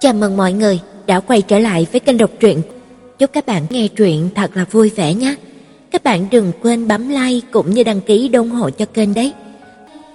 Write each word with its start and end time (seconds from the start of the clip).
Chào 0.00 0.12
mừng 0.12 0.36
mọi 0.36 0.52
người 0.52 0.80
đã 1.06 1.20
quay 1.20 1.42
trở 1.42 1.58
lại 1.58 1.86
với 1.92 2.00
kênh 2.00 2.18
đọc 2.18 2.30
truyện. 2.40 2.62
Chúc 3.18 3.32
các 3.32 3.46
bạn 3.46 3.66
nghe 3.70 3.88
truyện 3.88 4.28
thật 4.34 4.50
là 4.54 4.64
vui 4.70 4.90
vẻ 4.96 5.14
nhé. 5.14 5.34
Các 5.90 6.04
bạn 6.04 6.26
đừng 6.30 6.52
quên 6.62 6.88
bấm 6.88 7.08
like 7.08 7.46
cũng 7.50 7.70
như 7.70 7.82
đăng 7.84 8.00
ký 8.00 8.30
ủng 8.32 8.50
hộ 8.50 8.70
cho 8.70 8.84
kênh 8.84 9.14
đấy. 9.14 9.32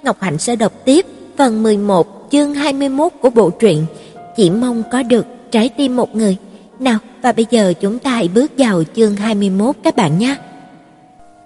Ngọc 0.03 0.21
Hạnh 0.21 0.37
sẽ 0.37 0.55
đọc 0.55 0.73
tiếp 0.85 1.05
phần 1.37 1.63
11 1.63 2.27
chương 2.31 2.53
21 2.53 3.11
của 3.21 3.29
bộ 3.29 3.49
truyện 3.49 3.85
Chỉ 4.37 4.49
mong 4.49 4.83
có 4.91 5.03
được 5.03 5.25
trái 5.51 5.69
tim 5.69 5.95
một 5.95 6.15
người. 6.15 6.37
Nào, 6.79 6.99
và 7.21 7.31
bây 7.31 7.45
giờ 7.51 7.73
chúng 7.81 7.99
ta 7.99 8.11
hãy 8.11 8.27
bước 8.27 8.51
vào 8.57 8.83
chương 8.95 9.15
21 9.15 9.75
các 9.83 9.95
bạn 9.95 10.19
nhé. 10.19 10.35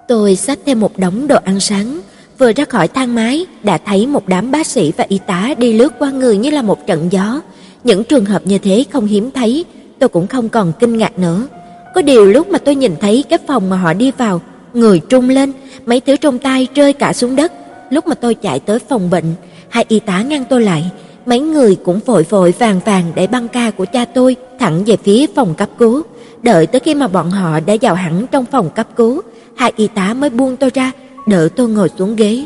Tôi 0.08 0.36
xách 0.36 0.60
thêm 0.66 0.80
một 0.80 0.98
đống 0.98 1.28
đồ 1.28 1.38
ăn 1.46 1.60
sáng, 1.60 2.00
vừa 2.38 2.52
ra 2.52 2.66
khỏi 2.66 2.88
thang 2.88 3.16
máy 3.16 3.46
đã 3.64 3.78
thấy 3.78 4.08
một 4.08 4.28
đám 4.28 4.52
bác 4.52 4.68
sĩ 4.68 4.94
và 4.98 5.06
y 5.08 5.18
tá 5.18 5.54
đi 5.58 5.74
lướt 5.74 5.94
qua 6.00 6.12
người 6.12 6.38
như 6.38 6.50
là 6.50 6.62
một 6.62 6.88
trận 6.88 7.12
gió. 7.12 7.42
Những 7.84 8.04
trường 8.04 8.26
hợp 8.26 8.42
như 8.46 8.58
thế 8.58 8.86
không 8.92 9.06
hiếm 9.06 9.32
thấy, 9.32 9.66
tôi 10.00 10.10
cũng 10.10 10.28
không 10.28 10.50
còn 10.50 10.72
kinh 10.80 10.98
ngạc 10.98 11.20
nữa. 11.20 11.48
Có 11.96 12.02
điều 12.02 12.26
lúc 12.26 12.50
mà 12.50 12.58
tôi 12.58 12.76
nhìn 12.76 12.96
thấy 13.02 13.24
cái 13.30 13.40
phòng 13.48 13.70
mà 13.70 13.78
họ 13.78 13.94
đi 13.94 14.12
vào, 14.12 14.42
người 14.74 15.00
trung 15.00 15.30
lên, 15.30 15.52
mấy 15.86 16.00
thứ 16.00 16.16
trong 16.16 16.40
tay 16.40 16.68
rơi 16.76 16.94
cả 16.94 17.14
xuống 17.14 17.36
đất. 17.36 17.54
Lúc 17.90 18.08
mà 18.08 18.16
tôi 18.16 18.34
chạy 18.36 18.60
tới 18.60 18.80
phòng 18.80 19.10
bệnh, 19.10 19.34
hai 19.70 19.86
y 19.88 20.00
tá 20.00 20.22
ngăn 20.22 20.46
tôi 20.50 20.62
lại, 20.62 20.92
mấy 21.26 21.40
người 21.40 21.76
cũng 21.76 22.00
vội 22.06 22.24
vội 22.24 22.54
vàng 22.60 22.80
vàng 22.86 23.12
để 23.16 23.28
băng 23.28 23.48
ca 23.48 23.72
của 23.72 23.86
cha 23.86 24.06
tôi 24.06 24.36
thẳng 24.60 24.84
về 24.86 24.98
phía 25.04 25.26
phòng 25.36 25.56
cấp 25.56 25.70
cứu. 25.78 26.02
Đợi 26.42 26.68
tới 26.68 26.80
khi 26.80 26.96
mà 26.96 27.08
bọn 27.08 27.32
họ 27.32 27.60
đã 27.60 27.76
vào 27.82 27.96
hẳn 27.96 28.26
trong 28.32 28.46
phòng 28.46 28.70
cấp 28.70 28.88
cứu, 28.96 29.22
hai 29.56 29.74
y 29.76 29.88
tá 29.88 30.14
mới 30.14 30.30
buông 30.30 30.56
tôi 30.56 30.72
ra, 30.74 30.92
đỡ 31.28 31.50
tôi 31.56 31.70
ngồi 31.70 31.90
xuống 31.98 32.16
ghế. 32.16 32.46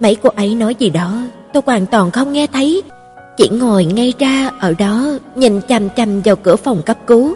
Mấy 0.00 0.14
cô 0.14 0.30
ấy 0.36 0.54
nói 0.54 0.74
gì 0.74 0.90
đó, 0.90 1.22
tôi 1.52 1.62
hoàn 1.66 1.86
toàn 1.86 2.10
không 2.10 2.32
nghe 2.32 2.46
thấy, 2.46 2.82
chỉ 3.36 3.48
ngồi 3.48 3.84
ngay 3.84 4.14
ra 4.18 4.50
ở 4.60 4.74
đó 4.78 5.06
nhìn 5.34 5.60
chằm 5.68 5.88
chằm 5.96 6.20
vào 6.20 6.36
cửa 6.36 6.56
phòng 6.56 6.82
cấp 6.82 6.98
cứu. 7.06 7.34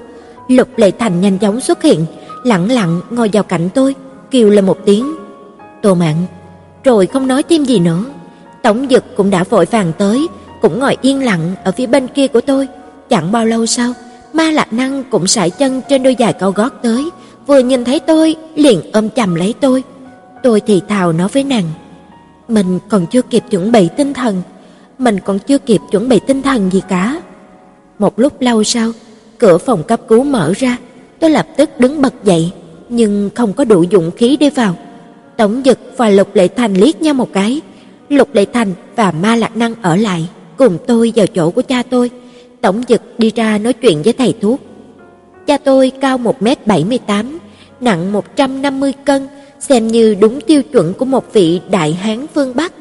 Lục 0.49 0.69
Lệ 0.77 0.91
Thành 0.91 1.21
nhanh 1.21 1.39
chóng 1.39 1.61
xuất 1.61 1.83
hiện, 1.83 2.07
lặng 2.45 2.71
lặng 2.71 3.01
ngồi 3.11 3.31
vào 3.33 3.43
cạnh 3.43 3.69
tôi, 3.75 3.95
kêu 4.31 4.51
lên 4.51 4.67
một 4.67 4.79
tiếng. 4.85 5.17
"Tô 5.83 5.95
mạng 5.95 6.27
Rồi 6.85 7.07
không 7.07 7.27
nói 7.27 7.43
thêm 7.43 7.65
gì 7.65 7.79
nữa. 7.79 8.05
Tổng 8.63 8.87
Dực 8.91 9.17
cũng 9.17 9.31
đã 9.31 9.45
vội 9.45 9.65
vàng 9.65 9.93
tới, 9.99 10.27
cũng 10.61 10.79
ngồi 10.79 10.97
yên 11.03 11.25
lặng 11.25 11.55
ở 11.65 11.73
phía 11.73 11.87
bên 11.87 12.09
kia 12.09 12.29
của 12.29 12.41
tôi. 12.41 12.69
Chẳng 13.09 13.33
bao 13.33 13.47
lâu 13.47 13.67
sau, 13.67 13.93
Ma 14.33 14.51
Lạc 14.51 14.73
Năng 14.73 15.05
cũng 15.05 15.27
sải 15.27 15.51
chân 15.51 15.81
trên 15.89 16.03
đôi 16.03 16.17
giày 16.19 16.33
cao 16.33 16.51
gót 16.53 16.73
tới, 16.83 17.11
vừa 17.47 17.59
nhìn 17.59 17.85
thấy 17.85 18.01
tôi 18.01 18.37
liền 18.55 18.93
ôm 18.93 19.11
chầm 19.11 19.35
lấy 19.35 19.55
tôi. 19.61 19.83
Tôi 20.43 20.61
thì 20.61 20.83
thào 20.89 21.13
nói 21.13 21.29
với 21.29 21.45
nàng, 21.45 21.65
mình 22.49 22.79
còn 22.89 23.07
chưa 23.07 23.23
kịp 23.23 23.45
chuẩn 23.51 23.73
bị 23.73 23.89
tinh 23.97 24.15
thần, 24.15 24.43
mình 24.99 25.19
còn 25.25 25.39
chưa 25.39 25.59
kịp 25.59 25.81
chuẩn 25.91 26.09
bị 26.09 26.21
tinh 26.27 26.43
thần 26.43 26.71
gì 26.73 26.83
cả. 26.89 27.23
Một 27.99 28.19
lúc 28.19 28.41
lâu 28.41 28.65
sau, 28.65 28.93
cửa 29.39 29.59
phòng 29.59 29.83
cấp 29.83 30.01
cứu 30.09 30.25
mở 30.25 30.53
ra, 30.57 30.77
tôi 31.21 31.31
lập 31.31 31.47
tức 31.57 31.71
đứng 31.79 32.03
bật 32.03 32.15
dậy, 32.25 32.53
nhưng 32.89 33.31
không 33.35 33.53
có 33.53 33.65
đủ 33.65 33.85
dũng 33.93 34.11
khí 34.11 34.37
đi 34.37 34.51
vào. 34.51 34.75
Tổng 35.37 35.63
Dực 35.65 35.79
và 35.97 36.09
Lục 36.09 36.35
Lệ 36.35 36.49
Thành 36.49 36.75
liếc 36.75 37.03
nhau 37.03 37.15
một 37.15 37.33
cái, 37.33 37.61
Lục 38.09 38.35
Lệ 38.35 38.45
Thành 38.53 38.73
và 38.97 39.11
Ma 39.11 39.37
Lạc 39.37 39.57
Năng 39.57 39.75
ở 39.83 39.97
lại, 39.97 40.29
cùng 40.57 40.79
tôi 40.87 41.13
vào 41.17 41.27
chỗ 41.27 41.51
của 41.51 41.63
cha 41.63 41.83
tôi. 41.91 42.11
Tổng 42.61 42.83
Dực 42.89 43.03
đi 43.19 43.33
ra 43.35 43.59
nói 43.59 43.73
chuyện 43.73 44.03
với 44.03 44.13
thầy 44.13 44.35
thuốc. 44.41 44.61
Cha 45.47 45.59
tôi 45.59 45.93
cao 46.01 46.19
1m78, 46.19 47.25
nặng 47.81 48.13
150 48.13 48.93
cân, 49.05 49.29
xem 49.61 49.89
như 49.89 50.17
đúng 50.21 50.41
tiêu 50.41 50.63
chuẩn 50.63 50.95
của 50.95 51.05
một 51.05 51.33
vị 51.33 51.61
đại 51.71 51.93
hán 51.93 52.27
phương 52.35 52.57
Bắc. 52.57 52.73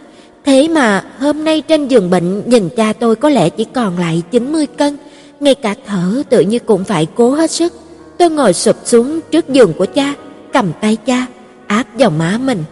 Thế 0.48 0.67
mà 0.67 1.03
hôm 1.20 1.44
nay 1.44 1.62
trên 1.62 1.88
giường 1.88 2.09
bệnh 2.09 2.50
nhìn 2.50 2.70
cha 2.78 2.94
tôi 2.94 3.16
có 3.16 3.30
lẽ 3.30 3.50
chỉ 3.50 3.66
còn 3.73 3.98
lại 4.00 4.23
90 4.31 4.67
cân, 4.67 4.98
ngay 5.40 5.56
cả 5.56 5.76
thở 5.88 6.23
tự 6.30 6.40
như 6.40 6.59
cũng 6.59 6.84
phải 6.84 7.08
cố 7.16 7.31
hết 7.31 7.52
sức. 7.52 7.73
Tôi 8.17 8.30
ngồi 8.30 8.53
sụp 8.53 8.75
xuống 8.86 9.20
trước 9.31 9.50
giường 9.50 9.73
của 9.73 9.86
cha, 9.86 10.14
cầm 10.53 10.72
tay 10.81 10.98
cha, 11.06 11.25
áp 11.68 11.84
vào 11.94 12.09
má 12.09 12.40
mình. 12.44 12.63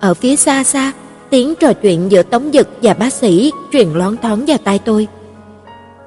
Ở 0.00 0.14
phía 0.14 0.36
xa 0.36 0.64
xa, 0.64 0.92
tiếng 1.30 1.54
trò 1.54 1.72
chuyện 1.72 2.10
giữa 2.12 2.22
Tống 2.22 2.50
Dực 2.52 2.68
và 2.82 2.94
bác 2.94 3.12
sĩ 3.12 3.52
truyền 3.72 3.88
loáng 3.92 4.16
thoáng 4.16 4.44
vào 4.46 4.58
tai 4.64 4.78
tôi. 4.78 5.06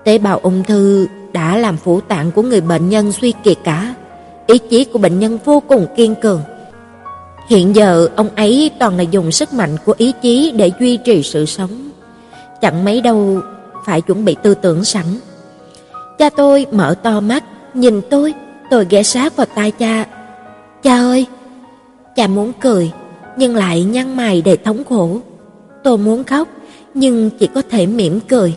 Tế 0.03 0.18
bào 0.18 0.40
ung 0.44 0.64
thư 0.64 1.08
đã 1.34 1.58
làm 1.58 1.78
phủ 1.78 2.02
tạng 2.02 2.31
của 2.31 2.41
người 2.41 2.62
bệnh 2.62 2.90
nhân 2.90 3.12
suy 3.12 3.34
kiệt 3.44 3.58
cả. 3.64 3.96
Ý 4.47 4.58
chí 4.58 4.85
của 4.85 5.00
bệnh 5.00 5.19
nhân 5.19 5.38
vô 5.46 5.64
cùng 5.68 5.88
kiên 5.96 6.16
cường. 6.22 6.41
Hiện 7.50 7.75
giờ 7.75 8.09
ông 8.16 8.29
ấy 8.35 8.72
toàn 8.79 8.97
là 8.97 9.03
dùng 9.03 9.31
sức 9.31 9.53
mạnh 9.53 9.78
của 9.85 9.94
ý 9.97 10.13
chí 10.22 10.51
để 10.56 10.72
duy 10.79 10.97
trì 10.97 11.23
sự 11.23 11.45
sống. 11.45 11.89
Chẳng 12.61 12.85
mấy 12.85 13.01
đâu 13.01 13.39
phải 13.85 14.01
chuẩn 14.01 14.25
bị 14.25 14.35
tư 14.44 14.53
tưởng 14.53 14.85
sẵn. 14.85 15.06
Cha 16.17 16.29
tôi 16.29 16.66
mở 16.72 16.95
to 17.03 17.19
mắt, 17.19 17.44
nhìn 17.73 18.01
tôi, 18.09 18.34
tôi 18.69 18.85
ghé 18.89 19.03
sát 19.03 19.35
vào 19.35 19.47
tai 19.55 19.72
cha. 19.72 20.05
Cha 20.84 20.97
ơi! 20.97 21.25
Cha 22.16 22.28
muốn 22.28 22.51
cười, 22.61 22.91
nhưng 23.38 23.55
lại 23.55 23.84
nhăn 23.84 24.17
mày 24.17 24.41
để 24.41 24.57
thống 24.57 24.84
khổ. 24.89 25.19
Tôi 25.84 25.97
muốn 25.97 26.23
khóc, 26.23 26.47
nhưng 26.94 27.29
chỉ 27.29 27.47
có 27.47 27.61
thể 27.69 27.85
mỉm 27.85 28.19
cười. 28.19 28.55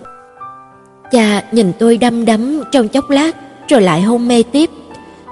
Cha 1.10 1.42
nhìn 1.52 1.72
tôi 1.78 1.96
đăm 1.96 2.24
đắm 2.24 2.62
trong 2.72 2.88
chốc 2.88 3.10
lát, 3.10 3.36
rồi 3.68 3.80
lại 3.80 4.02
hôn 4.02 4.28
mê 4.28 4.42
tiếp. 4.52 4.70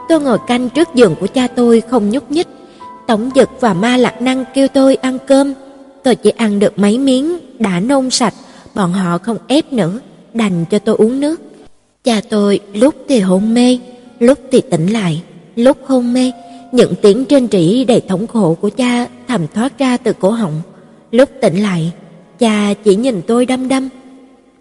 Tôi 0.09 0.21
ngồi 0.21 0.39
canh 0.47 0.69
trước 0.69 0.89
giường 0.95 1.15
của 1.21 1.27
cha 1.27 1.47
tôi 1.47 1.81
không 1.81 2.11
nhúc 2.11 2.31
nhích. 2.31 2.49
Tổng 3.07 3.31
Dực 3.35 3.49
và 3.61 3.75
Ma 3.75 3.97
Lạc 3.97 4.23
Năng 4.23 4.45
kêu 4.55 4.69
tôi 4.69 4.95
ăn 4.95 5.19
cơm, 5.27 5.55
tôi 6.03 6.15
chỉ 6.15 6.31
ăn 6.31 6.59
được 6.59 6.79
mấy 6.79 6.99
miếng, 6.99 7.39
đã 7.59 7.81
nôn 7.81 8.11
sạch, 8.11 8.35
bọn 8.75 8.93
họ 8.93 9.19
không 9.19 9.39
ép 9.47 9.73
nữa, 9.73 9.99
đành 10.35 10.65
cho 10.71 10.79
tôi 10.79 10.97
uống 10.97 11.21
nước. 11.21 11.41
Cha 12.05 12.21
tôi 12.31 12.61
lúc 12.75 12.95
thì 13.09 13.21
hôn 13.21 13.55
mê, 13.55 13.79
lúc 14.19 14.39
thì 14.53 14.61
tỉnh 14.71 14.87
lại, 14.87 15.23
lúc 15.57 15.77
hôn 15.87 16.13
mê, 16.13 16.33
những 16.73 16.95
tiếng 17.03 17.25
trên 17.25 17.49
trĩ 17.49 17.85
đầy 17.85 18.01
thống 18.01 18.27
khổ 18.27 18.57
của 18.61 18.71
cha 18.71 19.07
thầm 19.29 19.47
thoát 19.55 19.79
ra 19.79 19.97
từ 19.97 20.13
cổ 20.13 20.31
họng. 20.31 20.63
Lúc 21.11 21.29
tỉnh 21.41 21.63
lại, 21.63 21.93
cha 22.39 22.75
chỉ 22.85 22.97
nhìn 22.97 23.23
tôi 23.27 23.47
đăm 23.47 23.69
đăm. 23.69 23.89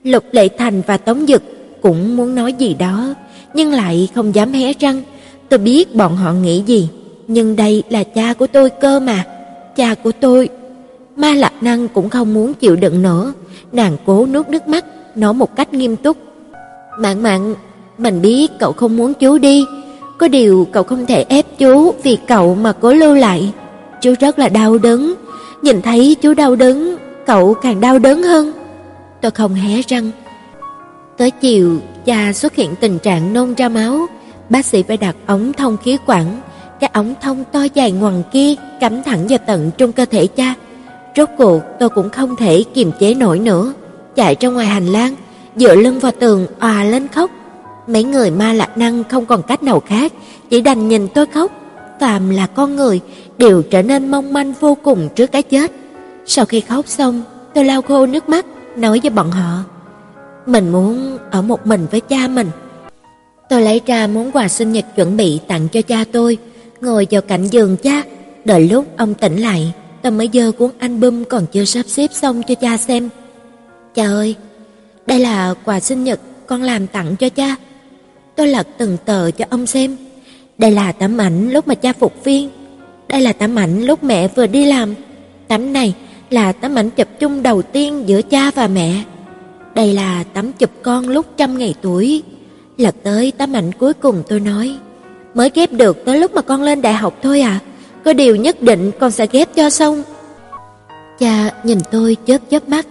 Lục 0.04 0.24
Lệ 0.32 0.48
Thành 0.58 0.82
và 0.88 0.98
Tống 0.98 1.26
Dực 1.28 1.44
cũng 1.82 2.18
muốn 2.18 2.36
nói 2.36 2.54
gì 2.54 2.74
đó, 2.74 3.14
nhưng 3.54 3.72
lại 3.72 4.10
không 4.16 4.36
dám 4.36 4.54
hé 4.54 4.74
răng. 4.80 5.02
Tôi 5.50 5.60
biết 5.60 5.96
bọn 5.96 6.18
họ 6.18 6.34
nghĩ 6.34 6.64
gì, 6.66 6.88
nhưng 7.28 7.56
đây 7.56 7.84
là 7.90 8.04
cha 8.04 8.34
của 8.34 8.48
tôi 8.48 8.70
cơ 8.70 9.00
mà. 9.00 9.26
Cha 9.76 9.96
của 10.04 10.12
tôi. 10.20 10.50
Ma 11.16 11.34
Lạc 11.34 11.54
Năng 11.62 11.88
cũng 11.88 12.10
không 12.10 12.34
muốn 12.34 12.54
chịu 12.54 12.76
đựng 12.76 13.02
nữa, 13.02 13.34
nàng 13.72 13.98
cố 14.06 14.26
nuốt 14.26 14.50
nước 14.50 14.68
mắt, 14.68 14.86
nói 15.16 15.34
một 15.34 15.56
cách 15.56 15.74
nghiêm 15.74 15.96
túc. 15.96 16.18
"Mạn 17.00 17.24
Mạn, 17.24 17.56
mình 17.98 18.22
biết 18.22 18.52
cậu 18.60 18.72
không 18.72 18.98
muốn 18.98 19.14
chú 19.14 19.38
đi, 19.38 19.66
có 20.18 20.28
điều 20.28 20.68
cậu 20.72 20.84
không 20.84 21.06
thể 21.06 21.26
ép 21.30 21.46
chú 21.58 21.94
vì 22.04 22.18
cậu 22.28 22.56
mà 22.56 22.72
cố 22.72 22.94
lưu 22.94 23.14
lại. 23.16 23.54
Chú 24.02 24.14
rất 24.20 24.40
là 24.40 24.50
đau 24.50 24.78
đớn, 24.78 25.14
nhìn 25.62 25.82
thấy 25.82 26.16
chú 26.22 26.34
đau 26.34 26.56
đớn, 26.56 26.98
cậu 27.26 27.54
càng 27.54 27.82
đau 27.82 28.00
đớn 28.00 28.24
hơn." 28.24 28.52
Tôi 29.22 29.32
không 29.32 29.54
hé 29.54 29.82
răng. 29.88 30.12
Tới 31.18 31.32
chiều, 31.32 31.80
cha 32.06 32.34
xuất 32.34 32.56
hiện 32.56 32.76
tình 32.80 33.00
trạng 33.00 33.34
nôn 33.34 33.54
ra 33.54 33.70
máu, 33.70 34.06
bác 34.50 34.66
sĩ 34.66 34.84
phải 34.84 34.98
đặt 34.98 35.16
ống 35.26 35.54
thông 35.54 35.78
khí 35.78 35.98
quản, 36.06 36.42
cái 36.80 36.90
ống 36.94 37.14
thông 37.22 37.44
to 37.52 37.64
dài 37.74 37.92
ngoằng 37.92 38.24
kia 38.32 38.56
cắm 38.80 39.04
thẳng 39.04 39.28
vào 39.28 39.40
tận 39.48 39.72
trong 39.78 39.92
cơ 39.92 40.06
thể 40.06 40.28
cha. 40.28 40.54
Rốt 41.16 41.30
cuộc 41.38 41.62
tôi 41.80 41.90
cũng 41.90 42.10
không 42.10 42.36
thể 42.36 42.64
kiềm 42.74 42.92
chế 43.00 43.14
nổi 43.14 43.40
nữa, 43.40 43.74
chạy 44.16 44.36
ra 44.40 44.50
ngoài 44.50 44.66
hành 44.66 44.86
lang, 44.86 45.16
dựa 45.56 45.76
lưng 45.76 46.00
vào 46.00 46.12
tường 46.20 46.48
òa 46.60 46.84
lên 46.84 47.08
khóc. 47.08 47.32
Mấy 47.88 48.04
người 48.04 48.32
ma 48.32 48.54
lạc 48.54 48.78
năng 48.78 49.04
không 49.04 49.26
còn 49.26 49.42
cách 49.44 49.64
nào 49.64 49.80
khác, 49.80 50.14
chỉ 50.50 50.62
đành 50.62 50.88
nhìn 50.88 51.08
tôi 51.08 51.26
khóc. 51.26 51.52
Phàm 52.00 52.30
là 52.30 52.48
con 52.48 52.76
người 52.76 53.02
đều 53.38 53.62
trở 53.62 53.82
nên 53.82 54.12
mong 54.12 54.34
manh 54.34 54.54
vô 54.60 54.78
cùng 54.84 55.10
trước 55.16 55.32
cái 55.32 55.44
chết. 55.44 55.72
Sau 56.26 56.46
khi 56.46 56.62
khóc 56.62 56.88
xong, 56.88 57.24
tôi 57.54 57.66
lau 57.66 57.82
khô 57.82 58.06
nước 58.06 58.30
mắt, 58.30 58.46
nói 58.76 59.00
với 59.04 59.10
bọn 59.10 59.32
họ: 59.32 59.64
"Mình 60.46 60.72
muốn 60.72 61.18
ở 61.32 61.42
một 61.42 61.68
mình 61.68 61.88
với 61.92 62.02
cha 62.02 62.28
mình." 62.28 62.48
Tôi 63.50 63.62
lấy 63.62 63.82
ra 63.86 64.08
món 64.08 64.32
quà 64.32 64.48
sinh 64.48 64.72
nhật 64.72 64.86
chuẩn 64.96 65.18
bị 65.18 65.40
tặng 65.48 65.68
cho 65.68 65.82
cha 65.82 66.04
tôi, 66.12 66.38
ngồi 66.82 67.08
vào 67.12 67.22
cạnh 67.22 67.48
giường 67.48 67.78
cha, 67.78 68.04
đợi 68.46 68.70
lúc 68.70 68.86
ông 68.98 69.14
tỉnh 69.14 69.38
lại, 69.42 69.74
Tâm 70.06 70.18
mới 70.18 70.30
dơ 70.34 70.52
cuốn 70.52 70.72
album 70.80 71.24
còn 71.24 71.46
chưa 71.52 71.66
sắp 71.66 71.86
xếp 71.88 72.10
xong 72.14 72.44
cho 72.48 72.56
cha 72.56 72.78
xem. 72.78 73.10
"Cha 73.96 74.06
ơi, 74.06 74.36
đây 75.06 75.20
là 75.20 75.54
quà 75.66 75.80
sinh 75.80 76.04
nhật 76.04 76.20
con 76.48 76.64
làm 76.64 76.88
tặng 76.88 77.16
cho 77.16 77.30
cha." 77.30 77.56
Tôi 78.36 78.48
lật 78.48 78.68
từng 78.78 78.98
tờ 79.06 79.32
cho 79.32 79.46
ông 79.50 79.66
xem. 79.66 79.98
Đây 80.58 80.72
là 80.72 80.92
tấm 80.92 81.18
ảnh 81.18 81.52
lúc 81.52 81.68
mà 81.68 81.76
cha 81.76 81.94
phục 81.94 82.24
viên. 82.24 82.50
Đây 83.08 83.22
là 83.22 83.34
tấm 83.34 83.56
ảnh 83.56 83.84
lúc 83.84 84.04
mẹ 84.04 84.28
vừa 84.28 84.48
đi 84.48 84.66
làm. 84.66 84.96
Tấm 85.48 85.74
này 85.74 85.96
là 86.30 86.52
tấm 86.52 86.76
ảnh 86.76 86.90
chụp 86.90 87.08
chung 87.20 87.44
đầu 87.44 87.62
tiên 87.62 88.04
giữa 88.06 88.22
cha 88.22 88.52
và 88.52 88.68
mẹ. 88.68 89.04
Đây 89.76 89.94
là 89.94 90.24
tấm 90.34 90.52
chụp 90.52 90.72
con 90.82 91.08
lúc 91.08 91.26
trăm 91.38 91.58
ngày 91.58 91.74
tuổi. 91.82 92.24
Lật 92.78 92.96
tới 93.04 93.32
tấm 93.38 93.54
ảnh 93.54 93.72
cuối 93.72 93.94
cùng 93.94 94.24
tôi 94.28 94.40
nói, 94.40 94.76
mới 95.36 95.52
ghép 95.54 95.72
được 95.72 96.06
tới 96.06 96.20
lúc 96.20 96.34
mà 96.34 96.42
con 96.42 96.64
lên 96.64 96.82
đại 96.82 96.94
học 96.94 97.14
thôi 97.24 97.42
à, 97.42 97.60
có 98.06 98.14
điều 98.14 98.36
nhất 98.36 98.62
định 98.62 98.92
con 99.00 99.12
sẽ 99.12 99.28
ghép 99.32 99.56
cho 99.56 99.70
xong. 99.70 100.04
Cha 101.20 101.52
nhìn 101.64 101.80
tôi 101.92 102.18
chớp 102.26 102.38
chớp 102.50 102.70
mắt, 102.70 102.88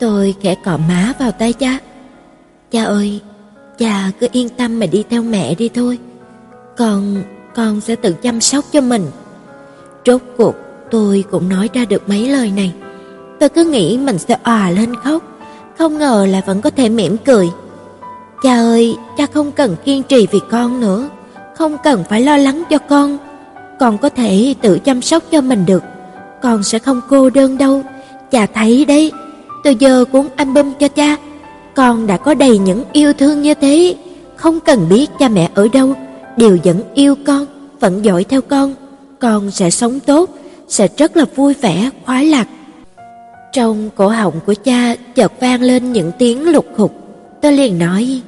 tôi 0.00 0.34
khẽ 0.40 0.54
cọ 0.64 0.76
má 0.88 1.12
vào 1.18 1.32
tay 1.32 1.52
cha. 1.52 1.78
Cha 2.70 2.84
ơi, 2.84 3.20
Cha 3.78 4.10
cứ 4.20 4.28
yên 4.32 4.48
tâm 4.48 4.78
mà 4.78 4.86
đi 4.86 5.04
theo 5.10 5.22
mẹ 5.22 5.54
đi 5.54 5.68
thôi. 5.68 5.98
Con, 6.76 7.22
con 7.54 7.80
sẽ 7.80 7.96
tự 7.96 8.12
chăm 8.12 8.40
sóc 8.40 8.64
cho 8.72 8.80
mình. 8.80 9.06
Rốt 10.06 10.20
cuộc 10.36 10.54
tôi 10.90 11.24
cũng 11.30 11.48
nói 11.48 11.70
ra 11.72 11.84
được 11.84 12.08
mấy 12.08 12.28
lời 12.28 12.52
này. 12.56 12.72
Tôi 13.40 13.48
cứ 13.48 13.64
nghĩ 13.64 13.98
mình 13.98 14.18
sẽ 14.18 14.36
òa 14.44 14.70
lên 14.70 14.96
khóc, 14.96 15.22
không 15.78 15.98
ngờ 15.98 16.26
là 16.30 16.42
vẫn 16.46 16.60
có 16.60 16.70
thể 16.70 16.88
mỉm 16.88 17.16
cười. 17.24 17.48
Cha 18.42 18.56
ơi, 18.56 18.96
cha 19.16 19.26
không 19.34 19.52
cần 19.52 19.76
kiên 19.84 20.02
trì 20.02 20.26
vì 20.26 20.40
con 20.50 20.80
nữa, 20.80 21.08
không 21.62 21.78
cần 21.82 22.04
phải 22.08 22.20
lo 22.20 22.36
lắng 22.36 22.62
cho 22.70 22.78
con. 22.78 23.18
Con 23.80 23.98
có 23.98 24.08
thể 24.08 24.54
tự 24.60 24.78
chăm 24.78 25.02
sóc 25.02 25.22
cho 25.30 25.40
mình 25.40 25.66
được, 25.66 25.82
con 26.42 26.62
sẽ 26.62 26.78
không 26.78 27.00
cô 27.08 27.30
đơn 27.30 27.58
đâu. 27.58 27.82
Cha 28.30 28.46
thấy 28.46 28.84
đấy, 28.84 29.12
tôi 29.64 29.74
giờ 29.74 30.04
cuốn 30.12 30.26
album 30.36 30.72
cho 30.80 30.88
cha, 30.88 31.16
con 31.74 32.06
đã 32.06 32.16
có 32.16 32.34
đầy 32.34 32.58
những 32.58 32.84
yêu 32.92 33.12
thương 33.12 33.42
như 33.42 33.54
thế, 33.54 33.96
không 34.36 34.60
cần 34.60 34.88
biết 34.88 35.10
cha 35.18 35.28
mẹ 35.28 35.50
ở 35.54 35.68
đâu, 35.72 35.94
đều 36.36 36.58
vẫn 36.64 36.82
yêu 36.94 37.14
con, 37.26 37.46
vẫn 37.80 38.04
dõi 38.04 38.24
theo 38.24 38.40
con. 38.40 38.74
Con 39.18 39.50
sẽ 39.50 39.70
sống 39.70 40.00
tốt, 40.00 40.30
sẽ 40.68 40.88
rất 40.96 41.16
là 41.16 41.24
vui 41.36 41.54
vẻ, 41.54 41.90
khoái 42.06 42.24
lạc. 42.24 42.48
Trong 43.52 43.90
cổ 43.94 44.08
họng 44.08 44.40
của 44.46 44.54
cha 44.64 44.94
chợt 45.14 45.32
vang 45.40 45.62
lên 45.62 45.92
những 45.92 46.12
tiếng 46.18 46.48
lục 46.48 46.66
khục. 46.76 46.94
Tôi 47.42 47.52
liền 47.52 47.78
nói, 47.78 48.20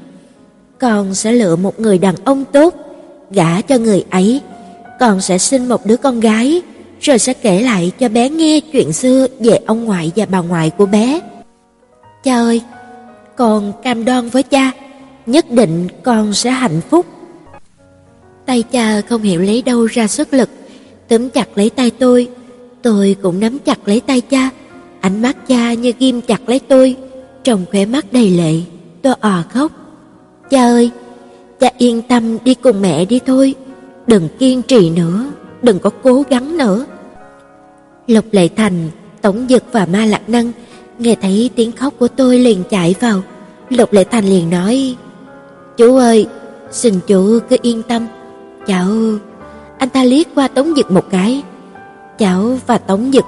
con 0.79 1.15
sẽ 1.15 1.33
lựa 1.33 1.57
một 1.57 1.81
người 1.81 1.99
đàn 1.99 2.15
ông 2.25 2.45
tốt, 2.53 2.84
gả 3.31 3.61
cho 3.61 3.79
người 3.79 4.05
ấy. 4.11 4.41
Con 5.01 5.21
sẽ 5.21 5.39
sinh 5.39 5.69
một 5.69 5.87
đứa 5.87 5.97
con 5.97 6.21
gái, 6.21 6.63
rồi 7.01 7.19
sẽ 7.19 7.33
kể 7.33 7.63
lại 7.63 7.93
cho 7.99 8.09
bé 8.09 8.31
nghe 8.31 8.61
chuyện 8.61 8.93
xưa 8.93 9.27
về 9.41 9.59
ông 9.67 9.85
ngoại 9.85 10.13
và 10.17 10.27
bà 10.31 10.41
ngoại 10.41 10.71
của 10.71 10.87
bé. 10.87 11.21
Cha 12.25 12.35
ơi, 12.35 12.61
con 13.37 13.73
cam 13.83 14.05
đoan 14.05 14.29
với 14.29 14.43
cha, 14.43 14.71
nhất 15.27 15.51
định 15.51 15.89
con 16.03 16.35
sẽ 16.35 16.51
hạnh 16.51 16.81
phúc. 16.91 17.07
Tay 18.47 18.63
cha 18.63 19.01
không 19.01 19.23
hiểu 19.23 19.41
lấy 19.41 19.63
đâu 19.63 19.87
ra 19.87 20.07
sức 20.07 20.35
lực, 20.35 20.51
túm 21.09 21.29
chặt 21.29 21.49
lấy 21.55 21.71
tay 21.71 21.91
tôi, 21.91 22.29
tôi 22.83 23.17
cũng 23.23 23.41
nắm 23.41 23.59
chặt 23.59 23.79
lấy 23.85 24.01
tay 24.01 24.21
cha, 24.21 24.51
ánh 25.01 25.23
mắt 25.23 25.49
cha 25.49 25.73
như 25.73 25.93
ghim 25.99 26.21
chặt 26.21 26.49
lấy 26.49 26.59
tôi, 26.59 26.97
trong 27.45 27.65
khóe 27.71 27.87
mắt 27.87 28.13
đầy 28.13 28.31
lệ, 28.31 28.55
tôi 29.03 29.15
òa 29.21 29.43
khóc. 29.43 29.73
Cha 30.51 30.65
ơi, 30.65 30.91
cha 31.65 31.71
yên 31.79 32.03
tâm 32.03 32.39
đi 32.45 32.55
cùng 32.55 32.83
mẹ 32.83 33.05
đi 33.05 33.21
thôi, 33.27 33.55
đừng 34.07 34.29
kiên 34.39 34.63
trì 34.63 34.91
nữa, 34.91 35.25
đừng 35.63 35.79
có 35.79 35.91
cố 36.03 36.23
gắng 36.31 36.59
nữa. 36.59 36.87
Lục 38.07 38.25
Lệ 38.33 38.49
Thành, 38.57 38.91
Tổng 39.23 39.47
Dực 39.49 39.65
và 39.73 39.87
Ma 39.87 40.05
Lạc 40.05 40.29
Năng 40.29 40.53
nghe 40.99 41.15
thấy 41.23 41.51
tiếng 41.57 41.73
khóc 41.73 41.95
của 41.99 42.09
tôi 42.09 42.39
liền 42.39 42.63
chạy 42.71 42.95
vào. 43.01 43.23
Lục 43.71 43.93
Lệ 43.93 44.05
Thành 44.05 44.25
liền 44.25 44.51
nói: 44.51 44.97
"Chú 45.77 45.97
ơi, 45.97 46.27
xin 46.71 46.95
chú 47.07 47.39
cứ 47.49 47.57
yên 47.63 47.83
tâm, 47.83 48.07
cháu." 48.67 48.93
Anh 49.79 49.89
ta 49.89 50.05
liếc 50.05 50.27
qua 50.35 50.49
Tống 50.49 50.75
Dực 50.77 50.91
một 50.91 51.05
cái. 51.11 51.43
"Cháu 52.19 52.59
và 52.67 52.79
Tống 52.79 53.11
Dực 53.13 53.25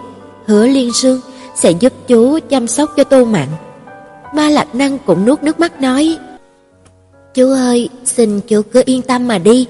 hứa 0.47 0.67
Liên 0.67 0.93
Sương 0.93 1.21
sẽ 1.55 1.71
giúp 1.71 1.93
chú 2.07 2.39
chăm 2.49 2.67
sóc 2.67 2.91
cho 2.97 3.05
Tô 3.05 3.25
mạng. 3.25 3.51
Ma 4.35 4.49
Lạc 4.49 4.75
Năng 4.75 4.99
cũng 4.99 5.25
nuốt 5.25 5.43
nước 5.43 5.61
mắt 5.61 5.81
nói: 5.81 6.19
"Chú 7.37 7.51
ơi, 7.51 7.89
xin 8.05 8.41
chú 8.41 8.63
cứ 8.73 8.83
yên 8.87 9.03
tâm 9.03 9.29
mà 9.29 9.39
đi, 9.39 9.67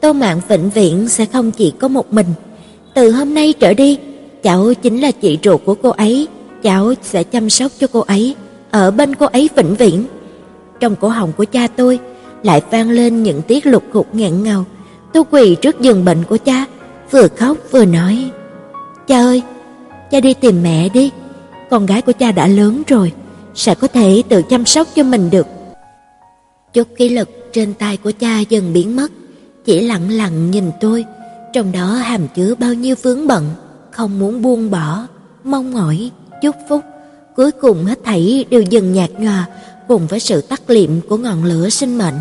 Tô 0.00 0.12
Mạn 0.12 0.40
vĩnh 0.48 0.70
viễn 0.70 1.08
sẽ 1.08 1.24
không 1.24 1.50
chỉ 1.50 1.72
có 1.78 1.88
một 1.88 2.12
mình. 2.12 2.26
Từ 2.94 3.10
hôm 3.10 3.34
nay 3.34 3.52
trở 3.52 3.74
đi, 3.74 3.98
cháu 4.42 4.74
chính 4.74 5.00
là 5.00 5.10
chị 5.10 5.38
ruột 5.42 5.60
của 5.64 5.74
cô 5.74 5.90
ấy." 5.90 6.28
cháu 6.62 6.94
sẽ 7.02 7.22
chăm 7.22 7.50
sóc 7.50 7.72
cho 7.78 7.86
cô 7.92 8.00
ấy, 8.00 8.34
ở 8.70 8.90
bên 8.90 9.14
cô 9.14 9.26
ấy 9.26 9.50
vĩnh 9.56 9.74
viễn. 9.74 10.04
Trong 10.80 10.96
cổ 10.96 11.08
họng 11.08 11.32
của 11.32 11.44
cha 11.44 11.66
tôi 11.66 11.98
lại 12.42 12.62
vang 12.70 12.90
lên 12.90 13.22
những 13.22 13.42
tiếng 13.42 13.60
lục 13.64 13.84
cục 13.92 14.14
nghẹn 14.14 14.42
ngào. 14.42 14.64
Tôi 15.12 15.24
quỳ 15.30 15.54
trước 15.54 15.80
giường 15.80 16.04
bệnh 16.04 16.24
của 16.24 16.36
cha, 16.36 16.64
vừa 17.10 17.28
khóc 17.28 17.56
vừa 17.70 17.84
nói: 17.84 18.30
"Cha 19.06 19.18
ơi, 19.18 19.42
cha 20.10 20.20
đi 20.20 20.34
tìm 20.34 20.62
mẹ 20.62 20.88
đi. 20.88 21.10
Con 21.70 21.86
gái 21.86 22.02
của 22.02 22.12
cha 22.12 22.32
đã 22.32 22.46
lớn 22.46 22.82
rồi, 22.86 23.12
sẽ 23.54 23.74
có 23.74 23.88
thể 23.88 24.22
tự 24.28 24.42
chăm 24.42 24.66
sóc 24.66 24.88
cho 24.94 25.02
mình 25.02 25.30
được." 25.30 25.46
Chút 26.72 26.88
khí 26.96 27.08
lực 27.08 27.28
trên 27.52 27.74
tay 27.74 27.96
của 27.96 28.12
cha 28.20 28.40
dần 28.40 28.72
biến 28.72 28.96
mất, 28.96 29.12
chỉ 29.64 29.80
lặng 29.80 30.10
lặng 30.10 30.50
nhìn 30.50 30.70
tôi, 30.80 31.04
trong 31.52 31.72
đó 31.72 31.86
hàm 31.86 32.28
chứa 32.34 32.54
bao 32.54 32.74
nhiêu 32.74 32.94
vướng 33.02 33.26
bận, 33.26 33.50
không 33.90 34.18
muốn 34.18 34.42
buông 34.42 34.70
bỏ, 34.70 35.06
mong 35.44 35.72
mỏi 35.72 36.10
chúc 36.42 36.56
phúc, 36.68 36.80
cuối 37.36 37.50
cùng 37.50 37.84
hết 37.84 37.98
thảy 38.04 38.44
đều 38.50 38.62
dần 38.62 38.92
nhạt 38.92 39.10
nhòa 39.18 39.46
cùng 39.88 40.06
với 40.06 40.20
sự 40.20 40.40
tắt 40.40 40.70
liệm 40.70 40.90
của 41.08 41.16
ngọn 41.16 41.44
lửa 41.44 41.68
sinh 41.68 41.98
mệnh. 41.98 42.14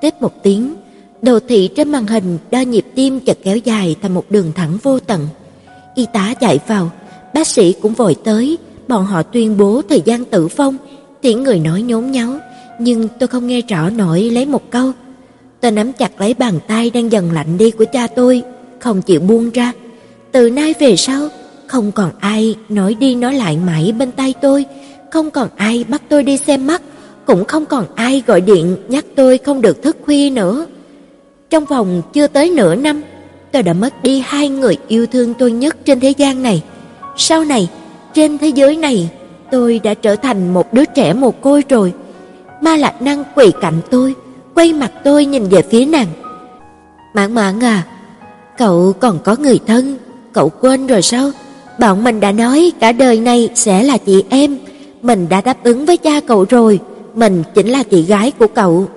Tiếp 0.00 0.14
một 0.20 0.42
tiếng, 0.42 0.74
đồ 1.22 1.38
thị 1.48 1.68
trên 1.76 1.92
màn 1.92 2.06
hình 2.06 2.38
đo 2.50 2.60
nhịp 2.60 2.84
tim 2.94 3.20
chợt 3.20 3.38
kéo 3.44 3.56
dài 3.56 3.96
thành 4.02 4.14
một 4.14 4.24
đường 4.30 4.52
thẳng 4.54 4.78
vô 4.82 5.00
tận. 5.00 5.28
Y 5.94 6.06
tá 6.12 6.34
chạy 6.40 6.58
vào, 6.66 6.90
bác 7.34 7.46
sĩ 7.46 7.72
cũng 7.82 7.94
vội 7.94 8.16
tới, 8.24 8.58
bọn 8.88 9.04
họ 9.06 9.22
tuyên 9.22 9.56
bố 9.56 9.82
thời 9.88 10.02
gian 10.04 10.24
tử 10.24 10.46
vong, 10.56 10.76
tiếng 11.20 11.42
người 11.42 11.58
nói 11.58 11.82
nhốn 11.82 12.10
nháo, 12.10 12.38
nhưng 12.78 13.08
tôi 13.18 13.26
không 13.26 13.46
nghe 13.46 13.60
rõ 13.60 13.90
nổi 13.90 14.20
lấy 14.20 14.46
một 14.46 14.70
câu. 14.70 14.92
Tôi 15.60 15.70
nắm 15.70 15.92
chặt 15.92 16.20
lấy 16.20 16.34
bàn 16.34 16.54
tay 16.68 16.90
đang 16.90 17.12
dần 17.12 17.32
lạnh 17.32 17.58
đi 17.58 17.70
của 17.70 17.84
cha 17.92 18.06
tôi, 18.06 18.42
không 18.78 19.02
chịu 19.02 19.20
buông 19.20 19.50
ra. 19.50 19.72
Từ 20.32 20.50
nay 20.50 20.74
về 20.78 20.96
sau, 20.96 21.28
không 21.66 21.92
còn 21.92 22.10
ai 22.20 22.54
nói 22.68 22.94
đi 22.94 23.14
nói 23.14 23.34
lại 23.34 23.58
mãi 23.66 23.94
bên 23.98 24.12
tay 24.12 24.34
tôi, 24.40 24.64
không 25.10 25.30
còn 25.30 25.48
ai 25.56 25.84
bắt 25.88 26.02
tôi 26.08 26.22
đi 26.22 26.36
xem 26.36 26.66
mắt, 26.66 26.82
cũng 27.26 27.44
không 27.44 27.66
còn 27.66 27.84
ai 27.94 28.22
gọi 28.26 28.40
điện 28.40 28.76
nhắc 28.88 29.04
tôi 29.14 29.38
không 29.38 29.62
được 29.62 29.82
thức 29.82 29.96
khuya 30.04 30.30
nữa. 30.30 30.66
Trong 31.50 31.64
vòng 31.64 32.02
chưa 32.12 32.26
tới 32.26 32.50
nửa 32.50 32.74
năm, 32.74 33.02
tôi 33.52 33.62
đã 33.62 33.72
mất 33.72 34.02
đi 34.02 34.22
hai 34.26 34.48
người 34.48 34.76
yêu 34.88 35.06
thương 35.06 35.34
tôi 35.34 35.52
nhất 35.52 35.76
trên 35.84 36.00
thế 36.00 36.10
gian 36.10 36.42
này. 36.42 36.62
Sau 37.16 37.44
này, 37.44 37.68
trên 38.14 38.38
thế 38.38 38.48
giới 38.48 38.76
này, 38.76 39.10
tôi 39.50 39.80
đã 39.84 39.94
trở 39.94 40.16
thành 40.16 40.54
một 40.54 40.72
đứa 40.72 40.84
trẻ 40.84 41.12
mồ 41.12 41.30
côi 41.30 41.62
rồi. 41.68 41.92
Ma 42.62 42.76
Lạc 42.76 43.02
Năng 43.02 43.24
quỳ 43.34 43.52
cạnh 43.60 43.80
tôi, 43.90 44.14
quay 44.54 44.72
mặt 44.72 44.92
tôi 45.04 45.26
nhìn 45.26 45.48
về 45.48 45.62
phía 45.62 45.84
nàng. 45.84 46.06
Mãn 47.14 47.34
Mãn 47.34 47.60
à, 47.64 47.82
cậu 48.58 48.92
còn 49.00 49.18
có 49.24 49.36
người 49.38 49.60
thân, 49.66 49.96
cậu 50.32 50.48
quên 50.48 50.86
rồi 50.86 51.02
sao? 51.02 51.30
Bọn 51.80 52.04
mình 52.04 52.20
đã 52.20 52.32
nói 52.32 52.72
cả 52.80 52.92
đời 52.92 53.20
này 53.20 53.48
sẽ 53.54 53.82
là 53.82 53.98
chị 53.98 54.24
em, 54.30 54.58
mình 55.02 55.28
đã 55.28 55.40
đáp 55.40 55.64
ứng 55.64 55.86
với 55.86 55.96
cha 55.96 56.20
cậu 56.20 56.46
rồi, 56.48 56.80
mình 57.14 57.42
chính 57.54 57.68
là 57.68 57.82
chị 57.82 58.02
gái 58.02 58.30
của 58.30 58.46
cậu. 58.46 58.88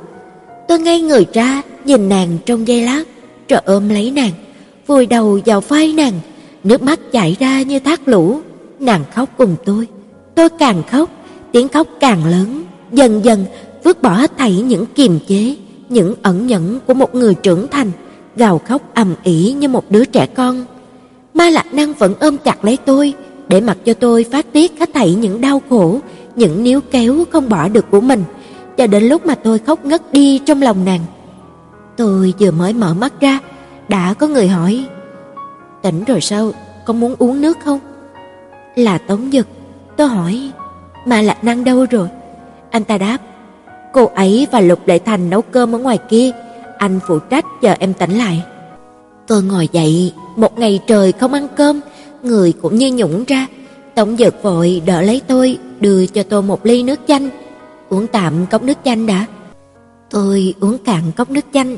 Tôi 0.67 0.79
ngay 0.79 1.01
người 1.01 1.25
ra, 1.33 1.61
nhìn 1.85 2.09
nàng 2.09 2.37
trong 2.45 2.68
giây 2.68 2.81
lát, 2.81 3.04
Trợ 3.49 3.61
ôm 3.66 3.89
lấy 3.89 4.11
nàng, 4.11 4.31
vùi 4.87 5.06
đầu 5.06 5.39
vào 5.45 5.61
vai 5.61 5.94
nàng, 5.94 6.13
nước 6.63 6.81
mắt 6.81 6.99
chảy 7.11 7.35
ra 7.39 7.61
như 7.61 7.80
thác 7.80 8.07
lũ. 8.07 8.39
Nàng 8.80 9.04
khóc 9.13 9.30
cùng 9.37 9.56
tôi, 9.66 9.87
tôi 10.35 10.49
càng 10.49 10.83
khóc, 10.92 11.09
tiếng 11.51 11.68
khóc 11.68 11.87
càng 11.99 12.25
lớn, 12.25 12.63
dần 12.92 13.26
dần 13.26 13.46
vứt 13.84 14.02
bỏ 14.02 14.14
hết 14.14 14.38
thảy 14.38 14.56
những 14.56 14.86
kiềm 14.96 15.19
chế, 15.28 15.56
những 15.90 16.16
ẩn 16.22 16.48
nhẫn 16.48 16.80
của 16.88 16.94
một 16.94 17.16
người 17.16 17.34
trưởng 17.34 17.68
thành, 17.68 17.92
gào 18.36 18.62
khóc 18.66 18.81
ầm 18.94 19.16
ĩ 19.24 19.54
như 19.54 19.68
một 19.68 19.92
đứa 19.92 20.06
trẻ 20.06 20.26
con. 20.26 20.66
Ma 21.34 21.50
Lạc 21.50 21.74
Năng 21.74 21.94
vẫn 21.94 22.14
ôm 22.19 22.38
chặt 22.38 22.66
lấy 22.66 22.78
tôi, 22.86 23.14
để 23.48 23.62
mặc 23.62 23.78
cho 23.86 23.94
tôi 23.94 24.26
phát 24.31 24.46
tiết 24.54 24.80
hết 24.80 24.90
thảy 24.94 25.16
những 25.16 25.42
đau 25.42 25.62
khổ, 25.69 26.00
những 26.36 26.64
níu 26.64 26.81
kéo 26.92 27.24
không 27.31 27.50
bỏ 27.50 27.68
được 27.68 27.86
của 27.92 28.02
mình, 28.02 28.24
cho 28.78 28.88
đến 28.88 29.04
lúc 29.04 29.26
mà 29.26 29.36
tôi 29.36 29.60
khóc 29.60 29.86
ngất 29.86 30.14
đi 30.14 30.40
trong 30.46 30.62
lòng 30.62 30.86
nàng. 30.86 31.02
Tôi 31.98 32.34
vừa 32.40 32.52
mới 32.52 32.74
mở 32.74 32.94
mắt 32.94 33.14
ra, 33.19 33.40
đã 33.88 34.14
có 34.14 34.28
người 34.28 34.48
hỏi: 34.48 34.86
"Tỉnh 35.81 36.04
rồi 36.04 36.22
sao, 36.22 36.52
có 36.86 36.94
muốn 36.94 37.16
uống 37.19 37.42
nước 37.42 37.58
không?" 37.66 37.80
Là 38.76 38.98
Tống 38.98 39.31
Dực. 39.31 39.48
Tôi 39.98 40.08
hỏi: 40.08 40.52
"Ma 41.06 41.22
Lạc 41.22 41.44
Năng 41.44 41.64
đâu 41.64 41.86
rồi?" 41.90 42.08
Anh 42.71 42.83
ta 42.83 42.97
đáp: 42.97 43.18
"Cô 43.94 44.06
ấy 44.06 44.47
và 44.52 44.59
Lục 44.59 44.88
Lệ 44.88 44.99
Thành 44.99 45.30
nấu 45.30 45.42
cơm 45.42 45.76
ở 45.76 45.80
ngoài 45.80 45.97
kia, 46.09 46.31
anh 46.78 46.99
phụ 47.07 47.19
trách 47.19 47.45
chờ 47.61 47.76
em 47.80 47.94
tỉnh 47.94 48.18
lại." 48.18 48.44
Tôi 49.28 49.44
ngồi 49.44 49.69
dậy, 49.71 50.14
một 50.35 50.59
ngày 50.59 50.80
trời 50.88 51.11
không 51.11 51.33
ăn 51.33 51.47
cơm, 51.56 51.80
người 52.23 52.54
cũng 52.61 52.76
như 52.76 52.92
nhũng 52.94 53.23
ra. 53.28 53.47
Tổng 53.95 54.18
Dực 54.18 54.44
vội 54.44 54.81
đỡ 54.85 55.02
lấy 55.02 55.21
tôi, 55.28 55.57
đưa 55.80 56.06
cho 56.06 56.23
tôi 56.23 56.42
một 56.42 56.66
ly 56.66 56.83
nước 56.83 56.99
chanh. 57.07 57.30
Uống 57.90 58.07
tạm 58.07 58.45
cốc 58.45 58.64
nước 58.64 58.78
chanh 58.85 59.06
đã. 59.07 59.26
Tôi 60.09 60.54
uống 60.59 60.78
cạn 60.78 61.02
cốc 61.16 61.30
nước 61.30 61.45
chanh. 61.54 61.78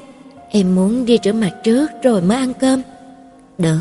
Em 0.49 0.75
muốn 0.75 1.05
đi 1.05 1.17
rửa 1.23 1.33
mặt 1.33 1.51
trước 1.63 1.91
rồi 2.03 2.21
mới 2.21 2.37
ăn 2.37 2.53
cơm. 2.53 2.81
Được. 3.57 3.79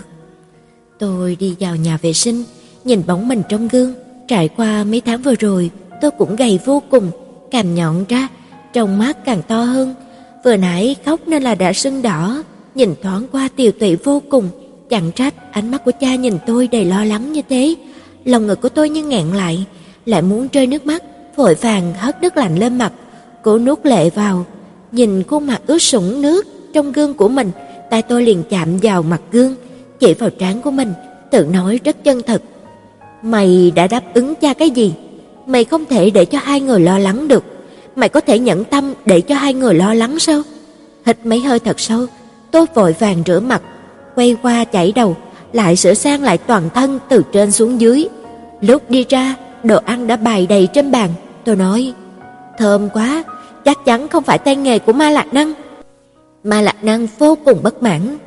Tôi 0.99 1.37
đi 1.41 1.57
vào 1.61 1.77
nhà 1.77 1.99
vệ 2.03 2.13
sinh, 2.13 2.45
nhìn 2.85 3.03
bóng 3.07 3.29
mình 3.29 3.43
trong 3.49 3.69
gương. 3.69 3.95
Trải 4.29 4.49
qua 4.49 4.85
mấy 4.85 5.01
tháng 5.01 5.23
vừa 5.23 5.35
rồi, 5.35 5.71
tôi 6.01 6.11
cũng 6.11 6.37
gầy 6.37 6.61
vô 6.65 6.83
cùng, 6.91 7.11
cằm 7.51 7.75
nhọn 7.75 8.05
ra, 8.09 8.29
trong 8.73 8.99
mắt 8.99 9.25
càng 9.25 9.43
to 9.49 9.63
hơn. 9.63 9.95
Vừa 10.45 10.57
nãy 10.57 10.97
khóc 11.05 11.21
nên 11.27 11.43
là 11.43 11.55
đã 11.55 11.73
sưng 11.73 12.03
đỏ, 12.03 12.43
nhìn 12.75 12.95
thoáng 13.03 13.27
qua 13.33 13.49
tiều 13.57 13.73
tụy 13.73 13.97
vô 13.97 14.23
cùng, 14.31 14.49
chẳng 14.91 15.13
trách 15.13 15.35
ánh 15.53 15.71
mắt 15.71 15.85
của 15.85 15.93
cha 16.01 16.15
nhìn 16.15 16.39
tôi 16.47 16.69
đầy 16.69 16.85
lo 16.85 17.05
lắng 17.05 17.33
như 17.33 17.43
thế. 17.49 17.75
Lòng 18.25 18.47
ngực 18.47 18.61
của 18.61 18.69
tôi 18.69 18.89
như 18.89 19.05
nghẹn 19.05 19.27
lại, 19.27 19.65
lại 20.07 20.23
muốn 20.23 20.49
rơi 20.53 20.67
nước 20.67 20.87
mắt, 20.87 21.03
vội 21.37 21.55
vàng 21.55 21.95
hất 21.95 22.23
nước 22.23 22.37
lạnh 22.37 22.59
lên 22.59 22.79
mặt, 22.79 22.93
Cố 23.43 23.59
nuốt 23.59 23.87
lệ 23.87 24.11
vào, 24.11 24.47
nhìn 24.93 25.23
khuôn 25.23 25.47
mặt 25.47 25.63
ướt 25.67 25.79
sũng 25.79 26.23
nước 26.23 26.47
trong 26.75 26.93
gương 26.93 27.15
của 27.15 27.29
mình, 27.29 27.51
tay 27.91 28.03
tôi 28.03 28.23
liền 28.23 28.43
chạm 28.51 28.79
vào 28.83 29.03
mặt 29.03 29.21
gương, 29.33 29.55
chỉ 30.01 30.15
vào 30.15 30.31
trán 30.31 30.63
của 30.63 30.71
mình, 30.71 30.93
tự 31.31 31.47
nói 31.53 31.81
rất 31.85 32.05
chân 32.05 32.23
thật. 32.23 32.43
Mày 33.23 33.73
đã 33.75 33.87
đáp 33.87 34.15
ứng 34.15 34.35
cha 34.35 34.55
cái 34.55 34.71
gì? 34.71 34.95
Mày 35.51 35.65
không 35.65 35.85
thể 35.87 36.11
để 36.11 36.25
cho 36.25 36.39
hai 36.43 36.61
người 36.61 36.81
lo 36.81 36.99
lắng 36.99 37.29
được. 37.29 37.45
Mày 37.97 38.09
có 38.09 38.21
thể 38.21 38.39
nhẫn 38.39 38.65
tâm 38.65 38.95
để 39.07 39.21
cho 39.21 39.35
hai 39.35 39.55
người 39.55 39.75
lo 39.75 39.95
lắng 39.95 40.19
sao? 40.19 40.43
Hít 41.07 41.27
mấy 41.27 41.41
hơi 41.41 41.59
thật 41.59 41.81
sâu, 41.81 42.07
tôi 42.51 42.67
vội 42.75 42.95
vàng 42.99 43.23
rửa 43.27 43.41
mặt, 43.41 43.63
quay 44.15 44.37
qua 44.43 44.65
chảy 44.65 44.93
đầu, 44.93 45.17
lại 45.53 45.77
sửa 45.77 45.95
sang 45.95 46.23
lại 46.23 46.39
toàn 46.39 46.71
thân 46.75 46.99
từ 47.09 47.23
trên 47.33 47.51
xuống 47.51 47.81
dưới. 47.81 48.09
Lúc 48.61 48.91
đi 48.91 49.05
ra, 49.09 49.35
đồ 49.65 49.79
ăn 49.85 50.07
đã 50.07 50.17
bày 50.17 50.47
đầy 50.47 50.69
trên 50.75 50.91
bàn, 50.91 51.11
tôi 51.45 51.57
nói: 51.57 51.93
"Thơm 52.59 52.89
quá, 52.89 53.25
chắc 53.65 53.85
chắn 53.85 54.09
không 54.09 54.23
phải 54.23 54.39
tay 54.39 54.57
nghề 54.57 54.79
của 54.79 54.93
Ma 54.93 55.11
Lạc 55.11 55.35
Năng." 55.35 55.53
Ma 56.45 56.61
Lạc 56.61 56.85
Năng 56.85 57.07
vô 57.19 57.39
cùng 57.45 57.63
bất 57.63 57.83
mãn. 57.83 58.19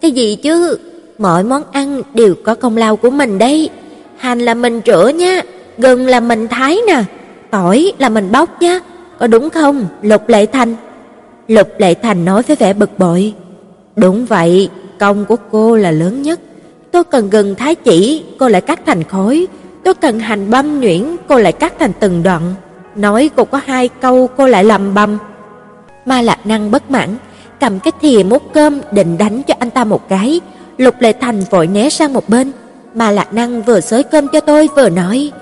"Cái 0.00 0.10
gì 0.10 0.36
chứ? 0.36 0.78
Mọi 1.18 1.44
món 1.44 1.62
ăn 1.72 2.02
đều 2.14 2.34
có 2.44 2.54
công 2.54 2.76
lao 2.76 2.96
của 2.96 3.10
mình 3.10 3.38
đấy. 3.38 3.70
Hành 4.16 4.40
là 4.40 4.54
mình 4.54 4.80
rửa 4.86 5.08
nha, 5.08 5.42
gừng 5.78 6.06
là 6.06 6.20
mình 6.20 6.48
thái 6.48 6.78
nè, 6.86 7.04
tỏi 7.50 7.92
là 7.98 8.08
mình 8.08 8.32
bóc 8.32 8.62
nhé, 8.62 8.80
có 9.18 9.26
đúng 9.26 9.50
không, 9.50 9.86
Lục 10.02 10.28
Lệ 10.28 10.46
Thành?" 10.46 10.76
Lục 11.48 11.68
Lệ 11.78 11.94
Thành 11.94 12.24
nói 12.24 12.42
với 12.42 12.56
vẻ 12.56 12.72
bực 12.72 12.98
bội. 12.98 13.32
"Đúng 13.96 14.26
vậy, 14.26 14.70
công 14.98 15.24
của 15.24 15.36
cô 15.50 15.76
là 15.76 15.90
lớn 15.90 16.22
nhất. 16.22 16.40
Tôi 16.90 17.04
cần 17.04 17.30
gừng 17.30 17.54
thái 17.54 17.74
chỉ, 17.74 18.24
cô 18.38 18.48
lại 18.48 18.60
cắt 18.60 18.80
thành 18.86 19.04
khối, 19.04 19.46
tôi 19.84 19.94
cần 19.94 20.18
hành 20.18 20.50
băm 20.50 20.80
nhuyễn, 20.80 21.16
cô 21.28 21.38
lại 21.38 21.52
cắt 21.52 21.72
thành 21.78 21.92
từng 22.00 22.22
đoạn. 22.22 22.42
Nói 22.96 23.30
cô 23.36 23.44
có 23.44 23.60
hai 23.64 23.88
câu, 23.88 24.28
cô 24.36 24.46
lại 24.46 24.64
lầm 24.64 24.94
bầm." 24.94 25.18
Ma 26.06 26.22
Lạc 26.22 26.46
Năng 26.46 26.70
bất 26.70 26.90
mãn, 26.90 27.16
cầm 27.60 27.80
cái 27.80 27.92
thìa 28.00 28.22
múc 28.22 28.42
cơm 28.52 28.80
định 28.92 29.18
đánh 29.18 29.42
cho 29.42 29.54
anh 29.58 29.70
ta 29.70 29.84
một 29.84 30.08
cái. 30.08 30.40
Lục 30.78 30.94
Lệ 31.00 31.12
Thành 31.12 31.42
vội 31.50 31.66
né 31.66 31.88
sang 31.88 32.12
một 32.12 32.28
bên. 32.28 32.52
Ma 32.94 33.10
Lạc 33.10 33.34
Năng 33.34 33.62
vừa 33.62 33.80
xới 33.80 34.02
cơm 34.02 34.28
cho 34.28 34.40
tôi 34.40 34.68
vừa 34.76 34.88
nói, 34.88 35.32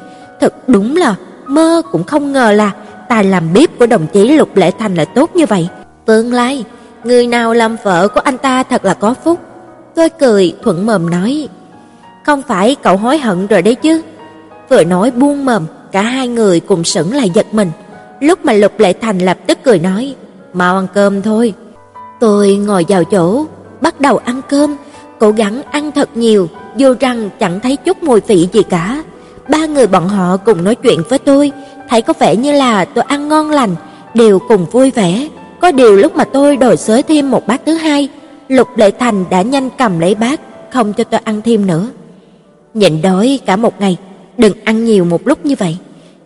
thật 0.42 0.68
đúng 0.68 0.96
là 0.96 1.14
mơ 1.46 1.82
cũng 1.92 2.04
không 2.04 2.32
ngờ 2.32 2.52
là 2.52 2.70
tài 3.08 3.24
làm 3.24 3.52
bếp 3.52 3.78
của 3.78 3.86
đồng 3.86 4.06
chí 4.06 4.28
Lục 4.28 4.56
Lệ 4.56 4.70
Thành 4.78 4.94
lại 4.94 5.06
tốt 5.06 5.30
như 5.34 5.46
vậy. 5.46 5.68
Tương 6.04 6.32
lai, 6.32 6.64
người 7.04 7.26
nào 7.26 7.54
làm 7.54 7.76
vợ 7.82 8.08
của 8.08 8.20
anh 8.20 8.38
ta 8.38 8.62
thật 8.62 8.84
là 8.84 8.94
có 8.94 9.14
phúc. 9.24 9.40
Tôi 9.94 10.08
cười 10.08 10.54
thuận 10.62 10.86
mồm 10.86 11.10
nói, 11.10 11.48
không 12.26 12.42
phải 12.42 12.76
cậu 12.82 12.96
hối 12.96 13.18
hận 13.18 13.46
rồi 13.46 13.62
đấy 13.62 13.74
chứ. 13.74 14.02
Vừa 14.68 14.84
nói 14.84 15.10
buông 15.10 15.44
mồm, 15.44 15.66
cả 15.92 16.02
hai 16.02 16.28
người 16.28 16.60
cùng 16.60 16.84
sững 16.84 17.14
lại 17.14 17.30
giật 17.34 17.46
mình. 17.52 17.70
Lúc 18.20 18.44
mà 18.44 18.52
Lục 18.52 18.80
Lệ 18.80 18.92
Thành 18.92 19.18
lập 19.18 19.38
tức 19.46 19.58
cười 19.64 19.78
nói, 19.78 20.14
mau 20.52 20.76
ăn 20.76 20.86
cơm 20.94 21.22
thôi. 21.22 21.54
Tôi 22.20 22.56
ngồi 22.56 22.84
vào 22.88 23.04
chỗ, 23.04 23.44
bắt 23.80 24.00
đầu 24.00 24.16
ăn 24.16 24.40
cơm, 24.48 24.76
cố 25.18 25.30
gắng 25.30 25.62
ăn 25.70 25.92
thật 25.92 26.08
nhiều, 26.14 26.48
dù 26.76 26.94
rằng 27.00 27.30
chẳng 27.40 27.60
thấy 27.60 27.76
chút 27.76 28.02
mùi 28.02 28.20
vị 28.20 28.48
gì 28.52 28.62
cả. 28.62 29.02
Ba 29.48 29.66
người 29.66 29.86
bọn 29.86 30.08
họ 30.08 30.36
cùng 30.36 30.64
nói 30.64 30.74
chuyện 30.74 31.02
với 31.08 31.18
tôi, 31.18 31.52
thấy 31.88 32.02
có 32.02 32.12
vẻ 32.18 32.36
như 32.36 32.52
là 32.52 32.84
tôi 32.84 33.04
ăn 33.04 33.28
ngon 33.28 33.50
lành, 33.50 33.76
đều 34.14 34.38
cùng 34.48 34.66
vui 34.66 34.90
vẻ. 34.90 35.28
Có 35.60 35.72
điều 35.72 35.96
lúc 35.96 36.16
mà 36.16 36.24
tôi 36.24 36.56
đòi 36.56 36.76
xới 36.76 37.02
thêm 37.02 37.30
một 37.30 37.46
bát 37.46 37.60
thứ 37.66 37.74
hai, 37.74 38.08
Lục 38.48 38.68
Lệ 38.76 38.90
Thành 38.90 39.24
đã 39.30 39.42
nhanh 39.42 39.68
cầm 39.78 39.98
lấy 39.98 40.14
bát, 40.14 40.40
không 40.72 40.92
cho 40.92 41.04
tôi 41.04 41.20
ăn 41.24 41.42
thêm 41.42 41.66
nữa. 41.66 41.86
Nhịn 42.74 43.02
đói 43.02 43.40
cả 43.46 43.56
một 43.56 43.80
ngày, 43.80 43.96
đừng 44.38 44.52
ăn 44.64 44.84
nhiều 44.84 45.04
một 45.04 45.28
lúc 45.28 45.46
như 45.46 45.54
vậy. 45.58 45.76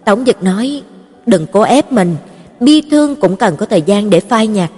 Tổng 0.05 0.25
Dực 0.27 0.43
nói, 0.43 0.83
đừng 1.27 1.47
cố 1.53 1.61
ép 1.61 1.93
mình, 1.93 2.17
bi 2.61 2.83
thương 2.91 3.17
cũng 3.17 3.37
cần 3.37 3.57
có 3.57 3.67
thời 3.67 3.83
gian 3.83 4.11
để 4.11 4.21
phai 4.21 4.47
nhạt. 4.47 4.71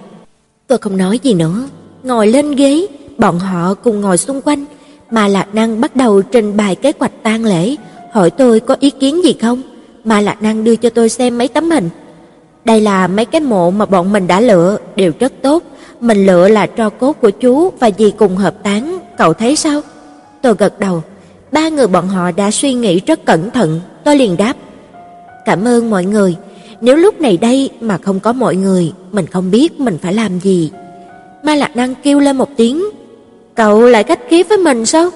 Tôi 0.67 0.77
không 0.77 0.97
nói 0.97 1.19
gì 1.23 1.33
nữa, 1.33 1.67
ngồi 2.03 2.27
lên 2.27 2.51
ghế, 2.51 2.87
bọn 3.17 3.39
họ 3.39 3.73
cùng 3.73 4.01
ngồi 4.01 4.17
xung 4.17 4.41
quanh, 4.41 4.65
mà 5.11 5.27
Lạc 5.27 5.55
Năng 5.55 5.81
bắt 5.81 5.95
đầu 5.95 6.21
trình 6.21 6.57
bày 6.57 6.75
kế 6.75 6.91
hoạch 6.99 7.23
tang 7.23 7.45
lễ, 7.45 7.75
hỏi 8.11 8.29
tôi 8.29 8.59
có 8.59 8.75
ý 8.79 8.89
kiến 8.89 9.23
gì 9.23 9.35
không. 9.41 9.61
Mà 10.03 10.21
Lạc 10.21 10.41
Năng 10.41 10.63
đưa 10.63 10.75
cho 10.75 10.89
tôi 10.89 11.09
xem 11.09 11.37
mấy 11.37 11.47
tấm 11.47 11.71
hình. 11.71 11.89
Đây 12.65 12.81
là 12.81 13.07
mấy 13.07 13.25
cái 13.25 13.41
mộ 13.41 13.71
mà 13.71 13.85
bọn 13.85 14.11
mình 14.11 14.27
đã 14.27 14.39
lựa, 14.39 14.77
đều 14.95 15.11
rất 15.19 15.33
tốt, 15.41 15.63
mình 16.01 16.25
lựa 16.25 16.47
là 16.47 16.67
tro 16.67 16.89
cốt 16.89 17.13
của 17.21 17.29
chú 17.29 17.69
và 17.79 17.89
dì 17.97 18.11
cùng 18.11 18.35
hợp 18.35 18.63
tán. 18.63 18.99
cậu 19.17 19.33
thấy 19.33 19.55
sao? 19.55 19.81
Tôi 20.41 20.55
gật 20.57 20.79
đầu. 20.79 21.03
Ba 21.51 21.69
người 21.69 21.87
bọn 21.87 22.07
họ 22.07 22.31
đã 22.31 22.51
suy 22.51 22.73
nghĩ 22.73 22.99
rất 22.99 23.25
cẩn 23.25 23.51
thận, 23.51 23.81
tôi 24.03 24.15
liền 24.15 24.37
đáp: 24.37 24.53
"Cảm 25.45 25.67
ơn 25.67 25.89
mọi 25.89 26.05
người, 26.05 26.35
nếu 26.81 26.95
lúc 26.95 27.21
này 27.21 27.37
đây 27.37 27.69
mà 27.81 27.97
không 27.97 28.19
có 28.19 28.33
mọi 28.33 28.55
người, 28.55 28.93
mình 29.11 29.27
không 29.27 29.51
biết 29.51 29.79
mình 29.79 29.97
phải 30.01 30.13
làm 30.13 30.39
gì." 30.39 30.71
Ma 31.43 31.55
Lạc 31.55 31.75
Năng 31.75 31.95
kêu 32.03 32.19
lên 32.19 32.37
một 32.37 32.49
tiếng, 32.57 32.83
"Cậu 33.55 33.81
lại 33.81 34.03
cách 34.03 34.19
khí 34.29 34.43
với 34.43 34.57
mình 34.57 34.85
sao? 34.85 35.09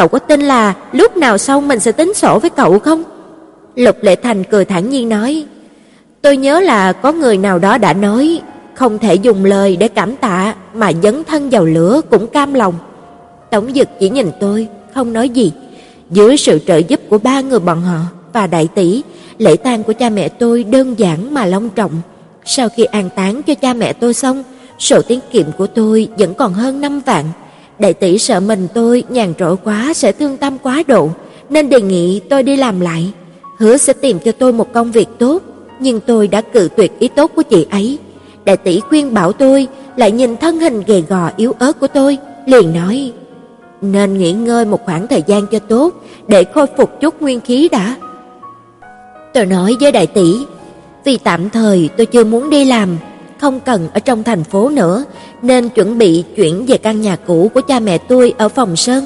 Cậu 0.00 0.08
có 0.08 0.18
tin 0.18 0.40
là 0.40 0.74
lúc 0.92 1.16
nào 1.16 1.38
xong 1.38 1.68
mình 1.68 1.80
sẽ 1.80 1.92
tính 1.92 2.14
sổ 2.14 2.38
với 2.38 2.50
cậu 2.50 2.78
không?" 2.78 3.02
Lục 3.74 3.96
Lệ 4.00 4.16
Thành 4.16 4.44
cười 4.44 4.64
thản 4.64 4.90
nhiên 4.90 5.08
nói, 5.08 5.44
"Tôi 6.22 6.36
nhớ 6.36 6.60
là 6.60 6.92
có 6.92 7.12
người 7.12 7.36
nào 7.36 7.58
đó 7.58 7.78
đã 7.78 7.92
nói, 7.92 8.40
không 8.74 8.98
thể 8.98 9.14
dùng 9.14 9.44
lời 9.44 9.76
để 9.76 9.88
cảm 9.88 10.16
tạ 10.16 10.54
mà 10.74 10.92
dấn 11.02 11.24
thân 11.24 11.50
vào 11.50 11.64
lửa 11.64 12.00
cũng 12.10 12.26
cam 12.26 12.54
lòng." 12.54 12.74
Tổng 13.50 13.74
Dực 13.74 13.88
chỉ 14.00 14.10
nhìn 14.10 14.30
tôi, 14.40 14.68
không 14.94 15.12
nói 15.12 15.28
gì. 15.28 15.52
Dưới 16.10 16.36
sự 16.36 16.58
trợ 16.66 16.76
giúp 16.76 17.00
của 17.08 17.18
ba 17.18 17.40
người 17.40 17.60
bọn 17.60 17.82
họ 17.82 17.98
và 18.32 18.46
đại 18.46 18.68
tỷ, 18.74 19.02
lễ 19.38 19.56
tang 19.56 19.82
của 19.82 19.92
cha 19.92 20.10
mẹ 20.10 20.28
tôi 20.28 20.64
đơn 20.64 20.98
giản 20.98 21.34
mà 21.34 21.46
long 21.46 21.68
trọng. 21.68 21.92
Sau 22.44 22.68
khi 22.68 22.84
an 22.84 23.08
táng 23.16 23.42
cho 23.42 23.54
cha 23.54 23.74
mẹ 23.74 23.92
tôi 23.92 24.14
xong, 24.14 24.44
sổ 24.78 25.02
tiết 25.02 25.30
kiệm 25.32 25.46
của 25.58 25.66
tôi 25.66 26.08
vẫn 26.18 26.34
còn 26.34 26.52
hơn 26.52 26.80
5 26.80 27.00
vạn. 27.06 27.24
Đại 27.80 27.94
tỷ 27.94 28.18
sợ 28.18 28.40
mình 28.40 28.68
tôi 28.74 29.04
nhàn 29.08 29.34
rỗi 29.38 29.56
quá 29.64 29.92
sẽ 29.94 30.12
thương 30.12 30.36
tâm 30.36 30.58
quá 30.62 30.82
độ, 30.86 31.08
nên 31.50 31.68
đề 31.68 31.80
nghị 31.80 32.20
tôi 32.30 32.42
đi 32.42 32.56
làm 32.56 32.80
lại, 32.80 33.12
hứa 33.58 33.76
sẽ 33.76 33.92
tìm 33.92 34.18
cho 34.18 34.32
tôi 34.32 34.52
một 34.52 34.72
công 34.72 34.92
việc 34.92 35.08
tốt, 35.18 35.42
nhưng 35.78 36.00
tôi 36.00 36.28
đã 36.28 36.40
cự 36.40 36.68
tuyệt 36.76 36.98
ý 36.98 37.08
tốt 37.08 37.30
của 37.36 37.42
chị 37.42 37.66
ấy. 37.70 37.98
Đại 38.44 38.56
tỷ 38.56 38.80
khuyên 38.80 39.14
bảo 39.14 39.32
tôi, 39.32 39.66
lại 39.96 40.10
nhìn 40.10 40.36
thân 40.36 40.60
hình 40.60 40.82
gầy 40.86 41.04
gò 41.08 41.30
yếu 41.36 41.52
ớt 41.58 41.80
của 41.80 41.86
tôi, 41.86 42.18
liền 42.46 42.72
nói: 42.72 43.12
"Nên 43.80 44.18
nghỉ 44.18 44.32
ngơi 44.32 44.64
một 44.64 44.84
khoảng 44.84 45.06
thời 45.06 45.22
gian 45.26 45.46
cho 45.46 45.58
tốt, 45.58 45.94
để 46.28 46.44
khôi 46.44 46.66
phục 46.76 47.00
chút 47.00 47.22
nguyên 47.22 47.40
khí 47.40 47.68
đã." 47.72 47.96
Tôi 49.34 49.46
nói 49.46 49.76
với 49.80 49.92
đại 49.92 50.06
tỷ, 50.06 50.36
vì 51.04 51.16
tạm 51.16 51.50
thời 51.50 51.88
tôi 51.96 52.06
chưa 52.06 52.24
muốn 52.24 52.50
đi 52.50 52.64
làm, 52.64 52.96
không 53.40 53.60
cần 53.60 53.88
ở 53.94 54.00
trong 54.00 54.22
thành 54.22 54.44
phố 54.44 54.68
nữa, 54.68 55.04
nên 55.42 55.68
chuẩn 55.68 55.98
bị 55.98 56.24
chuyển 56.36 56.66
về 56.66 56.76
căn 56.76 57.00
nhà 57.00 57.16
cũ 57.16 57.50
của 57.54 57.60
cha 57.60 57.80
mẹ 57.80 57.98
tôi 57.98 58.34
ở 58.38 58.48
phòng 58.48 58.76
sơn. 58.76 59.04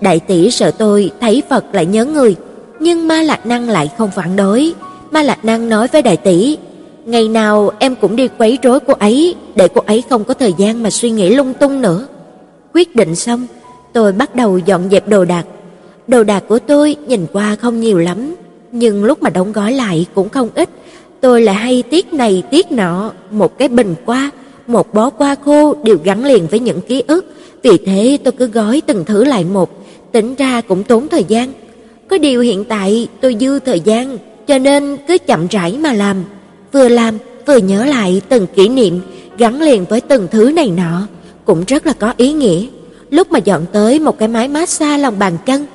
Đại 0.00 0.20
tỷ 0.20 0.50
sợ 0.50 0.70
tôi 0.70 1.10
thấy 1.20 1.42
Phật 1.50 1.64
lại 1.72 1.86
nhớ 1.86 2.04
người, 2.04 2.36
nhưng 2.80 3.08
Ma 3.08 3.22
Lạc 3.22 3.46
Năng 3.46 3.68
lại 3.68 3.90
không 3.98 4.10
phản 4.10 4.36
đối. 4.36 4.72
Ma 5.10 5.22
Lạc 5.22 5.44
Năng 5.44 5.68
nói 5.68 5.88
với 5.92 6.02
đại 6.02 6.16
tỷ, 6.16 6.58
ngày 7.04 7.28
nào 7.28 7.70
em 7.78 7.94
cũng 7.94 8.16
đi 8.16 8.28
quấy 8.38 8.58
rối 8.62 8.80
cô 8.80 8.94
ấy, 8.94 9.34
để 9.54 9.68
cô 9.68 9.80
ấy 9.86 10.02
không 10.10 10.24
có 10.24 10.34
thời 10.34 10.52
gian 10.58 10.82
mà 10.82 10.90
suy 10.90 11.10
nghĩ 11.10 11.34
lung 11.34 11.54
tung 11.54 11.82
nữa. 11.82 12.06
Quyết 12.74 12.96
định 12.96 13.14
xong, 13.14 13.46
tôi 13.92 14.12
bắt 14.12 14.34
đầu 14.34 14.58
dọn 14.58 14.88
dẹp 14.90 15.08
đồ 15.08 15.24
đạc. 15.24 15.44
Đồ 16.06 16.24
đạc 16.24 16.44
của 16.48 16.58
tôi 16.58 16.96
nhìn 17.06 17.26
qua 17.32 17.56
không 17.56 17.80
nhiều 17.80 17.98
lắm, 17.98 18.34
nhưng 18.72 19.04
lúc 19.04 19.22
mà 19.22 19.30
đóng 19.30 19.52
gói 19.52 19.72
lại 19.72 20.06
cũng 20.14 20.28
không 20.28 20.48
ít. 20.54 20.68
Tôi 21.20 21.42
lại 21.42 21.54
hay 21.54 21.82
tiếc 21.90 22.12
này 22.12 22.42
tiếc 22.50 22.72
nọ, 22.72 23.12
một 23.30 23.58
cái 23.58 23.68
bình 23.68 23.94
qua, 24.06 24.30
một 24.66 24.94
bó 24.94 25.10
hoa 25.16 25.34
khô 25.44 25.74
đều 25.82 25.98
gắn 26.04 26.24
liền 26.24 26.46
với 26.46 26.60
những 26.60 26.80
ký 26.80 27.02
ức, 27.06 27.34
vì 27.62 27.78
thế 27.86 28.18
tôi 28.24 28.32
cứ 28.32 28.46
gói 28.46 28.82
từng 28.86 29.04
thứ 29.04 29.24
lại 29.24 29.44
một, 29.44 29.70
tính 30.12 30.34
ra 30.34 30.60
cũng 30.60 30.82
tốn 30.82 31.08
thời 31.08 31.24
gian. 31.24 31.52
Có 32.08 32.18
điều 32.18 32.40
hiện 32.40 32.64
tại 32.64 33.08
tôi 33.20 33.36
dư 33.40 33.58
thời 33.58 33.80
gian, 33.80 34.18
cho 34.46 34.58
nên 34.58 34.96
cứ 35.08 35.18
chậm 35.26 35.46
rãi 35.46 35.78
mà 35.78 35.92
làm, 35.92 36.24
vừa 36.72 36.88
làm 36.88 37.18
vừa 37.46 37.56
nhớ 37.56 37.84
lại 37.84 38.22
từng 38.28 38.46
kỷ 38.46 38.68
niệm 38.68 39.00
gắn 39.38 39.62
liền 39.62 39.84
với 39.84 40.00
từng 40.00 40.28
thứ 40.30 40.50
này 40.50 40.70
nọ, 40.70 41.06
cũng 41.44 41.64
rất 41.66 41.86
là 41.86 41.92
có 41.92 42.12
ý 42.16 42.32
nghĩa. 42.32 42.66
Lúc 43.10 43.32
mà 43.32 43.38
dọn 43.38 43.66
tới 43.72 43.98
một 43.98 44.18
cái 44.18 44.28
máy 44.28 44.48
massage 44.48 44.98
lòng 44.98 45.18
bàn 45.18 45.36
chân, 45.46 45.66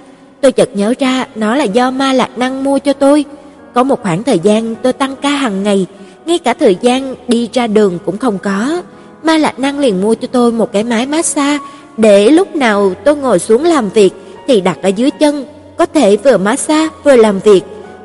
tôi 0.42 0.52
chợt 0.52 0.70
nhớ 0.74 0.94
ra 1.00 1.28
nó 1.36 1.56
là 1.56 1.64
do 1.64 1.92
Ma 1.92 2.14
Lạc 2.14 2.38
Năng 2.38 2.64
mua 2.64 2.80
cho 2.80 2.94
tôi. 2.94 3.26
Có 3.74 3.84
một 3.84 4.02
khoảng 4.02 4.24
thời 4.24 4.40
gian 4.40 4.76
tôi 4.76 4.94
tăng 4.94 5.16
ca 5.16 5.30
hàng 5.30 5.64
ngày, 5.64 5.86
ngay 6.30 6.40
cả 6.40 6.54
thời 6.54 6.78
gian 6.82 7.16
đi 7.28 7.50
ra 7.54 7.68
đường 7.68 8.00
cũng 8.06 8.18
không 8.18 8.38
có. 8.38 8.82
Ma 9.24 9.38
Lạc 9.38 9.60
Năng 9.60 9.80
liền 9.80 10.02
mua 10.02 10.16
cho 10.16 10.28
tôi 10.32 10.52
một 10.52 10.72
cái 10.72 10.84
máy 10.84 11.06
massage 11.06 11.58
để 11.98 12.30
lúc 12.30 12.56
nào 12.56 12.94
tôi 13.06 13.16
ngồi 13.16 13.40
xuống 13.40 13.64
làm 13.64 13.90
việc 13.90 14.14
thì 14.48 14.62
đặt 14.62 14.78
ở 14.82 14.88
dưới 14.88 15.12
chân, 15.12 15.46
có 15.78 15.86
thể 15.86 16.18
vừa 16.18 16.38
massage 16.38 16.88
vừa 17.04 17.16
làm 17.16 17.40
việc, 17.40 17.62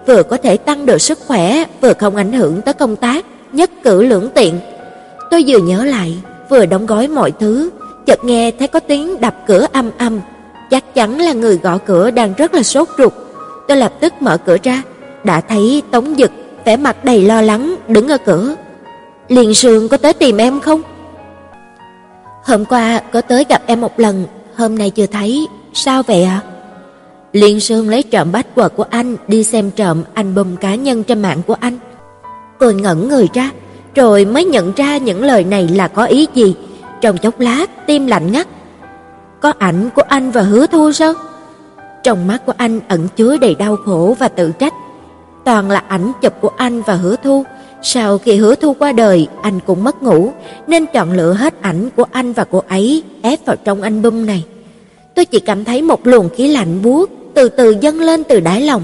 vừa 0.07 0.23
có 0.23 0.37
thể 0.37 0.57
tăng 0.57 0.87
độ 0.87 0.99
sức 0.99 1.19
khỏe, 1.27 1.65
vừa 1.81 1.93
không 1.93 2.17
ảnh 2.17 2.33
hưởng 2.33 2.63
tới 2.63 2.75
công 2.75 2.97
tác, 2.97 3.25
nhất 3.53 3.71
cử 3.83 4.03
lưỡng 4.03 4.29
tiện. 4.35 4.61
Tôi 5.31 5.45
vừa 5.47 5.59
nhớ 5.59 5.85
lại, 5.85 6.15
vừa 6.51 6.67
đóng 6.67 6.87
gói 6.87 7.09
mọi 7.09 7.33
thứ, 7.41 7.71
chợt 8.07 8.25
nghe 8.25 8.51
thấy 8.51 8.69
có 8.69 8.81
tiếng 8.81 9.21
đập 9.21 9.35
cửa 9.47 9.67
âm 9.73 9.91
âm, 9.99 10.21
chắc 10.71 10.95
chắn 10.95 11.21
là 11.21 11.33
người 11.33 11.59
gõ 11.63 11.79
cửa 11.79 12.11
đang 12.11 12.35
rất 12.35 12.55
là 12.55 12.63
sốt 12.63 12.89
ruột. 12.99 13.13
Tôi 13.69 13.77
lập 13.77 13.93
tức 14.01 14.13
mở 14.21 14.37
cửa 14.37 14.57
ra, 14.63 14.83
đã 15.25 15.41
thấy 15.41 15.83
Tống 15.91 16.15
Dực 16.19 16.31
vẻ 16.65 16.77
mặt 16.77 17.05
đầy 17.05 17.23
lo 17.23 17.41
lắng 17.43 17.77
đứng 17.89 18.09
ở 18.09 18.19
cửa. 18.19 18.55
Liên 19.29 19.55
Sương 19.55 19.89
có 19.89 19.97
tới 19.97 20.13
tìm 20.13 20.37
em 20.37 20.61
không? 20.61 20.83
Hôm 22.45 22.65
qua 22.65 23.01
có 23.13 23.21
tới 23.21 23.45
gặp 23.49 23.63
em 23.67 23.81
một 23.81 24.01
lần, 24.01 24.27
hôm 24.57 24.79
nay 24.79 24.91
chưa 24.91 25.07
thấy, 25.07 25.47
sao 25.73 26.03
vậy 26.03 26.25
ạ? 26.25 26.41
À? 26.45 26.55
Liên 27.33 27.61
Sương 27.61 27.89
lấy 27.89 28.03
trộm 28.03 28.33
bách 28.33 28.55
quật 28.55 28.73
của 28.77 28.85
anh 28.91 29.17
đi 29.29 29.45
xem 29.45 29.71
trộm 29.71 30.03
album 30.15 30.57
cá 30.57 30.75
nhân 30.75 31.05
trên 31.05 31.23
mạng 31.23 31.43
của 31.47 31.57
anh. 31.61 31.79
Tôi 32.59 32.75
ngẩn 32.75 33.09
người 33.09 33.29
ra, 33.35 33.51
rồi 33.95 34.25
mới 34.25 34.45
nhận 34.45 34.73
ra 34.77 34.97
những 34.97 35.23
lời 35.23 35.45
này 35.45 35.69
là 35.69 35.89
có 35.89 36.05
ý 36.05 36.27
gì. 36.35 36.55
Trong 37.01 37.19
chốc 37.19 37.41
lát, 37.41 37.87
tim 37.87 38.07
lạnh 38.07 38.33
ngắt. 38.33 38.49
Có 39.41 39.53
ảnh 39.59 39.91
của 39.95 40.03
anh 40.09 40.31
và 40.31 40.43
Hứa 40.43 40.67
Thu 40.67 40.93
sao? 40.93 41.13
Trong 42.03 42.27
mắt 42.27 42.47
của 42.47 42.53
anh 42.57 42.81
ẩn 42.89 43.09
chứa 43.17 43.37
đầy 43.37 43.55
đau 43.55 43.77
khổ 43.77 44.17
và 44.19 44.29
tự 44.29 44.53
trách. 44.59 44.73
Toàn 45.45 45.71
là 45.71 45.83
ảnh 45.89 46.13
chụp 46.23 46.33
của 46.41 46.51
anh 46.57 46.83
và 46.83 46.95
Hứa 46.95 47.17
Thu. 47.25 47.45
Sau 47.83 48.19
khi 48.19 48.37
Hứa 48.37 48.55
Thu 48.55 48.75
qua 48.79 48.93
đời, 48.93 49.29
anh 49.43 49.61
cũng 49.67 49.85
mất 49.85 50.03
ngủ, 50.03 50.33
nên 50.67 50.87
chọn 50.87 51.13
lựa 51.13 51.33
hết 51.33 51.63
ảnh 51.63 51.89
của 51.97 52.05
anh 52.13 52.33
và 52.33 52.45
cô 52.45 52.63
ấy 52.69 53.03
ép 53.23 53.47
vào 53.47 53.57
trong 53.65 53.83
album 53.83 54.27
này. 54.27 54.45
Tôi 55.15 55.25
chỉ 55.25 55.41
cảm 55.41 55.65
thấy 55.65 55.83
một 55.83 56.07
luồng 56.07 56.29
khí 56.37 56.49
lạnh 56.49 56.83
buốt 56.83 57.11
từ 57.35 57.49
từ 57.49 57.77
dâng 57.81 58.01
lên 58.01 58.25
từ 58.25 58.41
đáy 58.41 58.61
lòng. 58.61 58.83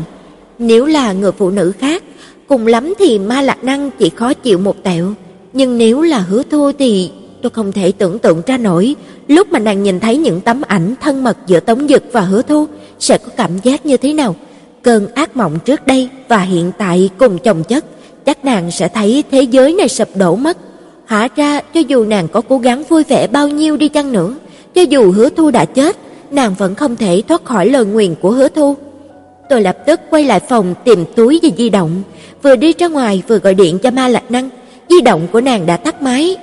Nếu 0.59 0.87
là 0.87 1.13
người 1.13 1.33
phụ 1.33 1.51
nữ 1.51 1.73
khác, 1.79 2.03
cùng 2.49 2.67
lắm 2.67 2.95
thì 2.99 3.19
Ma 3.19 3.43
Lạc 3.43 3.65
Năng 3.65 3.91
chỉ 3.91 4.11
khó 4.11 4.35
chịu 4.35 4.59
một 4.59 4.83
tẹo, 4.83 5.13
nhưng 5.53 5.79
nếu 5.79 6.03
là 6.03 6.19
Hứa 6.19 6.43
Thu 6.51 6.73
thì 6.79 7.11
tôi 7.43 7.51
không 7.51 7.73
thể 7.73 7.93
tưởng 7.93 8.19
tượng 8.19 8.43
ra 8.47 8.57
nổi, 8.57 8.95
lúc 9.29 9.49
mà 9.49 9.59
nàng 9.59 9.83
nhìn 9.83 10.01
thấy 10.01 10.17
những 10.17 10.41
tấm 10.41 10.63
ảnh 10.69 10.95
thân 11.01 11.25
mật 11.25 11.37
giữa 11.47 11.61
Tống 11.61 11.89
Dực 11.89 12.05
và 12.13 12.21
Hứa 12.21 12.43
Thu 12.43 12.67
sẽ 12.99 13.19
có 13.19 13.29
cảm 13.37 13.51
giác 13.63 13.87
như 13.87 13.97
thế 13.97 14.13
nào. 14.13 14.35
Cơn 14.83 15.09
ác 15.15 15.37
mộng 15.37 15.59
trước 15.65 15.87
đây 15.87 16.09
và 16.29 16.41
hiện 16.41 16.73
tại 16.79 17.11
cùng 17.19 17.39
chồng 17.39 17.65
chất, 17.65 17.85
chắc 18.25 18.45
nàng 18.45 18.71
sẽ 18.71 18.89
thấy 18.89 19.25
thế 19.31 19.43
giới 19.43 19.73
này 19.73 19.89
sụp 19.89 20.09
đổ 20.17 20.37
mất. 20.37 20.57
Hóa 21.07 21.29
ra 21.37 21.61
cho 21.75 21.81
dù 21.81 22.05
nàng 22.05 22.29
có 22.29 22.41
cố 22.49 22.59
gắng 22.59 22.85
vui 22.89 23.05
vẻ 23.05 23.27
bao 23.27 23.49
nhiêu 23.49 23.77
đi 23.77 23.89
chăng 23.89 24.13
nữa, 24.13 24.35
cho 24.75 24.83
dù 24.83 25.13
Hứa 25.13 25.31
Thu 25.31 25.51
đã 25.51 25.65
chết, 25.65 25.97
nàng 26.31 26.55
vẫn 26.59 26.75
không 26.75 26.97
thể 26.97 27.23
thoát 27.29 27.45
khỏi 27.45 27.69
lời 27.69 27.85
nguyền 27.85 28.15
của 28.15 28.31
Hứa 28.31 28.49
Thu. 28.49 28.77
Tôi 29.49 29.63
lập 29.63 29.77
tức 29.87 30.01
quay 30.11 30.25
lại 30.25 30.41
phòng 30.41 30.75
tìm 30.85 31.05
túi 31.17 31.41
và 31.43 31.49
di 31.57 31.69
động, 31.69 32.03
vừa 32.43 32.57
đi 32.57 32.75
ra 32.79 32.89
ngoài 32.89 33.23
vừa 33.29 33.39
gọi 33.39 33.55
điện 33.55 33.79
cho 33.79 33.91
Ma 33.91 34.09
Lạc 34.09 34.31
Năng. 34.31 34.49
Di 34.89 35.01
động 35.01 35.27
của 35.33 35.41
nàng 35.41 35.67
đã 35.67 35.77
tắt 35.77 36.03
máy. 36.03 36.37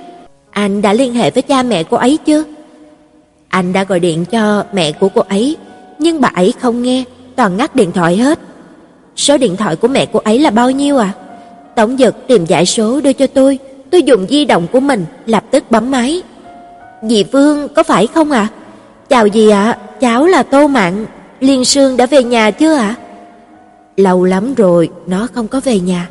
Anh 0.50 0.82
đã 0.82 0.92
liên 0.92 1.14
hệ 1.14 1.30
với 1.30 1.42
cha 1.42 1.62
mẹ 1.62 1.82
cô 1.82 1.96
ấy 1.96 2.18
chưa? 2.26 2.44
Anh 3.48 3.72
đã 3.72 3.84
gọi 3.84 4.00
điện 4.00 4.24
cho 4.24 4.64
mẹ 4.72 4.92
của 4.92 5.08
cô 5.14 5.20
ấy, 5.28 5.56
nhưng 5.98 6.20
bà 6.20 6.28
ấy 6.34 6.52
không 6.60 6.82
nghe, 6.82 7.04
toàn 7.38 7.56
ngắt 7.56 7.76
điện 7.76 7.92
thoại 7.92 8.16
hết. 8.16 8.38
Số 9.16 9.38
điện 9.38 9.56
thoại 9.56 9.76
của 9.76 9.88
mẹ 9.88 10.06
cô 10.12 10.20
ấy 10.24 10.38
là 10.38 10.50
bao 10.50 10.70
nhiêu 10.70 10.98
à? 10.98 11.12
Tổng 11.76 11.96
Dật 11.98 12.14
tìm 12.26 12.44
giải 12.44 12.66
số 12.66 13.00
đưa 13.00 13.12
cho 13.12 13.26
tôi, 13.26 13.58
tôi 13.90 14.02
dùng 14.02 14.26
di 14.28 14.44
động 14.44 14.66
của 14.72 14.80
mình 14.80 15.04
lập 15.26 15.44
tức 15.50 15.70
bấm 15.70 15.90
máy. 15.90 16.22
Dì 17.02 17.24
Vương 17.24 17.68
có 17.68 17.82
phải 17.82 18.06
không 18.06 18.30
ạ? 18.30 18.40
À? 18.40 18.54
Chào 19.08 19.28
dì 19.34 19.48
ạ, 19.48 19.78
cháu 20.00 20.26
là 20.26 20.42
Tô 20.42 20.66
Mạn, 20.66 21.06
Liên 21.40 21.64
Sương 21.64 21.96
đã 21.96 22.06
về 22.06 22.22
nhà 22.22 22.50
chưa 22.50 22.74
ạ? 22.74 22.94
Lâu 23.96 24.24
lắm 24.24 24.54
rồi 24.54 24.90
nó 25.06 25.28
không 25.34 25.48
có 25.48 25.60
về 25.60 25.80
nhà. 25.80 26.08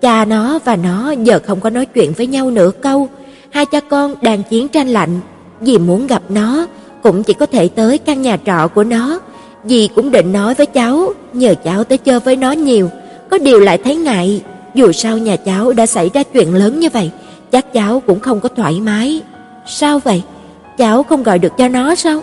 Cha 0.00 0.24
nó 0.24 0.58
và 0.64 0.76
nó 0.76 1.14
giờ 1.22 1.40
không 1.46 1.60
có 1.60 1.70
nói 1.70 1.86
chuyện 1.86 2.12
với 2.12 2.26
nhau 2.26 2.50
nữa 2.50 2.70
câu. 2.82 3.08
Hai 3.50 3.66
cha 3.66 3.80
con 3.80 4.14
đang 4.22 4.42
chiến 4.42 4.68
tranh 4.68 4.88
lạnh, 4.88 5.20
dì 5.60 5.78
muốn 5.78 6.06
gặp 6.06 6.22
nó 6.28 6.66
cũng 7.02 7.22
chỉ 7.22 7.34
có 7.34 7.46
thể 7.46 7.68
tới 7.68 7.98
căn 7.98 8.22
nhà 8.22 8.38
trọ 8.46 8.68
của 8.68 8.84
nó. 8.84 9.20
Dì 9.64 9.88
cũng 9.94 10.10
định 10.10 10.32
nói 10.32 10.54
với 10.54 10.66
cháu, 10.66 11.12
nhờ 11.32 11.54
cháu 11.64 11.84
tới 11.84 11.98
chơi 11.98 12.20
với 12.20 12.36
nó 12.36 12.52
nhiều, 12.52 12.90
có 13.30 13.38
điều 13.38 13.60
lại 13.60 13.78
thấy 13.78 13.96
ngại, 13.96 14.42
dù 14.74 14.92
sao 14.92 15.18
nhà 15.18 15.36
cháu 15.36 15.72
đã 15.72 15.86
xảy 15.86 16.10
ra 16.14 16.22
chuyện 16.22 16.54
lớn 16.54 16.80
như 16.80 16.88
vậy, 16.92 17.10
chắc 17.52 17.72
cháu 17.72 18.02
cũng 18.06 18.20
không 18.20 18.40
có 18.40 18.48
thoải 18.48 18.80
mái. 18.80 19.22
Sao 19.66 19.98
vậy? 19.98 20.22
Cháu 20.78 21.02
không 21.02 21.22
gọi 21.22 21.38
được 21.38 21.52
cho 21.58 21.68
nó 21.68 21.94
sao? 21.94 22.20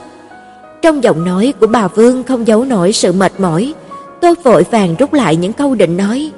Trong 0.81 1.03
giọng 1.03 1.25
nói 1.25 1.53
của 1.59 1.67
bà 1.67 1.87
Vương 1.87 2.23
không 2.23 2.47
giấu 2.47 2.63
nổi 2.65 2.93
sự 2.93 3.11
mệt 3.11 3.31
mỏi, 3.39 3.73
tôi 4.21 4.35
vội 4.43 4.63
vàng 4.71 4.95
rút 4.99 5.13
lại 5.13 5.35
những 5.35 5.53
câu 5.53 5.75
định 5.75 5.97
nói. 5.97 6.31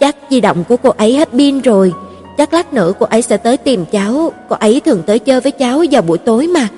Chắc 0.00 0.16
di 0.30 0.40
động 0.40 0.64
của 0.68 0.76
cô 0.76 0.90
ấy 0.90 1.16
hết 1.16 1.28
pin 1.32 1.60
rồi, 1.60 1.92
chắc 2.38 2.54
lát 2.54 2.72
nữa 2.72 2.92
cô 2.98 3.06
ấy 3.06 3.22
sẽ 3.22 3.36
tới 3.36 3.56
tìm 3.56 3.84
cháu, 3.92 4.32
cô 4.48 4.56
ấy 4.56 4.80
thường 4.80 5.02
tới 5.06 5.18
chơi 5.18 5.40
với 5.40 5.52
cháu 5.52 5.84
vào 5.90 6.02
buổi 6.02 6.18
tối 6.18 6.46
mà. 6.46 6.68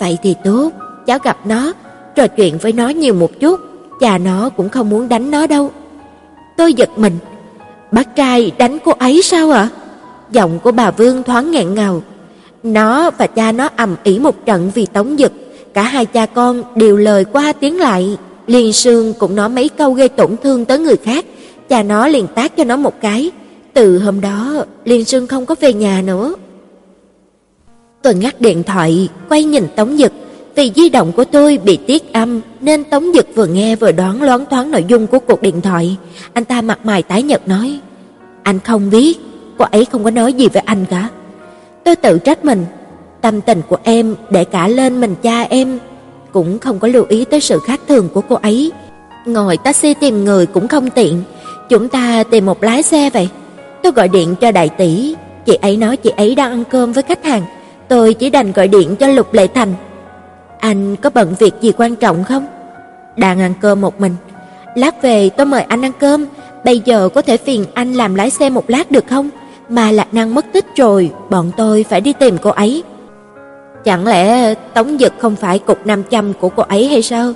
Vậy 0.00 0.18
thì 0.22 0.34
tốt, 0.44 0.70
cháu 1.06 1.18
gặp 1.24 1.36
nó, 1.44 1.72
trò 2.16 2.26
chuyện 2.26 2.58
với 2.58 2.72
nó 2.72 2.88
nhiều 2.88 3.14
một 3.14 3.40
chút, 3.40 3.60
cha 4.00 4.18
nó 4.18 4.48
cũng 4.48 4.68
không 4.68 4.90
muốn 4.90 5.08
đánh 5.08 5.30
nó 5.30 5.46
đâu. 5.46 5.70
Tôi 6.56 6.74
giật 6.74 6.90
mình, 6.96 7.18
bác 7.92 8.16
trai 8.16 8.52
đánh 8.58 8.78
cô 8.84 8.92
ấy 8.98 9.22
sao 9.22 9.50
ạ? 9.50 9.68
Giọng 10.30 10.58
của 10.62 10.72
bà 10.72 10.90
Vương 10.90 11.22
thoáng 11.22 11.50
nghẹn 11.50 11.74
ngào. 11.74 12.02
Nó 12.62 13.10
và 13.10 13.26
cha 13.26 13.52
nó 13.52 13.68
ầm 13.76 13.96
ĩ 14.04 14.18
một 14.18 14.46
trận 14.46 14.70
vì 14.74 14.86
Tống 14.86 15.16
Dực, 15.18 15.32
cả 15.74 15.82
hai 15.82 16.06
cha 16.06 16.26
con 16.26 16.62
đều 16.74 16.96
lời 16.96 17.24
qua 17.24 17.52
tiếng 17.52 17.80
lại, 17.80 18.16
Liên 18.46 18.72
Sương 18.72 19.12
cũng 19.18 19.36
nói 19.36 19.48
mấy 19.48 19.68
câu 19.68 19.92
gây 19.92 20.08
tổn 20.08 20.36
thương 20.42 20.64
tới 20.64 20.78
người 20.78 20.96
khác, 20.96 21.24
cha 21.68 21.82
nó 21.82 22.08
liền 22.08 22.26
tát 22.26 22.56
cho 22.56 22.64
nó 22.64 22.76
một 22.76 23.00
cái. 23.00 23.30
Từ 23.74 23.98
hôm 23.98 24.20
đó, 24.20 24.64
Liên 24.84 25.04
Sương 25.04 25.26
không 25.26 25.46
có 25.46 25.54
về 25.60 25.72
nhà 25.72 26.02
nữa. 26.06 26.34
Tôi 28.02 28.14
ngắt 28.14 28.40
điện 28.40 28.62
thoại, 28.62 29.08
quay 29.28 29.44
nhìn 29.44 29.66
Tống 29.76 29.96
Dực, 29.96 30.12
vì 30.56 30.72
di 30.76 30.88
động 30.88 31.12
của 31.12 31.24
tôi 31.24 31.58
bị 31.64 31.76
tiết 31.76 32.12
âm 32.12 32.40
nên 32.60 32.84
Tống 32.84 33.12
Dực 33.14 33.26
vừa 33.34 33.46
nghe 33.46 33.76
vừa 33.76 33.92
đoán 33.92 34.22
loáng 34.22 34.44
thoáng 34.50 34.70
nội 34.70 34.84
dung 34.88 35.06
của 35.06 35.18
cuộc 35.18 35.42
điện 35.42 35.60
thoại. 35.60 35.96
Anh 36.32 36.44
ta 36.44 36.60
mặt 36.60 36.78
mày 36.84 37.02
tái 37.02 37.22
nhợt 37.22 37.48
nói: 37.48 37.80
"Anh 38.42 38.60
không 38.60 38.90
biết, 38.90 39.18
cô 39.58 39.64
ấy 39.70 39.84
không 39.84 40.04
có 40.04 40.10
nói 40.10 40.32
gì 40.32 40.48
với 40.48 40.62
anh 40.66 40.84
cả." 40.90 41.08
Tôi 41.84 41.96
tự 41.96 42.18
trách 42.18 42.44
mình, 42.44 42.64
tâm 43.20 43.40
tình 43.40 43.62
của 43.68 43.76
em 43.82 44.14
để 44.30 44.44
cả 44.44 44.68
lên 44.68 45.00
mình 45.00 45.14
cha 45.22 45.42
em, 45.42 45.78
cũng 46.32 46.58
không 46.58 46.78
có 46.78 46.88
lưu 46.88 47.04
ý 47.08 47.24
tới 47.24 47.40
sự 47.40 47.58
khác 47.66 47.80
thường 47.88 48.08
của 48.14 48.20
cô 48.20 48.36
ấy. 48.36 48.72
Ngồi 49.26 49.56
taxi 49.56 49.94
tìm 49.94 50.24
người 50.24 50.46
cũng 50.46 50.68
không 50.68 50.90
tiện, 50.90 51.22
chúng 51.68 51.88
ta 51.88 52.24
tìm 52.30 52.46
một 52.46 52.62
lái 52.62 52.82
xe 52.82 53.10
vậy. 53.10 53.28
Tôi 53.82 53.92
gọi 53.92 54.08
điện 54.08 54.34
cho 54.40 54.52
đại 54.52 54.68
tỷ, 54.68 55.14
chị 55.46 55.54
ấy 55.54 55.76
nói 55.76 55.96
chị 55.96 56.10
ấy 56.16 56.34
đang 56.34 56.50
ăn 56.50 56.64
cơm 56.70 56.92
với 56.92 57.02
khách 57.02 57.24
hàng, 57.24 57.42
tôi 57.88 58.14
chỉ 58.14 58.30
đành 58.30 58.52
gọi 58.52 58.68
điện 58.68 58.96
cho 58.96 59.06
Lục 59.06 59.34
Lệ 59.34 59.46
Thành. 59.46 59.74
Anh 60.58 60.96
có 60.96 61.10
bận 61.10 61.34
việc 61.38 61.54
gì 61.60 61.72
quan 61.76 61.96
trọng 61.96 62.24
không? 62.24 62.46
Đang 63.16 63.40
ăn 63.40 63.54
cơm 63.60 63.80
một 63.80 64.00
mình. 64.00 64.14
Lát 64.74 65.02
về 65.02 65.28
tôi 65.28 65.46
mời 65.46 65.62
anh 65.62 65.84
ăn 65.84 65.92
cơm, 66.00 66.26
bây 66.64 66.82
giờ 66.84 67.08
có 67.14 67.22
thể 67.22 67.36
phiền 67.36 67.64
anh 67.74 67.94
làm 67.94 68.14
lái 68.14 68.30
xe 68.30 68.50
một 68.50 68.70
lát 68.70 68.90
được 68.90 69.04
không? 69.10 69.30
Mà 69.68 69.90
Lạc 69.90 70.14
Năng 70.14 70.34
mất 70.34 70.46
tích 70.52 70.66
rồi, 70.76 71.10
bọn 71.30 71.50
tôi 71.56 71.84
phải 71.88 72.00
đi 72.00 72.12
tìm 72.12 72.38
cô 72.42 72.50
ấy. 72.50 72.82
Chẳng 73.84 74.06
lẽ 74.06 74.54
Tống 74.54 74.98
Dực 74.98 75.12
không 75.18 75.36
phải 75.36 75.58
cục 75.58 75.86
nam 75.86 76.02
châm 76.10 76.32
của 76.32 76.48
cô 76.48 76.62
ấy 76.62 76.88
hay 76.88 77.02
sao? 77.02 77.32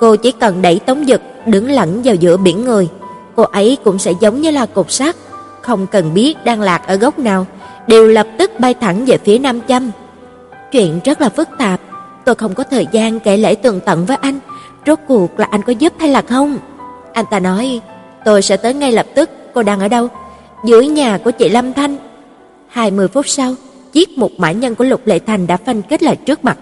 Cô 0.00 0.16
chỉ 0.16 0.32
cần 0.32 0.62
đẩy 0.62 0.78
Tống 0.78 1.04
Dực 1.04 1.20
đứng 1.46 1.70
lẫn 1.70 2.02
vào 2.04 2.14
giữa 2.14 2.36
biển 2.36 2.64
người, 2.64 2.88
cô 3.36 3.42
ấy 3.42 3.78
cũng 3.84 3.98
sẽ 3.98 4.12
giống 4.20 4.40
như 4.40 4.50
là 4.50 4.66
cục 4.66 4.90
sắt, 4.90 5.16
không 5.62 5.86
cần 5.86 6.14
biết 6.14 6.44
đang 6.44 6.60
lạc 6.60 6.86
ở 6.86 6.96
góc 6.96 7.18
nào, 7.18 7.46
đều 7.86 8.06
lập 8.06 8.26
tức 8.38 8.60
bay 8.60 8.74
thẳng 8.74 9.04
về 9.04 9.18
phía 9.24 9.38
nam 9.38 9.60
châm. 9.68 9.90
Chuyện 10.72 11.00
rất 11.04 11.20
là 11.20 11.28
phức 11.28 11.48
tạp, 11.58 11.80
tôi 12.28 12.34
không 12.34 12.54
có 12.54 12.64
thời 12.64 12.86
gian 12.92 13.20
kể 13.20 13.36
lễ 13.36 13.54
tường 13.54 13.80
tận 13.80 14.04
với 14.06 14.16
anh, 14.20 14.38
rốt 14.86 14.98
cuộc 15.08 15.38
là 15.38 15.46
anh 15.50 15.62
có 15.62 15.72
giúp 15.72 15.92
hay 15.98 16.08
là 16.08 16.22
không? 16.22 16.58
Anh 17.12 17.24
ta 17.30 17.40
nói, 17.40 17.80
tôi 18.24 18.42
sẽ 18.42 18.56
tới 18.56 18.74
ngay 18.74 18.92
lập 18.92 19.06
tức, 19.14 19.30
cô 19.54 19.62
đang 19.62 19.80
ở 19.80 19.88
đâu? 19.88 20.08
Dưới 20.64 20.86
nhà 20.86 21.18
của 21.18 21.30
chị 21.30 21.48
Lâm 21.48 21.72
Thanh. 21.72 21.96
20 22.68 23.08
phút 23.08 23.28
sau, 23.28 23.54
chiếc 23.92 24.18
một 24.18 24.30
mã 24.38 24.52
nhân 24.52 24.74
của 24.74 24.84
Lục 24.84 25.06
Lệ 25.06 25.18
Thành 25.18 25.46
đã 25.46 25.56
phanh 25.56 25.82
kết 25.82 26.02
lại 26.02 26.16
trước 26.16 26.44
mặt. 26.44 26.58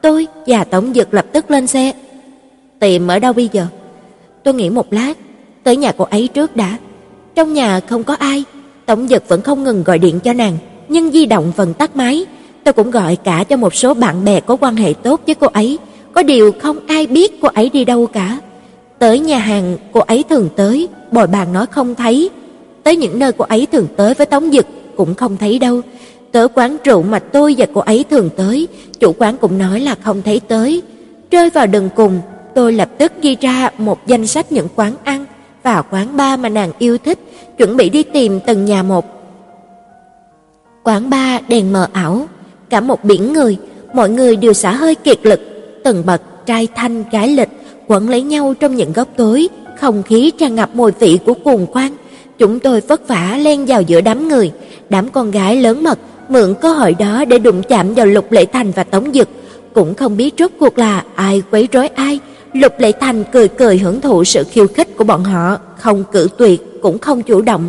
Tôi 0.00 0.26
và 0.46 0.64
Tổng 0.64 0.92
Dực 0.94 1.14
lập 1.14 1.26
tức 1.32 1.50
lên 1.50 1.66
xe. 1.66 1.92
Tìm 2.78 3.08
ở 3.08 3.18
đâu 3.18 3.32
bây 3.32 3.48
giờ? 3.52 3.66
Tôi 4.44 4.54
nghĩ 4.54 4.70
một 4.70 4.92
lát, 4.92 5.12
tới 5.64 5.76
nhà 5.76 5.92
cô 5.96 6.04
ấy 6.04 6.28
trước 6.28 6.56
đã. 6.56 6.76
Trong 7.34 7.54
nhà 7.54 7.80
không 7.80 8.04
có 8.04 8.14
ai, 8.14 8.44
Tổng 8.86 9.08
Dực 9.08 9.28
vẫn 9.28 9.42
không 9.42 9.64
ngừng 9.64 9.82
gọi 9.82 9.98
điện 9.98 10.20
cho 10.20 10.32
nàng, 10.32 10.58
nhưng 10.88 11.10
di 11.10 11.26
động 11.26 11.52
vẫn 11.56 11.74
tắt 11.74 11.96
máy. 11.96 12.26
Tôi 12.66 12.72
cũng 12.72 12.90
gọi 12.90 13.16
cả 13.16 13.44
cho 13.48 13.56
một 13.56 13.74
số 13.74 13.94
bạn 13.94 14.24
bè 14.24 14.40
có 14.40 14.56
quan 14.56 14.76
hệ 14.76 14.92
tốt 14.92 15.20
với 15.26 15.34
cô 15.34 15.46
ấy, 15.46 15.78
có 16.12 16.22
điều 16.22 16.52
không 16.60 16.76
ai 16.86 17.06
biết 17.06 17.40
cô 17.42 17.48
ấy 17.48 17.68
đi 17.68 17.84
đâu 17.84 18.06
cả. 18.06 18.38
Tới 18.98 19.18
nhà 19.18 19.38
hàng 19.38 19.76
cô 19.92 20.00
ấy 20.00 20.24
thường 20.30 20.48
tới, 20.56 20.88
bồi 21.12 21.26
bàn 21.26 21.52
nói 21.52 21.66
không 21.66 21.94
thấy. 21.94 22.30
Tới 22.82 22.96
những 22.96 23.18
nơi 23.18 23.32
cô 23.32 23.44
ấy 23.48 23.66
thường 23.72 23.86
tới 23.96 24.14
với 24.14 24.26
Tống 24.26 24.50
Dực 24.50 24.66
cũng 24.96 25.14
không 25.14 25.36
thấy 25.36 25.58
đâu. 25.58 25.80
Tới 26.32 26.48
quán 26.48 26.76
rượu 26.84 27.02
mà 27.02 27.18
tôi 27.18 27.54
và 27.58 27.66
cô 27.74 27.80
ấy 27.80 28.04
thường 28.10 28.30
tới, 28.36 28.68
chủ 29.00 29.12
quán 29.18 29.36
cũng 29.36 29.58
nói 29.58 29.80
là 29.80 29.94
không 30.02 30.22
thấy 30.22 30.40
tới. 30.40 30.82
Rơi 31.30 31.50
vào 31.50 31.66
đường 31.66 31.88
cùng, 31.96 32.20
tôi 32.54 32.72
lập 32.72 32.88
tức 32.98 33.12
ghi 33.22 33.36
ra 33.40 33.70
một 33.78 34.06
danh 34.06 34.26
sách 34.26 34.52
những 34.52 34.68
quán 34.76 34.94
ăn 35.04 35.26
và 35.62 35.82
quán 35.82 36.16
bar 36.16 36.40
mà 36.40 36.48
nàng 36.48 36.72
yêu 36.78 36.98
thích, 36.98 37.18
chuẩn 37.58 37.76
bị 37.76 37.90
đi 37.90 38.02
tìm 38.02 38.40
từng 38.46 38.64
nhà 38.64 38.82
một. 38.82 39.04
Quán 40.84 41.10
bar 41.10 41.42
đèn 41.48 41.72
mờ 41.72 41.88
ảo, 41.92 42.26
cả 42.70 42.80
một 42.80 43.04
biển 43.04 43.32
người, 43.32 43.56
mọi 43.94 44.10
người 44.10 44.36
đều 44.36 44.52
xả 44.52 44.72
hơi 44.72 44.94
kiệt 44.94 45.26
lực, 45.26 45.40
từng 45.84 46.02
bậc 46.06 46.46
trai 46.46 46.68
thanh 46.74 47.04
gái 47.12 47.28
lịch 47.28 47.48
quẩn 47.86 48.08
lấy 48.08 48.22
nhau 48.22 48.54
trong 48.60 48.76
những 48.76 48.92
góc 48.92 49.08
tối, 49.16 49.48
không 49.80 50.02
khí 50.02 50.32
tràn 50.38 50.54
ngập 50.54 50.70
mùi 50.74 50.92
vị 51.00 51.18
của 51.26 51.34
cuồng 51.34 51.66
quan. 51.72 51.92
Chúng 52.38 52.58
tôi 52.58 52.80
vất 52.80 53.08
vả 53.08 53.38
len 53.42 53.66
vào 53.66 53.82
giữa 53.82 54.00
đám 54.00 54.28
người, 54.28 54.52
đám 54.88 55.08
con 55.08 55.30
gái 55.30 55.56
lớn 55.56 55.82
mật 55.82 55.98
mượn 56.28 56.54
cơ 56.60 56.72
hội 56.72 56.94
đó 56.98 57.24
để 57.24 57.38
đụng 57.38 57.62
chạm 57.68 57.94
vào 57.94 58.06
Lục 58.06 58.32
Lệ 58.32 58.46
Thành 58.46 58.70
và 58.70 58.84
Tống 58.84 59.12
Dực, 59.14 59.28
cũng 59.74 59.94
không 59.94 60.16
biết 60.16 60.34
rốt 60.38 60.50
cuộc 60.58 60.78
là 60.78 61.04
ai 61.14 61.42
quấy 61.50 61.68
rối 61.72 61.88
ai. 61.88 62.18
Lục 62.52 62.72
Lệ 62.78 62.92
Thành 62.92 63.24
cười 63.32 63.48
cười 63.48 63.78
hưởng 63.78 64.00
thụ 64.00 64.24
sự 64.24 64.44
khiêu 64.44 64.66
khích 64.66 64.96
của 64.96 65.04
bọn 65.04 65.24
họ, 65.24 65.58
không 65.78 66.04
cử 66.12 66.28
tuyệt 66.38 66.62
cũng 66.82 66.98
không 66.98 67.22
chủ 67.22 67.40
động, 67.40 67.68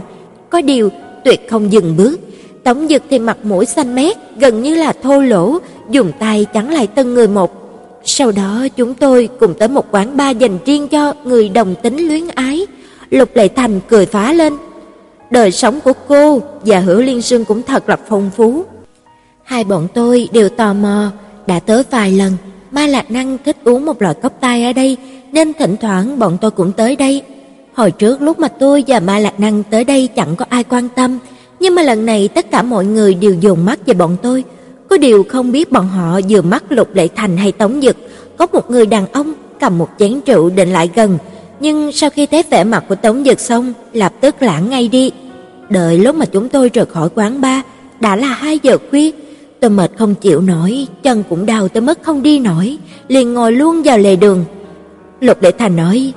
có 0.49 0.61
điều 0.61 0.89
tuyệt 1.25 1.47
không 1.49 1.71
dừng 1.71 1.97
bước. 1.97 2.19
Tống 2.67 2.87
Dực 2.89 3.03
thì 3.09 3.19
mặt 3.19 3.37
mũi 3.43 3.65
xanh 3.65 3.95
mét, 3.95 4.17
gần 4.37 4.61
như 4.61 4.75
là 4.75 4.93
thô 5.03 5.21
lỗ, 5.21 5.57
dùng 5.89 6.11
tay 6.19 6.45
chắn 6.53 6.69
lại 6.69 6.87
từng 6.87 7.13
người 7.13 7.27
một. 7.27 7.51
Sau 8.03 8.31
đó 8.31 8.67
chúng 8.75 8.93
tôi 8.93 9.29
cùng 9.39 9.53
tới 9.53 9.67
một 9.67 9.85
quán 9.91 10.17
bar 10.17 10.37
dành 10.37 10.57
riêng 10.65 10.87
cho 10.87 11.13
người 11.23 11.49
đồng 11.49 11.75
tính 11.75 12.07
luyến 12.07 12.27
ái. 12.27 12.67
Lục 13.09 13.29
Lệ 13.35 13.47
Thành 13.47 13.79
cười 13.89 14.05
phá 14.05 14.33
lên. 14.33 14.53
Đời 15.29 15.51
sống 15.51 15.79
của 15.81 15.93
cô 16.07 16.41
và 16.65 16.79
hữu 16.79 17.01
Liên 17.01 17.21
Sương 17.21 17.45
cũng 17.45 17.61
thật 17.63 17.89
là 17.89 17.97
phong 18.09 18.29
phú. 18.35 18.65
Hai 19.43 19.63
bọn 19.63 19.87
tôi 19.93 20.29
đều 20.31 20.49
tò 20.49 20.73
mò, 20.73 21.11
đã 21.47 21.59
tới 21.59 21.83
vài 21.91 22.11
lần, 22.11 22.33
Ma 22.71 22.87
Lạc 22.87 23.11
Năng 23.11 23.37
thích 23.45 23.57
uống 23.63 23.85
một 23.85 24.01
loại 24.01 24.15
cốc 24.21 24.33
tai 24.39 24.63
ở 24.63 24.73
đây, 24.73 24.97
nên 25.31 25.53
thỉnh 25.53 25.75
thoảng 25.81 26.19
bọn 26.19 26.37
tôi 26.41 26.51
cũng 26.51 26.71
tới 26.71 26.95
đây. 26.95 27.21
Hồi 27.73 27.91
trước 27.91 28.21
lúc 28.21 28.39
mà 28.39 28.47
tôi 28.47 28.83
và 28.87 28.99
Ma 28.99 29.19
Lạc 29.19 29.39
Năng 29.39 29.63
tới 29.63 29.83
đây 29.83 30.07
chẳng 30.07 30.35
có 30.35 30.45
ai 30.49 30.63
quan 30.63 30.89
tâm, 30.89 31.19
nhưng 31.59 31.75
mà 31.75 31.81
lần 31.81 32.05
này 32.05 32.27
tất 32.27 32.51
cả 32.51 32.61
mọi 32.61 32.85
người 32.85 33.13
đều 33.13 33.33
dồn 33.33 33.65
mắt 33.65 33.79
về 33.85 33.93
bọn 33.93 34.17
tôi. 34.21 34.43
Có 34.89 34.97
điều 34.97 35.23
không 35.23 35.51
biết 35.51 35.71
bọn 35.71 35.87
họ 35.87 36.19
vừa 36.29 36.41
mắt 36.41 36.63
Lục 36.69 36.95
Lệ 36.95 37.07
Thành 37.15 37.37
hay 37.37 37.51
Tống 37.51 37.81
Dực, 37.81 37.97
có 38.37 38.47
một 38.53 38.71
người 38.71 38.85
đàn 38.85 39.11
ông 39.11 39.33
cầm 39.59 39.77
một 39.77 39.89
chén 39.99 40.19
rượu 40.25 40.49
định 40.49 40.69
lại 40.69 40.89
gần, 40.95 41.17
nhưng 41.59 41.91
sau 41.91 42.09
khi 42.09 42.25
thấy 42.25 42.43
vẻ 42.49 42.63
mặt 42.63 42.83
của 42.89 42.95
Tống 42.95 43.23
Dực 43.23 43.39
xong, 43.39 43.73
lập 43.93 44.13
tức 44.21 44.41
lãng 44.41 44.69
ngay 44.69 44.87
đi. 44.87 45.11
Đợi 45.69 45.97
lúc 45.97 46.15
mà 46.15 46.25
chúng 46.25 46.49
tôi 46.49 46.69
rời 46.73 46.85
khỏi 46.85 47.09
quán 47.15 47.41
bar, 47.41 47.61
đã 47.99 48.15
là 48.15 48.27
2 48.27 48.59
giờ 48.63 48.77
khuya, 48.89 49.11
tôi 49.59 49.69
mệt 49.69 49.91
không 49.97 50.15
chịu 50.15 50.41
nổi, 50.41 50.87
chân 51.03 51.23
cũng 51.29 51.45
đau 51.45 51.67
tới 51.67 51.81
mức 51.81 51.99
không 52.01 52.23
đi 52.23 52.39
nổi, 52.39 52.77
liền 53.07 53.33
ngồi 53.33 53.51
luôn 53.51 53.83
vào 53.83 53.97
lề 53.97 54.15
đường. 54.15 54.45
Lục 55.19 55.41
Lệ 55.41 55.51
Thành 55.51 55.75
nói, 55.75 56.13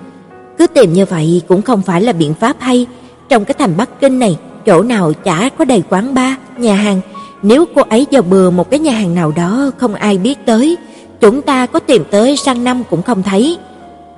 cứ 0.59 0.66
tìm 0.66 0.92
như 0.92 1.05
vậy 1.05 1.42
cũng 1.48 1.62
không 1.62 1.83
phải 1.83 2.03
là 2.03 2.12
biện 2.12 2.35
pháp 2.35 2.57
hay, 2.59 2.87
trong 3.29 3.44
cái 3.44 3.55
thành 3.59 3.76
Bắc 3.76 4.00
Kinh 4.00 4.18
này, 4.18 4.37
chỗ 4.66 4.83
nào 4.83 5.12
chả 5.25 5.49
có 5.59 5.64
đầy 5.64 5.83
quán 5.88 6.14
bar, 6.14 6.33
nhà 6.59 6.75
hàng, 6.75 7.01
nếu 7.42 7.64
cô 7.75 7.83
ấy 7.83 8.07
vào 8.11 8.23
bừa 8.23 8.51
một 8.51 8.70
cái 8.70 8.81
nhà 8.81 8.92
hàng 8.92 9.14
nào 9.14 9.33
đó 9.37 9.70
không 9.79 9.94
ai 9.94 10.18
biết 10.18 10.46
tới, 10.46 10.77
chúng 11.20 11.42
ta 11.42 11.66
có 11.66 11.79
tìm 11.79 12.05
tới 12.11 12.37
sang 12.37 12.64
năm 12.64 12.83
cũng 12.90 13.03
không 13.03 13.23
thấy. 13.23 13.59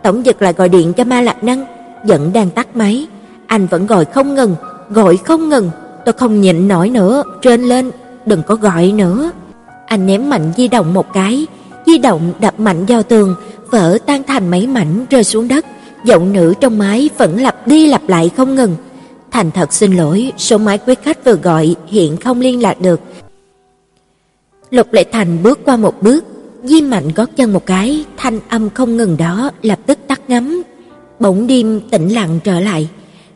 Tổng 0.02 0.22
Dực 0.24 0.42
lại 0.42 0.52
gọi 0.52 0.68
điện 0.68 0.92
cho 0.92 1.04
Ma 1.04 1.20
Lạc 1.20 1.44
Năng, 1.44 1.64
vẫn 2.04 2.32
đang 2.32 2.50
tắt 2.50 2.76
máy, 2.76 3.06
anh 3.46 3.66
vẫn 3.66 3.86
gọi 3.86 4.04
không 4.04 4.34
ngừng, 4.34 4.56
gọi 4.90 5.16
không 5.16 5.48
ngừng, 5.48 5.70
tôi 6.04 6.12
không 6.12 6.40
nhịn 6.40 6.68
nổi 6.68 6.90
nữa, 6.90 7.22
trên 7.42 7.62
lên, 7.62 7.90
đừng 8.26 8.42
có 8.42 8.54
gọi 8.54 8.92
nữa. 8.92 9.30
Anh 9.86 10.06
ném 10.06 10.30
mạnh 10.30 10.52
di 10.56 10.68
động 10.68 10.94
một 10.94 11.12
cái, 11.12 11.46
di 11.86 11.98
động 11.98 12.32
đập 12.40 12.60
mạnh 12.60 12.86
vào 12.86 13.02
tường, 13.02 13.34
vỡ 13.70 13.98
tan 14.06 14.22
thành 14.22 14.50
mấy 14.50 14.66
mảnh 14.66 15.06
rơi 15.10 15.24
xuống 15.24 15.48
đất, 15.48 15.66
giọng 16.04 16.32
nữ 16.32 16.54
trong 16.60 16.78
máy 16.78 17.10
vẫn 17.18 17.40
lặp 17.40 17.66
đi 17.66 17.86
lặp 17.86 18.08
lại 18.08 18.30
không 18.36 18.54
ngừng. 18.54 18.76
Thành 19.32 19.50
thật 19.50 19.72
xin 19.72 19.96
lỗi, 19.96 20.32
số 20.36 20.58
máy 20.58 20.78
quý 20.86 20.94
khách 21.02 21.24
vừa 21.24 21.34
gọi 21.34 21.74
hiện 21.86 22.16
không 22.16 22.40
liên 22.40 22.62
lạc 22.62 22.80
được. 22.80 23.00
Lục 24.70 24.92
Lệ 24.92 25.04
Thành 25.12 25.42
bước 25.42 25.58
qua 25.64 25.76
một 25.76 26.02
bước, 26.02 26.24
di 26.64 26.82
mạnh 26.82 27.08
gót 27.16 27.30
chân 27.36 27.52
một 27.52 27.66
cái, 27.66 28.04
thanh 28.16 28.40
âm 28.48 28.70
không 28.70 28.96
ngừng 28.96 29.16
đó 29.16 29.50
lập 29.62 29.78
tức 29.86 29.98
tắt 30.08 30.20
ngấm. 30.28 30.62
Bỗng 31.20 31.46
đêm 31.46 31.80
tĩnh 31.90 32.08
lặng 32.08 32.40
trở 32.44 32.60
lại. 32.60 32.88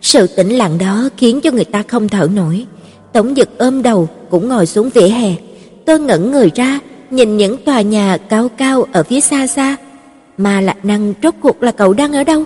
Sự 0.02 0.26
tĩnh 0.26 0.48
lặng 0.48 0.78
đó 0.78 1.08
khiến 1.16 1.40
cho 1.40 1.50
người 1.50 1.64
ta 1.64 1.82
không 1.88 2.08
thở 2.08 2.28
nổi. 2.34 2.66
Tống 3.12 3.34
Dực 3.34 3.58
ôm 3.58 3.82
đầu 3.82 4.08
cũng 4.30 4.48
ngồi 4.48 4.66
xuống 4.66 4.90
vỉa 4.90 5.08
hè. 5.08 5.34
Tôi 5.84 6.00
ngẩn 6.00 6.30
người 6.30 6.50
ra, 6.54 6.80
nhìn 7.10 7.36
những 7.36 7.56
tòa 7.64 7.80
nhà 7.80 8.18
cao 8.28 8.48
cao 8.48 8.86
ở 8.92 9.02
phía 9.02 9.20
xa 9.20 9.46
xa. 9.46 9.76
Mà 10.38 10.60
Lạc 10.60 10.84
Năng 10.84 11.14
rốt 11.22 11.34
cuộc 11.40 11.62
là 11.62 11.72
cậu 11.72 11.92
đang 11.92 12.12
ở 12.12 12.24
đâu? 12.24 12.44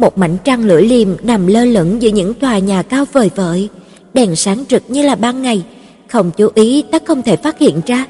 Một 0.00 0.18
mảnh 0.18 0.36
trăng 0.44 0.64
lưỡi 0.64 0.82
liềm 0.82 1.08
nằm 1.22 1.46
lơ 1.46 1.64
lửng 1.64 2.02
giữa 2.02 2.10
những 2.10 2.34
tòa 2.34 2.58
nhà 2.58 2.82
cao 2.82 3.04
vời 3.12 3.30
vợi, 3.34 3.68
đèn 4.14 4.36
sáng 4.36 4.64
rực 4.70 4.82
như 4.88 5.02
là 5.02 5.14
ban 5.14 5.42
ngày, 5.42 5.62
không 6.08 6.30
chú 6.36 6.48
ý 6.54 6.82
ta 6.82 6.98
không 7.04 7.22
thể 7.22 7.36
phát 7.36 7.58
hiện 7.58 7.80
ra. 7.86 8.06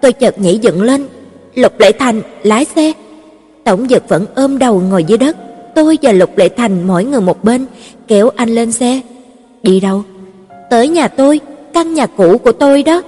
Tôi 0.00 0.12
chợt 0.12 0.38
nhảy 0.38 0.58
dựng 0.58 0.82
lên, 0.82 1.06
Lục 1.54 1.80
Lệ 1.80 1.92
Thành 1.92 2.22
lái 2.42 2.64
xe. 2.64 2.92
Tổng 3.64 3.86
Dực 3.88 4.08
vẫn 4.08 4.26
ôm 4.34 4.58
đầu 4.58 4.80
ngồi 4.80 5.04
dưới 5.04 5.18
đất, 5.18 5.36
tôi 5.74 5.98
và 6.02 6.12
Lục 6.12 6.38
Lệ 6.38 6.48
Thành 6.48 6.86
mỗi 6.86 7.04
người 7.04 7.20
một 7.20 7.44
bên, 7.44 7.66
kéo 8.08 8.30
anh 8.36 8.48
lên 8.48 8.72
xe. 8.72 9.00
Đi 9.62 9.80
đâu? 9.80 10.02
Tới 10.70 10.88
nhà 10.88 11.08
tôi, 11.08 11.40
căn 11.74 11.94
nhà 11.94 12.06
cũ 12.06 12.38
của 12.38 12.52
tôi 12.52 12.82
đó. 12.82 13.02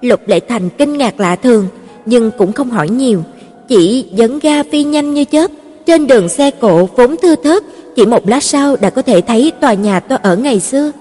Lục 0.00 0.20
Lệ 0.26 0.40
Thành 0.40 0.68
kinh 0.78 0.98
ngạc 0.98 1.20
lạ 1.20 1.36
thường, 1.36 1.66
nhưng 2.06 2.30
cũng 2.38 2.52
không 2.52 2.70
hỏi 2.70 2.88
nhiều, 2.88 3.22
chỉ 3.68 4.04
dẫn 4.14 4.38
ga 4.38 4.62
phi 4.62 4.84
nhanh 4.84 5.14
như 5.14 5.24
chớp. 5.24 5.50
Trên 5.86 6.06
đường 6.06 6.28
xe 6.28 6.50
cộ 6.50 6.88
vốn 6.96 7.16
thưa 7.22 7.36
thớt, 7.36 7.62
chỉ 7.96 8.06
một 8.06 8.28
lát 8.28 8.42
sau 8.42 8.76
đã 8.76 8.90
có 8.90 9.02
thể 9.02 9.20
thấy 9.20 9.52
tòa 9.60 9.74
nhà 9.74 10.00
tôi 10.00 10.18
ở 10.22 10.36
ngày 10.36 10.60
xưa. 10.60 10.92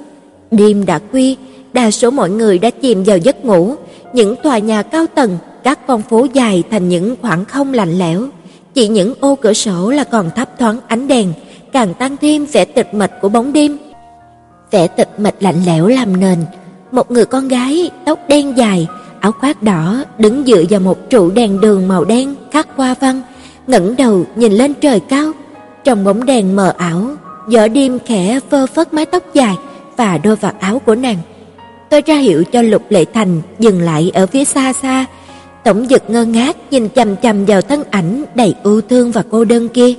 Đêm 0.52 0.86
đã 0.86 1.00
khuya, 1.12 1.36
đa 1.74 1.92
số 1.92 2.12
mọi 2.12 2.30
người 2.30 2.60
đã 2.60 2.70
chìm 2.70 3.04
vào 3.04 3.18
giấc 3.18 3.46
ngủ, 3.46 3.76
những 4.14 4.36
tòa 4.44 4.58
nhà 4.58 4.82
cao 4.82 5.06
tầng, 5.16 5.38
các 5.64 5.88
con 5.88 6.02
phố 6.02 6.28
dài 6.34 6.64
thành 6.72 6.90
những 6.90 7.16
khoảng 7.22 7.46
không 7.46 7.74
lạnh 7.74 8.00
lẽo, 8.00 8.28
chỉ 8.74 8.88
những 8.88 9.14
ô 9.20 9.36
cửa 9.36 9.54
sổ 9.54 9.92
là 9.92 10.04
còn 10.04 10.30
thấp 10.36 10.60
thoáng 10.60 10.80
ánh 10.88 11.08
đèn, 11.08 11.34
càng 11.72 11.94
tăng 11.94 12.18
thêm 12.18 12.46
vẻ 12.46 12.66
tịch 12.66 12.94
mịch 12.94 13.12
của 13.22 13.30
bóng 13.30 13.54
đêm. 13.54 13.78
Vẻ 14.72 14.88
tịch 14.88 15.10
mịch 15.18 15.36
lạnh 15.40 15.62
lẽo 15.66 15.88
làm 15.88 16.20
nền, 16.20 16.38
một 16.92 17.12
người 17.12 17.26
con 17.26 17.48
gái 17.48 17.90
tóc 18.06 18.20
đen 18.28 18.58
dài, 18.58 18.88
áo 19.20 19.32
khoác 19.32 19.64
đỏ 19.64 20.04
đứng 20.18 20.44
dựa 20.46 20.64
vào 20.70 20.80
một 20.80 21.10
trụ 21.10 21.32
đèn 21.32 21.62
đường 21.62 21.88
màu 21.88 22.06
đen 22.06 22.36
khắc 22.52 22.68
hoa 22.76 22.96
văn, 23.00 23.22
ngẩng 23.68 23.96
đầu 23.96 24.26
nhìn 24.36 24.52
lên 24.52 24.74
trời 24.74 25.00
cao, 25.00 25.32
trong 25.84 26.04
bóng 26.04 26.26
đèn 26.26 26.56
mờ 26.56 26.74
ảo, 26.78 27.16
gió 27.50 27.68
đêm 27.68 28.00
khẽ 28.06 28.40
phơ 28.50 28.68
phất 28.68 28.94
mái 28.94 29.06
tóc 29.06 29.24
dài 29.34 29.56
và 29.98 30.18
đôi 30.18 30.36
vạt 30.36 30.56
áo 30.60 30.82
của 30.86 30.96
nàng. 30.96 31.18
Tôi 31.90 32.02
ra 32.06 32.16
hiệu 32.16 32.44
cho 32.44 32.62
Lục 32.62 32.82
Lệ 32.90 33.06
Thành 33.14 33.42
dừng 33.60 33.82
lại 33.82 34.12
ở 34.14 34.26
phía 34.26 34.46
xa 34.46 34.74
xa. 34.74 35.06
Tổng 35.64 35.86
Dực 35.90 36.10
ngơ 36.10 36.26
ngác 36.26 36.58
nhìn 36.72 36.90
chằm 36.90 37.16
chằm 37.16 37.46
vào 37.46 37.62
thân 37.62 37.84
ảnh 37.92 38.24
đầy 38.36 38.56
ưu 38.64 38.82
thương 38.82 39.12
và 39.12 39.24
cô 39.32 39.46
đơn 39.46 39.70
kia. 39.70 39.94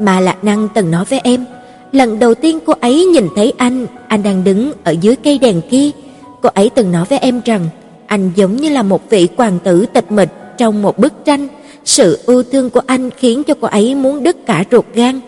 Mà 0.00 0.20
Lạc 0.20 0.44
Năng 0.44 0.68
từng 0.74 0.90
nói 0.90 1.04
với 1.04 1.20
em, 1.24 1.44
lần 1.92 2.18
đầu 2.18 2.34
tiên 2.34 2.58
cô 2.66 2.74
ấy 2.80 3.04
nhìn 3.04 3.28
thấy 3.36 3.52
anh, 3.56 3.86
anh 4.08 4.22
đang 4.22 4.44
đứng 4.44 4.72
ở 4.84 4.90
dưới 4.90 5.16
cây 5.16 5.38
đèn 5.38 5.60
kia, 5.70 5.90
cô 6.42 6.48
ấy 6.54 6.70
từng 6.74 6.92
nói 6.92 7.04
với 7.08 7.18
em 7.18 7.40
rằng 7.44 7.68
anh 8.06 8.32
giống 8.36 8.56
như 8.56 8.68
là 8.68 8.82
một 8.82 9.10
vị 9.10 9.28
hoàng 9.36 9.58
tử 9.64 9.86
tịch 9.86 10.12
mịch 10.12 10.28
trong 10.58 10.82
một 10.82 10.98
bức 10.98 11.12
tranh, 11.24 11.48
sự 11.86 12.18
ưu 12.26 12.42
thương 12.42 12.70
của 12.70 12.80
anh 12.86 13.10
khiến 13.10 13.44
cho 13.44 13.54
cô 13.60 13.68
ấy 13.68 13.94
muốn 13.94 14.22
đứt 14.22 14.46
cả 14.46 14.64
ruột 14.70 14.84
gan. 14.94 15.20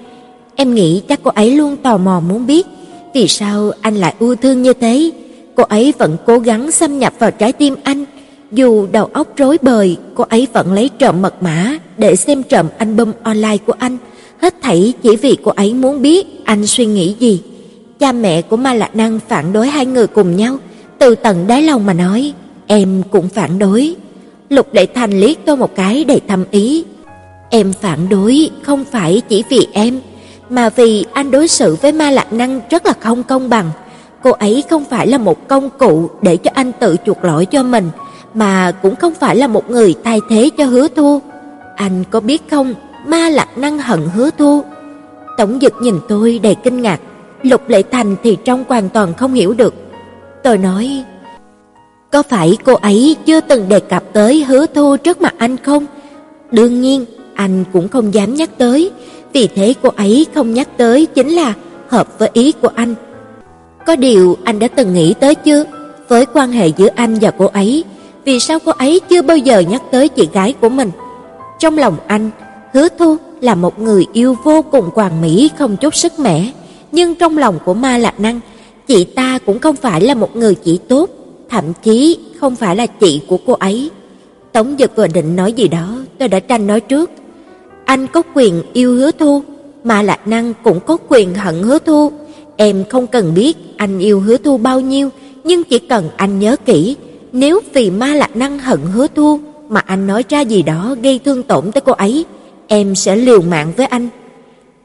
Em 0.56 0.74
nghĩ 0.74 1.02
chắc 1.08 1.20
cô 1.22 1.30
ấy 1.34 1.50
luôn 1.50 1.76
tò 1.76 1.96
mò 1.96 2.20
muốn 2.20 2.46
biết 2.46 2.66
vì 3.14 3.28
sao 3.28 3.72
anh 3.80 3.96
lại 3.96 4.14
ưu 4.18 4.36
thương 4.36 4.62
như 4.62 4.72
thế. 4.72 5.10
Cô 5.54 5.64
ấy 5.64 5.94
vẫn 5.98 6.16
cố 6.26 6.38
gắng 6.38 6.70
xâm 6.70 6.98
nhập 6.98 7.12
vào 7.18 7.30
trái 7.30 7.52
tim 7.52 7.74
anh, 7.82 8.04
dù 8.52 8.86
đầu 8.92 9.08
óc 9.12 9.36
rối 9.36 9.58
bời, 9.62 9.96
cô 10.14 10.24
ấy 10.28 10.46
vẫn 10.52 10.72
lấy 10.72 10.90
trộm 10.98 11.22
mật 11.22 11.42
mã 11.42 11.78
để 11.98 12.16
xem 12.16 12.42
trộm 12.42 12.66
album 12.78 13.12
online 13.22 13.56
của 13.66 13.74
anh, 13.78 13.98
hết 14.42 14.54
thảy 14.62 14.92
chỉ 15.02 15.16
vì 15.16 15.36
cô 15.42 15.50
ấy 15.50 15.74
muốn 15.74 16.02
biết 16.02 16.26
anh 16.44 16.66
suy 16.66 16.86
nghĩ 16.86 17.14
gì. 17.18 17.42
Cha 17.98 18.12
mẹ 18.12 18.42
của 18.42 18.56
Ma 18.56 18.74
Lạc 18.74 18.96
Năng 18.96 19.20
phản 19.28 19.52
đối 19.52 19.68
hai 19.68 19.86
người 19.86 20.06
cùng 20.06 20.36
nhau, 20.36 20.56
từ 20.98 21.14
tận 21.14 21.46
đáy 21.46 21.62
lòng 21.62 21.86
mà 21.86 21.92
nói, 21.92 22.32
em 22.66 23.02
cũng 23.10 23.28
phản 23.28 23.58
đối. 23.58 23.94
Lục 24.48 24.74
Lệ 24.74 24.86
Thành 24.86 25.10
liếc 25.10 25.36
tôi 25.44 25.56
một 25.56 25.74
cái 25.74 26.04
đầy 26.04 26.20
thâm 26.28 26.44
ý. 26.50 26.84
Em 27.50 27.72
phản 27.72 28.08
đối 28.08 28.50
không 28.62 28.84
phải 28.84 29.22
chỉ 29.28 29.44
vì 29.48 29.66
em, 29.72 30.00
mà 30.50 30.68
vì 30.68 31.04
anh 31.12 31.30
đối 31.30 31.48
xử 31.48 31.76
với 31.82 31.92
Ma 31.92 32.10
Lạc 32.10 32.32
Năng 32.32 32.60
rất 32.70 32.86
là 32.86 32.92
không 33.00 33.22
công 33.22 33.48
bằng. 33.48 33.70
Cô 34.22 34.30
ấy 34.30 34.64
không 34.70 34.84
phải 34.84 35.06
là 35.06 35.18
một 35.18 35.48
công 35.48 35.70
cụ 35.70 36.10
để 36.22 36.36
cho 36.36 36.50
anh 36.54 36.72
tự 36.72 36.96
chuộc 37.06 37.24
lỗi 37.24 37.46
cho 37.46 37.62
mình, 37.62 37.90
mà 38.34 38.72
cũng 38.82 38.96
không 38.96 39.14
phải 39.14 39.36
là 39.36 39.46
một 39.46 39.70
người 39.70 39.94
thay 40.04 40.20
thế 40.30 40.50
cho 40.58 40.64
Hứa 40.64 40.88
Thu. 40.88 41.20
Anh 41.76 42.04
có 42.10 42.20
biết 42.20 42.42
không, 42.50 42.74
Ma 43.06 43.28
Lạc 43.28 43.58
Năng 43.58 43.78
hận 43.78 44.00
Hứa 44.14 44.30
Thu. 44.38 44.62
Tổng 45.36 45.58
Dực 45.60 45.74
nhìn 45.80 45.94
tôi 46.08 46.40
đầy 46.42 46.54
kinh 46.54 46.82
ngạc, 46.82 47.00
Lục 47.42 47.68
Lệ 47.68 47.82
Thành 47.90 48.16
thì 48.22 48.36
trong 48.44 48.64
hoàn 48.68 48.88
toàn 48.88 49.14
không 49.14 49.34
hiểu 49.34 49.54
được. 49.54 49.74
Tôi 50.42 50.58
nói, 50.58 51.04
có 52.10 52.22
phải 52.22 52.56
cô 52.64 52.74
ấy 52.74 53.16
chưa 53.26 53.40
từng 53.40 53.68
đề 53.68 53.80
cập 53.80 54.04
tới 54.12 54.44
Hứa 54.44 54.66
Thu 54.66 54.96
trước 54.96 55.20
mặt 55.20 55.34
anh 55.38 55.56
không? 55.56 55.86
Đương 56.50 56.80
nhiên, 56.80 57.04
anh 57.34 57.64
cũng 57.72 57.88
không 57.88 58.14
dám 58.14 58.34
nhắc 58.34 58.50
tới, 58.58 58.90
vì 59.32 59.48
thế 59.54 59.74
cô 59.82 59.90
ấy 59.96 60.26
không 60.34 60.54
nhắc 60.54 60.68
tới 60.76 61.06
chính 61.06 61.28
là 61.28 61.54
hợp 61.88 62.18
với 62.18 62.30
ý 62.32 62.52
của 62.52 62.70
anh. 62.74 62.94
Có 63.86 63.96
điều 63.96 64.36
anh 64.44 64.58
đã 64.58 64.68
từng 64.68 64.94
nghĩ 64.94 65.14
tới 65.20 65.34
chưa? 65.34 65.64
Với 66.08 66.26
quan 66.26 66.52
hệ 66.52 66.68
giữa 66.68 66.88
anh 66.94 67.18
và 67.20 67.30
cô 67.30 67.46
ấy, 67.46 67.84
vì 68.24 68.40
sao 68.40 68.58
cô 68.64 68.72
ấy 68.72 69.00
chưa 69.08 69.22
bao 69.22 69.36
giờ 69.36 69.58
nhắc 69.58 69.82
tới 69.90 70.08
chị 70.08 70.28
gái 70.32 70.54
của 70.60 70.68
mình? 70.68 70.90
Trong 71.58 71.78
lòng 71.78 71.96
anh, 72.06 72.30
Hứa 72.72 72.88
Thu 72.98 73.16
là 73.40 73.54
một 73.54 73.78
người 73.78 74.06
yêu 74.12 74.36
vô 74.44 74.62
cùng 74.62 74.90
hoàn 74.94 75.20
mỹ 75.20 75.50
không 75.58 75.76
chút 75.76 75.94
sức 75.94 76.18
mẻ, 76.18 76.52
nhưng 76.92 77.14
trong 77.14 77.38
lòng 77.38 77.58
của 77.64 77.74
Ma 77.74 77.98
Lạc 77.98 78.20
Năng, 78.20 78.40
chị 78.86 79.04
ta 79.04 79.38
cũng 79.46 79.58
không 79.58 79.76
phải 79.76 80.00
là 80.00 80.14
một 80.14 80.36
người 80.36 80.54
chị 80.54 80.78
tốt, 80.88 81.10
thậm 81.50 81.64
chí 81.82 82.18
không 82.40 82.56
phải 82.56 82.76
là 82.76 82.86
chị 82.86 83.20
của 83.26 83.38
cô 83.46 83.52
ấy. 83.52 83.90
Tống 84.52 84.76
Dực 84.78 84.96
vừa 84.96 85.06
định 85.06 85.36
nói 85.36 85.52
gì 85.52 85.68
đó, 85.68 85.98
tôi 86.18 86.28
đã 86.28 86.40
tranh 86.40 86.66
nói 86.66 86.80
trước. 86.80 87.10
Anh 87.84 88.06
có 88.06 88.22
quyền 88.34 88.62
yêu 88.72 88.94
Hứa 88.94 89.10
Thu, 89.10 89.42
mà 89.84 90.02
Lạc 90.02 90.28
Năng 90.28 90.54
cũng 90.62 90.80
có 90.86 90.96
quyền 91.08 91.34
hận 91.34 91.62
Hứa 91.62 91.78
Thu. 91.78 92.12
Em 92.56 92.84
không 92.88 93.06
cần 93.06 93.34
biết 93.34 93.56
anh 93.76 93.98
yêu 93.98 94.20
Hứa 94.20 94.36
Thu 94.36 94.58
bao 94.58 94.80
nhiêu, 94.80 95.10
nhưng 95.44 95.64
chỉ 95.64 95.78
cần 95.78 96.08
anh 96.16 96.38
nhớ 96.38 96.56
kỹ, 96.64 96.96
nếu 97.32 97.60
vì 97.72 97.90
Ma 97.90 98.14
Lạc 98.14 98.36
Năng 98.36 98.58
hận 98.58 98.80
Hứa 98.94 99.06
Thu 99.14 99.40
mà 99.68 99.80
anh 99.80 100.06
nói 100.06 100.24
ra 100.28 100.40
gì 100.40 100.62
đó 100.62 100.96
gây 101.02 101.20
thương 101.24 101.42
tổn 101.42 101.72
tới 101.72 101.80
cô 101.80 101.92
ấy, 101.92 102.24
em 102.66 102.94
sẽ 102.94 103.16
liều 103.16 103.42
mạng 103.42 103.72
với 103.76 103.86
anh. 103.86 104.08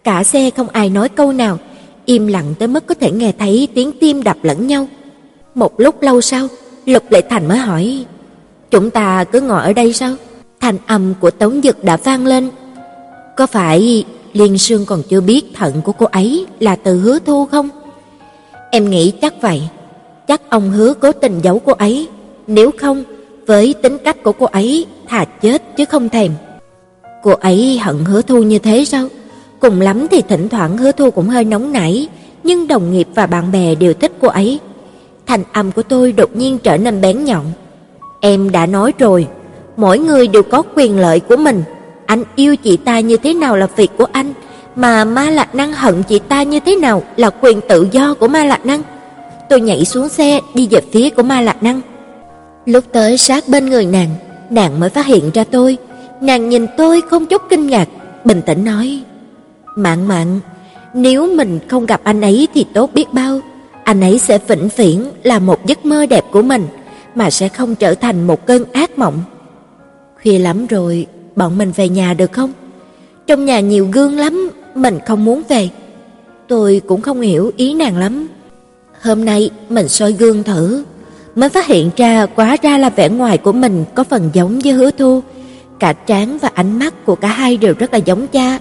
Cả 0.03 0.23
xe 0.23 0.49
không 0.49 0.69
ai 0.69 0.89
nói 0.89 1.09
câu 1.09 1.31
nào, 1.31 1.57
im 2.05 2.27
lặng 2.27 2.53
tới 2.59 2.67
mức 2.67 2.85
có 2.85 2.93
thể 2.93 3.11
nghe 3.11 3.31
thấy 3.39 3.67
tiếng 3.73 3.91
tim 3.99 4.23
đập 4.23 4.37
lẫn 4.41 4.67
nhau. 4.67 4.87
Một 5.55 5.79
lúc 5.79 6.01
lâu 6.01 6.21
sau, 6.21 6.47
Lục 6.85 7.03
Lệ 7.09 7.21
Thành 7.29 7.47
mới 7.47 7.57
hỏi: 7.57 8.05
"Chúng 8.71 8.89
ta 8.89 9.23
cứ 9.23 9.41
ngồi 9.41 9.61
ở 9.61 9.73
đây 9.73 9.93
sao?" 9.93 10.15
Thanh 10.59 10.77
âm 10.87 11.13
của 11.19 11.31
Tống 11.31 11.61
Dực 11.63 11.83
đã 11.83 11.97
vang 11.97 12.25
lên. 12.25 12.49
"Có 13.37 13.47
phải 13.47 14.05
Liên 14.33 14.57
Sương 14.57 14.85
còn 14.85 15.03
chưa 15.09 15.21
biết 15.21 15.45
thận 15.53 15.81
của 15.81 15.91
cô 15.91 16.05
ấy 16.05 16.45
là 16.59 16.75
từ 16.75 16.99
Hứa 16.99 17.19
Thu 17.19 17.45
không?" 17.45 17.69
Em 18.71 18.89
nghĩ 18.89 19.11
chắc 19.21 19.41
vậy. 19.41 19.61
Chắc 20.27 20.49
ông 20.49 20.71
Hứa 20.71 20.93
cố 20.93 21.11
tình 21.11 21.39
giấu 21.43 21.59
cô 21.59 21.73
ấy, 21.73 22.07
nếu 22.47 22.71
không, 22.77 23.03
với 23.47 23.73
tính 23.73 23.97
cách 23.97 24.23
của 24.23 24.31
cô 24.31 24.45
ấy, 24.45 24.85
thà 25.07 25.25
chết 25.25 25.77
chứ 25.77 25.85
không 25.85 26.09
thèm. 26.09 26.31
Cô 27.23 27.31
ấy 27.31 27.79
hận 27.79 28.05
Hứa 28.05 28.21
Thu 28.21 28.43
như 28.43 28.59
thế 28.59 28.85
sao? 28.85 29.07
Cùng 29.59 29.81
lắm 29.81 30.07
thì 30.11 30.21
thỉnh 30.21 30.49
thoảng 30.49 30.77
Hứa 30.77 30.91
Thu 30.91 31.11
cũng 31.11 31.29
hơi 31.29 31.43
nóng 31.43 31.71
nảy, 31.71 32.07
nhưng 32.43 32.67
đồng 32.67 32.93
nghiệp 32.93 33.07
và 33.15 33.25
bạn 33.25 33.51
bè 33.51 33.75
đều 33.75 33.93
thích 33.93 34.11
cô 34.21 34.27
ấy. 34.27 34.59
Thành 35.33 35.43
âm 35.53 35.71
của 35.71 35.83
tôi 35.83 36.11
đột 36.11 36.35
nhiên 36.35 36.57
trở 36.63 36.77
nên 36.77 37.01
bén 37.01 37.23
nhọn. 37.23 37.45
Em 38.21 38.51
đã 38.51 38.65
nói 38.65 38.93
rồi, 38.99 39.27
mỗi 39.77 39.99
người 39.99 40.27
đều 40.27 40.43
có 40.43 40.63
quyền 40.75 40.99
lợi 40.99 41.19
của 41.19 41.37
mình. 41.37 41.63
Anh 42.05 42.23
yêu 42.35 42.55
chị 42.55 42.77
ta 42.77 42.99
như 42.99 43.17
thế 43.17 43.33
nào 43.33 43.57
là 43.57 43.67
việc 43.75 43.91
của 43.97 44.05
anh, 44.11 44.33
mà 44.75 45.05
Ma 45.05 45.29
Lạc 45.29 45.55
Năng 45.55 45.73
hận 45.73 46.03
chị 46.03 46.19
ta 46.19 46.43
như 46.43 46.59
thế 46.59 46.75
nào 46.75 47.03
là 47.17 47.29
quyền 47.29 47.61
tự 47.69 47.87
do 47.91 48.13
của 48.13 48.27
Ma 48.27 48.43
Lạc 48.43 48.65
Năng. 48.65 48.81
Tôi 49.49 49.61
nhảy 49.61 49.85
xuống 49.85 50.09
xe 50.09 50.39
đi 50.53 50.67
về 50.71 50.81
phía 50.91 51.09
của 51.09 51.23
Ma 51.23 51.41
Lạc 51.41 51.63
Năng. 51.63 51.81
Lúc 52.65 52.83
tới 52.91 53.17
sát 53.17 53.43
bên 53.47 53.69
người 53.69 53.85
nàng, 53.85 54.09
nàng 54.49 54.79
mới 54.79 54.89
phát 54.89 55.05
hiện 55.05 55.31
ra 55.33 55.43
tôi. 55.43 55.77
Nàng 56.21 56.49
nhìn 56.49 56.67
tôi 56.77 57.01
không 57.09 57.25
chút 57.25 57.41
kinh 57.49 57.67
ngạc, 57.67 57.87
bình 58.25 58.41
tĩnh 58.41 58.65
nói: 58.65 58.99
"Mạn 59.75 60.07
Mạn, 60.07 60.39
nếu 60.93 61.35
mình 61.35 61.59
không 61.67 61.85
gặp 61.85 62.01
anh 62.03 62.21
ấy 62.21 62.47
thì 62.53 62.65
tốt 62.73 62.89
biết 62.93 63.13
bao, 63.13 63.39
anh 63.83 64.01
ấy 64.01 64.19
sẽ 64.19 64.39
vĩnh 64.47 64.69
viễn 64.75 65.11
là 65.23 65.39
một 65.39 65.65
giấc 65.65 65.85
mơ 65.85 66.05
đẹp 66.05 66.23
của 66.31 66.41
mình, 66.41 66.67
mà 67.15 67.29
sẽ 67.29 67.49
không 67.49 67.75
trở 67.75 67.95
thành 67.95 68.27
một 68.27 68.45
cơn 68.45 68.71
ác 68.71 68.97
mộng." 68.97 69.23
Khuya 70.21 70.39
lắm 70.39 70.67
rồi, 70.67 71.07
bọn 71.35 71.57
mình 71.57 71.71
về 71.75 71.89
nhà 71.89 72.13
được 72.13 72.31
không? 72.31 72.51
Trong 73.27 73.45
nhà 73.45 73.59
nhiều 73.59 73.87
gương 73.91 74.17
lắm, 74.17 74.49
mình 74.75 74.99
không 75.05 75.25
muốn 75.25 75.41
về. 75.49 75.69
Tôi 76.47 76.81
cũng 76.87 77.01
không 77.01 77.21
hiểu 77.21 77.51
ý 77.57 77.73
nàng 77.73 77.97
lắm. 77.97 78.27
Hôm 79.01 79.25
nay 79.25 79.49
mình 79.69 79.87
soi 79.87 80.13
gương 80.13 80.43
thử, 80.43 80.83
mới 81.35 81.49
phát 81.49 81.65
hiện 81.65 81.89
ra 81.97 82.25
quá 82.25 82.57
ra 82.61 82.77
là 82.77 82.89
vẻ 82.89 83.09
ngoài 83.09 83.37
của 83.37 83.51
mình 83.51 83.85
có 83.95 84.03
phần 84.03 84.29
giống 84.33 84.59
với 84.63 84.73
Hứa 84.73 84.91
Thu, 84.91 85.21
cả 85.79 85.93
trán 85.93 86.37
và 86.37 86.49
ánh 86.53 86.79
mắt 86.79 87.05
của 87.05 87.15
cả 87.15 87.27
hai 87.27 87.57
đều 87.57 87.73
rất 87.79 87.93
là 87.93 87.99
giống 87.99 88.27
cha. 88.27 88.59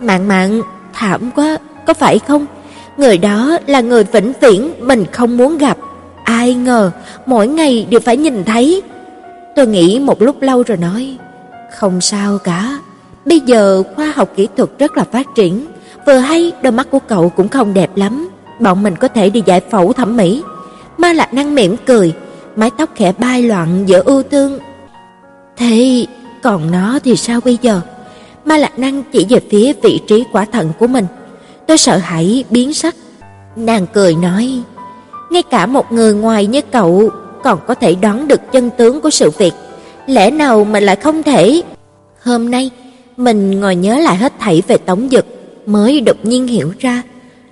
Mạn 0.00 0.28
Mạn, 0.28 0.62
thảm 0.92 1.30
quá, 1.34 1.58
có 1.86 1.94
phải 1.94 2.18
không? 2.18 2.46
Người 2.96 3.18
đó 3.18 3.58
là 3.66 3.80
người 3.80 4.04
vĩnh 4.04 4.32
viễn 4.40 4.72
mình 4.80 5.04
không 5.12 5.36
muốn 5.36 5.58
gặp. 5.58 5.76
Ai 6.24 6.54
ngờ, 6.54 6.90
mỗi 7.26 7.48
ngày 7.48 7.86
đều 7.90 8.00
phải 8.00 8.16
nhìn 8.16 8.44
thấy. 8.44 8.82
Tôi 9.56 9.66
nghĩ 9.66 9.98
một 9.98 10.22
lúc 10.22 10.42
lâu 10.42 10.62
rồi 10.62 10.76
nói, 10.76 11.16
không 11.78 12.00
sao 12.00 12.38
cả. 12.38 12.78
Bây 13.24 13.40
giờ 13.40 13.82
khoa 13.96 14.12
học 14.16 14.32
kỹ 14.36 14.48
thuật 14.56 14.70
rất 14.78 14.96
là 14.96 15.04
phát 15.04 15.26
triển, 15.34 15.66
vừa 16.06 16.16
hay 16.18 16.52
đôi 16.62 16.72
mắt 16.72 16.90
của 16.90 16.98
cậu 16.98 17.28
cũng 17.28 17.48
không 17.48 17.74
đẹp 17.74 17.96
lắm, 17.96 18.28
bọn 18.60 18.82
mình 18.82 18.96
có 18.96 19.08
thể 19.08 19.30
đi 19.30 19.42
giải 19.46 19.60
phẫu 19.70 19.92
thẩm 19.92 20.16
mỹ. 20.16 20.42
Ma 20.98 21.12
Lạc 21.12 21.34
Năng 21.34 21.54
mỉm 21.54 21.76
cười, 21.86 22.14
mái 22.56 22.70
tóc 22.78 22.90
khẽ 22.94 23.12
bay 23.18 23.42
loạn 23.42 23.84
giữa 23.86 24.02
ưu 24.04 24.22
thương. 24.22 24.58
Thế 25.56 26.06
còn 26.42 26.70
nó 26.70 26.98
thì 27.04 27.16
sao 27.16 27.40
bây 27.44 27.58
giờ? 27.62 27.80
Ma 28.44 28.56
Lạc 28.56 28.78
Năng 28.78 29.02
chỉ 29.12 29.26
về 29.28 29.40
phía 29.50 29.72
vị 29.82 30.00
trí 30.08 30.24
quả 30.32 30.44
thận 30.44 30.72
của 30.78 30.86
mình. 30.86 31.06
Tôi 31.72 31.78
sợ 31.78 31.96
hãi 31.96 32.44
biến 32.50 32.74
sắc. 32.74 32.94
Nàng 33.56 33.86
cười 33.92 34.14
nói, 34.14 34.62
ngay 35.30 35.42
cả 35.42 35.66
một 35.66 35.92
người 35.92 36.14
ngoài 36.14 36.46
như 36.46 36.60
cậu 36.72 37.10
còn 37.44 37.58
có 37.66 37.74
thể 37.74 37.94
đoán 37.94 38.28
được 38.28 38.40
chân 38.52 38.70
tướng 38.78 39.00
của 39.00 39.10
sự 39.10 39.30
việc, 39.30 39.54
lẽ 40.06 40.30
nào 40.30 40.64
mình 40.64 40.84
lại 40.84 40.96
không 40.96 41.22
thể? 41.22 41.62
Hôm 42.22 42.50
nay, 42.50 42.70
mình 43.16 43.60
ngồi 43.60 43.76
nhớ 43.76 43.98
lại 43.98 44.16
hết 44.16 44.32
thảy 44.38 44.62
về 44.68 44.76
Tống 44.76 45.08
Dực, 45.10 45.26
mới 45.66 46.00
đột 46.00 46.16
nhiên 46.22 46.46
hiểu 46.46 46.72
ra, 46.78 47.02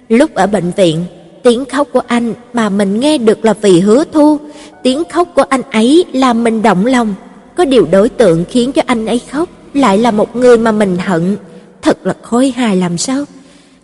lúc 0.08 0.34
ở 0.34 0.46
bệnh 0.46 0.72
viện, 0.76 1.04
tiếng 1.42 1.64
khóc 1.64 1.88
của 1.92 2.02
anh 2.06 2.34
mà 2.52 2.68
mình 2.68 3.00
nghe 3.00 3.18
được 3.18 3.44
là 3.44 3.52
vì 3.52 3.80
Hứa 3.80 4.04
Thu, 4.12 4.38
tiếng 4.82 5.02
khóc 5.10 5.28
của 5.34 5.44
anh 5.48 5.62
ấy 5.72 6.04
làm 6.12 6.44
mình 6.44 6.62
động 6.62 6.86
lòng, 6.86 7.14
có 7.56 7.64
điều 7.64 7.86
đối 7.90 8.08
tượng 8.08 8.44
khiến 8.50 8.72
cho 8.72 8.82
anh 8.86 9.06
ấy 9.06 9.20
khóc 9.30 9.48
lại 9.74 9.98
là 9.98 10.10
một 10.10 10.36
người 10.36 10.58
mà 10.58 10.72
mình 10.72 10.96
hận, 10.98 11.36
thật 11.82 12.06
là 12.06 12.14
khôi 12.22 12.50
hài 12.50 12.76
làm 12.76 12.98
sao? 12.98 13.24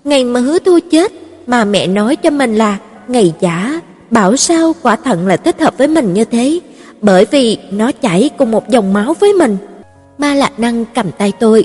Ngày 0.07 0.25
mà 0.25 0.41
Hứa 0.41 0.59
Thu 0.59 0.79
chết 0.91 1.13
mà 1.47 1.65
mẹ 1.65 1.87
nói 1.87 2.17
cho 2.17 2.31
mình 2.31 2.55
là 2.55 2.79
ngày 3.09 3.35
giả, 3.41 3.81
bảo 4.11 4.37
sao 4.37 4.73
quả 4.83 4.97
thận 4.97 5.27
là 5.27 5.37
thích 5.37 5.61
hợp 5.61 5.79
với 5.79 5.89
mình 5.89 6.15
như 6.15 6.25
thế, 6.25 6.61
bởi 7.01 7.27
vì 7.31 7.59
nó 7.71 7.93
chảy 7.93 8.31
cùng 8.39 8.51
một 8.51 8.69
dòng 8.69 8.93
máu 8.93 9.15
với 9.21 9.33
mình. 9.33 9.57
Ma 10.19 10.35
Lạc 10.35 10.61
Năng 10.61 10.85
cầm 10.95 11.11
tay 11.11 11.33
tôi. 11.41 11.65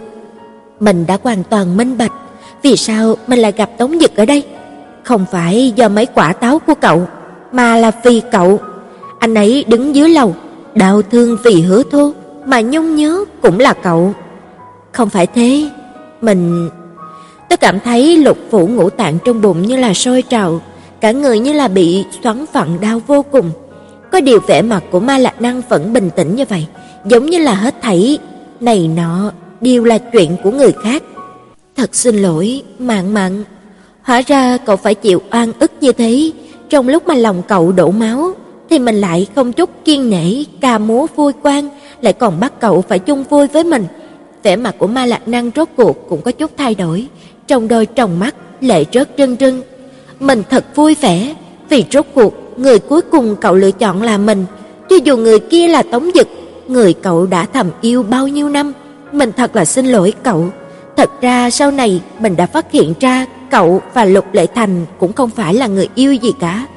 Mình 0.80 1.06
đã 1.08 1.18
hoàn 1.24 1.44
toàn 1.44 1.78
minh 1.78 1.98
bạch, 1.98 2.12
vì 2.62 2.76
sao 2.76 3.16
mình 3.28 3.40
lại 3.40 3.52
gặp 3.58 3.70
Tống 3.78 4.00
Dực 4.00 4.16
ở 4.16 4.26
đây? 4.26 4.44
Không 5.04 5.26
phải 5.32 5.74
do 5.76 5.90
mấy 5.90 6.06
quả 6.06 6.34
táo 6.34 6.60
của 6.60 6.76
cậu, 6.76 7.08
mà 7.52 7.78
là 7.78 7.92
vì 8.04 8.22
cậu. 8.32 8.60
Anh 9.20 9.36
ấy 9.36 9.66
đứng 9.68 9.96
dưới 9.96 10.10
lầu, 10.10 10.36
đau 10.76 11.02
thương 11.02 11.38
vì 11.44 11.62
hứa 11.62 11.84
thu, 11.92 12.12
mà 12.46 12.62
nhung 12.62 12.96
nhớ 12.96 13.26
cũng 13.42 13.60
là 13.60 13.74
cậu. 13.74 14.14
Không 14.92 15.10
phải 15.10 15.28
thế, 15.28 15.70
mình... 16.22 16.70
Tôi 17.52 17.58
cảm 17.58 17.80
thấy 17.80 18.18
lục 18.18 18.38
phủ 18.50 18.68
ngũ 18.68 18.90
tạng 18.90 19.18
trong 19.26 19.42
bụng 19.42 19.62
như 19.62 19.76
là 19.78 19.94
sôi 19.94 20.22
trào, 20.22 20.62
cả 21.02 21.12
người 21.12 21.40
như 21.40 21.54
là 21.54 21.68
bị 21.68 22.04
xoắn 22.24 22.46
phẳng 22.54 22.82
đau 22.82 23.02
vô 23.08 23.26
cùng. 23.32 23.52
Có 24.12 24.22
điều 24.22 24.40
vẻ 24.48 24.62
mặt 24.62 24.84
của 24.92 25.00
Ma 25.00 25.18
Lạc 25.18 25.42
Năng 25.42 25.62
vẫn 25.70 25.94
bình 25.94 26.10
tĩnh 26.16 26.36
như 26.36 26.46
vậy, 26.50 26.66
giống 27.06 27.26
như 27.26 27.38
là 27.38 27.54
hết 27.54 27.76
thảy 27.82 28.18
này 28.60 28.88
nọ 28.88 29.32
đều 29.62 29.84
là 29.84 29.98
chuyện 29.98 30.38
của 30.44 30.52
người 30.52 30.74
khác. 30.84 31.04
Thật 31.76 31.96
xin 31.96 32.16
lỗi, 32.16 32.64
Mạn 32.80 33.14
Mạn. 33.14 33.44
Hóa 34.02 34.22
ra 34.28 34.58
cậu 34.58 34.76
phải 34.76 34.96
chịu 34.96 35.22
oan 35.32 35.52
ức 35.60 35.72
như 35.82 35.92
thế, 35.92 36.32
trong 36.70 36.88
lúc 36.88 37.08
mà 37.08 37.14
lòng 37.14 37.42
cậu 37.48 37.72
đổ 37.72 37.92
máu 37.92 38.32
thì 38.70 38.80
mình 38.80 39.02
lại 39.02 39.28
không 39.36 39.54
chút 39.54 39.70
kiên 39.86 40.10
nể, 40.10 40.44
ca 40.62 40.78
múa 40.78 41.08
vui 41.16 41.34
quan, 41.42 41.70
lại 42.02 42.14
còn 42.14 42.40
bắt 42.40 42.60
cậu 42.60 42.82
phải 42.82 43.00
chung 43.00 43.24
vui 43.24 43.48
với 43.48 43.64
mình. 43.64 43.86
Vẻ 44.44 44.56
mặt 44.56 44.76
của 44.78 44.88
Ma 44.88 45.06
Lạc 45.06 45.28
Năng 45.28 45.52
rốt 45.56 45.68
cuộc 45.78 46.10
cũng 46.10 46.22
có 46.22 46.32
chút 46.32 46.52
thay 46.58 46.76
đổi, 46.76 47.08
trong 47.52 47.68
đôi 47.68 47.88
tròng 47.96 48.20
mắt 48.20 48.36
lệ 48.62 48.84
rớt 48.94 49.10
rưng 49.18 49.36
rưng. 49.40 49.62
Mình 50.20 50.44
thật 50.50 50.66
vui 50.76 50.96
vẻ, 51.02 51.36
vì 51.70 51.86
rốt 51.92 52.06
cuộc 52.14 52.34
người 52.58 52.80
cuối 52.80 53.02
cùng 53.02 53.36
cậu 53.36 53.56
lựa 53.56 53.72
chọn 53.72 54.02
là 54.02 54.18
mình, 54.18 54.46
cho 54.90 54.96
dù 54.96 55.18
người 55.18 55.40
kia 55.40 55.68
là 55.68 55.84
Tống 55.84 56.10
Dực, 56.16 56.28
người 56.68 56.94
cậu 56.94 57.26
đã 57.26 57.46
thầm 57.54 57.70
yêu 57.82 58.04
bao 58.04 58.28
nhiêu 58.28 58.50
năm. 58.50 58.74
Mình 59.12 59.32
thật 59.38 59.56
là 59.56 59.66
xin 59.66 59.86
lỗi 59.86 60.14
cậu. 60.24 60.46
Thật 60.98 61.10
ra 61.22 61.50
sau 61.50 61.72
này 61.72 62.02
mình 62.20 62.36
đã 62.36 62.46
phát 62.46 62.72
hiện 62.72 62.94
ra 63.00 63.26
cậu 63.50 63.82
và 63.94 64.06
Lục 64.06 64.26
Lệ 64.34 64.48
Thành 64.56 64.86
cũng 65.00 65.14
không 65.14 65.30
phải 65.30 65.54
là 65.54 65.68
người 65.68 65.88
yêu 65.96 66.14
gì 66.14 66.34
cả. 66.40 66.68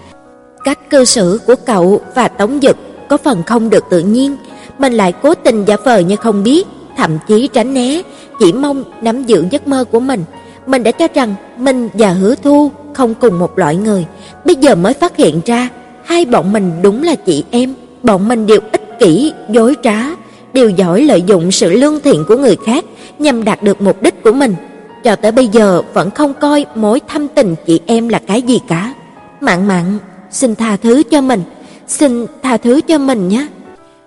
Cách 0.65 0.91
cư 0.91 1.05
xử 1.05 1.41
của 1.47 1.57
cậu 1.67 2.01
và 2.15 2.29
Tống 2.29 2.59
Dực 2.63 2.77
có 3.09 3.17
phần 3.17 3.43
không 3.43 3.71
được 3.71 3.85
tự 3.91 4.01
nhiên, 4.01 4.37
mình 4.79 4.93
lại 4.93 5.13
cố 5.23 5.35
tình 5.35 5.65
giả 5.65 5.77
vờ 5.85 5.99
như 5.99 6.17
không 6.17 6.43
biết, 6.43 6.67
thậm 6.97 7.19
chí 7.29 7.49
tránh 7.53 7.75
né, 7.75 8.03
chỉ 8.39 8.53
mong 8.53 8.85
nắm 9.03 9.25
giữ 9.25 9.45
giấc 9.51 9.69
mơ 9.69 9.85
của 9.85 10.01
mình. 10.01 10.25
Mình 10.67 10.83
đã 10.83 10.91
cho 10.91 11.09
rằng 11.15 11.35
mình 11.59 11.89
và 11.93 12.09
Hứa 12.09 12.35
Thu 12.35 12.71
không 12.93 13.15
cùng 13.15 13.39
một 13.39 13.59
loại 13.59 13.77
người, 13.77 14.07
bây 14.45 14.57
giờ 14.57 14.75
mới 14.75 14.95
phát 14.95 15.17
hiện 15.17 15.41
ra 15.47 15.69
hai 16.05 16.25
bọn 16.25 16.53
mình 16.53 16.73
đúng 16.83 17.03
là 17.03 17.15
chị 17.15 17.45
em, 17.51 17.75
bọn 18.03 18.29
mình 18.29 18.47
đều 18.47 18.61
ích 18.73 18.99
kỷ, 18.99 19.33
dối 19.51 19.77
trá, 19.83 20.01
đều 20.53 20.71
giỏi 20.71 21.03
lợi 21.03 21.23
dụng 21.23 21.51
sự 21.51 21.71
lương 21.71 22.01
thiện 22.01 22.25
của 22.29 22.37
người 22.37 22.57
khác 22.67 22.85
nhằm 23.19 23.45
đạt 23.45 23.63
được 23.63 23.83
mục 23.83 24.03
đích 24.03 24.23
của 24.23 24.33
mình. 24.33 24.55
Cho 25.05 25.17
tới 25.17 25.33
bây 25.33 25.49
giờ 25.49 25.83
vẫn 25.93 26.11
không 26.11 26.35
coi 26.35 26.67
mối 26.75 27.01
thâm 27.09 27.29
tình 27.29 27.55
chị 27.67 27.81
em 27.87 28.09
là 28.09 28.19
cái 28.27 28.43
gì 28.43 28.61
cả. 28.69 28.95
Mạn 29.41 29.69
Mạn, 29.69 29.99
xin 30.31 30.55
tha 30.55 30.77
thứ 30.77 31.03
cho 31.11 31.21
mình, 31.21 31.43
xin 31.87 32.27
tha 32.43 32.57
thứ 32.57 32.81
cho 32.81 32.99
mình 32.99 33.29
nhé. 33.29 33.47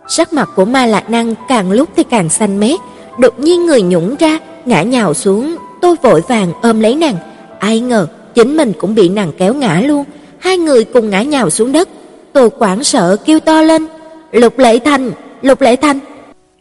Sắc 0.07 0.33
mặt 0.33 0.49
của 0.55 0.65
Ma 0.65 0.85
Lạc 0.85 1.09
Năng 1.09 1.35
càng 1.47 1.71
lúc 1.71 1.89
thì 1.95 2.03
càng 2.03 2.29
xanh 2.29 2.59
mét, 2.59 2.79
đột 3.19 3.39
nhiên 3.39 3.65
người 3.65 3.81
nhũng 3.81 4.15
ra, 4.19 4.39
ngã 4.65 4.81
nhào 4.81 5.13
xuống, 5.13 5.55
tôi 5.81 5.95
vội 6.01 6.21
vàng 6.27 6.53
ôm 6.61 6.79
lấy 6.79 6.95
nàng, 6.95 7.15
ai 7.59 7.79
ngờ 7.79 8.07
chính 8.35 8.57
mình 8.57 8.73
cũng 8.77 8.95
bị 8.95 9.09
nàng 9.09 9.31
kéo 9.37 9.53
ngã 9.53 9.81
luôn. 9.85 10.05
hai 10.39 10.57
người 10.57 10.83
cùng 10.83 11.09
ngã 11.09 11.21
nhào 11.21 11.49
xuống 11.49 11.71
đất. 11.71 11.89
Tôi 12.33 12.49
hoảng 12.57 12.83
sợ 12.83 13.17
kêu 13.25 13.39
to 13.39 13.61
lên, 13.61 13.87
"Lục 14.31 14.59
Lệ 14.59 14.79
Thành, 14.79 15.11
Lục 15.41 15.61
Lệ 15.61 15.75
Thành!" 15.75 15.99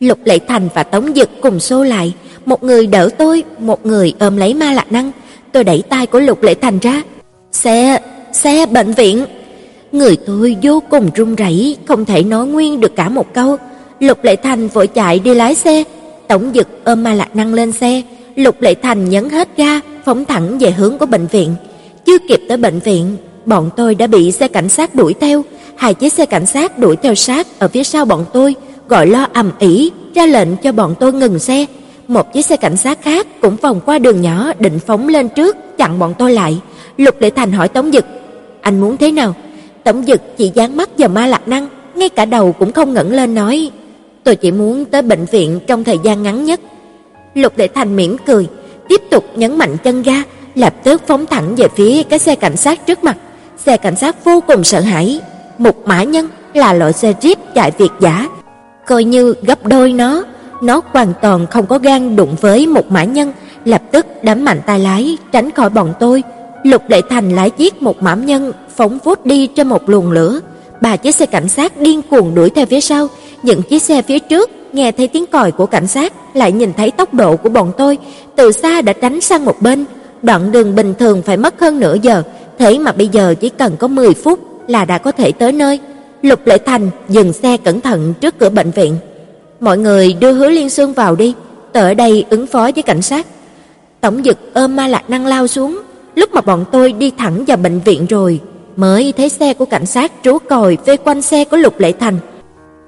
Lục 0.00 0.18
Lệ 0.24 0.38
Thành 0.38 0.68
và 0.74 0.82
Tống 0.82 1.12
Dực 1.14 1.30
cùng 1.40 1.60
xô 1.60 1.84
lại, 1.84 2.12
một 2.46 2.62
người 2.62 2.86
đỡ 2.86 3.08
tôi, 3.18 3.44
một 3.58 3.86
người 3.86 4.14
ôm 4.18 4.36
lấy 4.36 4.54
Ma 4.54 4.72
Lạc 4.72 4.92
Năng. 4.92 5.12
Tôi 5.52 5.64
đẩy 5.64 5.82
tay 5.88 6.06
của 6.06 6.20
Lục 6.20 6.42
Lệ 6.42 6.54
Thành 6.54 6.78
ra. 6.78 7.02
"Xe, 7.52 8.00
xe 8.32 8.66
bệnh 8.66 8.92
viện." 8.92 9.24
Người 9.92 10.16
tôi 10.26 10.56
vô 10.62 10.82
cùng 10.90 11.10
run 11.14 11.34
rẩy, 11.34 11.76
không 11.84 12.04
thể 12.04 12.22
nói 12.22 12.46
nguyên 12.46 12.80
được 12.80 12.96
cả 12.96 13.08
một 13.08 13.34
câu. 13.34 13.56
Lục 14.00 14.24
Lệ 14.24 14.36
Thành 14.36 14.68
vội 14.68 14.86
chạy 14.86 15.18
đi 15.18 15.34
lái 15.34 15.54
xe, 15.54 15.84
Tổng 16.28 16.50
Dực 16.54 16.68
ôm 16.84 17.02
Ma 17.02 17.14
Lạc 17.14 17.36
Năng 17.36 17.54
lên 17.54 17.72
xe, 17.72 18.02
Lục 18.36 18.62
Lệ 18.62 18.74
Thành 18.74 19.08
nhấn 19.08 19.30
hết 19.30 19.48
ga, 19.56 19.80
phóng 20.04 20.24
thẳng 20.24 20.58
về 20.58 20.70
hướng 20.70 20.98
của 20.98 21.06
bệnh 21.06 21.26
viện. 21.26 21.54
Chưa 22.04 22.18
kịp 22.28 22.40
tới 22.48 22.56
bệnh 22.56 22.78
viện, 22.78 23.16
bọn 23.44 23.70
tôi 23.76 23.94
đã 23.94 24.06
bị 24.06 24.32
xe 24.32 24.48
cảnh 24.48 24.68
sát 24.68 24.94
đuổi 24.94 25.14
theo, 25.20 25.44
hai 25.76 25.94
chiếc 25.94 26.12
xe 26.12 26.26
cảnh 26.26 26.46
sát 26.46 26.78
đuổi 26.78 26.96
theo 26.96 27.14
sát 27.14 27.46
ở 27.58 27.68
phía 27.68 27.84
sau 27.84 28.04
bọn 28.04 28.24
tôi, 28.32 28.54
gọi 28.88 29.06
lo 29.06 29.26
ầm 29.32 29.50
ĩ, 29.58 29.90
ra 30.14 30.26
lệnh 30.26 30.56
cho 30.56 30.72
bọn 30.72 30.94
tôi 31.00 31.12
ngừng 31.12 31.38
xe. 31.38 31.66
Một 32.08 32.32
chiếc 32.32 32.46
xe 32.46 32.56
cảnh 32.56 32.76
sát 32.76 33.02
khác 33.02 33.26
cũng 33.40 33.56
vòng 33.56 33.80
qua 33.86 33.98
đường 33.98 34.20
nhỏ 34.20 34.52
định 34.58 34.78
phóng 34.86 35.08
lên 35.08 35.28
trước 35.28 35.56
chặn 35.78 35.98
bọn 35.98 36.14
tôi 36.18 36.32
lại. 36.32 36.58
Lục 36.96 37.20
Lệ 37.20 37.30
Thành 37.30 37.52
hỏi 37.52 37.68
Tống 37.68 37.92
Dực: 37.92 38.04
"Anh 38.60 38.80
muốn 38.80 38.96
thế 38.96 39.12
nào?" 39.12 39.34
Tống 39.84 40.04
Dực 40.06 40.20
chỉ 40.36 40.50
dán 40.54 40.76
mắt 40.76 40.90
vào 40.98 41.08
Ma 41.08 41.26
Lạc 41.26 41.48
Năng, 41.48 41.68
ngay 41.94 42.08
cả 42.08 42.24
đầu 42.24 42.52
cũng 42.52 42.72
không 42.72 42.94
ngẩng 42.94 43.12
lên 43.12 43.34
nói: 43.34 43.70
"Tôi 44.24 44.36
chỉ 44.36 44.50
muốn 44.50 44.84
tới 44.84 45.02
bệnh 45.02 45.24
viện 45.24 45.60
trong 45.66 45.84
thời 45.84 45.98
gian 46.02 46.22
ngắn 46.22 46.44
nhất." 46.44 46.60
Lục 47.36 47.56
đệ 47.56 47.68
Thành 47.68 47.96
mỉm 47.96 48.16
cười, 48.26 48.48
tiếp 48.88 49.02
tục 49.10 49.24
nhấn 49.34 49.58
mạnh 49.58 49.76
chân 49.84 50.02
ga, 50.02 50.22
lập 50.54 50.74
tức 50.84 51.02
phóng 51.06 51.26
thẳng 51.26 51.54
về 51.56 51.68
phía 51.76 52.02
cái 52.02 52.18
xe 52.18 52.34
cảnh 52.34 52.56
sát 52.56 52.86
trước 52.86 53.04
mặt. 53.04 53.16
Xe 53.56 53.76
cảnh 53.76 53.96
sát 53.96 54.24
vô 54.24 54.42
cùng 54.46 54.64
sợ 54.64 54.80
hãi, 54.80 55.20
một 55.58 55.86
mã 55.86 56.02
nhân 56.02 56.28
là 56.54 56.72
loại 56.72 56.92
xe 56.92 57.12
Jeep 57.20 57.36
chạy 57.54 57.70
Việt 57.70 57.90
giả, 58.00 58.28
coi 58.86 59.04
như 59.04 59.34
gấp 59.42 59.66
đôi 59.66 59.92
nó, 59.92 60.24
nó 60.62 60.80
hoàn 60.92 61.12
toàn 61.22 61.46
không 61.46 61.66
có 61.66 61.78
gan 61.78 62.16
đụng 62.16 62.36
với 62.40 62.66
một 62.66 62.90
mã 62.90 63.04
nhân, 63.04 63.32
lập 63.64 63.82
tức 63.92 64.06
đấm 64.22 64.44
mạnh 64.44 64.60
tay 64.66 64.80
lái 64.80 65.18
tránh 65.32 65.50
khỏi 65.50 65.70
bọn 65.70 65.92
tôi. 66.00 66.22
Lục 66.64 66.82
đệ 66.88 67.02
Thành 67.10 67.30
lái 67.30 67.50
chiếc 67.50 67.82
một 67.82 68.02
mã 68.02 68.14
nhân 68.14 68.52
phóng 68.76 68.98
vút 69.04 69.26
đi 69.26 69.46
trên 69.46 69.68
một 69.68 69.88
luồng 69.88 70.10
lửa, 70.10 70.40
ba 70.80 70.96
chiếc 70.96 71.14
xe 71.14 71.26
cảnh 71.26 71.48
sát 71.48 71.76
điên 71.76 72.02
cuồng 72.02 72.34
đuổi 72.34 72.50
theo 72.50 72.66
phía 72.66 72.80
sau, 72.80 73.08
những 73.46 73.62
chiếc 73.62 73.82
xe 73.82 74.02
phía 74.02 74.18
trước 74.18 74.50
nghe 74.72 74.92
thấy 74.92 75.08
tiếng 75.08 75.26
còi 75.26 75.52
của 75.52 75.66
cảnh 75.66 75.86
sát, 75.86 76.12
lại 76.34 76.52
nhìn 76.52 76.72
thấy 76.72 76.90
tốc 76.90 77.14
độ 77.14 77.36
của 77.36 77.48
bọn 77.48 77.72
tôi, 77.78 77.98
từ 78.36 78.52
xa 78.52 78.82
đã 78.82 78.92
tránh 78.92 79.20
sang 79.20 79.44
một 79.44 79.62
bên. 79.62 79.84
Đoạn 80.22 80.52
đường 80.52 80.74
bình 80.74 80.94
thường 80.98 81.22
phải 81.22 81.36
mất 81.36 81.60
hơn 81.60 81.80
nửa 81.80 81.96
giờ, 82.02 82.22
thế 82.58 82.78
mà 82.78 82.92
bây 82.92 83.08
giờ 83.08 83.34
chỉ 83.40 83.48
cần 83.48 83.76
có 83.76 83.88
10 83.88 84.14
phút 84.14 84.40
là 84.68 84.84
đã 84.84 84.98
có 84.98 85.12
thể 85.12 85.32
tới 85.32 85.52
nơi. 85.52 85.80
Lục 86.22 86.46
Lệ 86.46 86.58
Thành 86.58 86.90
dừng 87.08 87.32
xe 87.32 87.56
cẩn 87.56 87.80
thận 87.80 88.14
trước 88.20 88.38
cửa 88.38 88.48
bệnh 88.48 88.70
viện. 88.70 88.96
Mọi 89.60 89.78
người 89.78 90.12
đưa 90.12 90.32
Hứa 90.32 90.50
Liên 90.50 90.70
Xương 90.70 90.92
vào 90.92 91.16
đi, 91.16 91.34
tôi 91.72 91.82
ở 91.82 91.94
đây 91.94 92.24
ứng 92.30 92.46
phó 92.46 92.70
với 92.74 92.82
cảnh 92.82 93.02
sát. 93.02 93.26
Tổng 94.00 94.22
Dực 94.24 94.38
ôm 94.54 94.76
Ma 94.76 94.86
Lạc 94.86 95.10
Năng 95.10 95.26
lao 95.26 95.46
xuống, 95.46 95.80
lúc 96.14 96.34
mà 96.34 96.40
bọn 96.40 96.64
tôi 96.72 96.92
đi 96.92 97.10
thẳng 97.18 97.44
vào 97.44 97.56
bệnh 97.56 97.80
viện 97.80 98.06
rồi, 98.06 98.40
mới 98.76 99.12
thấy 99.16 99.28
xe 99.28 99.54
của 99.54 99.64
cảnh 99.64 99.86
sát 99.86 100.12
trú 100.24 100.38
còi 100.38 100.78
vây 100.86 100.96
quanh 100.96 101.22
xe 101.22 101.44
của 101.44 101.56
Lục 101.56 101.80
Lệ 101.80 101.92
Thành. 101.92 102.18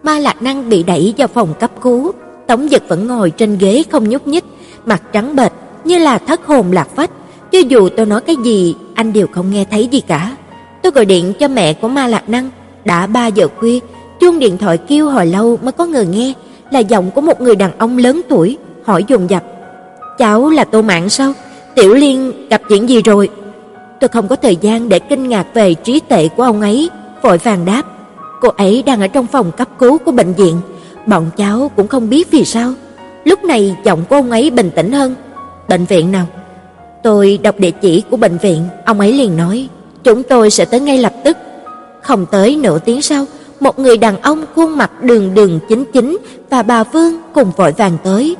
Ma 0.08 0.18
Lạc 0.18 0.42
Năng 0.42 0.68
bị 0.68 0.82
đẩy 0.82 1.14
vào 1.16 1.28
phòng 1.28 1.54
cấp 1.60 1.70
cứu, 1.80 2.12
Tống 2.46 2.68
Dật 2.68 2.88
vẫn 2.88 3.06
ngồi 3.06 3.30
trên 3.30 3.58
ghế 3.58 3.82
không 3.90 4.08
nhúc 4.08 4.26
nhích, 4.26 4.44
mặt 4.86 5.02
trắng 5.12 5.36
bệch 5.36 5.52
như 5.84 5.98
là 5.98 6.18
thất 6.18 6.46
hồn 6.46 6.72
lạc 6.72 6.88
phách, 6.96 7.10
cho 7.52 7.58
dù 7.58 7.88
tôi 7.88 8.06
nói 8.06 8.20
cái 8.20 8.36
gì, 8.44 8.74
anh 8.94 9.12
đều 9.12 9.26
không 9.32 9.50
nghe 9.50 9.64
thấy 9.70 9.86
gì 9.86 10.00
cả. 10.00 10.36
Tôi 10.82 10.92
gọi 10.92 11.04
điện 11.04 11.32
cho 11.40 11.48
mẹ 11.48 11.72
của 11.72 11.88
Ma 11.88 12.06
Lạc 12.06 12.28
Năng, 12.28 12.50
đã 12.84 13.06
3 13.06 13.26
giờ 13.26 13.48
khuya, 13.58 13.78
chuông 14.20 14.38
điện 14.38 14.58
thoại 14.58 14.78
kêu 14.78 15.10
hồi 15.10 15.26
lâu 15.26 15.58
mới 15.62 15.72
có 15.72 15.86
người 15.86 16.06
nghe, 16.06 16.32
là 16.70 16.80
giọng 16.80 17.10
của 17.10 17.20
một 17.20 17.40
người 17.40 17.56
đàn 17.56 17.78
ông 17.78 17.98
lớn 17.98 18.20
tuổi, 18.28 18.56
hỏi 18.84 19.04
dồn 19.08 19.30
dập: 19.30 19.42
"Cháu 20.18 20.50
là 20.50 20.64
Tô 20.64 20.82
Mạn 20.82 21.08
sao? 21.08 21.32
Tiểu 21.74 21.94
Liên 21.94 22.48
gặp 22.48 22.62
chuyện 22.68 22.88
gì 22.88 23.02
rồi?" 23.02 23.28
Tôi 24.00 24.08
không 24.08 24.28
có 24.28 24.36
thời 24.36 24.56
gian 24.56 24.88
để 24.88 24.98
kinh 24.98 25.28
ngạc 25.28 25.46
về 25.54 25.74
trí 25.74 26.00
tuệ 26.00 26.28
của 26.28 26.42
ông 26.42 26.60
ấy, 26.60 26.90
vội 27.22 27.38
vàng 27.38 27.64
đáp: 27.64 27.82
Cô 28.40 28.48
ấy 28.56 28.82
đang 28.86 29.00
ở 29.00 29.06
trong 29.06 29.26
phòng 29.26 29.52
cấp 29.52 29.68
cứu 29.78 29.98
của 29.98 30.12
bệnh 30.12 30.32
viện, 30.32 30.60
bọn 31.06 31.30
cháu 31.36 31.70
cũng 31.76 31.88
không 31.88 32.10
biết 32.10 32.30
vì 32.30 32.44
sao. 32.44 32.72
Lúc 33.24 33.44
này 33.44 33.76
giọng 33.84 34.04
của 34.08 34.16
ông 34.16 34.30
ấy 34.30 34.50
bình 34.50 34.70
tĩnh 34.70 34.92
hơn. 34.92 35.14
Bệnh 35.68 35.84
viện 35.84 36.12
nào? 36.12 36.26
Tôi 37.02 37.38
đọc 37.42 37.54
địa 37.58 37.70
chỉ 37.70 38.02
của 38.10 38.16
bệnh 38.16 38.38
viện, 38.38 38.62
ông 38.84 39.00
ấy 39.00 39.12
liền 39.12 39.36
nói, 39.36 39.68
chúng 40.04 40.22
tôi 40.22 40.50
sẽ 40.50 40.64
tới 40.64 40.80
ngay 40.80 40.98
lập 40.98 41.12
tức. 41.24 41.36
Không 42.02 42.26
tới 42.26 42.56
nửa 42.56 42.78
tiếng 42.78 43.02
sau, 43.02 43.24
một 43.60 43.78
người 43.78 43.96
đàn 43.96 44.20
ông 44.20 44.44
khuôn 44.54 44.76
mặt 44.76 45.02
đường 45.02 45.34
đường 45.34 45.60
chính 45.68 45.84
chính 45.92 46.18
và 46.50 46.62
bà 46.62 46.84
Vương 46.84 47.20
cùng 47.32 47.50
vội 47.56 47.72
vàng 47.72 47.98
tới. 48.04 48.36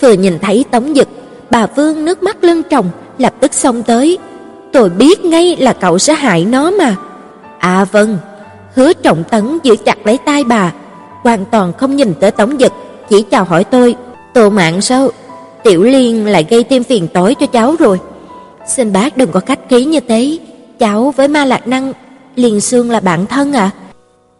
Vừa 0.00 0.12
nhìn 0.12 0.38
thấy 0.38 0.64
Tống 0.70 0.94
Dực, 0.94 1.08
bà 1.50 1.66
Vương 1.66 2.04
nước 2.04 2.22
mắt 2.22 2.44
lưng 2.44 2.62
tròng, 2.70 2.90
lập 3.18 3.34
tức 3.40 3.54
xông 3.54 3.82
tới. 3.82 4.18
Tôi 4.72 4.88
biết 4.88 5.24
ngay 5.24 5.56
là 5.56 5.72
cậu 5.72 5.98
sẽ 5.98 6.14
hại 6.14 6.44
nó 6.44 6.70
mà. 6.70 6.96
À 7.58 7.84
vâng, 7.84 8.18
Hứa 8.74 8.92
Trọng 8.92 9.24
Tấn 9.30 9.58
giữ 9.62 9.76
chặt 9.84 10.06
lấy 10.06 10.18
tay 10.18 10.44
bà, 10.44 10.72
hoàn 11.22 11.44
toàn 11.44 11.72
không 11.72 11.96
nhìn 11.96 12.14
tới 12.20 12.30
Tống 12.30 12.56
Dực, 12.60 12.72
chỉ 13.08 13.22
chào 13.22 13.44
hỏi 13.44 13.64
tôi, 13.64 13.94
"Tô 14.34 14.50
mạng 14.50 14.80
sao? 14.80 15.08
Tiểu 15.64 15.82
Liên 15.82 16.26
lại 16.26 16.46
gây 16.50 16.64
thêm 16.64 16.84
phiền 16.84 17.08
toái 17.08 17.34
cho 17.34 17.46
cháu 17.46 17.74
rồi." 17.78 18.00
"Xin 18.68 18.92
bác 18.92 19.16
đừng 19.16 19.32
có 19.32 19.40
khách 19.40 19.68
khí 19.68 19.84
như 19.84 20.00
thế, 20.00 20.38
cháu 20.78 21.14
với 21.16 21.28
Ma 21.28 21.44
Lạc 21.44 21.68
Năng, 21.68 21.92
liền 22.36 22.60
Xương 22.60 22.90
là 22.90 23.00
bạn 23.00 23.26
thân 23.26 23.52
à?" 23.52 23.70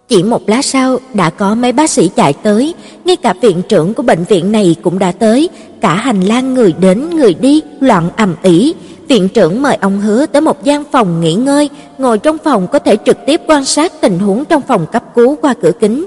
Chỉ 0.09 0.23
một 0.23 0.49
lát 0.49 0.65
sau 0.65 0.99
đã 1.15 1.31
có 1.31 1.55
mấy 1.55 1.73
bác 1.73 1.91
sĩ 1.91 2.11
chạy 2.17 2.33
tới, 2.33 2.75
ngay 3.05 3.17
cả 3.17 3.35
viện 3.41 3.63
trưởng 3.69 3.95
của 3.95 4.03
bệnh 4.03 4.25
viện 4.25 4.53
này 4.53 4.77
cũng 4.83 4.99
đã 4.99 5.13
tới, 5.13 5.49
cả 5.81 5.95
hành 5.95 6.21
lang 6.21 6.55
người 6.55 6.75
đến 6.81 7.17
người 7.17 7.35
đi 7.35 7.63
loạn 7.81 8.11
ầm 8.17 8.35
ĩ. 8.43 8.75
Viện 9.13 9.29
trưởng 9.29 9.63
mời 9.63 9.77
ông 9.81 10.01
Hứa 10.01 10.27
tới 10.27 10.43
một 10.43 10.65
gian 10.65 10.85
phòng 10.93 11.21
nghỉ 11.21 11.35
ngơi, 11.35 11.71
ngồi 11.99 12.19
trong 12.19 12.39
phòng 12.39 12.67
có 12.73 12.79
thể 12.79 12.97
trực 13.05 13.17
tiếp 13.27 13.41
quan 13.47 13.65
sát 13.65 13.93
tình 14.01 14.19
huống 14.19 14.45
trong 14.45 14.63
phòng 14.63 14.87
cấp 14.93 15.05
cứu 15.15 15.37
qua 15.43 15.55
cửa 15.63 15.73
kính. 15.81 16.07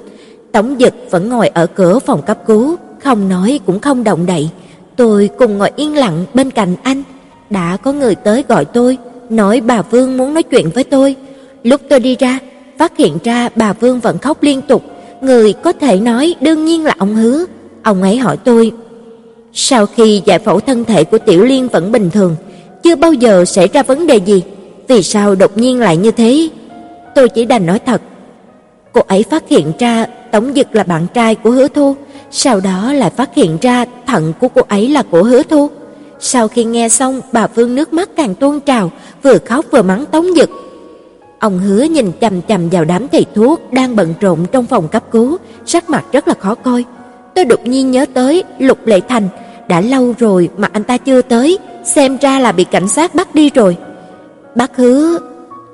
Tống 0.52 0.76
Dực 0.80 0.94
vẫn 1.12 1.30
ngồi 1.30 1.48
ở 1.48 1.68
cửa 1.68 2.00
phòng 2.00 2.22
cấp 2.22 2.38
cứu, 2.48 2.76
không 3.04 3.30
nói 3.30 3.60
cũng 3.66 3.80
không 3.80 4.04
động 4.04 4.26
đậy. 4.26 4.50
Tôi 4.96 5.30
cùng 5.38 5.58
ngồi 5.58 5.72
yên 5.76 5.96
lặng 5.96 6.26
bên 6.34 6.52
cạnh 6.52 6.76
anh. 6.84 7.04
Đã 7.50 7.78
có 7.78 7.92
người 7.92 8.16
tới 8.16 8.44
gọi 8.48 8.66
tôi, 8.66 8.98
nói 9.30 9.62
bà 9.62 9.82
Vương 9.82 10.18
muốn 10.18 10.34
nói 10.34 10.44
chuyện 10.44 10.70
với 10.70 10.84
tôi. 10.84 11.16
Lúc 11.64 11.82
tôi 11.90 12.00
đi 12.00 12.16
ra, 12.16 12.40
phát 12.78 12.98
hiện 12.98 13.18
ra 13.24 13.50
bà 13.56 13.74
Vương 13.74 14.00
vẫn 14.00 14.18
khóc 14.18 14.44
liên 14.44 14.62
tục, 14.62 14.84
người 15.22 15.54
có 15.54 15.72
thể 15.72 16.00
nói 16.00 16.36
đương 16.42 16.66
nhiên 16.66 16.84
là 16.84 16.94
ông 16.98 17.16
Hứa. 17.16 17.46
Ông 17.84 18.02
ấy 18.02 18.18
hỏi 18.18 18.38
tôi: 18.38 18.72
"Sau 19.54 19.86
khi 19.86 20.22
giải 20.26 20.40
phẫu 20.40 20.60
thân 20.60 20.86
thể 20.86 21.04
của 21.04 21.18
Tiểu 21.18 21.44
Liên 21.44 21.68
vẫn 21.68 21.92
bình 21.92 22.10
thường, 22.10 22.36
chưa 22.86 22.96
bao 22.96 23.14
giờ 23.14 23.46
xảy 23.46 23.68
ra 23.68 23.84
vấn 23.84 24.08
đề 24.08 24.16
gì, 24.16 24.44
vì 24.88 25.04
sao 25.04 25.36
đột 25.36 25.58
nhiên 25.58 25.80
lại 25.80 25.98
như 25.98 26.12
thế? 26.12 26.50
Tôi 27.16 27.30
chỉ 27.30 27.46
đành 27.46 27.66
nói 27.66 27.80
thật. 27.80 28.02
Cô 28.94 29.02
ấy 29.08 29.24
phát 29.24 29.44
hiện 29.50 29.72
ra 29.80 30.06
Tống 30.32 30.54
Dực 30.56 30.76
là 30.76 30.84
bạn 30.84 31.08
trai 31.14 31.36
của 31.36 31.50
Hứa 31.50 31.68
Thu, 31.68 31.96
sau 32.32 32.60
đó 32.60 32.94
lại 32.94 33.10
phát 33.10 33.36
hiện 33.36 33.58
ra 33.62 33.86
thận 34.08 34.34
của 34.40 34.48
cô 34.48 34.62
ấy 34.68 34.90
là 34.90 35.04
của 35.04 35.24
Hứa 35.24 35.44
Thu. 35.44 35.70
Sau 36.20 36.48
khi 36.48 36.64
nghe 36.64 36.90
xong, 36.90 37.22
bà 37.32 37.48
Vương 37.48 37.76
nước 37.76 37.94
mắt 37.94 38.10
càng 38.16 38.36
tuôn 38.36 38.60
trào, 38.60 38.92
vừa 39.24 39.38
khóc 39.38 39.66
vừa 39.72 39.82
mắng 39.82 40.06
Tống 40.06 40.26
Dực. 40.36 40.50
Ông 41.40 41.60
Hứa 41.60 41.84
nhìn 41.84 42.12
chằm 42.22 42.42
chằm 42.42 42.70
vào 42.70 42.86
đám 42.86 43.08
thầy 43.08 43.26
thuốc 43.36 43.62
đang 43.72 43.96
bận 43.96 44.14
rộn 44.22 44.46
trong 44.52 44.66
phòng 44.66 44.88
cấp 44.88 45.04
cứu, 45.12 45.38
sắc 45.66 45.90
mặt 45.90 46.06
rất 46.12 46.28
là 46.28 46.34
khó 46.34 46.56
coi. 46.56 46.84
Tôi 47.36 47.46
đột 47.46 47.68
nhiên 47.68 47.92
nhớ 47.92 48.06
tới 48.14 48.44
Lục 48.60 48.86
Lệ 48.86 49.00
Thành, 49.10 49.28
đã 49.68 49.82
lâu 49.82 50.14
rồi 50.20 50.50
mà 50.58 50.70
anh 50.74 50.84
ta 50.84 50.98
chưa 50.98 51.22
tới, 51.22 51.58
xem 51.86 52.18
ra 52.18 52.40
là 52.40 52.52
bị 52.52 52.64
cảnh 52.64 52.88
sát 52.88 53.16
bắt 53.16 53.36
đi 53.36 53.50
rồi. 53.50 53.78
Bác 54.56 54.78
hứa, 54.78 55.20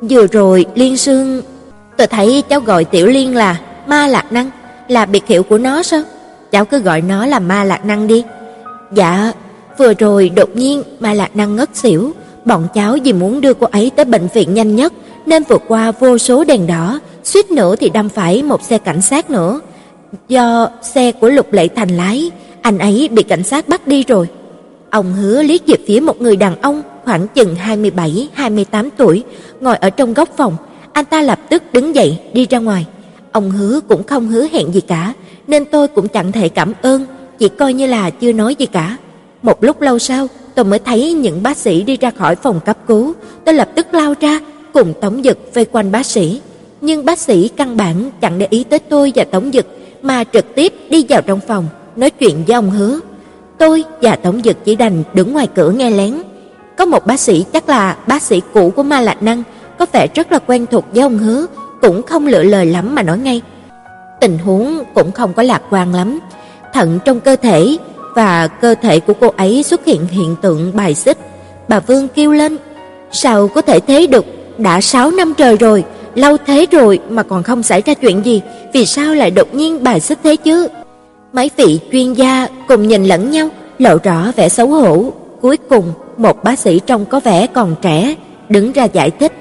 vừa 0.02 0.28
rồi 0.28 0.66
Liên 0.76 0.98
Sương, 0.98 1.42
tôi 1.98 2.08
thấy 2.08 2.44
cháu 2.50 2.60
gọi 2.60 2.86
Tiểu 2.86 3.08
Liên 3.08 3.36
là 3.36 3.60
Ma 3.88 4.08
Lạc 4.08 4.32
Năng, 4.32 4.50
là 4.88 5.06
biệt 5.06 5.28
hiệu 5.28 5.44
của 5.44 5.58
nó 5.58 5.84
sao? 5.84 6.02
Cháu 6.52 6.66
cứ 6.66 6.80
gọi 6.80 7.02
nó 7.02 7.26
là 7.26 7.40
Ma 7.40 7.64
Lạc 7.64 7.86
Năng 7.86 8.08
đi. 8.08 8.24
Dạ, 8.92 9.32
vừa 9.78 9.94
rồi 9.94 10.30
đột 10.30 10.56
nhiên 10.56 10.84
Ma 11.00 11.14
Lạc 11.14 11.36
Năng 11.36 11.56
ngất 11.56 11.70
xỉu, 11.76 12.12
bọn 12.46 12.68
cháu 12.74 12.98
vì 13.04 13.14
muốn 13.14 13.42
đưa 13.42 13.54
cô 13.54 13.68
ấy 13.72 13.92
tới 13.96 14.06
bệnh 14.06 14.28
viện 14.34 14.54
nhanh 14.54 14.76
nhất 14.76 14.94
nên 15.26 15.44
vượt 15.44 15.62
qua 15.68 15.92
vô 15.92 16.18
số 16.18 16.44
đèn 16.44 16.68
đỏ, 16.68 17.00
suýt 17.24 17.52
nữa 17.52 17.76
thì 17.76 17.90
đâm 17.90 18.10
phải 18.10 18.44
một 18.44 18.64
xe 18.64 18.78
cảnh 18.78 19.02
sát 19.02 19.30
nữa. 19.30 19.60
Do 20.28 20.70
xe 20.82 21.12
của 21.12 21.30
Lục 21.30 21.54
Lệ 21.54 21.68
Thành 21.68 21.90
lái, 21.90 22.32
anh 22.62 22.80
ấy 22.80 23.10
bị 23.12 23.24
cảnh 23.24 23.44
sát 23.44 23.68
bắt 23.68 23.88
đi 23.88 24.04
rồi. 24.04 24.28
Ông 24.92 25.14
hứa 25.14 25.44
liếc 25.44 25.68
về 25.68 25.76
phía 25.88 26.00
một 26.00 26.22
người 26.22 26.36
đàn 26.36 26.62
ông 26.62 26.82
khoảng 27.04 27.28
chừng 27.28 27.56
27-28 28.36 28.90
tuổi, 28.98 29.24
ngồi 29.62 29.76
ở 29.76 29.90
trong 29.90 30.14
góc 30.14 30.30
phòng, 30.38 30.58
anh 30.94 31.06
ta 31.06 31.22
lập 31.22 31.40
tức 31.50 31.64
đứng 31.74 31.96
dậy 31.96 32.18
đi 32.34 32.48
ra 32.50 32.60
ngoài. 32.60 32.86
Ông 33.32 33.52
hứa 33.52 33.80
cũng 33.88 34.04
không 34.04 34.28
hứa 34.28 34.48
hẹn 34.52 34.74
gì 34.74 34.82
cả, 34.82 35.14
nên 35.48 35.66
tôi 35.66 35.88
cũng 35.88 36.08
chẳng 36.08 36.32
thể 36.32 36.50
cảm 36.50 36.74
ơn, 36.82 37.06
chỉ 37.40 37.50
coi 37.50 37.74
như 37.74 37.88
là 37.88 38.10
chưa 38.10 38.32
nói 38.32 38.56
gì 38.56 38.66
cả. 38.66 38.98
Một 39.42 39.64
lúc 39.64 39.82
lâu 39.82 40.00
sau, 40.00 40.28
tôi 40.56 40.66
mới 40.66 40.80
thấy 40.80 41.14
những 41.14 41.44
bác 41.44 41.58
sĩ 41.58 41.84
đi 41.84 41.98
ra 41.98 42.12
khỏi 42.12 42.36
phòng 42.36 42.60
cấp 42.66 42.78
cứu, 42.88 43.14
tôi 43.46 43.56
lập 43.56 43.70
tức 43.76 43.94
lao 43.94 44.14
ra, 44.20 44.40
cùng 44.74 44.94
Tống 45.02 45.24
Dực 45.24 45.54
vây 45.54 45.66
quanh 45.66 45.92
bác 45.92 46.06
sĩ, 46.06 46.42
nhưng 46.82 47.06
bác 47.06 47.20
sĩ 47.20 47.48
căn 47.48 47.78
bản 47.78 48.12
chẳng 48.22 48.40
để 48.40 48.48
ý 48.50 48.64
tới 48.64 48.80
tôi 48.80 49.12
và 49.16 49.24
Tống 49.24 49.52
Dực 49.54 49.66
mà 50.02 50.24
trực 50.24 50.56
tiếp 50.56 50.74
đi 50.90 51.06
vào 51.10 51.22
trong 51.22 51.40
phòng 51.48 51.68
nói 51.96 52.10
chuyện 52.10 52.44
với 52.48 52.56
ông 52.56 52.72
Hứa. 52.72 53.00
Tôi 53.62 53.84
và 54.02 54.16
tổng 54.16 54.42
Dực 54.44 54.66
chỉ 54.66 54.76
đành 54.76 55.04
đứng 55.14 55.34
ngoài 55.34 55.48
cửa 55.56 55.70
nghe 55.70 55.90
lén. 55.90 56.22
Có 56.78 56.86
một 56.86 57.06
bác 57.06 57.20
sĩ 57.20 57.46
chắc 57.54 57.70
là 57.70 57.98
bác 58.08 58.22
sĩ 58.22 58.42
cũ 58.54 58.74
của 58.76 58.84
Ma 58.84 59.02
Lạc 59.02 59.24
Năng, 59.24 59.44
có 59.80 59.86
vẻ 59.94 60.08
rất 60.16 60.32
là 60.32 60.40
quen 60.40 60.66
thuộc 60.72 60.86
với 60.94 61.02
ông 61.02 61.18
Hứa, 61.18 61.46
cũng 61.82 62.04
không 62.04 62.28
lựa 62.28 62.44
lời 62.44 62.66
lắm 62.66 62.96
mà 62.96 63.04
nói 63.04 63.18
ngay. 63.18 63.42
Tình 64.20 64.38
huống 64.38 64.84
cũng 64.94 65.12
không 65.12 65.34
có 65.34 65.44
lạc 65.44 65.62
quan 65.70 65.94
lắm. 65.94 66.20
Thận 66.74 67.00
trong 67.06 67.20
cơ 67.20 67.36
thể 67.36 67.78
và 68.16 68.48
cơ 68.48 68.76
thể 68.82 69.00
của 69.00 69.14
cô 69.14 69.34
ấy 69.38 69.64
xuất 69.64 69.86
hiện 69.86 70.08
hiện 70.08 70.36
tượng 70.42 70.72
bài 70.76 70.96
xích. 70.96 71.18
Bà 71.68 71.80
Vương 71.80 72.08
kêu 72.08 72.32
lên, 72.32 72.58
sao 73.12 73.48
có 73.48 73.62
thể 73.62 73.80
thế 73.80 74.08
được, 74.08 74.26
đã 74.58 74.82
6 74.82 75.12
năm 75.12 75.34
trời 75.38 75.58
rồi, 75.58 75.84
lâu 76.16 76.38
thế 76.46 76.66
rồi 76.72 77.00
mà 77.10 77.24
còn 77.24 77.44
không 77.44 77.64
xảy 77.64 77.82
ra 77.82 77.94
chuyện 77.94 78.26
gì, 78.26 78.42
vì 78.74 78.86
sao 78.86 79.14
lại 79.16 79.32
đột 79.32 79.54
nhiên 79.54 79.84
bài 79.84 80.00
xích 80.00 80.20
thế 80.24 80.36
chứ? 80.36 80.68
Mấy 81.34 81.52
vị 81.58 81.80
chuyên 81.92 82.14
gia 82.14 82.48
cùng 82.68 82.88
nhìn 82.88 83.06
lẫn 83.06 83.32
nhau, 83.32 83.50
lộ 83.78 83.98
rõ 84.04 84.32
vẻ 84.36 84.50
xấu 84.50 84.68
hổ. 84.68 85.14
Cuối 85.42 85.58
cùng, 85.58 85.94
một 86.18 86.44
bác 86.44 86.60
sĩ 86.60 86.80
trông 86.80 87.06
có 87.06 87.20
vẻ 87.20 87.48
còn 87.48 87.76
trẻ 87.82 88.16
đứng 88.50 88.72
ra 88.72 88.84
giải 88.84 89.12
thích. 89.12 89.32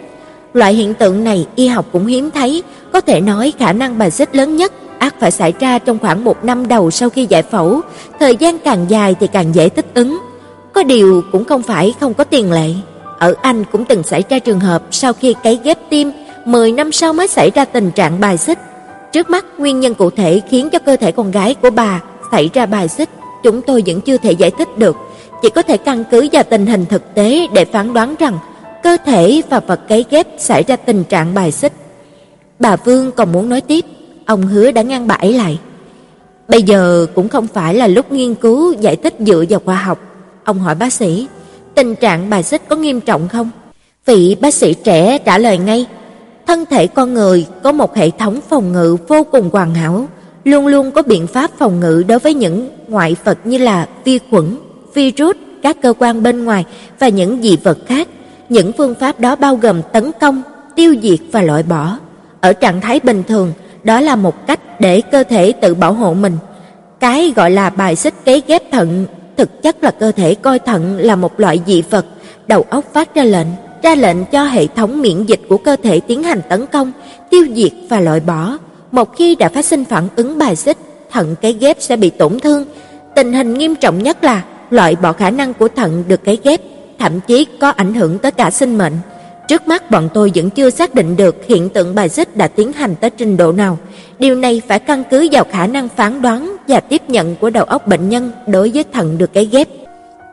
Loại 0.54 0.74
hiện 0.74 0.94
tượng 0.94 1.24
này 1.24 1.46
y 1.56 1.66
học 1.66 1.86
cũng 1.92 2.06
hiếm 2.06 2.30
thấy, 2.30 2.62
có 2.92 3.00
thể 3.00 3.20
nói 3.20 3.52
khả 3.58 3.72
năng 3.72 3.98
bài 3.98 4.10
xích 4.10 4.36
lớn 4.36 4.56
nhất 4.56 4.72
ác 4.98 5.14
phải 5.20 5.30
xảy 5.30 5.52
ra 5.60 5.78
trong 5.78 5.98
khoảng 5.98 6.24
một 6.24 6.44
năm 6.44 6.68
đầu 6.68 6.90
sau 6.90 7.10
khi 7.10 7.26
giải 7.26 7.42
phẫu, 7.42 7.80
thời 8.20 8.36
gian 8.36 8.58
càng 8.58 8.86
dài 8.88 9.14
thì 9.20 9.26
càng 9.26 9.54
dễ 9.54 9.68
thích 9.68 9.86
ứng. 9.94 10.18
Có 10.72 10.82
điều 10.82 11.22
cũng 11.32 11.44
không 11.44 11.62
phải 11.62 11.94
không 12.00 12.14
có 12.14 12.24
tiền 12.24 12.52
lệ. 12.52 12.68
Ở 13.18 13.34
Anh 13.42 13.64
cũng 13.72 13.84
từng 13.84 14.02
xảy 14.02 14.24
ra 14.28 14.38
trường 14.38 14.60
hợp 14.60 14.82
sau 14.90 15.12
khi 15.12 15.34
cấy 15.44 15.58
ghép 15.64 15.78
tim, 15.90 16.12
10 16.44 16.72
năm 16.72 16.92
sau 16.92 17.12
mới 17.12 17.28
xảy 17.28 17.50
ra 17.50 17.64
tình 17.64 17.90
trạng 17.90 18.20
bài 18.20 18.38
xích. 18.38 18.58
Trước 19.12 19.30
mắt 19.30 19.44
nguyên 19.58 19.80
nhân 19.80 19.94
cụ 19.94 20.10
thể 20.10 20.40
khiến 20.48 20.70
cho 20.70 20.78
cơ 20.78 20.96
thể 20.96 21.12
con 21.12 21.30
gái 21.30 21.54
của 21.54 21.70
bà 21.70 22.02
xảy 22.32 22.50
ra 22.54 22.66
bài 22.66 22.88
xích, 22.88 23.08
chúng 23.42 23.62
tôi 23.62 23.82
vẫn 23.86 24.00
chưa 24.00 24.16
thể 24.16 24.32
giải 24.32 24.50
thích 24.50 24.68
được, 24.78 24.96
chỉ 25.42 25.50
có 25.50 25.62
thể 25.62 25.76
căn 25.76 26.04
cứ 26.10 26.28
vào 26.32 26.42
tình 26.42 26.66
hình 26.66 26.86
thực 26.86 27.14
tế 27.14 27.46
để 27.54 27.64
phán 27.64 27.92
đoán 27.92 28.14
rằng 28.18 28.38
cơ 28.82 28.96
thể 29.06 29.42
và 29.50 29.60
vật 29.60 29.80
cấy 29.88 30.04
ghép 30.10 30.26
xảy 30.38 30.62
ra 30.62 30.76
tình 30.76 31.04
trạng 31.04 31.34
bài 31.34 31.52
xích. 31.52 31.72
Bà 32.58 32.76
Vương 32.76 33.12
còn 33.12 33.32
muốn 33.32 33.48
nói 33.48 33.60
tiếp, 33.60 33.84
ông 34.26 34.42
hứa 34.42 34.70
đã 34.70 34.82
ngăn 34.82 35.06
bà 35.06 35.14
ấy 35.14 35.32
lại. 35.32 35.58
Bây 36.48 36.62
giờ 36.62 37.06
cũng 37.14 37.28
không 37.28 37.46
phải 37.46 37.74
là 37.74 37.86
lúc 37.86 38.12
nghiên 38.12 38.34
cứu 38.34 38.72
giải 38.72 38.96
thích 38.96 39.14
dựa 39.18 39.44
vào 39.48 39.60
khoa 39.64 39.74
học. 39.74 39.98
Ông 40.44 40.58
hỏi 40.58 40.74
bác 40.74 40.92
sĩ, 40.92 41.26
tình 41.74 41.94
trạng 41.94 42.30
bài 42.30 42.42
xích 42.42 42.62
có 42.68 42.76
nghiêm 42.76 43.00
trọng 43.00 43.28
không? 43.28 43.50
Vị 44.06 44.36
bác 44.40 44.54
sĩ 44.54 44.74
trẻ 44.74 45.18
trả 45.18 45.38
lời 45.38 45.58
ngay, 45.58 45.86
thân 46.50 46.66
thể 46.66 46.86
con 46.86 47.14
người 47.14 47.46
có 47.62 47.72
một 47.72 47.96
hệ 47.96 48.10
thống 48.10 48.40
phòng 48.48 48.72
ngự 48.72 48.96
vô 49.08 49.24
cùng 49.24 49.50
hoàn 49.52 49.74
hảo, 49.74 50.08
luôn 50.44 50.66
luôn 50.66 50.90
có 50.90 51.02
biện 51.02 51.26
pháp 51.26 51.50
phòng 51.58 51.80
ngự 51.80 52.04
đối 52.08 52.18
với 52.18 52.34
những 52.34 52.68
ngoại 52.88 53.16
vật 53.24 53.38
như 53.44 53.58
là 53.58 53.88
vi 54.04 54.18
khuẩn, 54.30 54.56
virus, 54.94 55.36
các 55.62 55.76
cơ 55.82 55.92
quan 55.98 56.22
bên 56.22 56.44
ngoài 56.44 56.64
và 56.98 57.08
những 57.08 57.42
dị 57.42 57.56
vật 57.56 57.78
khác. 57.86 58.08
Những 58.48 58.72
phương 58.72 58.94
pháp 58.94 59.20
đó 59.20 59.36
bao 59.36 59.56
gồm 59.56 59.82
tấn 59.92 60.10
công, 60.20 60.42
tiêu 60.76 60.94
diệt 61.02 61.18
và 61.32 61.42
loại 61.42 61.62
bỏ. 61.62 61.98
Ở 62.40 62.52
trạng 62.52 62.80
thái 62.80 63.00
bình 63.00 63.22
thường, 63.28 63.52
đó 63.84 64.00
là 64.00 64.16
một 64.16 64.46
cách 64.46 64.80
để 64.80 65.00
cơ 65.00 65.24
thể 65.24 65.52
tự 65.52 65.74
bảo 65.74 65.92
hộ 65.92 66.14
mình. 66.14 66.36
Cái 67.00 67.32
gọi 67.36 67.50
là 67.50 67.70
bài 67.70 67.96
xích 67.96 68.14
cấy 68.24 68.42
ghép 68.46 68.72
thận 68.72 69.06
thực 69.36 69.62
chất 69.62 69.84
là 69.84 69.90
cơ 69.90 70.12
thể 70.12 70.34
coi 70.34 70.58
thận 70.58 70.98
là 70.98 71.16
một 71.16 71.40
loại 71.40 71.60
dị 71.66 71.82
vật, 71.82 72.06
đầu 72.46 72.64
óc 72.70 72.84
phát 72.92 73.14
ra 73.14 73.24
lệnh, 73.24 73.48
ra 73.82 73.94
lệnh 73.94 74.24
cho 74.24 74.44
hệ 74.44 74.66
thống 74.66 75.02
miễn 75.02 75.24
dịch 75.26 75.40
của 75.48 75.56
cơ 75.56 75.76
thể 75.82 76.00
tiến 76.00 76.22
hành 76.22 76.40
tấn 76.48 76.66
công, 76.66 76.92
tiêu 77.30 77.46
diệt 77.54 77.72
và 77.88 78.00
loại 78.00 78.20
bỏ. 78.20 78.56
Một 78.92 79.16
khi 79.16 79.34
đã 79.34 79.48
phát 79.48 79.64
sinh 79.64 79.84
phản 79.84 80.08
ứng 80.16 80.38
bài 80.38 80.56
xích, 80.56 80.76
thận 81.10 81.34
cấy 81.42 81.52
ghép 81.52 81.76
sẽ 81.80 81.96
bị 81.96 82.10
tổn 82.10 82.40
thương. 82.40 82.64
Tình 83.14 83.32
hình 83.32 83.54
nghiêm 83.54 83.74
trọng 83.74 84.02
nhất 84.02 84.24
là 84.24 84.44
loại 84.70 84.96
bỏ 84.96 85.12
khả 85.12 85.30
năng 85.30 85.54
của 85.54 85.68
thận 85.68 86.04
được 86.08 86.24
cấy 86.24 86.38
ghép, 86.44 86.60
thậm 86.98 87.20
chí 87.20 87.46
có 87.60 87.68
ảnh 87.68 87.94
hưởng 87.94 88.18
tới 88.18 88.30
cả 88.30 88.50
sinh 88.50 88.78
mệnh. 88.78 88.92
Trước 89.48 89.68
mắt 89.68 89.90
bọn 89.90 90.08
tôi 90.14 90.32
vẫn 90.34 90.50
chưa 90.50 90.70
xác 90.70 90.94
định 90.94 91.16
được 91.16 91.36
hiện 91.46 91.68
tượng 91.68 91.94
bài 91.94 92.08
xích 92.08 92.36
đã 92.36 92.48
tiến 92.48 92.72
hành 92.72 92.94
tới 92.94 93.10
trình 93.10 93.36
độ 93.36 93.52
nào. 93.52 93.78
Điều 94.18 94.34
này 94.34 94.62
phải 94.68 94.78
căn 94.78 95.04
cứ 95.10 95.28
vào 95.32 95.44
khả 95.50 95.66
năng 95.66 95.88
phán 95.88 96.22
đoán 96.22 96.56
và 96.68 96.80
tiếp 96.80 97.02
nhận 97.08 97.36
của 97.36 97.50
đầu 97.50 97.64
óc 97.64 97.86
bệnh 97.86 98.08
nhân 98.08 98.32
đối 98.46 98.70
với 98.74 98.84
thận 98.92 99.18
được 99.18 99.32
cấy 99.34 99.44
ghép. 99.44 99.68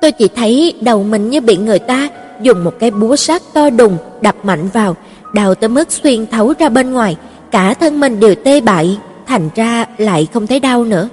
Tôi 0.02 0.12
chỉ 0.12 0.28
thấy 0.36 0.74
đầu 0.82 1.04
mình 1.04 1.30
như 1.30 1.42
bị 1.42 1.58
người 1.58 1.80
ta 1.80 2.10
dùng 2.42 2.64
một 2.64 2.74
cái 2.80 2.92
búa 2.92 3.16
sắt 3.16 3.42
to 3.54 3.70
đùng 3.70 3.98
đập 4.22 4.36
mạnh 4.44 4.70
vào, 4.74 4.96
đau 5.34 5.56
tới 5.56 5.70
mức 5.70 5.92
xuyên 5.92 6.28
thấu 6.28 6.54
ra 6.60 6.70
bên 6.70 6.94
ngoài, 6.94 7.16
cả 7.52 7.74
thân 7.74 8.00
mình 8.00 8.20
đều 8.20 8.36
tê 8.36 8.62
bại, 8.62 8.98
thành 9.28 9.50
ra 9.56 9.86
lại 9.98 10.28
không 10.34 10.48
thấy 10.48 10.60
đau 10.60 10.84
nữa. 10.84 11.10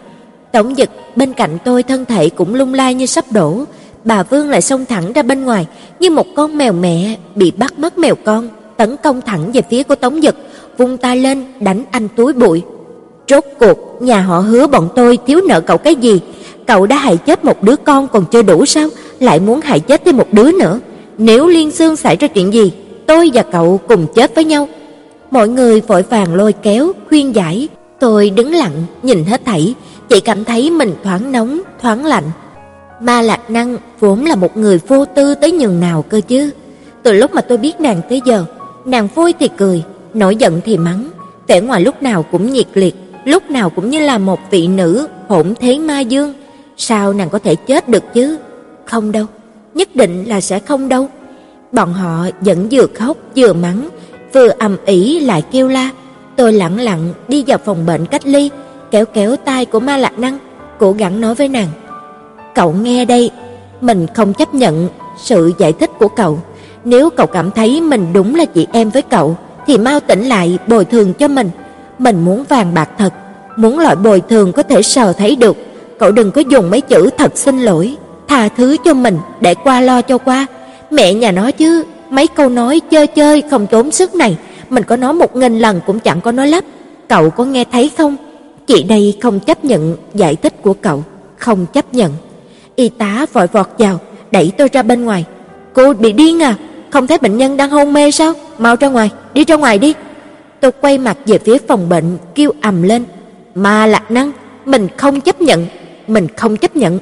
Tổng 0.53 0.75
Dực 0.75 0.91
bên 1.17 1.33
cạnh 1.33 1.59
tôi 1.65 1.83
thân 1.83 2.05
thể 2.05 2.29
cũng 2.29 2.55
lung 2.55 2.75
lay 2.75 2.95
như 2.95 3.07
sắp 3.07 3.25
đổ, 3.31 3.65
bà 4.05 4.23
Vương 4.23 4.51
lại 4.51 4.61
xông 4.61 4.85
thẳng 4.85 5.13
ra 5.13 5.23
bên 5.23 5.45
ngoài, 5.45 5.67
như 6.01 6.11
một 6.11 6.27
con 6.37 6.59
mèo 6.59 6.73
mẹ 6.73 7.17
bị 7.35 7.51
bắt 7.51 7.79
mất 7.79 7.99
mèo 7.99 8.15
con, 8.25 8.49
tấn 8.77 8.97
công 8.97 9.21
thẳng 9.21 9.53
về 9.53 9.63
phía 9.71 9.83
của 9.83 9.95
Tống 9.95 10.21
Dực, 10.21 10.37
vung 10.79 10.97
tay 10.97 11.17
lên 11.17 11.45
đánh 11.61 11.85
anh 11.91 12.09
túi 12.09 12.33
bụi. 12.33 12.63
Rốt 13.29 13.45
cuộc, 13.59 14.03
nhà 14.03 14.21
họ 14.21 14.39
hứa 14.39 14.67
bọn 14.67 14.89
tôi 14.95 15.19
thiếu 15.27 15.41
nợ 15.49 15.61
cậu 15.61 15.79
cái 15.79 15.95
gì? 15.95 16.21
Cậu 16.67 16.87
đã 16.87 16.97
hại 16.97 17.17
chết 17.17 17.45
một 17.45 17.63
đứa 17.63 17.77
con 17.77 18.09
còn 18.09 18.25
chưa 18.31 18.43
đủ 18.43 18.67
sao, 18.67 18.89
lại 19.21 19.41
muốn 19.41 19.61
hại 19.61 19.81
chết 19.81 20.05
thêm 20.05 20.17
một 20.17 20.33
đứa 20.33 20.53
nữa. 20.53 20.81
Nếu 21.19 21.47
Liên 21.47 21.71
Xương 21.71 21.97
xảy 21.97 22.17
ra 22.17 22.29
chuyện 22.29 22.53
gì, 22.53 22.73
tôi 23.07 23.31
và 23.35 23.43
cậu 23.43 23.81
cùng 23.89 24.07
chết 24.15 24.35
với 24.35 24.45
nhau. 24.45 24.69
Mọi 25.31 25.49
người 25.49 25.81
vội 25.81 26.03
vàng 26.03 26.35
lôi 26.35 26.53
kéo, 26.53 26.93
khuyên 27.09 27.35
giải. 27.35 27.69
Tôi 28.01 28.31
đứng 28.31 28.53
lặng, 28.53 28.85
nhìn 29.03 29.25
hết 29.25 29.45
thảy, 29.45 29.75
chỉ 30.09 30.21
cảm 30.21 30.45
thấy 30.45 30.71
mình 30.71 30.95
thoáng 31.05 31.33
nóng, 31.33 31.61
thoáng 31.83 32.07
lạnh. 32.07 32.25
Ma 33.01 33.23
Lạc 33.23 33.51
Năng 33.51 33.77
vốn 34.01 34.25
là 34.25 34.37
một 34.37 34.57
người 34.57 34.81
vô 34.89 35.05
tư 35.05 35.35
tới 35.35 35.53
nhường 35.53 35.81
nào 35.81 36.03
cơ 36.03 36.21
chứ. 36.29 36.51
Từ 37.03 37.13
lúc 37.13 37.35
mà 37.35 37.41
tôi 37.41 37.59
biết 37.59 37.81
nàng 37.81 38.01
tới 38.09 38.21
giờ, 38.25 38.45
nàng 38.85 39.09
vui 39.15 39.35
thì 39.41 39.49
cười, 39.57 39.83
nổi 40.15 40.37
giận 40.37 40.61
thì 40.65 40.77
mắng, 40.77 41.09
vẻ 41.47 41.61
ngoài 41.61 41.81
lúc 41.81 42.03
nào 42.03 42.23
cũng 42.23 42.53
nhiệt 42.53 42.67
liệt, 42.75 42.95
lúc 43.25 43.51
nào 43.51 43.71
cũng 43.71 43.91
như 43.91 44.01
là 44.01 44.19
một 44.19 44.41
vị 44.51 44.67
nữ 44.67 45.09
hỗn 45.29 45.55
thế 45.61 45.79
ma 45.79 46.01
dương. 46.01 46.35
Sao 46.77 47.13
nàng 47.13 47.31
có 47.31 47.39
thể 47.39 47.55
chết 47.55 47.89
được 47.89 48.15
chứ? 48.15 48.39
Không 48.85 49.13
đâu, 49.13 49.27
nhất 49.75 49.97
định 49.97 50.25
là 50.29 50.41
sẽ 50.41 50.59
không 50.59 50.89
đâu. 50.89 51.09
Bọn 51.73 51.93
họ 51.93 52.27
vẫn 52.41 52.69
vừa 52.71 52.87
khóc 52.95 53.17
vừa 53.37 53.53
mắng, 53.53 53.89
vừa 54.33 54.49
ầm 54.49 54.77
ĩ 54.87 55.21
lại 55.21 55.43
kêu 55.51 55.69
la. 55.69 55.91
Tôi 56.37 56.53
lặng 56.53 56.81
lặng 56.81 57.13
đi 57.29 57.45
vào 57.47 57.59
phòng 57.59 57.87
bệnh 57.87 58.07
cách 58.07 58.27
ly, 58.27 58.51
kéo 58.91 59.05
kéo 59.05 59.37
tay 59.37 59.65
của 59.65 59.81
Ma 59.81 59.97
Lạc 59.97 60.19
Năng, 60.19 60.39
cố 60.79 60.93
gắng 60.93 61.21
nói 61.21 61.35
với 61.35 61.49
nàng: 61.49 61.69
"Cậu 62.55 62.73
nghe 62.73 63.05
đây, 63.05 63.31
mình 63.81 64.07
không 64.15 64.33
chấp 64.33 64.55
nhận 64.55 64.89
sự 65.19 65.53
giải 65.59 65.73
thích 65.73 65.91
của 65.99 66.09
cậu. 66.09 66.39
Nếu 66.85 67.11
cậu 67.11 67.27
cảm 67.27 67.51
thấy 67.51 67.81
mình 67.81 68.13
đúng 68.13 68.35
là 68.35 68.45
chị 68.45 68.67
em 68.73 68.91
với 68.91 69.03
cậu, 69.03 69.37
thì 69.67 69.79
mau 69.79 70.01
tỉnh 70.01 70.25
lại 70.25 70.59
bồi 70.67 70.85
thường 70.85 71.15
cho 71.15 71.29
mình. 71.29 71.51
Mình 71.99 72.25
muốn 72.25 72.45
vàng 72.49 72.75
bạc 72.75 72.89
thật, 72.99 73.13
muốn 73.57 73.79
loại 73.79 73.97
bồi 73.97 74.23
thường 74.29 74.53
có 74.53 74.63
thể 74.63 74.83
sờ 74.83 75.13
thấy 75.13 75.37
được. 75.37 75.57
Cậu 75.99 76.13
đừng 76.13 76.31
có 76.31 76.41
dùng 76.41 76.71
mấy 76.71 76.81
chữ 76.81 77.11
thật 77.19 77.33
xin 77.39 77.59
lỗi, 77.59 77.97
tha 78.29 78.49
thứ 78.49 78.77
cho 78.85 78.95
mình 78.95 79.19
để 79.41 79.55
qua 79.55 79.81
lo 79.81 80.03
cho 80.03 80.19
qua. 80.19 80.47
Mẹ 80.91 81.15
nhà 81.15 81.33
nói 81.33 81.53
chứ, 81.53 81.85
mấy 82.11 82.27
câu 82.27 82.49
nói 82.49 82.81
chơi 82.91 83.07
chơi 83.07 83.43
không 83.51 83.67
tốn 83.67 83.91
sức 83.91 84.15
này, 84.15 84.37
mình 84.71 84.85
có 84.85 84.97
nói 84.97 85.13
một 85.13 85.37
nghìn 85.37 85.59
lần 85.59 85.81
cũng 85.87 86.01
chẳng 86.01 86.21
có 86.21 86.33
nói 86.33 86.49
lắp. 86.49 86.65
Cậu 87.09 87.31
có 87.31 87.45
nghe 87.45 87.65
thấy 87.73 87.91
không? 87.99 88.17
Chị 88.67 88.83
đây 88.83 89.19
không 89.23 89.41
chấp 89.41 89.65
nhận 89.65 89.97
giải 90.15 90.37
thích 90.37 90.63
của 90.63 90.75
cậu, 90.75 91.05
không 91.39 91.67
chấp 91.73 91.95
nhận. 91.95 92.13
Y 92.77 92.89
tá 92.89 93.27
vội 93.33 93.47
vọt 93.47 93.69
vào, 93.79 93.99
đẩy 94.31 94.53
tôi 94.59 94.69
ra 94.73 94.83
bên 94.83 95.05
ngoài. 95.05 95.25
Cô 95.73 95.93
bị 95.93 96.13
điên 96.13 96.43
à? 96.43 96.55
Không 96.91 97.07
thấy 97.07 97.19
bệnh 97.19 97.39
nhân 97.39 97.57
đang 97.57 97.71
hôn 97.71 97.93
mê 97.93 98.11
sao? 98.11 98.33
Mau 98.59 98.77
ra 98.77 98.89
ngoài, 98.89 99.11
đi 99.35 99.45
ra 99.45 99.57
ngoài 99.57 99.79
đi. 99.79 99.95
Tôi 100.65 100.73
quay 100.81 100.99
mặt 100.99 101.19
về 101.27 101.39
phía 101.39 101.59
phòng 101.69 101.89
bệnh, 101.89 102.19
kêu 102.35 102.53
ầm 102.63 102.83
lên. 102.83 103.05
Mà 103.55 103.87
lạc 103.87 104.11
năng, 104.11 104.33
mình 104.65 104.89
không 104.97 105.21
chấp 105.21 105.41
nhận, 105.41 105.67
mình 106.07 106.29
không 106.37 106.57
chấp 106.57 106.77
nhận. 106.77 106.99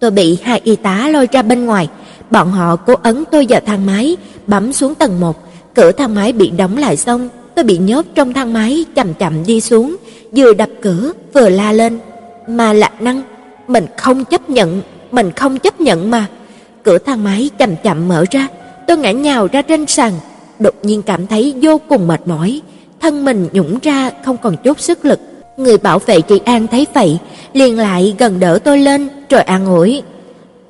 Tôi 0.00 0.10
bị 0.10 0.38
hai 0.42 0.60
y 0.64 0.76
tá 0.76 1.08
lôi 1.08 1.28
ra 1.32 1.42
bên 1.42 1.66
ngoài, 1.66 1.88
bọn 2.30 2.50
họ 2.50 2.76
cố 2.76 2.94
ấn 3.02 3.24
tôi 3.30 3.46
vào 3.48 3.60
thang 3.66 3.86
máy, 3.86 4.16
bấm 4.46 4.72
xuống 4.72 4.94
tầng 4.94 5.20
1, 5.20 5.36
cửa 5.74 5.92
thang 5.92 6.14
máy 6.14 6.32
bị 6.32 6.50
đóng 6.50 6.76
lại 6.76 6.96
xong, 6.96 7.28
tôi 7.54 7.64
bị 7.64 7.78
nhốt 7.78 8.06
trong 8.14 8.32
thang 8.32 8.52
máy 8.52 8.84
chậm 8.94 9.14
chậm 9.14 9.46
đi 9.46 9.60
xuống, 9.60 9.96
vừa 10.32 10.54
đập 10.54 10.68
cửa 10.82 11.12
vừa 11.34 11.48
la 11.48 11.72
lên, 11.72 11.98
"Mà 12.48 12.72
Lạc 12.72 13.02
Năng, 13.02 13.22
mình 13.68 13.86
không 13.96 14.24
chấp 14.24 14.50
nhận, 14.50 14.82
mình 15.10 15.32
không 15.32 15.58
chấp 15.58 15.80
nhận 15.80 16.10
mà." 16.10 16.26
Cửa 16.82 16.98
thang 16.98 17.24
máy 17.24 17.50
chậm 17.58 17.76
chậm 17.76 18.08
mở 18.08 18.24
ra, 18.30 18.48
tôi 18.86 18.96
ngã 18.96 19.10
nhào 19.10 19.48
ra 19.52 19.62
trên 19.62 19.86
sàn, 19.86 20.12
đột 20.60 20.74
nhiên 20.82 21.02
cảm 21.02 21.26
thấy 21.26 21.54
vô 21.62 21.80
cùng 21.88 22.08
mệt 22.08 22.20
mỏi, 22.26 22.60
thân 23.00 23.24
mình 23.24 23.48
nhũn 23.52 23.78
ra 23.82 24.10
không 24.24 24.36
còn 24.36 24.56
chút 24.56 24.80
sức 24.80 25.04
lực. 25.04 25.20
Người 25.56 25.78
bảo 25.78 25.98
vệ 25.98 26.20
chị 26.20 26.40
an 26.44 26.66
thấy 26.66 26.86
vậy, 26.94 27.18
liền 27.52 27.78
lại 27.78 28.14
gần 28.18 28.40
đỡ 28.40 28.58
tôi 28.64 28.78
lên 28.78 29.08
rồi 29.30 29.42
an 29.42 29.66
ủi. 29.66 30.02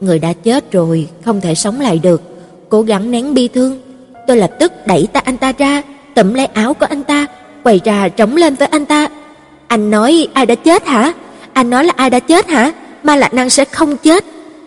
Người 0.01 0.19
đã 0.19 0.33
chết 0.33 0.73
rồi, 0.73 1.09
không 1.25 1.41
thể 1.41 1.55
sống 1.55 1.81
lại 1.81 1.99
được, 1.99 2.23
cố 2.69 2.83
gắng 2.83 3.11
nén 3.11 3.35
bi 3.35 3.49
thương. 3.49 3.81
Tôi 4.27 4.37
lập 4.37 4.51
tức 4.59 4.73
đẩy 4.87 5.09
ta 5.13 5.21
anh 5.25 5.37
ta 5.37 5.53
ra, 5.59 5.83
tụm 6.15 6.35
lấy 6.35 6.47
áo 6.47 6.75
của 6.75 6.87
anh 6.89 7.03
ta, 7.03 7.27
quay 7.63 7.81
ra 7.85 8.09
trống 8.09 8.37
lên 8.37 8.55
với 8.55 8.69
anh 8.69 8.87
ta. 8.87 9.09
Anh 9.67 9.91
nói 9.91 10.29
ai 10.35 10.47
đã 10.47 10.55
chết 10.55 10.87
hả? 10.87 11.13
Anh 11.53 11.71
nói 11.71 11.85
là 11.85 11.93
ai 11.97 12.11
đã 12.11 12.19
chết 12.19 12.49
hả? 12.49 12.73
Ma 13.03 13.17
Lạc 13.17 13.35
Năng 13.35 13.51
sẽ 13.51 13.65
không 13.65 13.97
chết. 13.97 14.25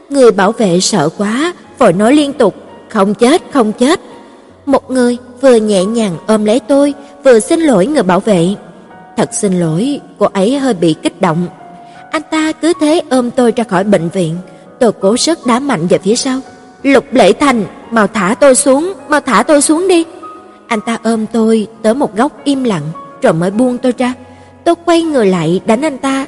Người 0.10 0.32
bảo 0.32 0.52
vệ 0.52 0.80
sợ 0.80 1.10
quá, 1.18 1.54
vội 1.80 1.94
nói 1.94 2.16
liên 2.16 2.34
tục, 2.34 2.56
không 2.90 3.14
chết, 3.14 3.42
không 3.54 3.72
chết. 3.72 4.00
Một 4.66 4.92
người 4.92 5.18
vừa 5.42 5.56
nhẹ 5.56 5.86
nhàng 5.86 6.18
ôm 6.28 6.46
lấy 6.46 6.60
tôi, 6.60 6.94
vừa 7.24 7.40
xin 7.40 7.60
lỗi 7.60 7.86
người 7.86 8.04
bảo 8.04 8.20
vệ. 8.20 8.48
Thật 9.18 9.30
xin 9.34 9.60
lỗi, 9.60 10.00
cô 10.20 10.26
ấy 10.34 10.58
hơi 10.58 10.74
bị 10.74 10.96
kích 11.02 11.22
động. 11.22 11.48
Anh 12.12 12.22
ta 12.32 12.52
cứ 12.52 12.74
thế 12.80 13.02
ôm 13.10 13.32
tôi 13.32 13.54
ra 13.56 13.64
khỏi 13.64 13.84
bệnh 13.84 14.10
viện, 14.10 14.36
tôi 14.80 14.92
cố 14.92 15.18
sức 15.18 15.46
đá 15.46 15.60
mạnh 15.60 15.88
về 15.88 15.98
phía 15.98 16.16
sau. 16.16 16.40
Lục 16.84 17.06
Lễ 17.12 17.34
Thành, 17.34 17.66
mau 17.92 18.08
thả 18.08 18.36
tôi 18.40 18.56
xuống, 18.56 18.94
mau 19.10 19.20
thả 19.20 19.44
tôi 19.44 19.62
xuống 19.62 19.88
đi. 19.88 20.06
Anh 20.68 20.82
ta 20.82 20.98
ôm 21.04 21.26
tôi 21.26 21.68
tới 21.82 21.94
một 21.94 22.16
góc 22.16 22.32
im 22.44 22.64
lặng, 22.64 22.84
rồi 23.22 23.34
mới 23.34 23.52
buông 23.52 23.78
tôi 23.78 23.94
ra. 23.98 24.14
Tôi 24.64 24.76
quay 24.86 25.02
người 25.02 25.26
lại 25.26 25.62
đánh 25.66 25.82
anh 25.82 25.98
ta. 25.98 26.26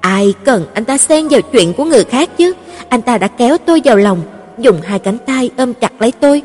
Ai 0.00 0.34
cần 0.44 0.64
anh 0.74 0.84
ta 0.84 0.98
xen 0.98 1.28
vào 1.28 1.40
chuyện 1.40 1.72
của 1.72 1.84
người 1.84 2.04
khác 2.04 2.30
chứ? 2.36 2.52
Anh 2.88 3.02
ta 3.02 3.18
đã 3.18 3.26
kéo 3.26 3.56
tôi 3.58 3.80
vào 3.84 3.96
lòng, 3.96 4.22
dùng 4.58 4.80
hai 4.82 4.98
cánh 4.98 5.18
tay 5.26 5.50
ôm 5.56 5.74
chặt 5.74 5.92
lấy 6.02 6.12
tôi. 6.12 6.42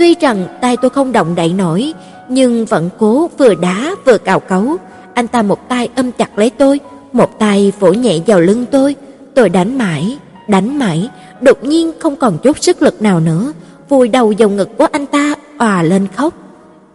Tuy 0.00 0.14
rằng 0.20 0.46
tay 0.60 0.76
tôi 0.76 0.90
không 0.90 1.12
động 1.12 1.34
đậy 1.34 1.52
nổi, 1.52 1.92
nhưng 2.28 2.64
vẫn 2.64 2.88
cố 2.98 3.30
vừa 3.38 3.54
đá 3.54 3.94
vừa 4.04 4.18
cào 4.18 4.40
cấu. 4.40 4.76
Anh 5.14 5.26
ta 5.26 5.42
một 5.42 5.68
tay 5.68 5.88
ôm 5.96 6.12
chặt 6.12 6.38
lấy 6.38 6.50
tôi, 6.50 6.80
một 7.12 7.38
tay 7.38 7.72
vỗ 7.80 7.92
nhẹ 7.92 8.18
vào 8.26 8.40
lưng 8.40 8.66
tôi. 8.70 8.94
Tôi 9.34 9.48
đánh 9.48 9.78
mãi, 9.78 10.18
đánh 10.48 10.78
mãi, 10.78 11.08
đột 11.40 11.64
nhiên 11.64 11.92
không 11.98 12.16
còn 12.16 12.38
chút 12.38 12.58
sức 12.62 12.82
lực 12.82 13.02
nào 13.02 13.20
nữa, 13.20 13.52
vùi 13.88 14.08
đầu 14.08 14.32
vào 14.38 14.48
ngực 14.48 14.68
của 14.78 14.86
anh 14.92 15.06
ta, 15.06 15.34
òa 15.58 15.82
lên 15.82 16.06
khóc. 16.16 16.34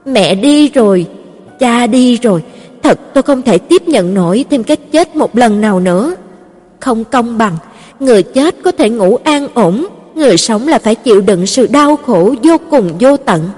Mẹ 0.06 0.36
đi 0.36 0.70
rồi, 0.70 1.08
cha 1.60 1.88
đi 1.88 2.18
rồi, 2.18 2.44
thật 2.84 3.00
tôi 3.14 3.24
không 3.24 3.42
thể 3.42 3.58
tiếp 3.58 3.88
nhận 3.88 4.14
nổi 4.14 4.46
thêm 4.50 4.64
cái 4.64 4.78
chết 4.78 5.16
một 5.16 5.38
lần 5.38 5.62
nào 5.62 5.80
nữa. 5.80 6.16
Không 6.80 7.04
công 7.04 7.38
bằng, 7.38 7.58
người 8.00 8.24
chết 8.24 8.56
có 8.64 8.72
thể 8.72 8.90
ngủ 8.90 9.18
an 9.24 9.48
ổn, 9.54 9.88
người 10.16 10.38
sống 10.38 10.68
là 10.68 10.80
phải 10.80 10.96
chịu 10.96 11.22
đựng 11.22 11.46
sự 11.46 11.68
đau 11.68 11.96
khổ 11.96 12.36
vô 12.44 12.58
cùng 12.70 12.98
vô 13.00 13.18
tận. 13.18 13.50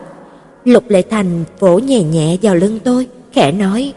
Lục 0.65 0.83
Lệ 0.89 1.01
Thành 1.09 1.43
vỗ 1.59 1.79
nhẹ 1.79 2.03
nhẹ 2.03 2.37
vào 2.41 2.55
lưng 2.55 2.79
tôi, 2.83 3.07
khẽ 3.33 3.51
nói: 3.51 3.93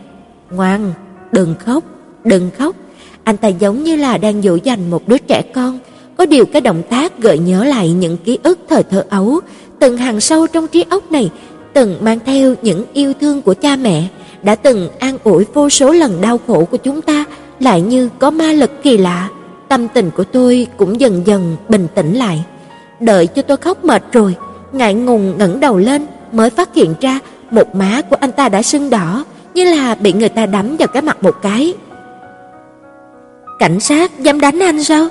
"Ngoan, 0.50 0.92
đừng 1.32 1.54
khóc, 1.64 1.84
đừng 2.24 2.50
khóc." 2.58 2.76
Anh 3.24 3.36
ta 3.36 3.48
giống 3.48 3.84
như 3.84 3.96
là 3.96 4.18
đang 4.18 4.42
dỗ 4.42 4.54
dành 4.64 4.90
một 4.90 5.08
đứa 5.08 5.18
trẻ 5.18 5.42
con, 5.54 5.78
có 6.16 6.26
điều 6.26 6.46
cái 6.46 6.60
động 6.60 6.82
tác 6.90 7.18
gợi 7.18 7.38
nhớ 7.38 7.64
lại 7.64 7.90
những 7.90 8.16
ký 8.16 8.38
ức 8.42 8.58
thời 8.68 8.82
thơ 8.82 9.04
ấu, 9.10 9.40
từng 9.78 9.96
hàng 9.96 10.20
sâu 10.20 10.46
trong 10.46 10.66
trí 10.66 10.84
óc 10.90 11.12
này, 11.12 11.30
từng 11.72 11.96
mang 12.00 12.18
theo 12.26 12.54
những 12.62 12.84
yêu 12.92 13.12
thương 13.20 13.42
của 13.42 13.54
cha 13.54 13.76
mẹ, 13.76 14.06
đã 14.42 14.54
từng 14.54 14.88
an 14.98 15.18
ủi 15.24 15.44
vô 15.54 15.70
số 15.70 15.92
lần 15.92 16.20
đau 16.20 16.40
khổ 16.46 16.64
của 16.64 16.76
chúng 16.76 17.02
ta, 17.02 17.24
lại 17.60 17.80
như 17.80 18.08
có 18.18 18.30
ma 18.30 18.52
lực 18.52 18.70
kỳ 18.82 18.98
lạ. 18.98 19.28
Tâm 19.70 19.88
tình 19.88 20.10
của 20.10 20.24
tôi 20.24 20.66
cũng 20.76 21.00
dần 21.00 21.26
dần 21.26 21.56
bình 21.68 21.86
tĩnh 21.94 22.14
lại. 22.14 22.44
Đợi 23.00 23.26
cho 23.26 23.42
tôi 23.42 23.56
khóc 23.56 23.84
mệt 23.84 24.02
rồi, 24.12 24.36
ngại 24.72 24.94
ngùng 24.94 25.38
ngẩng 25.38 25.60
đầu 25.60 25.76
lên 25.76 26.06
mới 26.32 26.50
phát 26.50 26.74
hiện 26.74 26.94
ra 27.00 27.18
một 27.50 27.74
má 27.74 28.00
của 28.10 28.16
anh 28.20 28.32
ta 28.32 28.48
đã 28.48 28.62
sưng 28.62 28.90
đỏ, 28.90 29.24
như 29.54 29.64
là 29.64 29.94
bị 29.94 30.12
người 30.12 30.28
ta 30.28 30.46
đấm 30.46 30.76
vào 30.76 30.88
cái 30.88 31.02
mặt 31.02 31.22
một 31.22 31.34
cái. 31.42 31.74
Cảnh 33.58 33.80
sát 33.80 34.18
dám 34.18 34.40
đánh 34.40 34.58
anh 34.58 34.84
sao? 34.84 35.08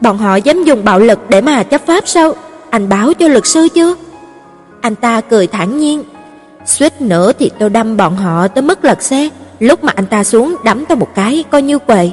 Bọn 0.00 0.18
họ 0.18 0.36
dám 0.36 0.64
dùng 0.64 0.84
bạo 0.84 0.98
lực 0.98 1.18
để 1.28 1.40
mà 1.40 1.62
chấp 1.62 1.86
pháp 1.86 2.08
sao? 2.08 2.32
Anh 2.70 2.88
báo 2.88 3.14
cho 3.14 3.28
luật 3.28 3.46
sư 3.46 3.68
chưa? 3.74 3.94
Anh 4.80 4.94
ta 4.94 5.20
cười 5.20 5.46
thản 5.46 5.78
nhiên. 5.78 6.02
Suýt 6.66 7.00
nữa 7.00 7.32
thì 7.38 7.50
tôi 7.58 7.70
đâm 7.70 7.96
bọn 7.96 8.16
họ 8.16 8.48
tới 8.48 8.62
mất 8.62 8.84
lật 8.84 9.02
xe, 9.02 9.28
lúc 9.60 9.84
mà 9.84 9.92
anh 9.96 10.06
ta 10.06 10.24
xuống 10.24 10.56
đấm 10.64 10.84
tôi 10.84 10.96
một 10.96 11.08
cái 11.14 11.44
coi 11.50 11.62
như 11.62 11.78
quệ. 11.78 12.10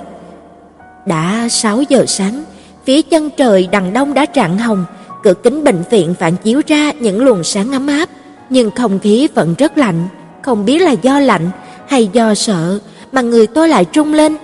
Đã 1.06 1.48
6 1.50 1.82
giờ 1.90 2.06
sáng, 2.08 2.44
phía 2.86 3.02
chân 3.02 3.30
trời 3.38 3.68
đằng 3.72 3.94
đông 3.94 4.14
đã 4.14 4.26
trạng 4.26 4.58
hồng, 4.58 4.86
cửa 5.24 5.34
kính 5.34 5.64
bệnh 5.64 5.84
viện 5.90 6.16
phản 6.20 6.36
chiếu 6.36 6.62
ra 6.68 6.92
những 6.92 7.24
luồng 7.24 7.44
sáng 7.44 7.72
ấm 7.72 7.88
áp, 7.88 8.10
nhưng 8.50 8.72
không 8.72 9.00
khí 9.00 9.28
vẫn 9.34 9.56
rất 9.58 9.78
lạnh, 9.78 10.08
không 10.42 10.66
biết 10.66 10.82
là 10.82 10.92
do 10.92 11.20
lạnh 11.20 11.50
hay 11.88 12.10
do 12.14 12.36
sợ 12.36 12.80
mà 13.12 13.22
người 13.22 13.48
tôi 13.48 13.70
lại 13.70 13.86
trung 13.86 14.14
lên. 14.14 14.36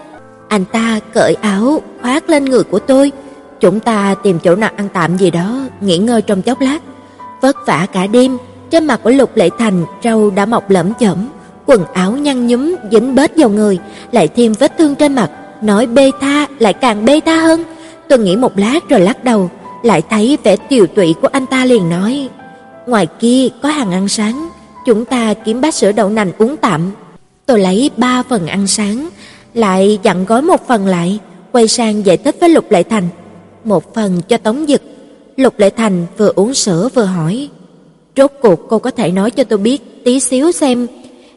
Anh 0.47 0.65
ta 0.65 0.99
cởi 1.13 1.33
áo 1.41 1.81
khoác 2.01 2.29
lên 2.29 2.45
người 2.45 2.63
của 2.63 2.79
tôi, 2.79 3.11
chúng 3.59 3.79
ta 3.79 4.15
tìm 4.23 4.39
chỗ 4.43 4.55
nào 4.55 4.69
ăn 4.75 4.87
tạm 4.93 5.17
gì 5.17 5.31
đó, 5.31 5.61
nghỉ 5.81 5.97
ngơi 5.97 6.21
trong 6.21 6.41
chốc 6.41 6.61
lát. 6.61 6.79
Vất 7.41 7.55
vả 7.67 7.87
cả 7.93 8.07
đêm, 8.07 8.37
trên 8.69 8.85
mặt 8.85 8.99
của 9.03 9.11
Lục 9.11 9.31
Lệ 9.35 9.49
Thành 9.59 9.85
râu 10.03 10.29
đã 10.29 10.45
mọc 10.45 10.69
lẫm 10.69 10.93
chởm, 10.99 11.17
quần 11.65 11.85
áo 11.93 12.11
nhăn 12.11 12.47
nhúm 12.47 12.75
dính 12.91 13.15
bết 13.15 13.31
vào 13.37 13.49
người, 13.49 13.79
lại 14.11 14.27
thêm 14.27 14.53
vết 14.53 14.77
thương 14.77 14.95
trên 14.95 15.15
mặt, 15.15 15.29
nói 15.61 15.87
bê 15.87 16.11
tha 16.21 16.47
lại 16.59 16.73
càng 16.73 17.05
bê 17.05 17.19
tha 17.25 17.35
hơn. 17.35 17.63
Tôi 18.09 18.19
nghĩ 18.19 18.35
một 18.35 18.57
lát 18.57 18.89
rồi 18.89 18.99
lắc 18.99 19.23
đầu, 19.23 19.49
lại 19.83 20.01
thấy 20.09 20.37
vẻ 20.43 20.55
tiều 20.55 20.87
tụy 20.87 21.13
của 21.21 21.27
anh 21.31 21.45
ta 21.45 21.65
liền 21.65 21.89
nói: 21.89 22.29
"Ngoài 22.87 23.07
kia 23.19 23.47
có 23.61 23.69
hàng 23.69 23.91
ăn 23.91 24.07
sáng, 24.07 24.49
chúng 24.85 25.05
ta 25.05 25.33
kiếm 25.33 25.61
bát 25.61 25.73
sữa 25.73 25.91
đậu 25.91 26.09
nành 26.09 26.31
uống 26.37 26.57
tạm." 26.57 26.91
Tôi 27.45 27.59
lấy 27.59 27.91
ba 27.97 28.23
phần 28.29 28.47
ăn 28.47 28.67
sáng, 28.67 29.09
lại 29.53 29.99
dặn 30.03 30.25
gói 30.25 30.41
một 30.41 30.67
phần 30.67 30.87
lại, 30.87 31.19
quay 31.51 31.67
sang 31.67 32.05
giải 32.05 32.17
thích 32.17 32.35
với 32.39 32.49
Lục 32.49 32.71
Lệ 32.71 32.83
Thành, 32.83 33.07
một 33.63 33.93
phần 33.93 34.21
cho 34.27 34.37
Tống 34.37 34.65
Dực. 34.67 34.81
Lục 35.37 35.59
Lệ 35.59 35.69
Thành 35.69 36.05
vừa 36.17 36.31
uống 36.35 36.53
sữa 36.53 36.89
vừa 36.93 37.03
hỏi: 37.03 37.49
"Rốt 38.17 38.31
cuộc 38.41 38.59
cô 38.69 38.79
có 38.79 38.91
thể 38.91 39.11
nói 39.11 39.31
cho 39.31 39.43
tôi 39.43 39.59
biết 39.59 40.03
tí 40.05 40.19
xíu 40.19 40.51
xem 40.51 40.87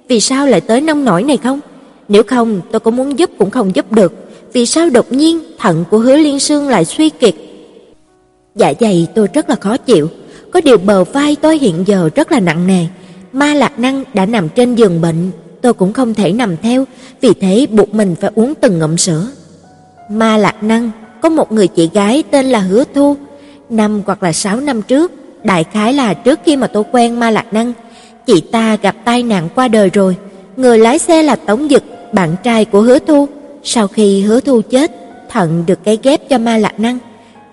vì 0.09 0.21
sao 0.21 0.47
lại 0.47 0.61
tới 0.61 0.81
nông 0.81 1.05
nổi 1.05 1.23
này 1.23 1.37
không? 1.37 1.61
Nếu 2.13 2.23
không, 2.23 2.61
tôi 2.73 2.81
có 2.81 2.91
muốn 2.91 3.19
giúp 3.19 3.31
cũng 3.39 3.51
không 3.51 3.77
giúp 3.77 3.93
được. 3.93 4.13
Vì 4.53 4.67
sao 4.67 4.91
đột 4.91 5.13
nhiên 5.13 5.41
thận 5.59 5.85
của 5.91 5.99
Hứa 5.99 6.17
Liên 6.17 6.41
Sương 6.41 6.69
lại 6.69 6.85
suy 6.85 7.11
kiệt?" 7.11 7.35
Dạ 8.55 8.73
dày 8.81 9.07
tôi 9.15 9.29
rất 9.35 9.51
là 9.51 9.57
khó 9.57 9.77
chịu, 9.77 10.09
có 10.53 10.61
điều 10.61 10.79
bờ 10.79 11.05
vai 11.05 11.37
tôi 11.37 11.59
hiện 11.59 11.85
giờ 11.87 12.11
rất 12.15 12.33
là 12.33 12.41
nặng 12.41 12.67
nề. 12.67 12.87
Ma 13.33 13.55
Lạc 13.55 13.79
Năng 13.79 14.05
đã 14.15 14.27
nằm 14.27 14.49
trên 14.49 14.75
giường 14.75 15.01
bệnh, 15.01 15.31
tôi 15.63 15.73
cũng 15.73 15.93
không 15.93 16.15
thể 16.15 16.33
nằm 16.33 16.57
theo, 16.63 16.85
vì 17.21 17.33
thế 17.41 17.67
buộc 17.71 17.95
mình 17.95 18.15
phải 18.21 18.31
uống 18.35 18.55
từng 18.55 18.79
ngụm 18.79 18.97
sữa. 18.97 19.27
Ma 20.11 20.37
Lạc 20.37 20.63
Năng 20.63 20.91
có 21.23 21.29
một 21.29 21.53
người 21.53 21.69
chị 21.69 21.91
gái 21.95 22.23
tên 22.31 22.47
là 22.47 22.59
Hứa 22.59 22.85
Thu, 22.95 23.17
năm 23.71 24.03
hoặc 24.07 24.23
là 24.23 24.33
sáu 24.33 24.61
năm 24.61 24.83
trước, 24.83 25.13
đại 25.45 25.65
khái 25.65 25.93
là 25.93 26.15
trước 26.15 26.41
khi 26.45 26.57
mà 26.57 26.67
tôi 26.67 26.85
quen 26.93 27.21
Ma 27.21 27.31
Lạc 27.31 27.53
Năng, 27.53 27.73
chị 28.27 28.41
ta 28.41 28.77
gặp 28.83 28.97
tai 29.05 29.23
nạn 29.23 29.49
qua 29.55 29.69
đời 29.69 29.91
rồi. 29.91 30.17
Người 30.57 30.79
lái 30.79 30.99
xe 30.99 31.23
là 31.23 31.37
Tống 31.37 31.69
Dực, 31.69 31.83
bạn 32.13 32.37
trai 32.43 32.65
của 32.65 32.81
Hứa 32.81 32.99
Thu. 32.99 33.29
Sau 33.63 33.89
khi 33.89 34.23
Hứa 34.23 34.41
Thu 34.41 34.61
chết, 34.61 34.91
thận 35.29 35.65
được 35.67 35.79
cái 35.85 35.99
ghép 36.03 36.29
cho 36.29 36.39
Ma 36.39 36.59
Lạc 36.59 36.81
Năng. 36.81 36.99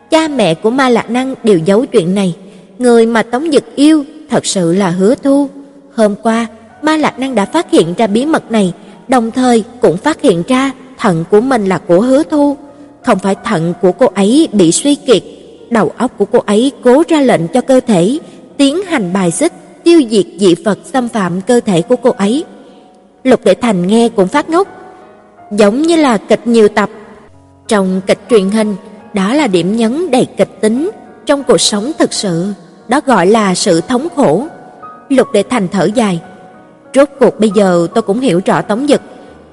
Cha 0.09 0.27
mẹ 0.27 0.53
của 0.53 0.69
Ma 0.69 0.89
Lạc 0.89 1.09
Năng 1.09 1.35
đều 1.43 1.57
giấu 1.57 1.85
chuyện 1.85 2.15
này. 2.15 2.35
Người 2.79 3.05
mà 3.05 3.23
Tống 3.23 3.51
Dực 3.51 3.75
yêu 3.75 4.03
thật 4.29 4.45
sự 4.45 4.73
là 4.73 4.89
Hứa 4.89 5.15
Thu. 5.23 5.49
Hôm 5.95 6.15
qua, 6.23 6.47
Ma 6.81 6.97
Lạc 6.97 7.19
Năng 7.19 7.35
đã 7.35 7.45
phát 7.45 7.71
hiện 7.71 7.93
ra 7.97 8.07
bí 8.07 8.25
mật 8.25 8.51
này, 8.51 8.73
đồng 9.07 9.31
thời 9.31 9.63
cũng 9.81 9.97
phát 9.97 10.21
hiện 10.21 10.43
ra 10.47 10.71
thận 10.97 11.23
của 11.31 11.41
mình 11.41 11.65
là 11.65 11.77
của 11.77 12.01
Hứa 12.01 12.23
Thu, 12.23 12.57
không 13.01 13.19
phải 13.19 13.35
thận 13.43 13.73
của 13.81 13.91
cô 13.91 14.05
ấy 14.15 14.47
bị 14.51 14.71
suy 14.71 14.95
kiệt, 14.95 15.23
đầu 15.69 15.91
óc 15.97 16.11
của 16.17 16.25
cô 16.25 16.39
ấy 16.45 16.71
cố 16.83 17.03
ra 17.07 17.21
lệnh 17.21 17.47
cho 17.47 17.61
cơ 17.61 17.79
thể 17.79 18.19
tiến 18.57 18.83
hành 18.83 19.13
bài 19.13 19.31
xích, 19.31 19.53
tiêu 19.83 20.01
diệt 20.09 20.25
dị 20.39 20.55
vật 20.55 20.79
xâm 20.93 21.07
phạm 21.07 21.41
cơ 21.41 21.59
thể 21.59 21.81
của 21.81 21.95
cô 21.95 22.09
ấy. 22.09 22.43
Lục 23.23 23.39
Đệ 23.43 23.53
Thành 23.53 23.87
nghe 23.87 24.09
cũng 24.09 24.27
phát 24.27 24.49
ngốc, 24.49 24.67
giống 25.51 25.81
như 25.81 25.95
là 25.95 26.17
kịch 26.17 26.47
nhiều 26.47 26.67
tập. 26.67 26.89
Trong 27.67 28.01
kịch 28.07 28.19
truyền 28.29 28.49
hình, 28.49 28.75
đó 29.13 29.33
là 29.33 29.47
điểm 29.47 29.75
nhấn 29.75 30.11
đầy 30.11 30.27
kịch 30.37 30.61
tính 30.61 30.91
trong 31.25 31.43
cuộc 31.43 31.57
sống 31.57 31.91
thực 31.99 32.13
sự, 32.13 32.53
đó 32.87 33.01
gọi 33.05 33.27
là 33.27 33.55
sự 33.55 33.81
thống 33.81 34.07
khổ. 34.15 34.47
Lục 35.09 35.27
Đệ 35.33 35.43
Thành 35.43 35.67
thở 35.67 35.89
dài, 35.95 36.21
rốt 36.93 37.09
cuộc 37.19 37.39
bây 37.39 37.51
giờ 37.55 37.87
tôi 37.93 38.01
cũng 38.01 38.19
hiểu 38.19 38.41
rõ 38.45 38.61
Tống 38.61 38.87
Dực, 38.87 39.01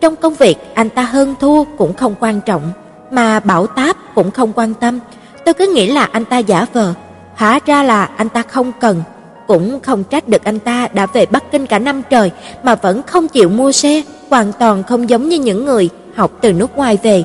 trong 0.01 0.17
công 0.17 0.35
việc 0.35 0.57
anh 0.75 0.89
ta 0.89 1.03
hơn 1.03 1.35
thua 1.41 1.65
cũng 1.79 1.95
không 1.95 2.15
quan 2.21 2.41
trọng, 2.41 2.73
mà 3.11 3.41
bảo 3.41 3.67
táp 3.67 3.97
cũng 4.15 4.31
không 4.31 4.53
quan 4.55 4.75
tâm. 4.75 4.99
Tôi 5.45 5.55
cứ 5.55 5.73
nghĩ 5.75 5.93
là 5.93 6.09
anh 6.13 6.25
ta 6.25 6.39
giả 6.39 6.67
vờ, 6.73 6.95
hóa 7.37 7.61
ra 7.67 7.83
là 7.83 8.05
anh 8.17 8.29
ta 8.29 8.43
không 8.43 8.73
cần, 8.81 9.03
cũng 9.47 9.81
không 9.81 10.05
trách 10.05 10.29
được 10.29 10.45
anh 10.45 10.59
ta 10.59 10.89
đã 10.95 11.07
về 11.07 11.27
Bắc 11.27 11.53
Kinh 11.53 11.67
cả 11.67 11.79
năm 11.79 12.03
trời 12.11 12.31
mà 12.63 12.75
vẫn 12.75 13.03
không 13.03 13.29
chịu 13.29 13.49
mua 13.49 13.73
xe, 13.73 14.03
hoàn 14.31 14.53
toàn 14.53 14.83
không 14.83 15.09
giống 15.09 15.29
như 15.29 15.39
những 15.39 15.65
người 15.65 15.89
học 16.15 16.31
từ 16.41 16.53
nước 16.53 16.77
ngoài 16.77 16.99
về. 17.03 17.25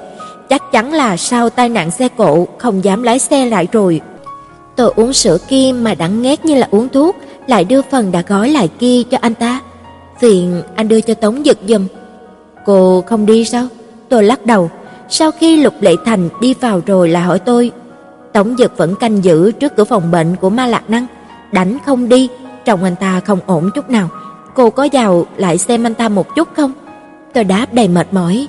Chắc 0.50 0.72
chắn 0.72 0.94
là 0.94 1.18
sau 1.18 1.50
tai 1.50 1.70
nạn 1.70 1.92
xe 1.92 2.08
cộ 2.08 2.48
không 2.58 2.84
dám 2.84 3.04
lái 3.04 3.20
xe 3.20 3.46
lại 3.46 3.68
rồi. 3.72 4.02
Tôi 4.76 4.94
uống 4.96 5.14
sữa 5.14 5.38
kia 5.48 5.72
mà 5.76 5.96
đắng 5.96 6.22
ngắt 6.22 6.46
như 6.46 6.56
là 6.56 6.68
uống 6.72 6.90
thuốc, 6.90 7.16
lại 7.48 7.64
đưa 7.64 7.82
phần 7.82 8.12
đã 8.12 8.24
gói 8.28 8.50
lại 8.50 8.70
kia 8.80 9.04
cho 9.12 9.18
anh 9.22 9.34
ta. 9.34 9.60
Phiền 10.20 10.62
anh 10.76 10.88
đưa 10.88 11.02
cho 11.02 11.14
Tống 11.14 11.44
Dực 11.46 11.58
giùm. 11.68 11.88
Cô 12.66 13.04
không 13.08 13.26
đi 13.26 13.46
sao? 13.46 13.68
Tôi 14.10 14.24
lắc 14.24 14.46
đầu. 14.46 14.70
Sau 15.10 15.32
khi 15.32 15.64
Lục 15.64 15.74
Lệ 15.82 15.96
Thành 16.06 16.30
đi 16.42 16.54
vào 16.54 16.82
rồi 16.86 17.10
là 17.10 17.22
hỏi 17.22 17.40
tôi. 17.40 17.72
Tống 18.34 18.56
Dực 18.58 18.78
vẫn 18.78 18.96
canh 18.96 19.24
giữ 19.24 19.52
trước 19.52 19.76
cửa 19.76 19.84
phòng 19.84 20.12
bệnh 20.12 20.36
của 20.36 20.50
Ma 20.50 20.68
Lạc 20.68 20.90
Năng, 20.90 21.08
đánh 21.52 21.78
không 21.86 22.10
đi, 22.10 22.30
trông 22.66 22.84
anh 22.84 22.96
ta 22.96 23.20
không 23.20 23.40
ổn 23.46 23.70
chút 23.76 23.90
nào. 23.90 24.10
Cô 24.56 24.70
có 24.70 24.88
vào 24.92 25.26
lại 25.38 25.58
xem 25.58 25.86
anh 25.86 25.94
ta 25.94 26.10
một 26.10 26.36
chút 26.36 26.48
không? 26.56 26.74
Tôi 27.34 27.44
đáp 27.44 27.66
đầy 27.74 27.88
mệt 27.88 28.08
mỏi. 28.12 28.48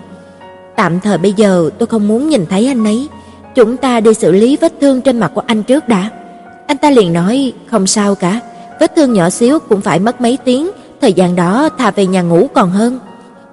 Tạm 0.76 1.00
thời 1.00 1.18
bây 1.18 1.32
giờ 1.32 1.70
tôi 1.78 1.86
không 1.86 2.09
muốn 2.09 2.28
nhìn 2.28 2.46
thấy 2.46 2.66
anh 2.66 2.84
ấy. 2.84 3.09
Chúng 3.55 3.76
ta 3.76 4.00
đi 4.00 4.14
xử 4.14 4.32
lý 4.32 4.57
vết 4.61 4.72
thương 4.80 5.00
trên 5.00 5.20
mặt 5.20 5.32
của 5.34 5.42
anh 5.46 5.62
trước 5.62 5.88
đã. 5.88 6.11
Anh 6.66 6.76
ta 6.76 6.90
liền 6.90 7.12
nói, 7.12 7.53
không 7.66 7.86
sao 7.86 8.14
cả, 8.14 8.40
vết 8.80 8.96
thương 8.96 9.12
nhỏ 9.12 9.30
xíu 9.30 9.59
cũng 9.59 9.80
phải 9.80 9.98
mất 9.98 10.20
mấy 10.20 10.38
tiếng, 10.44 10.70
thời 11.00 11.12
gian 11.12 11.36
đó 11.36 11.68
thà 11.78 11.90
về 11.90 12.07
nhà 12.07 12.22
ngủ 12.22 12.48
còn 12.55 12.70
hơn. 12.70 12.98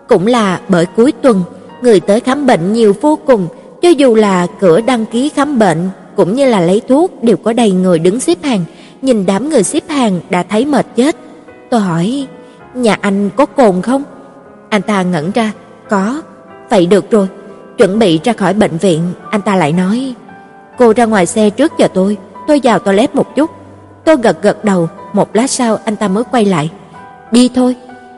Cũng 0.08 0.28
là 0.28 0.60
bởi 0.70 0.86
cuối 0.86 1.12
tuần, 1.12 1.43
người 1.82 2.00
tới 2.00 2.20
khám 2.20 2.45
bệnh 2.45 2.74
nhiều 2.74 2.93
vô 3.02 3.20
cùng, 3.26 3.47
cho 3.82 3.89
dù 3.89 4.16
là 4.16 4.47
cửa 4.60 4.82
đăng 4.82 5.06
ký 5.06 5.30
khám 5.30 5.60
bệnh 5.60 5.89
cũng 6.16 6.36
như 6.36 6.50
là 6.50 6.62
lấy 6.62 6.82
thuốc 6.88 7.24
đều 7.24 7.38
có 7.38 7.54
đầy 7.54 7.72
người 7.72 8.00
đứng 8.00 8.20
xếp 8.20 8.38
hàng, 8.43 8.66
nhìn 9.02 9.26
đám 9.26 9.50
người 9.50 9.64
xếp 9.64 9.84
hàng 9.89 10.20
đã 10.30 10.43
thấy 10.43 10.66
mệt 10.66 10.86
chết. 10.95 11.16
Tôi 11.70 11.82
hỏi, 11.82 12.28
nhà 12.74 12.97
anh 13.02 13.30
có 13.36 13.45
cồn 13.45 13.82
không? 13.82 14.04
Anh 14.70 14.82
ta 14.82 15.02
ngẩn 15.02 15.32
ra, 15.32 15.52
có. 15.89 16.22
Vậy 16.70 16.86
được 16.86 17.12
rồi, 17.12 17.28
chuẩn 17.78 18.00
bị 18.00 18.20
ra 18.24 18.34
khỏi 18.34 18.54
bệnh 18.54 18.78
viện, 18.78 19.02
anh 19.32 19.41
ta 19.41 19.56
lại 19.56 19.72
nói, 19.72 20.14
cô 20.78 20.93
ra 20.93 21.06
ngoài 21.06 21.26
xe 21.26 21.50
trước 21.50 21.74
giờ 21.78 21.88
tôi, 21.93 22.18
tôi 22.47 22.60
vào 22.64 22.80
toilet 22.80 23.16
một 23.16 23.36
chút. 23.36 23.50
Tôi 24.06 24.16
gật 24.24 24.41
gật 24.41 24.66
đầu, 24.66 24.89
một 25.14 25.36
lát 25.36 25.50
sau 25.50 25.78
anh 25.86 25.95
ta 25.95 26.08
mới 26.08 26.24
quay 26.24 26.45
lại. 26.45 26.70
Đi 27.32 27.50
thôi. 27.56 27.76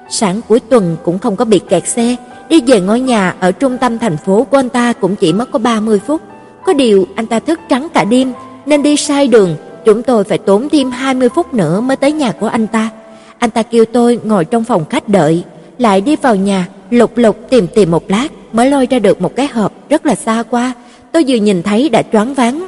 Sáng 0.09 0.41
cuối 0.47 0.59
tuần 0.59 0.97
cũng 1.03 1.19
không 1.19 1.36
có 1.36 1.45
bị 1.45 1.59
kẹt 1.59 1.88
xe, 1.88 2.15
đi 2.49 2.61
về 2.67 2.79
ngôi 2.79 2.99
nhà 2.99 3.36
ở 3.39 3.51
trung 3.51 3.77
tâm 3.77 3.99
thành 3.99 4.17
phố 4.17 4.43
của 4.51 4.57
anh 4.57 4.69
ta 4.69 4.93
cũng 4.93 5.15
chỉ 5.15 5.34
mất 5.34 5.51
có 5.51 5.59
30 5.59 6.01
phút. 6.07 6.21
Có 6.65 6.73
điều 6.73 7.07
anh 7.15 7.27
ta 7.27 7.39
thức 7.39 7.59
trắng 7.69 7.88
cả 7.93 8.03
đêm 8.03 8.34
nên 8.65 8.84
đi 8.84 8.97
sai 8.97 9.27
đường, 9.27 9.55
chúng 9.86 10.03
tôi 10.03 10.23
phải 10.23 10.38
tốn 10.38 10.69
thêm 10.69 10.91
20 10.91 11.29
phút 11.29 11.53
nữa 11.53 11.82
mới 11.82 11.97
tới 11.97 12.11
nhà 12.11 12.32
của 12.32 12.47
anh 12.47 12.67
ta. 12.67 12.89
Anh 13.38 13.49
ta 13.49 13.63
kêu 13.63 13.86
tôi 13.86 14.19
ngồi 14.23 14.45
trong 14.45 14.63
phòng 14.63 14.86
khách 14.89 15.09
đợi, 15.09 15.43
lại 15.77 16.01
đi 16.01 16.15
vào 16.15 16.36
nhà, 16.36 16.67
lục 16.89 17.17
lục 17.17 17.38
tìm 17.49 17.67
tìm 17.67 17.91
một 17.91 18.03
lát 18.07 18.27
mới 18.53 18.69
lôi 18.69 18.86
ra 18.86 18.99
được 18.99 19.21
một 19.21 19.36
cái 19.36 19.47
hộp 19.47 19.89
rất 19.89 20.05
là 20.05 20.15
xa 20.15 20.43
qua. 20.49 20.73
Tôi 21.11 21.23
vừa 21.27 21.36
nhìn 21.36 21.63
thấy 21.63 21.89
đã 21.89 22.03
choáng 22.11 22.34
váng. 22.34 22.67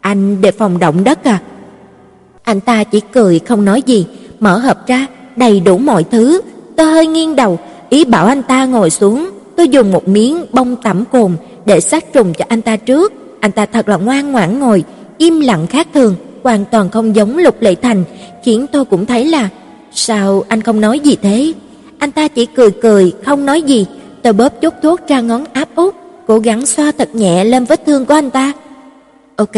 Anh 0.00 0.40
đề 0.40 0.50
phòng 0.50 0.78
động 0.78 1.04
đất 1.04 1.24
à? 1.24 1.38
Anh 2.42 2.60
ta 2.60 2.84
chỉ 2.84 3.00
cười 3.12 3.38
không 3.38 3.64
nói 3.64 3.82
gì, 3.86 4.06
mở 4.40 4.58
hộp 4.58 4.86
ra, 4.86 5.06
đầy 5.36 5.60
đủ 5.60 5.78
mọi 5.78 6.04
thứ. 6.04 6.40
Tôi 6.76 6.86
hơi 6.86 7.06
nghiêng 7.06 7.36
đầu, 7.36 7.58
ý 7.88 8.04
bảo 8.04 8.26
anh 8.26 8.42
ta 8.42 8.64
ngồi 8.64 8.90
xuống. 8.90 9.30
Tôi 9.56 9.68
dùng 9.68 9.92
một 9.92 10.08
miếng 10.08 10.46
bông 10.52 10.76
tẩm 10.76 11.04
cồn 11.12 11.36
để 11.64 11.80
sát 11.80 12.12
trùng 12.12 12.34
cho 12.34 12.44
anh 12.48 12.62
ta 12.62 12.76
trước. 12.76 13.12
Anh 13.40 13.52
ta 13.52 13.66
thật 13.66 13.88
là 13.88 13.96
ngoan 13.96 14.32
ngoãn 14.32 14.58
ngồi, 14.58 14.84
im 15.18 15.40
lặng 15.40 15.66
khác 15.66 15.88
thường, 15.94 16.16
hoàn 16.42 16.64
toàn 16.64 16.90
không 16.90 17.16
giống 17.16 17.38
Lục 17.38 17.62
Lệ 17.62 17.74
Thành, 17.74 18.04
khiến 18.44 18.66
tôi 18.72 18.84
cũng 18.84 19.06
thấy 19.06 19.24
là 19.24 19.48
sao 19.92 20.44
anh 20.48 20.60
không 20.62 20.80
nói 20.80 21.00
gì 21.00 21.16
thế? 21.22 21.52
Anh 21.98 22.10
ta 22.10 22.28
chỉ 22.28 22.46
cười 22.46 22.70
cười, 22.70 23.12
không 23.24 23.46
nói 23.46 23.62
gì. 23.62 23.86
Tôi 24.22 24.32
bóp 24.32 24.60
chút 24.60 24.74
thuốc 24.82 25.00
ra 25.08 25.20
ngón 25.20 25.44
áp 25.52 25.68
út, 25.74 25.94
cố 26.26 26.38
gắng 26.38 26.66
xoa 26.66 26.92
thật 26.98 27.14
nhẹ 27.14 27.44
lên 27.44 27.64
vết 27.64 27.86
thương 27.86 28.04
của 28.04 28.14
anh 28.14 28.30
ta. 28.30 28.52
Ok, 29.36 29.56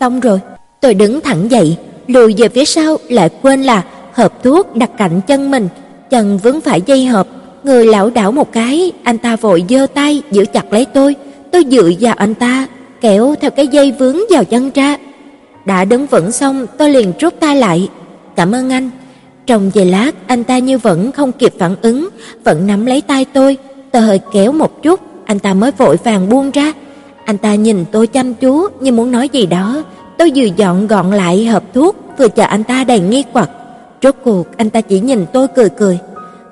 xong 0.00 0.20
rồi. 0.20 0.40
Tôi 0.80 0.94
đứng 0.94 1.20
thẳng 1.20 1.50
dậy, 1.50 1.76
lùi 2.06 2.34
về 2.38 2.48
phía 2.48 2.64
sau 2.64 2.98
lại 3.08 3.30
quên 3.42 3.62
là 3.62 3.82
hộp 4.14 4.42
thuốc 4.42 4.76
đặt 4.76 4.90
cạnh 4.98 5.20
chân 5.26 5.50
mình, 5.50 5.68
chân 6.10 6.38
vướng 6.38 6.60
phải 6.60 6.82
dây 6.86 7.06
hộp, 7.06 7.26
người 7.64 7.86
lão 7.86 8.10
đảo 8.10 8.32
một 8.32 8.52
cái, 8.52 8.92
anh 9.02 9.18
ta 9.18 9.36
vội 9.36 9.64
giơ 9.68 9.86
tay 9.94 10.22
giữ 10.30 10.44
chặt 10.44 10.72
lấy 10.72 10.84
tôi, 10.84 11.16
tôi 11.52 11.64
dựa 11.70 11.90
vào 12.00 12.14
anh 12.14 12.34
ta, 12.34 12.66
kéo 13.00 13.34
theo 13.40 13.50
cái 13.50 13.68
dây 13.68 13.92
vướng 13.92 14.18
vào 14.30 14.44
chân 14.44 14.70
ra. 14.74 14.96
Đã 15.64 15.84
đứng 15.84 16.06
vững 16.06 16.32
xong, 16.32 16.66
tôi 16.78 16.90
liền 16.90 17.12
rút 17.20 17.34
tay 17.40 17.56
lại. 17.56 17.88
"Cảm 18.36 18.52
ơn 18.52 18.72
anh." 18.72 18.90
Trong 19.46 19.70
giây 19.74 19.86
lát, 19.86 20.10
anh 20.26 20.44
ta 20.44 20.58
như 20.58 20.78
vẫn 20.78 21.12
không 21.12 21.32
kịp 21.32 21.52
phản 21.58 21.76
ứng, 21.82 22.08
vẫn 22.44 22.66
nắm 22.66 22.86
lấy 22.86 23.00
tay 23.00 23.24
tôi, 23.32 23.56
tôi 23.92 24.02
hơi 24.02 24.20
kéo 24.32 24.52
một 24.52 24.82
chút, 24.82 25.00
anh 25.24 25.38
ta 25.38 25.54
mới 25.54 25.70
vội 25.70 25.96
vàng 26.04 26.28
buông 26.28 26.50
ra. 26.50 26.72
Anh 27.24 27.38
ta 27.38 27.54
nhìn 27.54 27.84
tôi 27.92 28.06
chăm 28.06 28.34
chú 28.34 28.68
như 28.80 28.92
muốn 28.92 29.10
nói 29.12 29.28
gì 29.28 29.46
đó, 29.46 29.82
tôi 30.18 30.32
vừa 30.34 30.48
dọn 30.56 30.86
gọn 30.86 31.10
lại 31.10 31.46
hộp 31.46 31.62
thuốc, 31.74 31.96
vừa 32.18 32.28
chờ 32.28 32.42
anh 32.44 32.64
ta 32.64 32.84
đầy 32.84 33.00
nghi 33.00 33.24
hoặc. 33.32 33.50
Rốt 34.02 34.14
cuộc 34.24 34.56
anh 34.56 34.70
ta 34.70 34.80
chỉ 34.80 35.00
nhìn 35.00 35.26
tôi 35.32 35.48
cười 35.48 35.68
cười. 35.68 35.98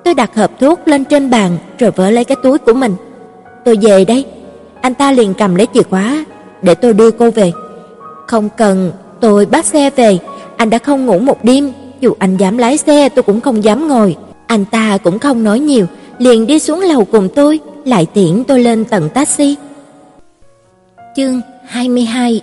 Tôi 0.03 0.13
đặt 0.13 0.35
hộp 0.35 0.59
thuốc 0.59 0.79
lên 0.85 1.05
trên 1.05 1.29
bàn 1.29 1.57
rồi 1.79 1.91
vỡ 1.91 2.11
lấy 2.11 2.23
cái 2.23 2.37
túi 2.43 2.57
của 2.57 2.73
mình. 2.73 2.95
"Tôi 3.65 3.77
về 3.81 4.05
đây." 4.05 4.25
Anh 4.81 4.93
ta 4.93 5.11
liền 5.11 5.33
cầm 5.33 5.55
lấy 5.55 5.67
chìa 5.73 5.83
khóa, 5.83 6.25
"Để 6.61 6.75
tôi 6.75 6.93
đưa 6.93 7.11
cô 7.11 7.31
về." 7.31 7.51
"Không 8.27 8.49
cần, 8.57 8.91
tôi 9.23 9.45
bắt 9.45 9.65
xe 9.65 9.89
về, 9.89 10.17
anh 10.57 10.69
đã 10.69 10.77
không 10.77 11.05
ngủ 11.05 11.19
một 11.19 11.43
đêm, 11.43 11.71
dù 11.99 12.13
anh 12.19 12.37
dám 12.37 12.57
lái 12.57 12.77
xe 12.77 13.09
tôi 13.09 13.23
cũng 13.23 13.41
không 13.41 13.63
dám 13.63 13.87
ngồi." 13.87 14.15
Anh 14.47 14.65
ta 14.65 14.97
cũng 15.03 15.19
không 15.19 15.43
nói 15.43 15.59
nhiều, 15.59 15.85
liền 16.17 16.47
đi 16.47 16.59
xuống 16.59 16.79
lầu 16.79 17.05
cùng 17.05 17.29
tôi, 17.35 17.59
lại 17.85 18.05
tiễn 18.05 18.43
tôi 18.43 18.59
lên 18.59 18.85
tầng 18.85 19.09
taxi. 19.09 19.55
Chương 21.15 21.41
22 21.67 22.41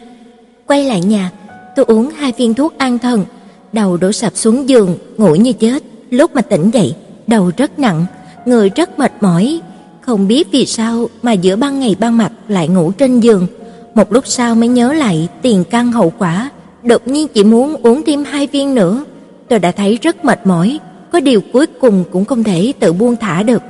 Quay 0.66 0.84
lại 0.84 1.00
nhà, 1.00 1.30
tôi 1.76 1.84
uống 1.88 2.10
hai 2.10 2.32
viên 2.38 2.54
thuốc 2.54 2.78
an 2.78 2.98
thần, 2.98 3.24
đầu 3.72 3.96
đổ 3.96 4.12
sập 4.12 4.36
xuống 4.36 4.68
giường, 4.68 4.98
ngủ 5.16 5.34
như 5.34 5.52
chết. 5.52 5.82
Lúc 6.10 6.34
mà 6.34 6.42
tỉnh 6.42 6.70
dậy, 6.70 6.94
đầu 7.26 7.50
rất 7.56 7.78
nặng, 7.78 8.06
người 8.46 8.68
rất 8.68 8.98
mệt 8.98 9.12
mỏi, 9.20 9.60
không 10.00 10.28
biết 10.28 10.48
vì 10.52 10.66
sao 10.66 11.08
mà 11.22 11.32
giữa 11.32 11.56
ban 11.56 11.80
ngày 11.80 11.96
ban 12.00 12.16
mặt 12.18 12.32
lại 12.48 12.68
ngủ 12.68 12.92
trên 12.98 13.20
giường. 13.20 13.46
Một 13.94 14.12
lúc 14.12 14.26
sau 14.26 14.54
mới 14.54 14.68
nhớ 14.68 14.92
lại 14.92 15.28
tiền 15.42 15.64
căn 15.70 15.92
hậu 15.92 16.12
quả, 16.18 16.50
đột 16.82 17.08
nhiên 17.08 17.28
chỉ 17.28 17.44
muốn 17.44 17.76
uống 17.82 18.02
thêm 18.06 18.24
hai 18.24 18.46
viên 18.46 18.74
nữa. 18.74 19.04
Tôi 19.48 19.58
đã 19.58 19.72
thấy 19.72 19.98
rất 20.02 20.24
mệt 20.24 20.46
mỏi, 20.46 20.78
có 21.12 21.20
điều 21.20 21.40
cuối 21.52 21.66
cùng 21.66 22.04
cũng 22.12 22.24
không 22.24 22.44
thể 22.44 22.72
tự 22.80 22.92
buông 22.92 23.16
thả 23.16 23.42
được. 23.42 23.62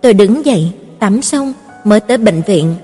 Tôi 0.00 0.14
đứng 0.14 0.46
dậy, 0.46 0.70
tắm 0.98 1.22
xong 1.22 1.52
mới 1.84 2.00
tới 2.00 2.16
bệnh 2.16 2.42
viện. 2.46 2.74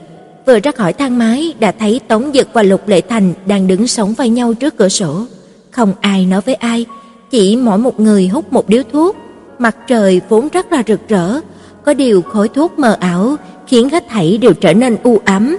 Vừa 0.46 0.58
ra 0.58 0.72
khỏi 0.72 0.92
thang 0.92 1.18
máy 1.18 1.54
đã 1.60 1.72
thấy 1.72 2.00
Tống 2.08 2.30
Dực 2.34 2.48
và 2.52 2.62
Lục 2.62 2.88
Lệ 2.88 3.00
Thành 3.00 3.32
đang 3.46 3.66
đứng 3.66 3.86
sống 3.86 4.14
vai 4.14 4.28
nhau 4.28 4.54
trước 4.54 4.76
cửa 4.76 4.88
sổ. 4.88 5.24
Không 5.70 5.92
ai 6.00 6.26
nói 6.26 6.40
với 6.40 6.54
ai, 6.54 6.86
chỉ 7.30 7.56
mỗi 7.56 7.78
một 7.78 8.00
người 8.00 8.28
hút 8.28 8.52
một 8.52 8.68
điếu 8.68 8.82
thuốc. 8.92 9.16
Mặt 9.58 9.76
trời 9.86 10.20
vốn 10.28 10.48
rất 10.48 10.72
là 10.72 10.82
rực 10.86 11.08
rỡ, 11.08 11.40
có 11.84 11.94
điều 11.94 12.22
khói 12.22 12.48
thuốc 12.48 12.78
mờ 12.78 12.96
ảo 13.00 13.36
khiến 13.66 13.88
hết 13.90 14.04
thảy 14.08 14.38
đều 14.38 14.52
trở 14.52 14.74
nên 14.74 14.96
u 15.02 15.18
ám. 15.24 15.56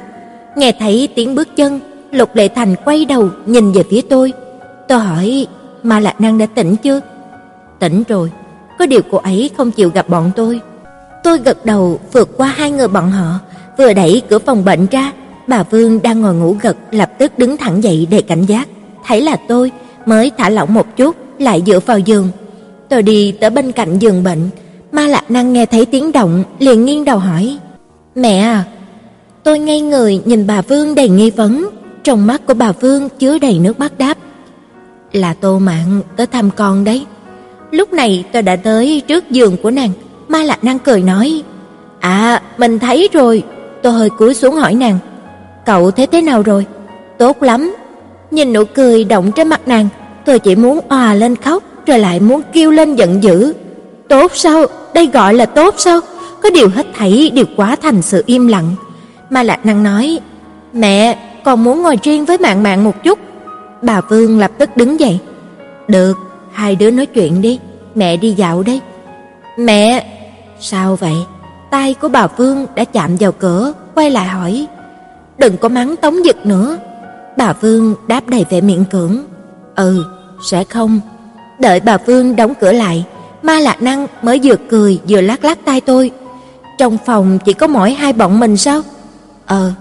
Nghe 0.56 0.72
thấy 0.80 1.08
tiếng 1.16 1.36
bước 1.36 1.56
chân, 1.56 1.80
Lục 2.12 2.36
Lệ 2.36 2.48
Thành 2.48 2.76
quay 2.86 3.06
đầu 3.06 3.30
nhìn 3.46 3.72
về 3.72 3.84
phía 3.90 4.02
tôi. 4.02 4.34
Tôi 4.88 5.00
hỏi, 5.00 5.48
"Ma 5.84 6.00
Lạc 6.00 6.22
Năng 6.22 6.38
đã 6.38 6.46
tỉnh 6.56 6.76
chưa?" 6.76 7.00
"Tỉnh 7.80 8.04
rồi." 8.08 8.32
Có 8.80 8.86
điều 8.86 9.02
cô 9.12 9.18
ấy 9.18 9.50
không 9.58 9.72
chịu 9.72 9.90
gặp 9.94 10.10
bọn 10.10 10.32
tôi. 10.36 10.60
Tôi 11.24 11.38
gật 11.38 11.66
đầu 11.66 12.00
vượt 12.12 12.30
qua 12.38 12.48
hai 12.48 12.72
người 12.72 12.88
bọn 12.88 13.12
họ, 13.12 13.40
vừa 13.78 13.94
đẩy 13.94 14.22
cửa 14.30 14.40
phòng 14.40 14.66
bệnh 14.66 14.86
ra, 14.92 15.12
bà 15.48 15.64
Vương 15.64 16.02
đang 16.02 16.22
ngồi 16.22 16.34
ngủ 16.34 16.56
gật 16.62 16.78
lập 16.92 17.12
tức 17.18 17.38
đứng 17.38 17.58
thẳng 17.58 17.84
dậy 17.84 18.08
để 18.12 18.22
cảnh 18.22 18.46
giác, 18.46 18.68
thấy 19.06 19.22
là 19.22 19.36
tôi 19.48 19.72
mới 20.06 20.32
thả 20.38 20.50
lỏng 20.50 20.74
một 20.74 20.98
chút, 20.98 21.16
lại 21.40 21.64
dựa 21.66 21.80
vào 21.80 22.00
giường. 22.00 22.28
Tôi 22.90 23.04
đi 23.04 23.32
tới 23.32 23.50
bên 23.50 23.72
cạnh 23.72 24.00
giường 24.00 24.24
bệnh, 24.24 24.50
Ma 24.92 25.08
Lạc 25.08 25.32
Năng 25.32 25.54
nghe 25.54 25.66
thấy 25.66 25.86
tiếng 25.86 26.12
động, 26.12 26.44
liền 26.60 26.86
nghiêng 26.86 27.06
đầu 27.06 27.18
hỏi: 27.18 27.58
"Mẹ 28.16 28.40
à?" 28.40 28.64
Tôi 29.44 29.60
ngây 29.60 29.82
người 29.82 30.22
nhìn 30.26 30.48
bà 30.48 30.62
Vương 30.62 30.96
đầy 30.96 31.10
nghi 31.10 31.30
vấn, 31.30 31.70
trong 32.10 32.28
mắt 32.28 32.42
của 32.48 32.54
bà 32.54 32.72
Vương 32.72 33.10
chứa 33.10 33.40
đầy 33.40 33.60
nước 33.60 33.80
mắt 33.80 33.98
đáp: 33.98 34.18
"Là 35.12 35.34
Tô 35.34 35.60
Mạn 35.60 36.02
tới 36.16 36.28
thăm 36.28 36.50
con 36.56 36.84
đấy." 36.84 37.06
Lúc 37.72 37.94
này 37.94 38.24
tôi 38.32 38.42
đã 38.42 38.56
tới 38.56 39.02
trước 39.08 39.30
giường 39.30 39.58
của 39.64 39.72
nàng, 39.72 39.90
Ma 40.28 40.44
Lạc 40.44 40.64
Năng 40.64 40.80
cười 40.80 41.02
nói: 41.02 41.44
"À, 42.00 42.42
mình 42.58 42.80
thấy 42.80 43.10
rồi." 43.14 43.44
Tôi 43.84 43.94
hơi 43.94 44.10
cúi 44.10 44.34
xuống 44.34 44.56
hỏi 44.56 44.74
nàng: 44.74 44.98
"Cậu 45.66 45.92
thấy 45.92 46.08
thế 46.08 46.22
nào 46.22 46.42
rồi?" 46.42 46.66
"Tốt 47.18 47.44
lắm." 47.44 47.76
Nhìn 48.32 48.54
nụ 48.54 48.64
cười 48.66 49.04
động 49.04 49.32
trên 49.32 49.48
mặt 49.48 49.68
nàng, 49.68 49.88
tôi 50.26 50.40
chỉ 50.40 50.56
muốn 50.56 50.80
òa 50.90 51.14
lên 51.14 51.36
khóc, 51.36 51.64
rồi 51.86 52.00
lại 52.00 52.20
muốn 52.20 52.42
kêu 52.54 52.72
lên 52.72 52.96
giận 52.96 53.24
dữ. 53.24 53.54
"Tốt 54.08 54.32
sao? 54.36 54.66
Đây 54.94 55.08
gọi 55.08 55.34
là 55.34 55.46
tốt 55.46 55.76
sao?" 55.78 56.00
Có 56.44 56.50
điều 56.50 56.70
hết 56.70 56.88
thảy 56.98 57.32
đều 57.34 57.46
quá 57.56 57.76
thành 57.82 58.02
sự 58.02 58.24
im 58.26 58.48
lặng. 58.48 58.76
Ma 59.30 59.44
Lạc 59.44 59.66
Năng 59.66 59.84
nói: 59.84 60.20
"Mẹ, 60.74 61.18
còn 61.44 61.64
muốn 61.64 61.84
ngồi 61.84 61.98
riêng 62.04 62.26
với 62.26 62.38
Mạn 62.38 62.64
Mạn 62.64 62.84
một 62.84 63.04
chút." 63.04 63.20
Bà 63.82 64.02
Vương 64.02 64.40
lập 64.40 64.52
tức 64.58 64.78
đứng 64.78 65.00
dậy. 65.00 65.20
"Được, 65.88 66.18
hai 66.52 66.76
đứa 66.76 66.92
nói 66.92 67.06
chuyện 67.06 67.42
đi, 67.42 67.60
mẹ 67.96 68.18
đi 68.18 68.32
dạo 68.32 68.64
đây." 68.64 68.82
"Mẹ, 69.58 70.06
sao 70.60 70.96
vậy?" 70.96 71.16
Tay 71.72 71.94
của 71.94 72.10
bà 72.10 72.28
Vương 72.28 72.66
đã 72.76 72.84
chạm 72.84 73.16
vào 73.20 73.32
cửa, 73.32 73.74
quay 73.96 74.10
lại 74.10 74.28
hỏi: 74.28 74.68
"Đừng 75.38 75.58
có 75.58 75.70
mắng 75.70 75.96
Tống 75.96 76.16
Dực 76.26 76.46
nữa." 76.46 76.78
Bà 77.38 77.54
Vương 77.54 77.96
đáp 78.08 78.28
đầy 78.28 78.46
vẻ 78.50 78.62
miễn 78.62 78.84
cưỡng: 78.86 79.18
"Ừ, 79.76 80.06
sẽ 80.52 80.64
không." 80.64 81.00
Đợi 81.60 81.80
bà 81.80 81.98
Vương 81.98 82.36
đóng 82.36 82.54
cửa 82.60 82.72
lại, 82.72 83.06
Ma 83.42 83.60
Lạc 83.60 83.82
Năng 83.82 84.08
mới 84.22 84.40
vừa 84.44 84.56
cười 84.70 85.00
vừa 85.10 85.22
lắc 85.22 85.44
lắc 85.46 85.66
tay 85.66 85.82
tôi. 85.82 86.12
"Trong 86.78 86.98
phòng 87.06 87.40
chỉ 87.46 87.54
có 87.54 87.68
mỗi 87.68 87.94
hai 87.94 88.14
bọn 88.14 88.40
mình 88.40 88.58
sao?" 88.58 88.82
"Ờ, 89.46 89.72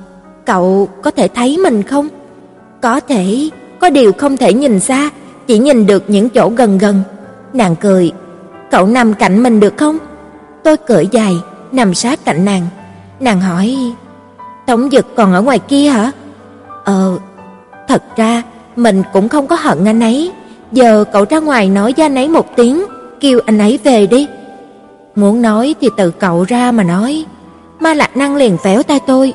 cậu 0.48 0.88
có 1.02 1.10
thể 1.10 1.28
thấy 1.28 1.50
mình 1.64 1.82
không?" 1.82 2.08
"Có 2.80 3.00
thể, 3.00 3.48
có 3.80 3.90
điều 3.90 4.12
không 4.12 4.36
thể 4.36 4.50
nhìn 4.52 4.80
xa, 4.80 5.10
chỉ 5.46 5.58
nhìn 5.58 5.86
được 5.86 6.04
những 6.08 6.28
chỗ 6.28 6.44
gần 6.56 6.78
gần." 6.78 6.96
Nàng 7.52 7.76
cười, 7.76 8.12
"Cậu 8.70 8.86
nằm 8.86 9.14
cạnh 9.14 9.42
mình 9.42 9.60
được 9.60 9.74
không?" 9.76 9.98
Tôi 10.64 10.76
cởi 10.76 11.08
giày, 11.12 11.34
nằm 11.72 11.94
sát 11.94 12.24
cạnh 12.24 12.44
nàng. 12.44 12.66
Nàng 13.20 13.40
hỏi, 13.40 13.76
"Tống 14.66 14.88
Dực 14.92 15.06
còn 15.16 15.32
ở 15.32 15.40
ngoài 15.42 15.58
kia 15.58 15.88
hả?" 15.88 16.12
"Ờ, 16.84 17.18
thật 17.88 18.02
ra 18.16 18.42
mình 18.76 19.02
cũng 19.12 19.28
không 19.28 19.46
có 19.46 19.56
hận 19.56 19.84
anh 19.84 20.00
ấy, 20.00 20.32
giờ 20.72 21.04
cậu 21.12 21.24
ra 21.30 21.38
ngoài 21.38 21.68
nói 21.68 21.94
với 21.96 22.06
anh 22.06 22.14
ấy 22.14 22.28
một 22.28 22.46
tiếng, 22.56 22.84
kêu 23.20 23.40
anh 23.46 23.58
ấy 23.58 23.78
về 23.84 24.06
đi." 24.06 24.26
Muốn 25.14 25.42
nói 25.42 25.74
thì 25.80 25.88
tự 25.96 26.10
cậu 26.10 26.44
ra 26.48 26.72
mà 26.72 26.82
nói. 26.82 27.24
Ma 27.80 27.94
Lạc 27.94 28.16
Năng 28.16 28.36
liền 28.36 28.56
véo 28.64 28.82
tay 28.82 29.00
tôi. 29.06 29.34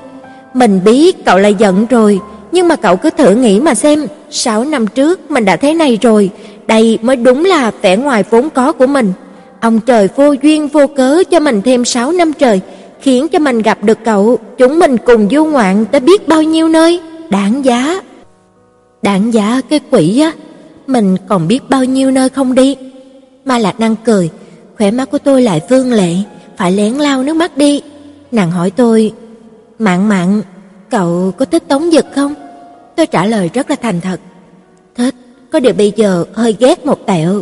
Mình 0.54 0.80
biết 0.86 1.26
cậu 1.26 1.40
lại 1.40 1.56
giận 1.60 1.86
rồi, 1.86 2.20
nhưng 2.52 2.68
mà 2.68 2.76
cậu 2.76 2.96
cứ 2.96 3.10
thử 3.10 3.36
nghĩ 3.36 3.60
mà 3.60 3.76
xem, 3.76 4.08
6 4.30 4.64
năm 4.64 4.88
trước 4.88 5.32
mình 5.32 5.46
đã 5.46 5.56
thế 5.56 5.74
này 5.74 5.98
rồi, 6.02 6.30
đây 6.68 7.00
mới 7.02 7.16
đúng 7.16 7.46
là 7.46 7.72
vẻ 7.82 7.98
ngoài 7.98 8.24
vốn 8.30 8.50
có 8.50 8.72
của 8.72 8.88
mình. 8.88 9.14
Ông 9.62 9.80
trời 9.80 10.10
vô 10.16 10.32
duyên 10.42 10.68
vô 10.68 10.88
cớ 10.88 11.24
cho 11.32 11.40
mình 11.40 11.62
thêm 11.62 11.86
6 11.86 12.12
năm 12.12 12.34
trời, 12.34 12.62
khiến 13.02 13.28
cho 13.28 13.40
mình 13.40 13.62
gặp 13.62 13.84
được 13.84 13.98
cậu, 14.06 14.38
chúng 14.58 14.80
mình 14.80 14.98
cùng 14.98 15.28
du 15.32 15.46
ngoạn 15.46 15.86
tới 15.92 16.02
biết 16.02 16.28
bao 16.28 16.44
nhiêu 16.44 16.70
nơi, 16.70 17.00
đáng 17.30 17.66
giá. 17.66 18.02
Đáng 19.02 19.34
giá 19.34 19.62
cái 19.70 19.80
quỷ 19.92 20.20
á, 20.20 20.32
mình 20.88 21.18
còn 21.28 21.48
biết 21.48 21.70
bao 21.70 21.86
nhiêu 21.86 22.12
nơi 22.12 22.30
không 22.30 22.56
đi. 22.56 22.76
Ma 23.46 23.58
Lạc 23.58 23.80
Năng 23.80 23.96
cười, 24.06 24.30
khỏe 24.78 24.92
mắt 24.92 25.12
của 25.12 25.18
tôi 25.18 25.42
lại 25.42 25.62
vương 25.70 25.94
lệ, 25.94 26.14
phải 26.58 26.72
lén 26.72 26.94
lau 26.94 27.24
nước 27.24 27.36
mắt 27.36 27.58
đi. 27.58 27.82
Nàng 28.32 28.52
hỏi 28.52 28.72
tôi, 28.72 29.14
"Mạn 29.84 30.10
Mạn, 30.10 30.42
cậu 30.90 31.34
có 31.38 31.46
thích 31.46 31.64
Tống 31.68 31.92
Dực 31.92 32.06
không?" 32.16 32.34
Tôi 32.96 33.06
trả 33.06 33.26
lời 33.26 33.50
rất 33.54 33.70
là 33.70 33.76
thành 33.76 34.02
thật. 34.02 34.20
"Thích, 34.96 35.16
có 35.52 35.60
điều 35.60 35.74
bây 35.74 35.94
giờ 35.96 36.26
hơi 36.34 36.56
ghét 36.60 36.86
một 36.86 37.06
tẹo. 37.06 37.42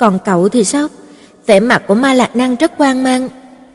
Còn 0.00 0.18
cậu 0.24 0.48
thì 0.48 0.64
sao?" 0.64 0.88
Vẻ 1.46 1.60
mặt 1.60 1.82
của 1.86 1.94
Ma 1.94 2.14
Lạc 2.14 2.36
Năng 2.36 2.56
rất 2.56 2.72
hoang 2.78 3.02
mang. 3.02 3.28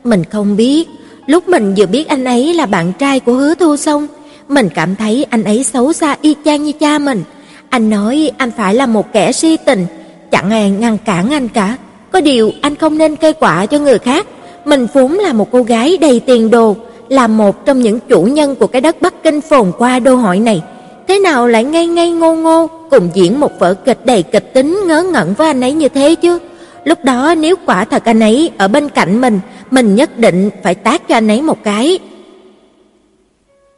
Mình 0.04 0.24
không 0.24 0.58
biết, 0.58 0.88
lúc 1.26 1.48
mình 1.48 1.74
vừa 1.78 1.86
biết 1.86 2.08
anh 2.08 2.26
ấy 2.26 2.54
là 2.54 2.66
bạn 2.66 2.94
trai 3.00 3.20
của 3.20 3.34
Hứa 3.34 3.56
Thu 3.56 3.78
xong, 3.78 4.08
mình 4.48 4.70
cảm 4.76 4.96
thấy 4.96 5.26
anh 5.30 5.44
ấy 5.44 5.64
xấu 5.64 5.94
xa 5.94 6.16
y 6.22 6.36
chang 6.46 6.64
như 6.64 6.72
cha 6.72 7.00
mình. 7.00 7.24
Anh 7.70 7.90
nói 7.90 8.32
anh 8.38 8.52
phải 8.58 8.76
là 8.76 8.86
một 8.86 9.14
kẻ 9.14 9.32
si 9.32 9.58
tình, 9.66 9.86
chẳng 10.32 10.50
ai 10.50 10.70
ngăn 10.70 10.98
cản 10.98 11.30
anh 11.30 11.48
cả. 11.48 11.78
Có 12.12 12.22
điều 12.22 12.52
anh 12.62 12.76
không 12.76 12.98
nên 12.98 13.16
cây 13.16 13.34
quả 13.34 13.66
cho 13.66 13.80
người 13.80 14.00
khác. 14.00 14.28
Mình 14.66 14.88
vốn 14.94 15.12
là 15.12 15.34
một 15.34 15.52
cô 15.52 15.64
gái 15.64 15.98
đầy 15.98 16.20
tiền 16.20 16.52
đồ, 16.52 16.76
là 17.12 17.28
một 17.28 17.66
trong 17.66 17.80
những 17.80 18.00
chủ 18.00 18.24
nhân 18.24 18.56
của 18.56 18.68
cái 18.68 18.82
đất 18.82 19.02
Bắc 19.02 19.24
Kinh 19.24 19.42
phồn 19.42 19.72
qua 19.78 20.00
đô 20.00 20.16
hội 20.16 20.40
này. 20.40 20.64
Thế 21.08 21.20
nào 21.20 21.48
lại 21.48 21.64
ngây 21.64 21.88
ngây 21.88 22.12
ngô 22.12 22.36
ngô 22.36 22.70
cùng 22.92 23.10
diễn 23.14 23.40
một 23.40 23.60
vở 23.60 23.74
kịch 23.74 24.06
đầy 24.06 24.24
kịch 24.24 24.54
tính 24.54 24.80
ngớ 24.88 25.04
ngẩn 25.04 25.34
với 25.34 25.48
anh 25.48 25.62
ấy 25.62 25.74
như 25.74 25.90
thế 25.90 26.16
chứ? 26.16 26.40
Lúc 26.84 27.04
đó 27.04 27.36
nếu 27.36 27.56
quả 27.66 27.86
thật 27.86 28.06
anh 28.06 28.20
ấy 28.20 28.52
ở 28.58 28.68
bên 28.68 28.90
cạnh 28.90 29.22
mình, 29.22 29.40
mình 29.72 29.96
nhất 29.96 30.20
định 30.20 30.50
phải 30.64 30.76
tác 30.76 31.08
cho 31.08 31.16
anh 31.16 31.28
ấy 31.28 31.42
một 31.42 31.64
cái. 31.64 32.00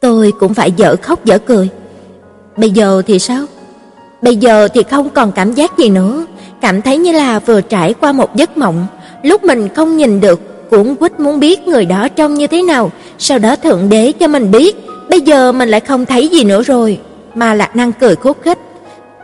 Tôi 0.00 0.32
cũng 0.40 0.54
phải 0.54 0.72
dở 0.72 0.96
khóc 1.02 1.24
dở 1.24 1.38
cười. 1.38 1.68
Bây 2.56 2.70
giờ 2.70 3.02
thì 3.06 3.18
sao? 3.18 3.46
Bây 4.22 4.36
giờ 4.36 4.68
thì 4.74 4.82
không 4.82 5.10
còn 5.10 5.32
cảm 5.32 5.52
giác 5.52 5.78
gì 5.78 5.88
nữa, 5.88 6.26
cảm 6.60 6.82
thấy 6.82 6.98
như 6.98 7.12
là 7.12 7.38
vừa 7.38 7.60
trải 7.60 7.94
qua 7.94 8.12
một 8.12 8.36
giấc 8.36 8.56
mộng, 8.56 8.86
lúc 9.22 9.44
mình 9.44 9.68
không 9.74 9.96
nhìn 9.96 10.20
được, 10.20 10.40
cuốn 10.70 10.94
quýt 10.94 11.20
muốn 11.20 11.40
biết 11.40 11.68
người 11.68 11.84
đó 11.84 12.08
trông 12.08 12.34
như 12.34 12.46
thế 12.46 12.62
nào, 12.62 12.90
sau 13.18 13.38
đó 13.38 13.56
thượng 13.56 13.88
đế 13.88 14.12
cho 14.12 14.28
mình 14.28 14.50
biết, 14.50 14.76
bây 15.10 15.20
giờ 15.20 15.52
mình 15.52 15.68
lại 15.68 15.80
không 15.80 16.06
thấy 16.06 16.28
gì 16.28 16.44
nữa 16.44 16.62
rồi. 16.62 16.98
Mà 17.34 17.54
Lạc 17.54 17.76
Năng 17.76 17.92
cười 17.92 18.16
khúc 18.16 18.36
khích. 18.42 18.58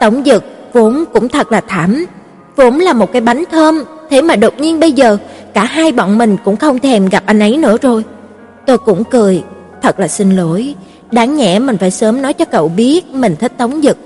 Tổng 0.01 0.23
Dực 0.25 0.45
vốn 0.73 1.05
cũng 1.13 1.29
thật 1.29 1.53
là 1.53 1.61
thảm, 1.69 2.07
vốn 2.57 2.79
là 2.79 2.93
một 2.93 3.13
cái 3.13 3.21
bánh 3.21 3.45
thơm, 3.51 3.85
thế 4.11 4.23
mà 4.23 4.37
đột 4.37 4.61
nhiên 4.61 4.81
bây 4.81 4.93
giờ 4.93 5.17
cả 5.55 5.65
hai 5.65 5.93
bọn 5.93 6.19
mình 6.19 6.37
cũng 6.45 6.57
không 6.57 6.79
thèm 6.79 7.09
gặp 7.09 7.23
anh 7.27 7.39
ấy 7.39 7.57
nữa 7.57 7.77
rồi. 7.83 8.05
Tôi 8.67 8.79
cũng 8.79 9.05
cười, 9.05 9.43
thật 9.83 10.01
là 10.01 10.09
xin 10.09 10.37
lỗi, 10.37 10.75
đáng 11.11 11.37
nhẽ 11.37 11.59
mình 11.59 11.79
phải 11.79 11.91
sớm 11.91 12.23
nói 12.23 12.33
cho 12.33 12.45
cậu 12.45 12.69
biết 12.69 13.07
mình 13.07 13.37
thích 13.37 13.53
Tống 13.59 13.81
Dực. 13.83 13.97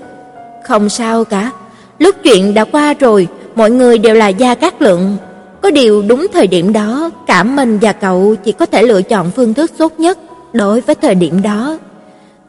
Không 0.63 0.89
sao 0.89 1.23
cả, 1.23 1.51
lúc 1.99 2.15
chuyện 2.23 2.53
đã 2.53 2.65
qua 2.65 2.93
rồi, 2.93 3.27
mọi 3.55 3.71
người 3.71 3.97
đều 3.97 4.15
là 4.15 4.27
gia 4.27 4.55
cát 4.55 4.81
lượng. 4.81 5.17
Có 5.65 5.71
điều 5.71 6.01
đúng 6.01 6.27
thời 6.33 6.47
điểm 6.47 6.73
đó, 6.73 7.09
cả 7.27 7.43
mình 7.43 7.79
và 7.81 7.93
cậu 7.93 8.35
chỉ 8.35 8.51
có 8.51 8.65
thể 8.65 8.83
lựa 8.83 9.01
chọn 9.01 9.31
phương 9.31 9.53
thức 9.53 9.71
tốt 9.77 9.99
nhất 9.99 10.19
đối 10.53 10.81
với 10.81 10.95
thời 10.95 11.15
điểm 11.15 11.41
đó. 11.41 11.77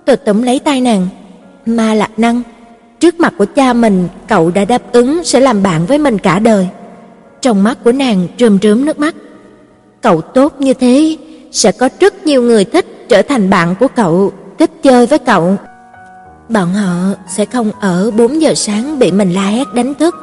Tôi 0.04 0.16
túm 0.16 0.42
lấy 0.42 0.58
tay 0.58 0.80
nàng, 0.80 1.08
"Ma 1.66 1.94
Lạc 1.94 2.10
Năng, 2.16 2.42
trước 3.00 3.20
mặt 3.20 3.32
của 3.38 3.44
cha 3.44 3.72
mình, 3.72 4.08
cậu 4.28 4.50
đã 4.50 4.64
đáp 4.64 4.82
ứng 4.92 5.24
sẽ 5.24 5.40
làm 5.40 5.62
bạn 5.62 5.86
với 5.86 5.98
mình 5.98 6.18
cả 6.18 6.38
đời." 6.38 6.68
Trong 7.40 7.62
mắt 7.62 7.78
của 7.84 7.92
nàng 7.92 8.28
trơm 8.36 8.58
trớm 8.58 8.84
nước 8.84 8.98
mắt. 8.98 9.14
"Cậu 10.02 10.20
tốt 10.20 10.54
như 10.58 10.74
thế, 10.74 11.16
sẽ 11.52 11.72
có 11.72 11.88
rất 12.00 12.26
nhiều 12.26 12.42
người 12.42 12.64
thích 12.64 13.06
trở 13.08 13.22
thành 13.22 13.50
bạn 13.50 13.74
của 13.80 13.88
cậu, 13.88 14.32
thích 14.58 14.70
chơi 14.82 15.06
với 15.06 15.18
cậu." 15.18 15.56
Bọn 16.48 16.74
họ 16.74 17.14
sẽ 17.28 17.44
không 17.44 17.70
ở 17.80 18.10
4 18.10 18.40
giờ 18.42 18.54
sáng 18.54 18.98
bị 18.98 19.12
mình 19.12 19.32
la 19.32 19.46
hét 19.46 19.74
đánh 19.74 19.94
thức, 19.94 20.14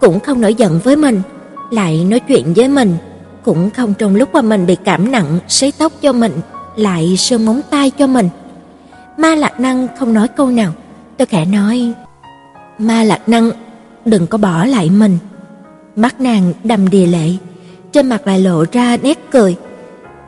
cũng 0.00 0.20
không 0.20 0.40
nổi 0.40 0.54
giận 0.54 0.80
với 0.84 0.96
mình, 0.96 1.22
lại 1.70 2.04
nói 2.04 2.20
chuyện 2.20 2.54
với 2.56 2.68
mình, 2.68 2.96
cũng 3.44 3.70
không 3.70 3.94
trong 3.94 4.16
lúc 4.16 4.34
mà 4.34 4.42
mình 4.42 4.66
bị 4.66 4.76
cảm 4.84 5.12
nặng 5.12 5.38
sấy 5.48 5.72
tóc 5.78 5.92
cho 6.02 6.12
mình, 6.12 6.32
lại 6.76 7.16
sơn 7.16 7.44
móng 7.44 7.60
tay 7.70 7.90
cho 7.90 8.06
mình. 8.06 8.28
Ma 9.16 9.34
Lạc 9.34 9.60
Năng 9.60 9.88
không 9.98 10.14
nói 10.14 10.28
câu 10.28 10.48
nào, 10.50 10.72
tôi 11.16 11.26
khẽ 11.26 11.44
nói: 11.44 11.92
"Ma 12.78 13.02
Lạc 13.02 13.28
Năng, 13.28 13.50
đừng 14.04 14.26
có 14.26 14.38
bỏ 14.38 14.64
lại 14.64 14.90
mình." 14.90 15.18
Mắt 15.96 16.20
nàng 16.20 16.52
đầm 16.64 16.88
đìa 16.90 17.06
lệ, 17.06 17.28
trên 17.92 18.08
mặt 18.08 18.26
lại 18.26 18.40
lộ 18.40 18.64
ra 18.72 18.96
nét 19.02 19.18
cười. 19.30 19.56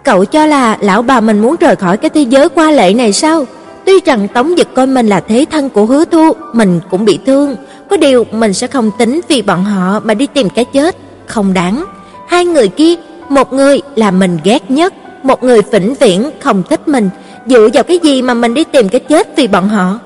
"Cậu 0.04 0.24
cho 0.24 0.46
là 0.46 0.78
lão 0.80 1.02
bà 1.02 1.20
mình 1.20 1.38
muốn 1.40 1.56
rời 1.60 1.76
khỏi 1.76 1.96
cái 1.96 2.10
thế 2.10 2.22
giới 2.22 2.48
qua 2.48 2.70
lệ 2.70 2.94
này 2.94 3.12
sao?" 3.12 3.44
Tuy 3.84 4.00
rằng 4.04 4.28
Tống 4.28 4.54
Dực 4.56 4.74
coi 4.74 4.86
mình 4.86 5.06
là 5.06 5.20
thế 5.20 5.44
thân 5.50 5.68
của 5.68 5.86
Hứa 5.86 6.04
Thu, 6.04 6.32
mình 6.52 6.80
cũng 6.90 7.04
bị 7.04 7.18
thương, 7.26 7.56
có 7.90 7.96
điều 7.96 8.24
mình 8.30 8.52
sẽ 8.52 8.66
không 8.66 8.90
tính 8.98 9.20
vì 9.28 9.42
bọn 9.42 9.64
họ 9.64 10.00
mà 10.00 10.14
đi 10.14 10.26
tìm 10.26 10.50
cái 10.50 10.64
chết, 10.64 10.96
không 11.28 11.54
đáng. 11.54 11.84
Hai 12.26 12.44
người 12.44 12.68
kia, 12.68 12.94
một 13.28 13.52
người 13.52 13.80
là 13.96 14.10
mình 14.10 14.38
ghét 14.44 14.70
nhất, 14.70 14.94
một 15.22 15.44
người 15.44 15.60
vĩnh 15.72 15.94
viễn 15.94 16.30
không 16.40 16.62
thích 16.70 16.88
mình, 16.88 17.10
dựa 17.46 17.68
vào 17.74 17.82
cái 17.82 17.98
gì 18.02 18.22
mà 18.22 18.34
mình 18.34 18.54
đi 18.54 18.64
tìm 18.64 18.88
cái 18.88 19.00
chết 19.00 19.36
vì 19.36 19.46
bọn 19.46 19.68
họ? 19.68 19.98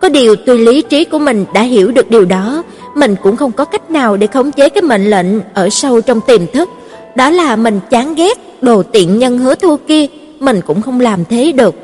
Có 0.00 0.08
điều 0.08 0.36
tuy 0.36 0.58
lý 0.58 0.82
trí 0.82 1.04
của 1.04 1.18
mình 1.18 1.44
đã 1.54 1.62
hiểu 1.62 1.90
được 1.90 2.10
điều 2.10 2.24
đó, 2.24 2.62
mình 2.94 3.16
cũng 3.22 3.36
không 3.36 3.52
có 3.52 3.64
cách 3.64 3.90
nào 3.90 4.16
để 4.16 4.26
khống 4.26 4.52
chế 4.52 4.68
cái 4.68 4.82
mệnh 4.82 5.10
lệnh 5.10 5.26
ở 5.54 5.68
sâu 5.70 6.00
trong 6.00 6.20
tiềm 6.26 6.46
thức, 6.46 6.68
đó 7.14 7.30
là 7.30 7.56
mình 7.56 7.80
chán 7.90 8.14
ghét 8.14 8.38
đồ 8.62 8.82
tiện 8.82 9.18
nhân 9.18 9.38
Hứa 9.38 9.54
thua 9.54 9.76
kia, 9.76 10.06
mình 10.40 10.60
cũng 10.66 10.82
không 10.82 11.00
làm 11.00 11.24
thế 11.24 11.52
được. 11.52 11.74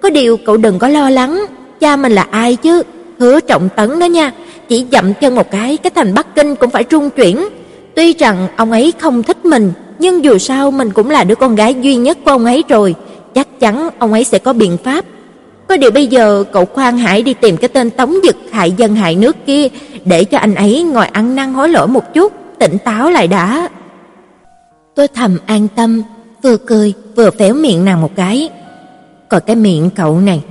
Có 0.00 0.10
điều 0.10 0.36
cậu 0.36 0.56
đừng 0.56 0.78
có 0.78 0.88
lo 0.88 1.10
lắng, 1.10 1.46
cha 1.80 1.96
mình 1.96 2.12
là 2.12 2.26
ai 2.30 2.56
chứ? 2.56 2.82
Hứa 3.18 3.40
Trọng 3.40 3.68
Tấn 3.76 3.98
đó 3.98 4.06
nha, 4.06 4.32
chỉ 4.68 4.86
dậm 4.92 5.14
chân 5.14 5.34
một 5.34 5.50
cái, 5.50 5.76
cái 5.76 5.90
thành 5.94 6.14
Bắc 6.14 6.34
Kinh 6.34 6.56
cũng 6.56 6.70
phải 6.70 6.84
trung 6.84 7.10
chuyển. 7.10 7.48
Tuy 7.94 8.12
rằng 8.12 8.48
ông 8.56 8.70
ấy 8.70 8.92
không 8.98 9.22
thích 9.22 9.44
mình, 9.44 9.72
nhưng 9.98 10.24
dù 10.24 10.38
sao 10.38 10.70
mình 10.70 10.90
cũng 10.90 11.10
là 11.10 11.24
đứa 11.24 11.34
con 11.34 11.54
gái 11.54 11.74
duy 11.80 11.96
nhất 11.96 12.18
của 12.24 12.30
ông 12.30 12.44
ấy 12.44 12.64
rồi, 12.68 12.94
chắc 13.34 13.60
chắn 13.60 13.88
ông 13.98 14.12
ấy 14.12 14.24
sẽ 14.24 14.38
có 14.38 14.52
biện 14.52 14.76
pháp. 14.84 15.04
Có 15.68 15.76
điều 15.76 15.90
bây 15.90 16.06
giờ 16.06 16.44
cậu 16.52 16.64
khoan 16.64 16.98
hãy 16.98 17.22
đi 17.22 17.34
tìm 17.34 17.56
cái 17.56 17.68
tên 17.68 17.90
Tống 17.90 18.14
Dực 18.24 18.36
hại 18.50 18.72
dân 18.76 18.94
hại 18.94 19.16
nước 19.16 19.36
kia, 19.46 19.68
để 20.04 20.24
cho 20.24 20.38
anh 20.38 20.54
ấy 20.54 20.82
ngồi 20.82 21.06
ăn 21.06 21.36
năn 21.36 21.54
hối 21.54 21.68
lỗi 21.68 21.88
một 21.88 22.14
chút, 22.14 22.32
tỉnh 22.58 22.78
táo 22.84 23.10
lại 23.10 23.26
đã. 23.28 23.68
Tôi 24.94 25.08
thầm 25.08 25.38
an 25.46 25.68
tâm, 25.76 26.02
vừa 26.42 26.56
cười 26.56 26.94
vừa 27.16 27.30
phéo 27.30 27.54
miệng 27.54 27.84
nàng 27.84 28.00
một 28.00 28.16
cái. 28.16 28.48
Còn 29.28 29.42
cái 29.46 29.56
miệng 29.56 29.90
cậu 29.90 30.20
này. 30.20 30.42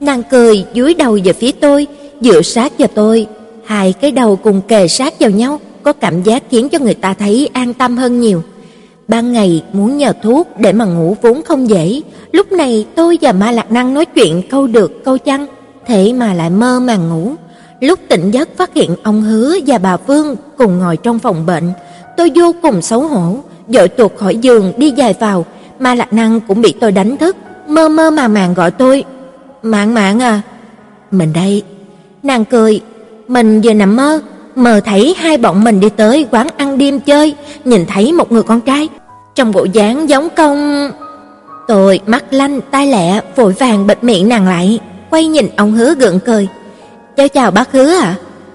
Nàng 0.00 0.22
cười 0.30 0.64
dưới 0.74 0.94
đầu 0.94 1.18
về 1.24 1.32
phía 1.32 1.52
tôi, 1.52 1.86
dựa 2.20 2.42
sát 2.42 2.78
vào 2.78 2.88
tôi, 2.94 3.26
hai 3.64 3.92
cái 3.92 4.10
đầu 4.10 4.36
cùng 4.36 4.60
kề 4.60 4.88
sát 4.88 5.20
vào 5.20 5.30
nhau, 5.30 5.60
có 5.84 5.92
cảm 5.92 6.22
giác 6.22 6.42
khiến 6.50 6.68
cho 6.68 6.78
người 6.78 6.94
ta 6.94 7.14
thấy 7.14 7.50
an 7.52 7.74
tâm 7.74 7.96
hơn 7.96 8.20
nhiều. 8.20 8.42
Ban 9.08 9.32
ngày 9.32 9.62
muốn 9.72 9.96
nhờ 9.96 10.12
thuốc 10.22 10.48
để 10.58 10.72
mà 10.72 10.84
ngủ 10.84 11.16
vốn 11.22 11.42
không 11.42 11.68
dễ, 11.68 12.00
lúc 12.32 12.52
này 12.52 12.86
tôi 12.94 13.18
và 13.20 13.32
Ma 13.32 13.50
Lạc 13.50 13.72
Năng 13.72 13.94
nói 13.94 14.04
chuyện 14.04 14.42
câu 14.50 14.66
được 14.66 15.04
câu 15.04 15.18
chăng, 15.18 15.46
thế 15.86 16.12
mà 16.12 16.34
lại 16.34 16.50
mơ 16.50 16.80
màng 16.80 17.08
ngủ. 17.08 17.32
Lúc 17.80 17.98
tỉnh 18.08 18.30
giấc 18.30 18.48
phát 18.56 18.74
hiện 18.74 18.96
ông 19.02 19.22
Hứa 19.22 19.56
và 19.66 19.78
bà 19.78 19.96
Vương 19.96 20.36
cùng 20.58 20.78
ngồi 20.78 20.96
trong 20.96 21.18
phòng 21.18 21.46
bệnh, 21.46 21.72
tôi 22.16 22.32
vô 22.34 22.54
cùng 22.62 22.82
xấu 22.82 23.00
hổ, 23.00 23.36
dội 23.68 23.88
tuột 23.88 24.12
khỏi 24.16 24.36
giường 24.36 24.72
đi 24.76 24.90
dài 24.90 25.14
vào, 25.20 25.46
Ma 25.78 25.94
Lạc 25.94 26.12
Năng 26.12 26.40
cũng 26.40 26.62
bị 26.62 26.74
tôi 26.80 26.92
đánh 26.92 27.16
thức, 27.16 27.36
mơ 27.68 27.88
mơ 27.88 28.10
màng 28.10 28.34
màng 28.34 28.54
gọi 28.54 28.70
tôi. 28.70 29.04
"Mạng 29.62 29.94
mạng 29.94 30.22
à." 30.22 30.42
"Mình 31.10 31.32
đây." 31.32 31.62
Nàng 32.22 32.44
cười, 32.44 32.80
"Mình 33.28 33.60
vừa 33.60 33.74
nằm 33.74 33.96
mơ, 33.96 34.20
mơ 34.54 34.80
thấy 34.84 35.14
hai 35.18 35.38
bọn 35.38 35.64
mình 35.64 35.80
đi 35.80 35.88
tới 35.88 36.26
quán 36.30 36.46
ăn 36.56 36.78
đêm 36.78 37.00
chơi, 37.00 37.34
nhìn 37.64 37.86
thấy 37.86 38.12
một 38.12 38.32
người 38.32 38.42
con 38.42 38.60
trai 38.60 38.88
trong 39.34 39.52
bộ 39.52 39.64
dáng 39.64 40.08
giống 40.08 40.28
công." 40.36 40.90
Tôi 41.68 42.00
mắt 42.06 42.24
lanh 42.30 42.60
tai 42.70 42.86
lẹ 42.86 43.20
vội 43.36 43.52
vàng 43.52 43.86
bịt 43.86 44.04
miệng 44.04 44.28
nàng 44.28 44.48
lại, 44.48 44.80
quay 45.10 45.26
nhìn 45.26 45.48
ông 45.56 45.72
Hứa 45.72 45.94
gượng 45.94 46.20
cười. 46.20 46.48
"Cháu 47.16 47.28
chào 47.28 47.50
bác 47.50 47.72
Hứa 47.72 47.96
ạ." 47.96 48.14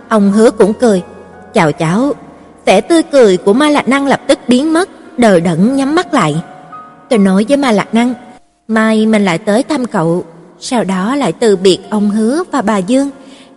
Ông 0.09 0.31
Hứa 0.31 0.51
cũng 0.51 0.73
cười. 0.73 1.01
"Chào 1.53 1.71
cháu." 1.71 2.13
vẻ 2.69 2.81
tươi 2.81 3.03
cười 3.03 3.37
của 3.37 3.53
Ma 3.53 3.69
Lạc 3.69 3.87
Năng 3.87 4.07
lập 4.07 4.21
tức 4.27 4.39
biến 4.47 4.73
mất, 4.73 4.89
đờ 5.17 5.39
đẫn 5.39 5.75
nhắm 5.75 5.95
mắt 5.95 6.13
lại. 6.13 6.35
Tôi 7.09 7.19
nói 7.19 7.45
với 7.47 7.57
Ma 7.57 7.71
Lạc 7.71 7.93
Năng, 7.93 8.13
mai 8.67 9.05
mình 9.05 9.25
lại 9.25 9.37
tới 9.37 9.63
thăm 9.63 9.85
cậu, 9.85 10.23
sau 10.59 10.83
đó 10.83 11.15
lại 11.15 11.31
từ 11.31 11.55
biệt 11.55 11.79
ông 11.89 12.09
Hứa 12.09 12.43
và 12.51 12.61
bà 12.61 12.77
Dương. 12.77 13.09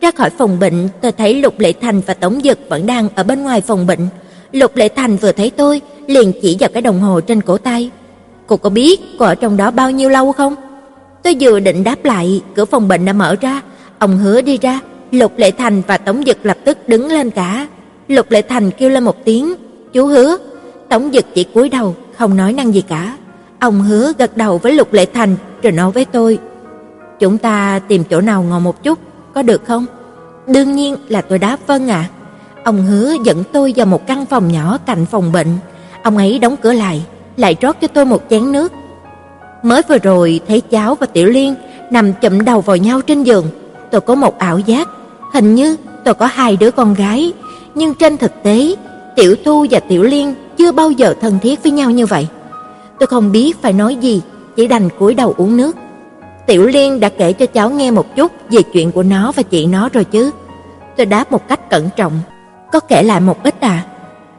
Ra 0.02 0.10
khỏi 0.10 0.30
phòng 0.30 0.58
bệnh, 0.58 0.88
tôi 1.00 1.12
thấy 1.12 1.34
Lục 1.34 1.58
Lệ 1.58 1.72
Thành 1.80 2.00
và 2.06 2.14
Tống 2.14 2.40
Dực 2.44 2.58
vẫn 2.68 2.86
đang 2.86 3.08
ở 3.14 3.22
bên 3.22 3.42
ngoài 3.42 3.60
phòng 3.60 3.86
bệnh. 3.86 4.08
Lục 4.52 4.76
Lệ 4.76 4.88
Thành 4.88 5.16
vừa 5.16 5.32
thấy 5.32 5.50
tôi, 5.50 5.80
liền 6.06 6.32
chỉ 6.42 6.56
vào 6.60 6.70
cái 6.72 6.82
đồng 6.82 7.00
hồ 7.00 7.20
trên 7.20 7.40
cổ 7.40 7.58
tay. 7.58 7.90
"Cô 8.46 8.56
có 8.56 8.70
biết 8.70 9.00
cô 9.18 9.26
ở 9.26 9.34
trong 9.34 9.56
đó 9.56 9.70
bao 9.70 9.90
nhiêu 9.90 10.08
lâu 10.08 10.32
không?" 10.32 10.54
Tôi 11.22 11.36
vừa 11.40 11.60
định 11.60 11.84
đáp 11.84 12.04
lại, 12.04 12.42
cửa 12.54 12.64
phòng 12.64 12.88
bệnh 12.88 13.04
đã 13.04 13.12
mở 13.12 13.36
ra, 13.40 13.62
ông 13.98 14.18
Hứa 14.18 14.40
đi 14.40 14.58
ra, 14.58 14.80
Lục 15.10 15.32
Lệ 15.36 15.50
Thành 15.50 15.82
và 15.86 15.98
Tống 15.98 16.22
Dực 16.26 16.46
lập 16.46 16.56
tức 16.64 16.88
đứng 16.88 17.06
lên 17.06 17.30
cả. 17.30 17.66
Lục 18.08 18.30
Lệ 18.30 18.42
Thành 18.42 18.70
kêu 18.70 18.90
lên 18.90 19.04
một 19.04 19.24
tiếng, 19.24 19.54
"Chú 19.92 20.06
Hứa." 20.06 20.36
Tống 20.88 21.10
Dực 21.12 21.24
chỉ 21.34 21.44
cúi 21.44 21.68
đầu, 21.68 21.96
không 22.18 22.36
nói 22.36 22.52
năng 22.52 22.74
gì 22.74 22.80
cả. 22.80 23.16
Ông 23.60 23.82
Hứa 23.82 24.12
gật 24.18 24.36
đầu 24.36 24.58
với 24.58 24.72
Lục 24.72 24.92
Lệ 24.92 25.06
Thành 25.14 25.36
rồi 25.62 25.72
nói 25.72 25.90
với 25.90 26.04
tôi, 26.04 26.38
"Chúng 27.20 27.38
ta 27.38 27.80
tìm 27.88 28.04
chỗ 28.10 28.20
nào 28.20 28.42
ngồi 28.42 28.60
một 28.60 28.82
chút, 28.82 28.98
có 29.34 29.42
được 29.42 29.64
không?" 29.64 29.86
Đương 30.46 30.76
nhiên 30.76 30.96
là 31.08 31.20
tôi 31.20 31.38
đáp 31.38 31.58
vâng 31.66 31.88
ạ. 31.88 32.08
Ông 32.64 32.82
Hứa 32.82 33.14
dẫn 33.24 33.44
tôi 33.52 33.72
vào 33.76 33.86
một 33.86 34.06
căn 34.06 34.26
phòng 34.26 34.52
nhỏ 34.52 34.78
cạnh 34.86 35.06
phòng 35.06 35.32
bệnh. 35.32 35.48
Ông 36.02 36.16
ấy 36.16 36.38
đóng 36.38 36.56
cửa 36.56 36.72
lại, 36.72 37.02
lại 37.36 37.56
rót 37.60 37.76
cho 37.80 37.88
tôi 37.88 38.04
một 38.04 38.22
chén 38.30 38.52
nước. 38.52 38.72
Mới 39.62 39.82
vừa 39.88 39.98
rồi 39.98 40.40
thấy 40.48 40.60
cháu 40.60 40.94
và 40.94 41.06
Tiểu 41.06 41.28
Liên 41.28 41.54
nằm 41.90 42.12
chụm 42.12 42.44
đầu 42.44 42.60
vào 42.60 42.76
nhau 42.76 43.00
trên 43.00 43.22
giường, 43.22 43.46
tôi 43.90 44.00
có 44.00 44.14
một 44.14 44.38
ảo 44.38 44.58
giác, 44.58 44.88
hình 45.32 45.54
như 45.54 45.76
tôi 46.04 46.14
có 46.14 46.26
hai 46.26 46.56
đứa 46.56 46.70
con 46.70 46.94
gái, 46.94 47.32
nhưng 47.74 47.94
trên 47.94 48.16
thực 48.16 48.32
tế, 48.42 48.74
Tiểu 49.16 49.36
Thu 49.44 49.66
và 49.70 49.80
Tiểu 49.80 50.02
Liên 50.02 50.34
chưa 50.58 50.72
bao 50.72 50.90
giờ 50.90 51.14
thân 51.20 51.38
thiết 51.42 51.62
với 51.62 51.72
nhau 51.72 51.90
như 51.90 52.06
vậy. 52.06 52.28
Tôi 52.98 53.06
không 53.06 53.32
biết 53.32 53.62
phải 53.62 53.72
nói 53.72 53.96
gì, 53.96 54.22
chỉ 54.56 54.66
đành 54.68 54.88
cúi 54.98 55.14
đầu 55.14 55.34
uống 55.36 55.56
nước. 55.56 55.76
Tiểu 56.46 56.66
Liên 56.66 57.00
đã 57.00 57.08
kể 57.08 57.32
cho 57.32 57.46
cháu 57.46 57.70
nghe 57.70 57.90
một 57.90 58.16
chút 58.16 58.32
về 58.50 58.62
chuyện 58.62 58.92
của 58.92 59.02
nó 59.02 59.32
và 59.32 59.42
chị 59.42 59.66
nó 59.66 59.88
rồi 59.92 60.04
chứ. 60.04 60.30
Tôi 60.96 61.06
đáp 61.06 61.32
một 61.32 61.48
cách 61.48 61.70
cẩn 61.70 61.88
trọng, 61.96 62.12
có 62.72 62.80
kể 62.80 63.02
lại 63.02 63.20
một 63.20 63.42
ít 63.42 63.60
à. 63.60 63.84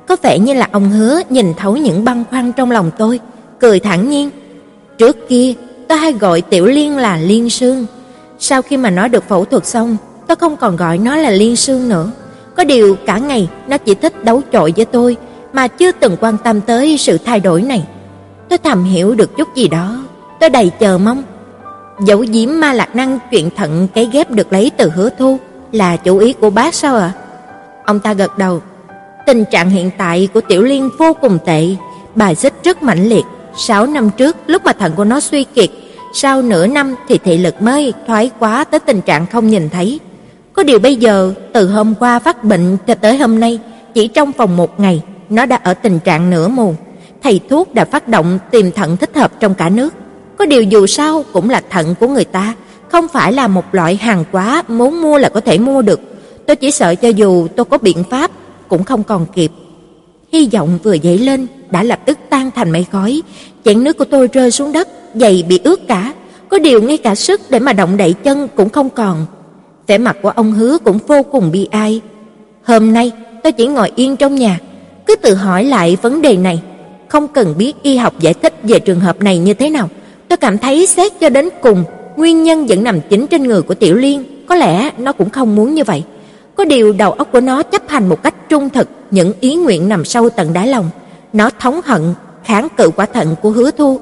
Có 0.07 0.15
vẻ 0.21 0.39
như 0.39 0.53
là 0.53 0.67
ông 0.71 0.89
hứa 0.89 1.21
nhìn 1.29 1.53
thấu 1.57 1.77
những 1.77 2.05
băn 2.05 2.23
khoăn 2.29 2.51
trong 2.53 2.71
lòng 2.71 2.91
tôi, 2.97 3.19
cười 3.59 3.79
thản 3.79 4.09
nhiên. 4.09 4.29
Trước 4.97 5.29
kia, 5.29 5.53
tôi 5.87 5.97
hay 5.97 6.13
gọi 6.13 6.41
Tiểu 6.41 6.65
Liên 6.65 6.97
là 6.97 7.17
Liên 7.17 7.49
Sương. 7.49 7.85
Sau 8.39 8.61
khi 8.61 8.77
mà 8.77 8.89
nó 8.89 9.07
được 9.07 9.27
phẫu 9.27 9.45
thuật 9.45 9.65
xong, 9.65 9.97
tôi 10.27 10.35
không 10.35 10.57
còn 10.57 10.75
gọi 10.75 10.97
nó 10.97 11.15
là 11.15 11.29
Liên 11.29 11.55
Sương 11.55 11.89
nữa. 11.89 12.11
Có 12.55 12.63
điều 12.63 12.95
cả 13.05 13.17
ngày 13.17 13.49
nó 13.67 13.77
chỉ 13.77 13.95
thích 13.95 14.23
đấu 14.23 14.41
chọi 14.51 14.73
với 14.75 14.85
tôi 14.85 15.17
mà 15.53 15.67
chưa 15.67 15.91
từng 15.91 16.17
quan 16.21 16.37
tâm 16.43 16.61
tới 16.61 16.97
sự 16.97 17.17
thay 17.17 17.39
đổi 17.39 17.61
này. 17.61 17.87
Tôi 18.49 18.57
thầm 18.57 18.83
hiểu 18.83 19.15
được 19.15 19.37
chút 19.37 19.55
gì 19.55 19.67
đó, 19.67 20.03
tôi 20.39 20.49
đầy 20.49 20.71
chờ 20.79 20.97
mong. 20.97 21.23
Dấu 22.05 22.25
diếm 22.25 22.49
ma 22.59 22.73
lạc 22.73 22.95
năng 22.95 23.19
chuyện 23.31 23.49
thận 23.57 23.87
cái 23.93 24.09
ghép 24.11 24.31
được 24.31 24.53
lấy 24.53 24.71
từ 24.77 24.89
Hứa 24.89 25.09
Thu 25.19 25.37
là 25.71 25.97
chủ 25.97 26.17
ý 26.17 26.33
của 26.33 26.49
bác 26.49 26.73
sao 26.73 26.95
ạ? 26.95 27.11
Ông 27.85 27.99
ta 27.99 28.13
gật 28.13 28.37
đầu. 28.37 28.61
Tình 29.25 29.45
trạng 29.51 29.69
hiện 29.69 29.91
tại 29.97 30.27
của 30.33 30.41
Tiểu 30.41 30.61
Liên 30.61 30.89
vô 30.99 31.13
cùng 31.13 31.37
tệ, 31.45 31.65
bài 32.15 32.35
xích 32.35 32.53
rất 32.63 32.83
mãnh 32.83 33.09
liệt. 33.09 33.25
6 33.57 33.85
năm 33.85 34.09
trước 34.17 34.37
lúc 34.47 34.61
mà 34.65 34.73
thận 34.73 34.93
của 34.95 35.03
nó 35.03 35.19
suy 35.19 35.43
kiệt, 35.43 35.69
sau 36.13 36.41
nửa 36.41 36.67
năm 36.67 36.95
thì 37.07 37.17
thị 37.17 37.37
lực 37.37 37.61
mới 37.61 37.93
thoái 38.07 38.31
quá 38.39 38.63
tới 38.63 38.79
tình 38.79 39.01
trạng 39.01 39.25
không 39.25 39.47
nhìn 39.47 39.69
thấy. 39.69 39.99
Có 40.53 40.63
điều 40.63 40.79
bây 40.79 40.95
giờ, 40.95 41.33
từ 41.53 41.67
hôm 41.67 41.93
qua 41.99 42.19
phát 42.19 42.43
bệnh 42.43 42.77
cho 42.87 42.95
tới 42.95 43.17
hôm 43.17 43.39
nay, 43.39 43.59
chỉ 43.93 44.07
trong 44.07 44.31
vòng 44.31 44.57
một 44.57 44.79
ngày, 44.79 45.01
nó 45.29 45.45
đã 45.45 45.59
ở 45.63 45.73
tình 45.73 45.99
trạng 45.99 46.29
nửa 46.29 46.47
mù. 46.47 46.75
Thầy 47.23 47.39
thuốc 47.49 47.73
đã 47.73 47.85
phát 47.85 48.07
động 48.07 48.39
tìm 48.51 48.71
thận 48.71 48.97
thích 48.97 49.15
hợp 49.15 49.31
trong 49.39 49.53
cả 49.53 49.69
nước. 49.69 49.93
Có 50.37 50.45
điều 50.45 50.61
dù 50.61 50.87
sao 50.87 51.25
cũng 51.33 51.49
là 51.49 51.61
thận 51.69 51.95
của 51.99 52.07
người 52.07 52.25
ta, 52.25 52.55
không 52.89 53.07
phải 53.07 53.33
là 53.33 53.47
một 53.47 53.65
loại 53.71 53.95
hàng 53.95 54.23
quá 54.31 54.63
muốn 54.67 55.01
mua 55.01 55.17
là 55.17 55.29
có 55.29 55.39
thể 55.39 55.57
mua 55.57 55.81
được. 55.81 55.99
Tôi 56.47 56.55
chỉ 56.55 56.71
sợ 56.71 56.95
cho 56.95 57.09
dù 57.09 57.47
tôi 57.55 57.65
có 57.65 57.77
biện 57.77 58.03
pháp 58.09 58.31
cũng 58.67 58.83
không 58.83 59.03
còn 59.03 59.25
kịp. 59.35 59.51
Hy 60.31 60.49
vọng 60.53 60.79
vừa 60.83 60.93
dậy 60.93 61.17
lên 61.17 61.47
đã 61.71 61.83
lập 61.83 61.99
tức 62.05 62.17
tan 62.29 62.51
thành 62.55 62.71
mây 62.71 62.85
khói, 62.91 63.21
chén 63.65 63.83
nước 63.83 63.97
của 63.97 64.05
tôi 64.05 64.27
rơi 64.27 64.51
xuống 64.51 64.71
đất, 64.71 64.87
giày 65.15 65.43
bị 65.49 65.59
ướt 65.63 65.87
cả, 65.87 66.13
có 66.49 66.59
điều 66.59 66.81
ngay 66.81 66.97
cả 66.97 67.15
sức 67.15 67.41
để 67.49 67.59
mà 67.59 67.73
động 67.73 67.97
đậy 67.97 68.13
chân 68.13 68.47
cũng 68.55 68.69
không 68.69 68.89
còn. 68.89 69.25
Vẻ 69.87 69.97
mặt 69.97 70.17
của 70.21 70.29
ông 70.29 70.51
Hứa 70.51 70.77
cũng 70.77 70.97
vô 71.07 71.23
cùng 71.23 71.51
bi 71.51 71.67
ai. 71.71 72.01
Hôm 72.63 72.93
nay 72.93 73.11
tôi 73.43 73.51
chỉ 73.51 73.67
ngồi 73.67 73.91
yên 73.95 74.17
trong 74.17 74.35
nhà, 74.35 74.59
cứ 75.05 75.15
tự 75.15 75.33
hỏi 75.33 75.63
lại 75.63 75.97
vấn 76.01 76.21
đề 76.21 76.37
này, 76.37 76.61
không 77.07 77.27
cần 77.27 77.53
biết 77.57 77.73
y 77.83 77.97
học 77.97 78.13
giải 78.19 78.33
thích 78.33 78.53
về 78.63 78.79
trường 78.79 78.99
hợp 78.99 79.21
này 79.21 79.37
như 79.37 79.53
thế 79.53 79.69
nào. 79.69 79.89
Tôi 80.33 80.37
cảm 80.37 80.57
thấy 80.57 80.85
xét 80.85 81.19
cho 81.19 81.29
đến 81.29 81.49
cùng, 81.61 81.83
nguyên 82.15 82.43
nhân 82.43 82.65
vẫn 82.65 82.83
nằm 82.83 83.01
chính 83.09 83.27
trên 83.27 83.43
người 83.43 83.61
của 83.61 83.73
Tiểu 83.73 83.95
Liên, 83.95 84.23
có 84.47 84.55
lẽ 84.55 84.91
nó 84.97 85.11
cũng 85.11 85.29
không 85.29 85.55
muốn 85.55 85.75
như 85.75 85.83
vậy. 85.83 86.03
Có 86.55 86.65
điều 86.65 86.93
đầu 86.93 87.11
óc 87.11 87.27
của 87.31 87.41
nó 87.41 87.63
chấp 87.63 87.89
hành 87.89 88.09
một 88.09 88.23
cách 88.23 88.49
trung 88.49 88.69
thực 88.69 88.89
những 89.11 89.33
ý 89.39 89.55
nguyện 89.55 89.89
nằm 89.89 90.05
sâu 90.05 90.29
tận 90.29 90.53
đáy 90.53 90.67
lòng. 90.67 90.89
Nó 91.33 91.49
thống 91.59 91.81
hận, 91.85 92.01
kháng 92.43 92.67
cự 92.77 92.89
quả 92.95 93.05
thận 93.05 93.35
của 93.41 93.49
Hứa 93.49 93.71
Thu. 93.71 93.99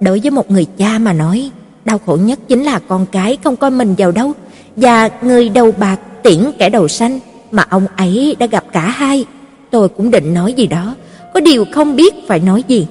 Đối 0.00 0.20
với 0.20 0.30
một 0.30 0.50
người 0.50 0.66
cha 0.78 0.98
mà 0.98 1.12
nói, 1.12 1.50
đau 1.84 2.00
khổ 2.06 2.16
nhất 2.16 2.38
chính 2.48 2.64
là 2.64 2.80
con 2.88 3.06
cái 3.12 3.38
không 3.44 3.56
coi 3.56 3.70
mình 3.70 3.94
vào 3.98 4.12
đâu 4.12 4.32
và 4.76 5.10
người 5.22 5.48
đầu 5.48 5.72
bạc 5.78 5.96
tiễn 6.22 6.50
kẻ 6.58 6.68
đầu 6.68 6.88
xanh 6.88 7.18
mà 7.50 7.64
ông 7.68 7.86
ấy 7.96 8.36
đã 8.38 8.46
gặp 8.46 8.64
cả 8.72 8.88
hai. 8.88 9.24
Tôi 9.70 9.88
cũng 9.88 10.10
định 10.10 10.34
nói 10.34 10.52
gì 10.52 10.66
đó, 10.66 10.94
có 11.34 11.40
điều 11.40 11.64
không 11.72 11.96
biết 11.96 12.14
phải 12.28 12.40
nói 12.40 12.64
gì. 12.68 12.86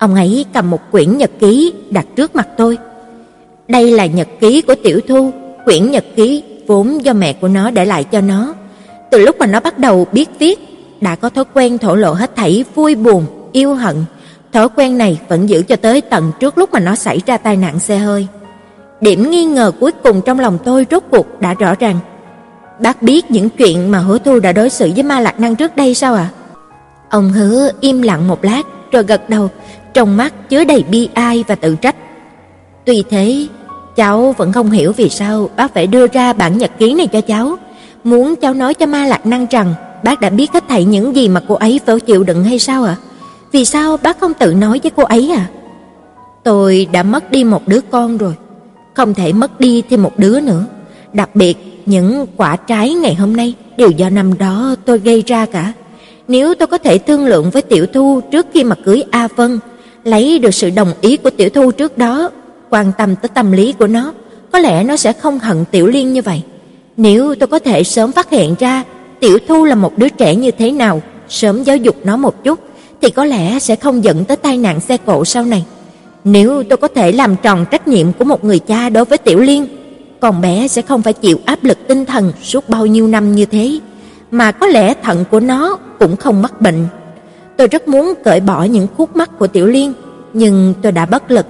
Ông 0.00 0.14
ấy 0.14 0.44
cầm 0.52 0.70
một 0.70 0.80
quyển 0.90 1.18
nhật 1.18 1.30
ký 1.40 1.72
đặt 1.90 2.06
trước 2.16 2.36
mặt 2.36 2.48
tôi. 2.56 2.78
Đây 3.68 3.90
là 3.90 4.06
nhật 4.06 4.28
ký 4.40 4.60
của 4.60 4.74
Tiểu 4.82 5.00
Thu, 5.08 5.30
quyển 5.64 5.90
nhật 5.90 6.04
ký 6.16 6.42
vốn 6.66 7.04
do 7.04 7.12
mẹ 7.12 7.32
của 7.32 7.48
nó 7.48 7.70
để 7.70 7.84
lại 7.84 8.04
cho 8.04 8.20
nó. 8.20 8.54
Từ 9.10 9.18
lúc 9.18 9.38
mà 9.38 9.46
nó 9.46 9.60
bắt 9.60 9.78
đầu 9.78 10.06
biết 10.12 10.28
viết, 10.38 10.58
đã 11.00 11.16
có 11.16 11.30
thói 11.30 11.44
quen 11.54 11.78
thổ 11.78 11.94
lộ 11.94 12.12
hết 12.12 12.36
thảy 12.36 12.64
vui 12.74 12.94
buồn, 12.94 13.26
yêu 13.52 13.74
hận. 13.74 13.96
Thói 14.52 14.68
quen 14.76 14.98
này 14.98 15.20
vẫn 15.28 15.48
giữ 15.48 15.62
cho 15.62 15.76
tới 15.76 16.00
tận 16.00 16.32
trước 16.40 16.58
lúc 16.58 16.72
mà 16.72 16.80
nó 16.80 16.94
xảy 16.94 17.20
ra 17.26 17.36
tai 17.36 17.56
nạn 17.56 17.78
xe 17.78 17.98
hơi. 17.98 18.26
Điểm 19.00 19.30
nghi 19.30 19.44
ngờ 19.44 19.72
cuối 19.80 19.92
cùng 19.92 20.20
trong 20.22 20.40
lòng 20.40 20.58
tôi 20.64 20.86
rốt 20.90 21.02
cuộc 21.10 21.40
đã 21.40 21.54
rõ 21.54 21.74
ràng. 21.74 21.98
Bác 22.80 23.02
biết 23.02 23.30
những 23.30 23.50
chuyện 23.50 23.90
mà 23.90 23.98
Hứa 23.98 24.18
Thu 24.18 24.40
đã 24.40 24.52
đối 24.52 24.70
xử 24.70 24.90
với 24.94 25.02
Ma 25.02 25.20
Lạc 25.20 25.40
Năng 25.40 25.56
trước 25.56 25.76
đây 25.76 25.94
sao 25.94 26.14
ạ? 26.14 26.28
Ông 27.10 27.30
Hứa 27.30 27.70
im 27.80 28.02
lặng 28.02 28.28
một 28.28 28.44
lát 28.44 28.62
rồi 28.92 29.02
gật 29.02 29.28
đầu, 29.28 29.50
trong 29.94 30.16
mắt 30.16 30.48
chứa 30.48 30.64
đầy 30.64 30.84
bi 30.90 31.08
ai 31.14 31.44
và 31.48 31.54
tự 31.54 31.76
trách. 31.76 31.96
Tuy 32.84 33.04
thế, 33.10 33.46
cháu 33.96 34.34
vẫn 34.38 34.52
không 34.52 34.70
hiểu 34.70 34.92
vì 34.92 35.08
sao 35.08 35.50
bác 35.56 35.74
phải 35.74 35.86
đưa 35.86 36.06
ra 36.06 36.32
bản 36.32 36.58
nhật 36.58 36.70
ký 36.78 36.94
này 36.94 37.06
cho 37.06 37.20
cháu, 37.20 37.56
muốn 38.04 38.36
cháu 38.36 38.54
nói 38.54 38.74
cho 38.74 38.86
Ma 38.86 39.06
Lạc 39.06 39.26
Năng 39.26 39.46
rằng 39.50 39.74
bác 40.04 40.20
đã 40.20 40.30
biết 40.30 40.52
hết 40.52 40.64
thảy 40.68 40.84
những 40.84 41.16
gì 41.16 41.28
mà 41.28 41.42
cô 41.48 41.54
ấy 41.54 41.80
phải 41.86 42.00
chịu 42.00 42.24
đựng 42.24 42.44
hay 42.44 42.58
sao 42.58 42.84
ạ? 42.84 42.96
Vì 43.52 43.64
sao 43.64 43.96
bác 43.96 44.20
không 44.20 44.34
tự 44.34 44.54
nói 44.54 44.80
với 44.82 44.90
cô 44.96 45.02
ấy 45.02 45.32
à? 45.36 45.46
Tôi 46.42 46.88
đã 46.92 47.02
mất 47.02 47.30
đi 47.30 47.44
một 47.44 47.68
đứa 47.68 47.80
con 47.90 48.18
rồi, 48.18 48.34
không 48.94 49.14
thể 49.14 49.32
mất 49.32 49.60
đi 49.60 49.82
thêm 49.90 50.02
một 50.02 50.18
đứa 50.18 50.40
nữa. 50.40 50.64
Đặc 51.12 51.36
biệt, 51.36 51.82
những 51.86 52.26
quả 52.36 52.56
trái 52.56 52.94
ngày 52.94 53.14
hôm 53.14 53.36
nay 53.36 53.54
đều 53.76 53.90
do 53.90 54.10
năm 54.10 54.38
đó 54.38 54.74
tôi 54.84 54.98
gây 54.98 55.22
ra 55.26 55.46
cả. 55.46 55.72
Nếu 56.28 56.54
tôi 56.54 56.66
có 56.66 56.78
thể 56.78 56.98
thương 56.98 57.26
lượng 57.26 57.50
với 57.50 57.62
Tiểu 57.62 57.86
Thu 57.86 58.20
trước 58.30 58.46
khi 58.54 58.64
mà 58.64 58.76
cưới 58.84 59.02
A 59.10 59.28
Vân, 59.36 59.58
lấy 60.04 60.38
được 60.38 60.54
sự 60.54 60.70
đồng 60.70 60.92
ý 61.00 61.16
của 61.16 61.30
Tiểu 61.30 61.48
Thu 61.50 61.70
trước 61.70 61.98
đó, 61.98 62.30
quan 62.70 62.92
tâm 62.98 63.16
tới 63.16 63.28
tâm 63.34 63.52
lý 63.52 63.72
của 63.72 63.86
nó, 63.86 64.12
có 64.52 64.58
lẽ 64.58 64.84
nó 64.84 64.96
sẽ 64.96 65.12
không 65.12 65.38
hận 65.38 65.64
Tiểu 65.70 65.86
Liên 65.86 66.12
như 66.12 66.22
vậy. 66.22 66.42
Nếu 66.96 67.34
tôi 67.34 67.46
có 67.46 67.58
thể 67.58 67.84
sớm 67.84 68.12
phát 68.12 68.30
hiện 68.30 68.54
ra 68.58 68.84
Tiểu 69.20 69.38
Thu 69.48 69.64
là 69.64 69.74
một 69.74 69.98
đứa 69.98 70.08
trẻ 70.08 70.34
như 70.34 70.50
thế 70.50 70.72
nào, 70.72 71.02
sớm 71.28 71.62
giáo 71.62 71.76
dục 71.76 71.96
nó 72.04 72.16
một 72.16 72.44
chút, 72.44 72.60
thì 73.00 73.10
có 73.10 73.24
lẽ 73.24 73.58
sẽ 73.58 73.76
không 73.76 74.04
dẫn 74.04 74.24
tới 74.24 74.36
tai 74.36 74.58
nạn 74.58 74.80
xe 74.80 74.96
cộ 74.96 75.24
sau 75.24 75.44
này. 75.44 75.64
Nếu 76.24 76.62
tôi 76.62 76.76
có 76.76 76.88
thể 76.88 77.12
làm 77.12 77.36
tròn 77.36 77.64
trách 77.70 77.88
nhiệm 77.88 78.12
của 78.12 78.24
một 78.24 78.44
người 78.44 78.58
cha 78.58 78.88
đối 78.88 79.04
với 79.04 79.18
Tiểu 79.18 79.40
Liên, 79.40 79.66
con 80.20 80.40
bé 80.40 80.68
sẽ 80.68 80.82
không 80.82 81.02
phải 81.02 81.12
chịu 81.12 81.38
áp 81.44 81.64
lực 81.64 81.78
tinh 81.88 82.04
thần 82.04 82.32
suốt 82.42 82.68
bao 82.68 82.86
nhiêu 82.86 83.08
năm 83.08 83.34
như 83.34 83.44
thế, 83.44 83.78
mà 84.30 84.52
có 84.52 84.66
lẽ 84.66 84.94
thận 85.02 85.24
của 85.30 85.40
nó 85.40 85.78
cũng 85.98 86.16
không 86.16 86.42
mắc 86.42 86.60
bệnh. 86.60 86.86
Tôi 87.60 87.68
rất 87.68 87.88
muốn 87.88 88.14
cởi 88.24 88.40
bỏ 88.40 88.64
những 88.64 88.86
khúc 88.96 89.16
mắc 89.16 89.30
của 89.38 89.46
Tiểu 89.46 89.66
Liên, 89.66 89.92
nhưng 90.32 90.74
tôi 90.82 90.92
đã 90.92 91.06
bất 91.06 91.30
lực. 91.30 91.46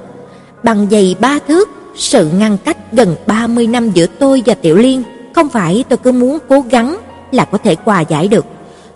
Bằng 0.62 0.86
giày 0.90 1.16
ba 1.20 1.38
thước, 1.48 1.68
sự 1.96 2.30
ngăn 2.38 2.56
cách 2.64 2.76
gần 2.92 3.16
30 3.26 3.66
năm 3.66 3.90
giữa 3.90 4.06
tôi 4.06 4.42
và 4.46 4.54
Tiểu 4.54 4.76
Liên, 4.76 5.02
không 5.34 5.48
phải 5.48 5.84
tôi 5.88 5.96
cứ 5.96 6.12
muốn 6.12 6.38
cố 6.48 6.64
gắng 6.70 6.96
là 7.32 7.44
có 7.44 7.58
thể 7.58 7.76
hòa 7.84 8.00
giải 8.00 8.28
được. 8.28 8.44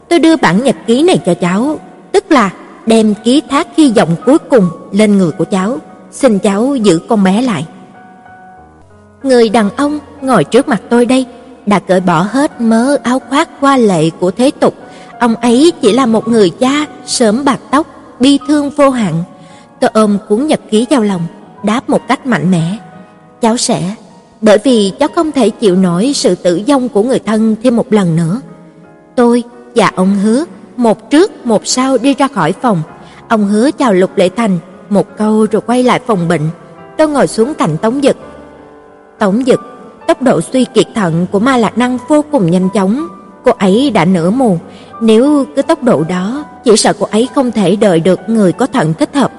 Tôi 0.08 0.18
đưa 0.18 0.36
bản 0.36 0.62
nhật 0.62 0.76
ký 0.86 1.02
này 1.02 1.18
cho 1.26 1.34
cháu, 1.34 1.78
tức 2.12 2.32
là 2.32 2.50
đem 2.86 3.14
ký 3.24 3.42
thác 3.50 3.68
hy 3.76 3.92
vọng 3.96 4.16
cuối 4.26 4.38
cùng 4.38 4.68
lên 4.92 5.18
người 5.18 5.30
của 5.30 5.44
cháu, 5.44 5.78
xin 6.10 6.38
cháu 6.38 6.76
giữ 6.76 6.98
con 7.08 7.24
bé 7.24 7.42
lại. 7.42 7.66
Người 9.22 9.48
đàn 9.48 9.70
ông 9.76 9.98
ngồi 10.20 10.44
trước 10.44 10.68
mặt 10.68 10.82
tôi 10.88 11.06
đây, 11.06 11.26
đã 11.66 11.78
cởi 11.78 12.00
bỏ 12.00 12.20
hết 12.20 12.60
mớ 12.60 12.96
áo 13.02 13.18
khoác 13.28 13.48
qua 13.60 13.76
lệ 13.76 14.10
của 14.10 14.30
thế 14.30 14.50
tục. 14.60 14.74
Ông 15.24 15.36
ấy 15.36 15.72
chỉ 15.80 15.92
là 15.92 16.06
một 16.06 16.28
người 16.28 16.50
cha 16.50 16.86
sớm 17.06 17.44
bạc 17.44 17.60
tóc, 17.70 17.86
bi 18.20 18.38
thương 18.48 18.70
vô 18.70 18.90
hạn. 18.90 19.14
Tôi 19.80 19.90
ôm 19.94 20.18
cuốn 20.28 20.46
nhật 20.46 20.60
ký 20.70 20.86
vào 20.90 21.02
lòng, 21.02 21.22
đáp 21.62 21.88
một 21.88 22.08
cách 22.08 22.26
mạnh 22.26 22.50
mẽ. 22.50 22.76
Cháu 23.40 23.56
sẽ, 23.56 23.94
bởi 24.40 24.58
vì 24.64 24.92
cháu 24.98 25.08
không 25.14 25.32
thể 25.32 25.50
chịu 25.50 25.76
nổi 25.76 26.12
sự 26.14 26.34
tử 26.34 26.62
vong 26.68 26.88
của 26.88 27.02
người 27.02 27.18
thân 27.18 27.56
thêm 27.62 27.76
một 27.76 27.92
lần 27.92 28.16
nữa. 28.16 28.40
Tôi 29.16 29.42
và 29.74 29.90
ông 29.96 30.14
hứa, 30.14 30.44
một 30.76 31.10
trước 31.10 31.46
một 31.46 31.66
sau 31.66 31.98
đi 31.98 32.14
ra 32.14 32.28
khỏi 32.28 32.52
phòng. 32.52 32.82
Ông 33.28 33.44
hứa 33.48 33.70
chào 33.70 33.92
Lục 33.92 34.10
Lệ 34.16 34.28
Thành 34.28 34.58
một 34.88 35.16
câu 35.16 35.46
rồi 35.50 35.62
quay 35.66 35.82
lại 35.82 36.00
phòng 36.06 36.28
bệnh. 36.28 36.48
Tôi 36.98 37.08
ngồi 37.08 37.26
xuống 37.26 37.54
cạnh 37.54 37.76
Tống 37.76 38.00
Dực. 38.02 38.16
Tống 39.18 39.42
Dực, 39.46 39.60
tốc 40.06 40.22
độ 40.22 40.40
suy 40.40 40.64
kiệt 40.64 40.86
thận 40.94 41.26
của 41.32 41.38
Ma 41.38 41.56
Lạc 41.56 41.78
Năng 41.78 41.98
vô 42.08 42.24
cùng 42.32 42.50
nhanh 42.50 42.68
chóng. 42.74 43.08
Cô 43.44 43.52
ấy 43.58 43.90
đã 43.90 44.04
nửa 44.04 44.30
mù, 44.30 44.58
nếu 45.00 45.46
cứ 45.56 45.62
tốc 45.62 45.82
độ 45.82 46.04
đó, 46.08 46.44
chỉ 46.64 46.76
sợ 46.76 46.92
cô 46.98 47.06
ấy 47.10 47.28
không 47.34 47.50
thể 47.50 47.76
đợi 47.76 48.00
được 48.00 48.20
người 48.26 48.52
có 48.52 48.66
thận 48.66 48.94
thích 48.98 49.14
hợp. 49.14 49.32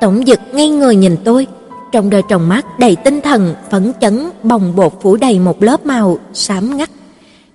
tổng 0.00 0.22
Dực 0.26 0.40
ngay 0.52 0.68
người 0.68 0.96
nhìn 0.96 1.16
tôi, 1.24 1.46
trong 1.92 2.10
đôi 2.10 2.22
tròng 2.28 2.48
mắt 2.48 2.78
đầy 2.78 2.96
tinh 2.96 3.20
thần, 3.20 3.54
phấn 3.70 3.92
chấn, 4.00 4.30
bồng 4.42 4.76
bột 4.76 4.92
phủ 5.02 5.16
đầy 5.16 5.38
một 5.38 5.62
lớp 5.62 5.86
màu 5.86 6.18
xám 6.32 6.76
ngắt. 6.76 6.90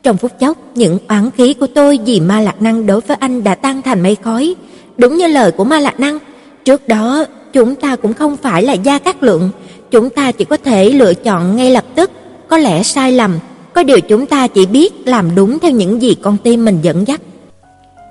Trong 0.03 0.17
phút 0.17 0.31
chốc, 0.39 0.57
những 0.75 0.99
oán 1.09 1.31
khí 1.31 1.53
của 1.53 1.67
tôi 1.67 1.99
vì 2.05 2.19
Ma 2.19 2.39
Lạc 2.39 2.61
Năng 2.61 2.85
đối 2.85 3.01
với 3.01 3.17
anh 3.19 3.43
đã 3.43 3.55
tan 3.55 3.81
thành 3.81 4.03
mây 4.03 4.17
khói, 4.23 4.55
đúng 4.97 5.17
như 5.17 5.27
lời 5.27 5.51
của 5.51 5.63
Ma 5.63 5.79
Lạc 5.79 5.99
Năng, 5.99 6.19
trước 6.65 6.87
đó 6.87 7.25
chúng 7.53 7.75
ta 7.75 7.95
cũng 7.95 8.13
không 8.13 8.37
phải 8.37 8.63
là 8.63 8.73
gia 8.73 8.99
cát 8.99 9.23
lượng, 9.23 9.49
chúng 9.91 10.09
ta 10.09 10.31
chỉ 10.31 10.45
có 10.45 10.57
thể 10.57 10.89
lựa 10.89 11.13
chọn 11.13 11.55
ngay 11.55 11.71
lập 11.71 11.83
tức, 11.95 12.11
có 12.47 12.57
lẽ 12.57 12.83
sai 12.83 13.11
lầm, 13.11 13.39
có 13.73 13.83
điều 13.83 13.99
chúng 13.99 14.25
ta 14.25 14.47
chỉ 14.47 14.65
biết 14.65 15.07
làm 15.07 15.35
đúng 15.35 15.59
theo 15.59 15.71
những 15.71 16.01
gì 16.01 16.15
con 16.15 16.37
tim 16.43 16.65
mình 16.65 16.79
dẫn 16.81 17.07
dắt. 17.07 17.21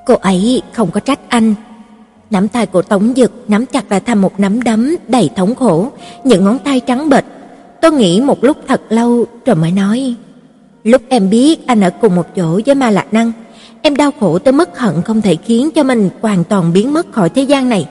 Cô 0.06 0.14
ấy 0.14 0.62
không 0.72 0.90
có 0.90 1.00
trách 1.00 1.20
anh. 1.28 1.54
Nắm 2.30 2.48
tay 2.48 2.66
của 2.66 2.82
Tống 2.82 3.12
Dực 3.16 3.32
nắm 3.48 3.66
chặt 3.66 3.90
lại 3.90 4.00
thành 4.00 4.18
một 4.18 4.40
nắm 4.40 4.62
đấm 4.62 4.96
đầy 5.08 5.30
thống 5.36 5.54
khổ, 5.54 5.90
những 6.24 6.44
ngón 6.44 6.58
tay 6.58 6.80
trắng 6.80 7.08
bệch. 7.08 7.24
Tôi 7.80 7.92
nghĩ 7.92 8.20
một 8.20 8.44
lúc 8.44 8.56
thật 8.68 8.80
lâu 8.88 9.26
rồi 9.46 9.56
mới 9.56 9.70
nói: 9.70 10.14
"Lúc 10.84 11.02
em 11.08 11.30
biết 11.30 11.66
anh 11.66 11.80
ở 11.80 11.90
cùng 12.00 12.16
một 12.16 12.26
chỗ 12.36 12.60
với 12.66 12.74
Ma 12.74 12.90
Lạc 12.90 13.12
Năng, 13.12 13.32
em 13.82 13.96
đau 13.96 14.10
khổ 14.20 14.38
tới 14.38 14.52
mức 14.52 14.78
hận 14.78 15.02
không 15.02 15.22
thể 15.22 15.36
khiến 15.36 15.70
cho 15.70 15.82
mình 15.82 16.10
hoàn 16.20 16.44
toàn 16.44 16.72
biến 16.72 16.92
mất 16.92 17.12
khỏi 17.12 17.28
thế 17.28 17.42
gian 17.42 17.68
này. 17.68 17.88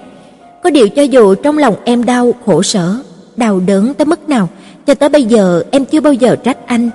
Có 0.64 0.70
điều 0.70 0.90
cho 0.90 1.02
dù 1.02 1.36
trong 1.36 1.58
lòng 1.58 1.76
em 1.84 2.06
đau 2.06 2.34
khổ 2.46 2.64
sở, 2.64 2.96
đau 3.38 3.60
đớn 3.60 3.94
tới 3.94 4.06
mức 4.06 4.30
nào, 4.30 4.50
cho 4.86 4.94
tới 4.94 5.10
bây 5.10 5.24
giờ 5.24 5.64
em 5.72 5.86
chưa 5.86 6.02
bao 6.02 6.14
giờ 6.14 6.36
trách 6.36 6.58
anh. 6.68 6.90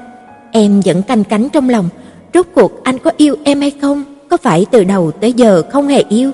Em 0.53 0.80
vẫn 0.84 1.03
canh 1.03 1.24
cánh 1.24 1.49
trong 1.49 1.68
lòng, 1.68 1.88
rốt 2.34 2.47
cuộc 2.55 2.84
anh 2.84 2.99
có 2.99 3.11
yêu 3.16 3.36
em 3.44 3.61
hay 3.61 3.70
không? 3.70 4.05
Có 4.28 4.36
phải 4.36 4.66
từ 4.70 4.84
đầu 4.84 5.11
tới 5.11 5.32
giờ 5.32 5.62
không 5.72 5.88
hề 5.88 6.05
yêu, 6.09 6.30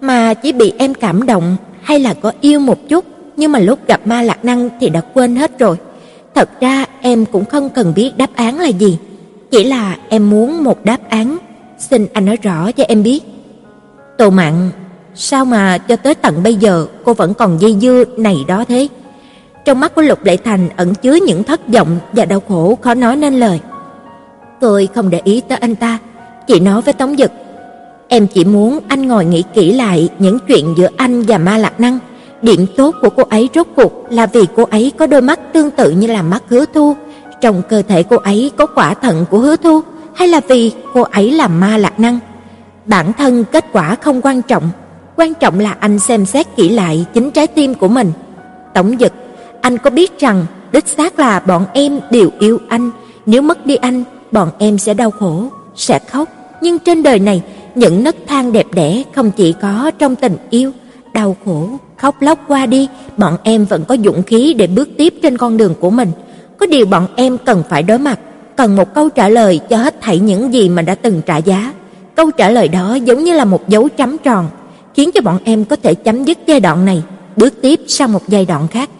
mà 0.00 0.34
chỉ 0.34 0.52
bị 0.52 0.72
em 0.78 0.94
cảm 0.94 1.26
động 1.26 1.56
hay 1.82 2.00
là 2.00 2.14
có 2.14 2.32
yêu 2.40 2.60
một 2.60 2.78
chút, 2.88 3.04
nhưng 3.36 3.52
mà 3.52 3.58
lúc 3.58 3.78
gặp 3.86 4.06
Ma 4.06 4.22
Lạc 4.22 4.44
Năng 4.44 4.68
thì 4.80 4.88
đã 4.88 5.00
quên 5.00 5.36
hết 5.36 5.58
rồi. 5.58 5.76
Thật 6.34 6.60
ra 6.60 6.84
em 7.00 7.24
cũng 7.24 7.44
không 7.44 7.70
cần 7.70 7.92
biết 7.96 8.16
đáp 8.16 8.30
án 8.34 8.60
là 8.60 8.68
gì, 8.68 8.98
chỉ 9.50 9.64
là 9.64 9.96
em 10.08 10.30
muốn 10.30 10.64
một 10.64 10.84
đáp 10.84 10.98
án, 11.08 11.38
xin 11.78 12.06
anh 12.12 12.24
nói 12.24 12.36
rõ 12.42 12.72
cho 12.72 12.84
em 12.88 13.02
biết. 13.02 13.20
Tô 14.18 14.30
Mạn, 14.30 14.70
sao 15.14 15.44
mà 15.44 15.78
cho 15.78 15.96
tới 15.96 16.14
tận 16.14 16.42
bây 16.42 16.54
giờ 16.54 16.86
cô 17.04 17.14
vẫn 17.14 17.34
còn 17.34 17.60
dây 17.60 17.76
dưa 17.80 18.04
này 18.16 18.36
đó 18.48 18.64
thế? 18.68 18.88
Trong 19.68 19.80
mắt 19.80 19.94
của 19.94 20.02
Lục 20.02 20.24
Lệ 20.24 20.36
Thành 20.36 20.68
ẩn 20.76 20.94
chứa 20.94 21.14
những 21.26 21.44
thất 21.44 21.68
vọng 21.68 21.98
và 22.12 22.24
đau 22.24 22.42
khổ 22.48 22.78
khó 22.82 22.94
nói 22.94 23.16
nên 23.16 23.34
lời. 23.34 23.60
Tôi 24.60 24.88
không 24.94 25.10
để 25.10 25.20
ý 25.24 25.40
tới 25.40 25.58
anh 25.58 25.74
ta, 25.74 25.98
chỉ 26.46 26.60
nói 26.60 26.82
với 26.82 26.94
Tống 26.94 27.16
Dực, 27.16 27.30
em 28.08 28.26
chỉ 28.26 28.44
muốn 28.44 28.78
anh 28.88 29.08
ngồi 29.08 29.24
nghĩ 29.24 29.44
kỹ 29.54 29.72
lại 29.72 30.08
những 30.18 30.38
chuyện 30.48 30.74
giữa 30.76 30.88
anh 30.96 31.22
và 31.22 31.38
Ma 31.38 31.58
Lạc 31.58 31.80
Năng. 31.80 31.98
Điểm 32.42 32.66
tốt 32.76 32.94
của 33.02 33.10
cô 33.10 33.22
ấy 33.30 33.48
rốt 33.54 33.66
cuộc 33.76 34.06
là 34.10 34.26
vì 34.26 34.46
cô 34.56 34.64
ấy 34.70 34.92
có 34.98 35.06
đôi 35.06 35.22
mắt 35.22 35.40
tương 35.52 35.70
tự 35.70 35.90
như 35.90 36.06
là 36.06 36.22
mắt 36.22 36.42
Hứa 36.48 36.64
Thu, 36.74 36.96
trong 37.40 37.62
cơ 37.68 37.82
thể 37.82 38.02
cô 38.02 38.16
ấy 38.16 38.50
có 38.56 38.66
quả 38.66 38.94
thận 38.94 39.24
của 39.30 39.38
Hứa 39.38 39.56
Thu, 39.56 39.80
hay 40.14 40.28
là 40.28 40.40
vì 40.48 40.72
cô 40.94 41.02
ấy 41.02 41.30
là 41.30 41.48
Ma 41.48 41.76
Lạc 41.76 42.00
Năng? 42.00 42.18
Bản 42.86 43.12
thân 43.12 43.44
kết 43.44 43.64
quả 43.72 43.94
không 43.94 44.20
quan 44.22 44.42
trọng, 44.42 44.70
quan 45.16 45.34
trọng 45.34 45.60
là 45.60 45.76
anh 45.80 45.98
xem 45.98 46.26
xét 46.26 46.46
kỹ 46.56 46.68
lại 46.68 47.06
chính 47.14 47.30
trái 47.30 47.46
tim 47.46 47.74
của 47.74 47.88
mình. 47.88 48.12
Tổng 48.74 48.96
Dực, 49.00 49.12
anh 49.60 49.78
có 49.78 49.90
biết 49.90 50.18
rằng 50.18 50.46
đích 50.72 50.88
xác 50.88 51.18
là 51.18 51.40
bọn 51.40 51.66
em 51.74 52.00
đều 52.10 52.30
yêu 52.38 52.58
anh, 52.68 52.90
nếu 53.26 53.42
mất 53.42 53.66
đi 53.66 53.76
anh, 53.76 54.04
bọn 54.32 54.50
em 54.58 54.78
sẽ 54.78 54.94
đau 54.94 55.10
khổ, 55.10 55.44
sẽ 55.76 55.98
khóc, 55.98 56.28
nhưng 56.60 56.78
trên 56.78 57.02
đời 57.02 57.18
này, 57.18 57.42
những 57.74 58.04
nấc 58.04 58.16
thang 58.26 58.52
đẹp 58.52 58.66
đẽ 58.74 59.02
không 59.14 59.30
chỉ 59.30 59.54
có 59.62 59.90
trong 59.98 60.16
tình 60.16 60.36
yêu, 60.50 60.72
đau 61.12 61.36
khổ, 61.44 61.68
khóc 61.96 62.22
lóc 62.22 62.38
qua 62.48 62.66
đi, 62.66 62.88
bọn 63.16 63.36
em 63.42 63.64
vẫn 63.64 63.84
có 63.84 63.96
dũng 64.04 64.22
khí 64.22 64.54
để 64.54 64.66
bước 64.66 64.88
tiếp 64.98 65.14
trên 65.22 65.38
con 65.38 65.56
đường 65.56 65.74
của 65.80 65.90
mình. 65.90 66.10
Có 66.58 66.66
điều 66.66 66.86
bọn 66.86 67.06
em 67.16 67.38
cần 67.38 67.62
phải 67.68 67.82
đối 67.82 67.98
mặt, 67.98 68.18
cần 68.56 68.76
một 68.76 68.94
câu 68.94 69.08
trả 69.08 69.28
lời 69.28 69.60
cho 69.70 69.76
hết 69.76 70.00
thảy 70.00 70.18
những 70.18 70.52
gì 70.52 70.68
mà 70.68 70.82
đã 70.82 70.94
từng 70.94 71.22
trả 71.26 71.36
giá. 71.36 71.72
Câu 72.14 72.30
trả 72.30 72.50
lời 72.50 72.68
đó 72.68 72.94
giống 72.94 73.24
như 73.24 73.34
là 73.34 73.44
một 73.44 73.68
dấu 73.68 73.88
chấm 73.88 74.18
tròn, 74.18 74.48
khiến 74.94 75.10
cho 75.14 75.20
bọn 75.20 75.38
em 75.44 75.64
có 75.64 75.76
thể 75.76 75.94
chấm 75.94 76.24
dứt 76.24 76.38
giai 76.46 76.60
đoạn 76.60 76.84
này, 76.84 77.02
bước 77.36 77.54
tiếp 77.62 77.80
sang 77.86 78.12
một 78.12 78.22
giai 78.28 78.44
đoạn 78.44 78.68
khác. 78.68 78.90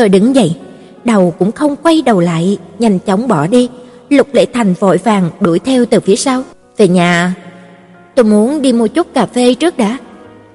Tôi 0.00 0.08
đứng 0.08 0.34
dậy, 0.34 0.56
đầu 1.04 1.34
cũng 1.38 1.52
không 1.52 1.76
quay 1.76 2.02
đầu 2.02 2.20
lại, 2.20 2.58
nhanh 2.78 2.98
chóng 2.98 3.28
bỏ 3.28 3.46
đi. 3.46 3.68
Lục 4.08 4.28
Lệ 4.32 4.46
Thành 4.52 4.74
vội 4.74 4.96
vàng 4.96 5.30
đuổi 5.40 5.58
theo 5.58 5.84
từ 5.84 6.00
phía 6.00 6.16
sau. 6.16 6.42
Về 6.76 6.88
nhà, 6.88 7.34
tôi 8.14 8.24
muốn 8.24 8.62
đi 8.62 8.72
mua 8.72 8.86
chút 8.86 9.14
cà 9.14 9.26
phê 9.26 9.54
trước 9.54 9.76
đã. 9.76 9.98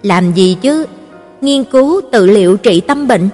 Làm 0.03 0.33
gì 0.33 0.57
chứ? 0.61 0.85
Nghiên 1.41 1.63
cứu 1.63 2.01
tự 2.11 2.25
liệu 2.25 2.57
trị 2.57 2.81
tâm 2.81 3.07
bệnh. 3.07 3.29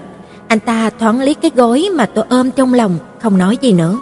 Anh 0.48 0.60
ta 0.60 0.90
thoáng 1.00 1.22
liếc 1.22 1.42
cái 1.42 1.52
gối 1.56 1.90
mà 1.94 2.06
tôi 2.06 2.26
ôm 2.30 2.52
trong 2.52 2.74
lòng, 2.74 2.98
không 3.20 3.38
nói 3.38 3.58
gì 3.62 3.72
nữa. 3.72 4.00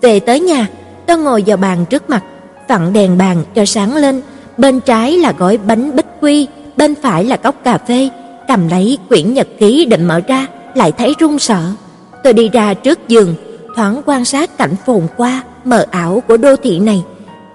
Về 0.00 0.20
tới 0.20 0.40
nhà, 0.40 0.68
tôi 1.06 1.18
ngồi 1.18 1.44
vào 1.46 1.56
bàn 1.56 1.84
trước 1.90 2.10
mặt, 2.10 2.24
vặn 2.68 2.92
đèn 2.92 3.18
bàn 3.18 3.44
cho 3.54 3.64
sáng 3.64 3.96
lên. 3.96 4.20
Bên 4.58 4.80
trái 4.80 5.16
là 5.16 5.32
gói 5.38 5.56
bánh 5.56 5.96
bích 5.96 6.06
quy, 6.20 6.46
bên 6.76 6.94
phải 7.02 7.24
là 7.24 7.36
cốc 7.36 7.54
cà 7.64 7.78
phê. 7.78 8.08
Cầm 8.48 8.68
lấy 8.68 8.98
quyển 9.08 9.34
nhật 9.34 9.48
ký 9.58 9.84
định 9.84 10.04
mở 10.04 10.20
ra, 10.28 10.46
lại 10.74 10.92
thấy 10.92 11.14
run 11.18 11.38
sợ. 11.38 11.62
Tôi 12.24 12.32
đi 12.32 12.48
ra 12.48 12.74
trước 12.74 13.08
giường, 13.08 13.34
thoáng 13.76 14.02
quan 14.06 14.24
sát 14.24 14.58
cảnh 14.58 14.74
phồn 14.86 15.02
qua, 15.16 15.42
mờ 15.64 15.86
ảo 15.90 16.22
của 16.28 16.36
đô 16.36 16.56
thị 16.56 16.78
này. 16.78 17.02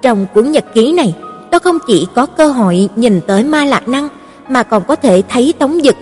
Trong 0.01 0.26
cuốn 0.34 0.51
nhật 0.51 0.66
ký 0.74 0.91
này, 0.91 1.16
tôi 1.51 1.59
không 1.59 1.78
chỉ 1.88 2.07
có 2.16 2.26
cơ 2.26 2.47
hội 2.47 2.89
nhìn 2.95 3.22
tới 3.28 3.43
Ma 3.43 3.66
Lạc 3.66 3.88
Năng, 3.88 4.09
mà 4.49 4.64
còn 4.64 4.84
có 4.88 4.95
thể 4.95 5.22
thấy 5.30 5.53
Tống 5.59 5.80
Dực. 5.84 5.95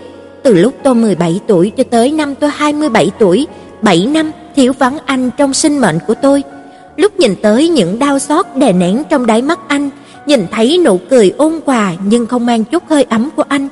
Từ 0.43 0.53
lúc 0.53 0.73
tôi 0.83 0.95
17 0.95 1.39
tuổi 1.47 1.71
cho 1.77 1.83
tới 1.83 2.11
năm 2.11 2.35
tôi 2.35 2.49
27 2.53 3.11
tuổi, 3.19 3.47
7 3.81 4.05
năm 4.05 4.31
thiếu 4.55 4.73
vắng 4.79 4.97
anh 5.05 5.29
trong 5.37 5.53
sinh 5.53 5.79
mệnh 5.79 5.99
của 6.07 6.13
tôi. 6.21 6.43
Lúc 6.97 7.19
nhìn 7.19 7.35
tới 7.41 7.69
những 7.69 7.99
đau 7.99 8.19
xót 8.19 8.45
đè 8.55 8.73
nén 8.73 9.03
trong 9.09 9.25
đáy 9.25 9.41
mắt 9.41 9.59
anh, 9.67 9.89
nhìn 10.25 10.45
thấy 10.51 10.77
nụ 10.85 10.99
cười 11.09 11.33
ôn 11.37 11.59
hòa 11.65 11.93
nhưng 12.05 12.25
không 12.25 12.45
mang 12.45 12.63
chút 12.63 12.83
hơi 12.89 13.03
ấm 13.03 13.29
của 13.35 13.43
anh, 13.47 13.67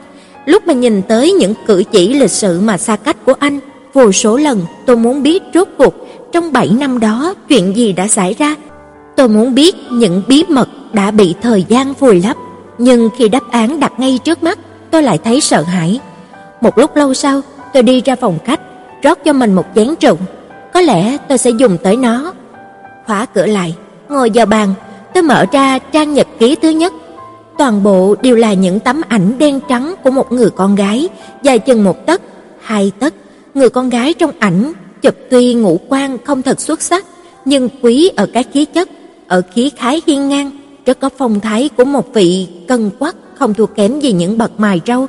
lúc 0.50 0.68
mà 0.68 0.74
nhìn 0.74 1.02
tới 1.02 1.32
những 1.32 1.54
cử 1.68 1.84
chỉ 1.92 2.14
lịch 2.14 2.32
sự 2.32 2.60
mà 2.60 2.78
xa 2.78 2.96
cách 2.96 3.18
của 3.26 3.34
anh, 3.40 3.60
vô 3.94 4.12
số 4.12 4.38
lần 4.38 4.62
tôi 4.86 4.96
muốn 4.96 5.24
biết 5.24 5.44
rốt 5.54 5.68
cuộc 5.78 5.94
trong 6.32 6.54
7 6.54 6.70
năm 6.80 7.00
đó 7.00 7.34
chuyện 7.50 7.76
gì 7.76 7.94
đã 7.94 8.08
xảy 8.08 8.34
ra. 8.34 8.56
Tôi 9.16 9.30
muốn 9.30 9.56
biết 9.56 9.76
những 9.92 10.22
bí 10.28 10.44
mật 10.50 10.70
đã 10.94 11.12
bị 11.12 11.36
thời 11.42 11.66
gian 11.68 11.94
vùi 11.94 12.22
lấp, 12.22 12.38
nhưng 12.78 13.10
khi 13.18 13.30
đáp 13.30 13.52
án 13.52 13.80
đặt 13.80 13.94
ngay 13.98 14.20
trước 14.24 14.44
mắt, 14.44 14.60
tôi 14.92 15.04
lại 15.04 15.18
thấy 15.18 15.42
sợ 15.42 15.62
hãi. 15.62 16.00
Một 16.62 16.78
lúc 16.78 16.96
lâu 16.96 17.14
sau, 17.14 17.42
tôi 17.74 17.84
đi 17.84 18.02
ra 18.02 18.16
phòng 18.16 18.38
khách, 18.46 18.60
rót 19.04 19.18
cho 19.26 19.34
mình 19.34 19.54
một 19.54 19.66
chén 19.76 19.88
rượu. 20.02 20.18
Có 20.74 20.82
lẽ 20.82 21.18
tôi 21.28 21.38
sẽ 21.38 21.50
dùng 21.50 21.78
tới 21.84 21.96
nó. 21.96 22.34
Khóa 23.06 23.26
cửa 23.26 23.46
lại, 23.46 23.76
ngồi 24.10 24.32
vào 24.34 24.46
bàn, 24.46 24.74
tôi 25.14 25.24
mở 25.24 25.46
ra 25.52 25.80
trang 25.80 26.14
nhật 26.14 26.28
ký 26.40 26.56
thứ 26.56 26.70
nhất. 26.70 26.94
Toàn 27.60 27.84
bộ 27.84 28.16
đều 28.22 28.36
là 28.36 28.54
những 28.54 28.80
tấm 28.80 29.02
ảnh 29.08 29.38
đen 29.38 29.60
trắng 29.70 29.96
của 30.04 30.12
một 30.12 30.32
người 30.32 30.50
con 30.50 30.76
gái, 30.76 31.10
dài 31.44 31.60
chừng 31.60 31.84
một 31.84 32.06
tấc, 32.06 32.22
hai 32.62 32.92
tấc. 33.00 33.14
Người 33.54 33.70
con 33.70 33.90
gái 33.90 34.14
trong 34.14 34.32
ảnh 34.40 34.74
chụp 35.02 35.16
tuy 35.30 35.54
ngũ 35.54 35.80
quan 35.90 36.18
không 36.24 36.42
thật 36.42 36.60
xuất 36.60 36.82
sắc, 36.82 37.06
nhưng 37.46 37.70
quý 37.82 38.12
ở 38.16 38.26
cái 38.34 38.44
khí 38.44 38.66
chất, 38.66 38.90
ở 39.28 39.42
khí 39.54 39.72
khái 39.78 40.02
hiên 40.08 40.30
ngang, 40.30 40.52
rất 40.86 41.00
có 41.00 41.10
phong 41.18 41.40
thái 41.40 41.70
của 41.78 41.86
một 41.86 42.14
vị 42.14 42.48
cân 42.68 42.90
quắc 43.00 43.16
không 43.36 43.54
thua 43.54 43.66
kém 43.66 44.00
gì 44.00 44.12
những 44.12 44.38
bậc 44.38 44.60
mài 44.60 44.82
râu. 44.88 45.08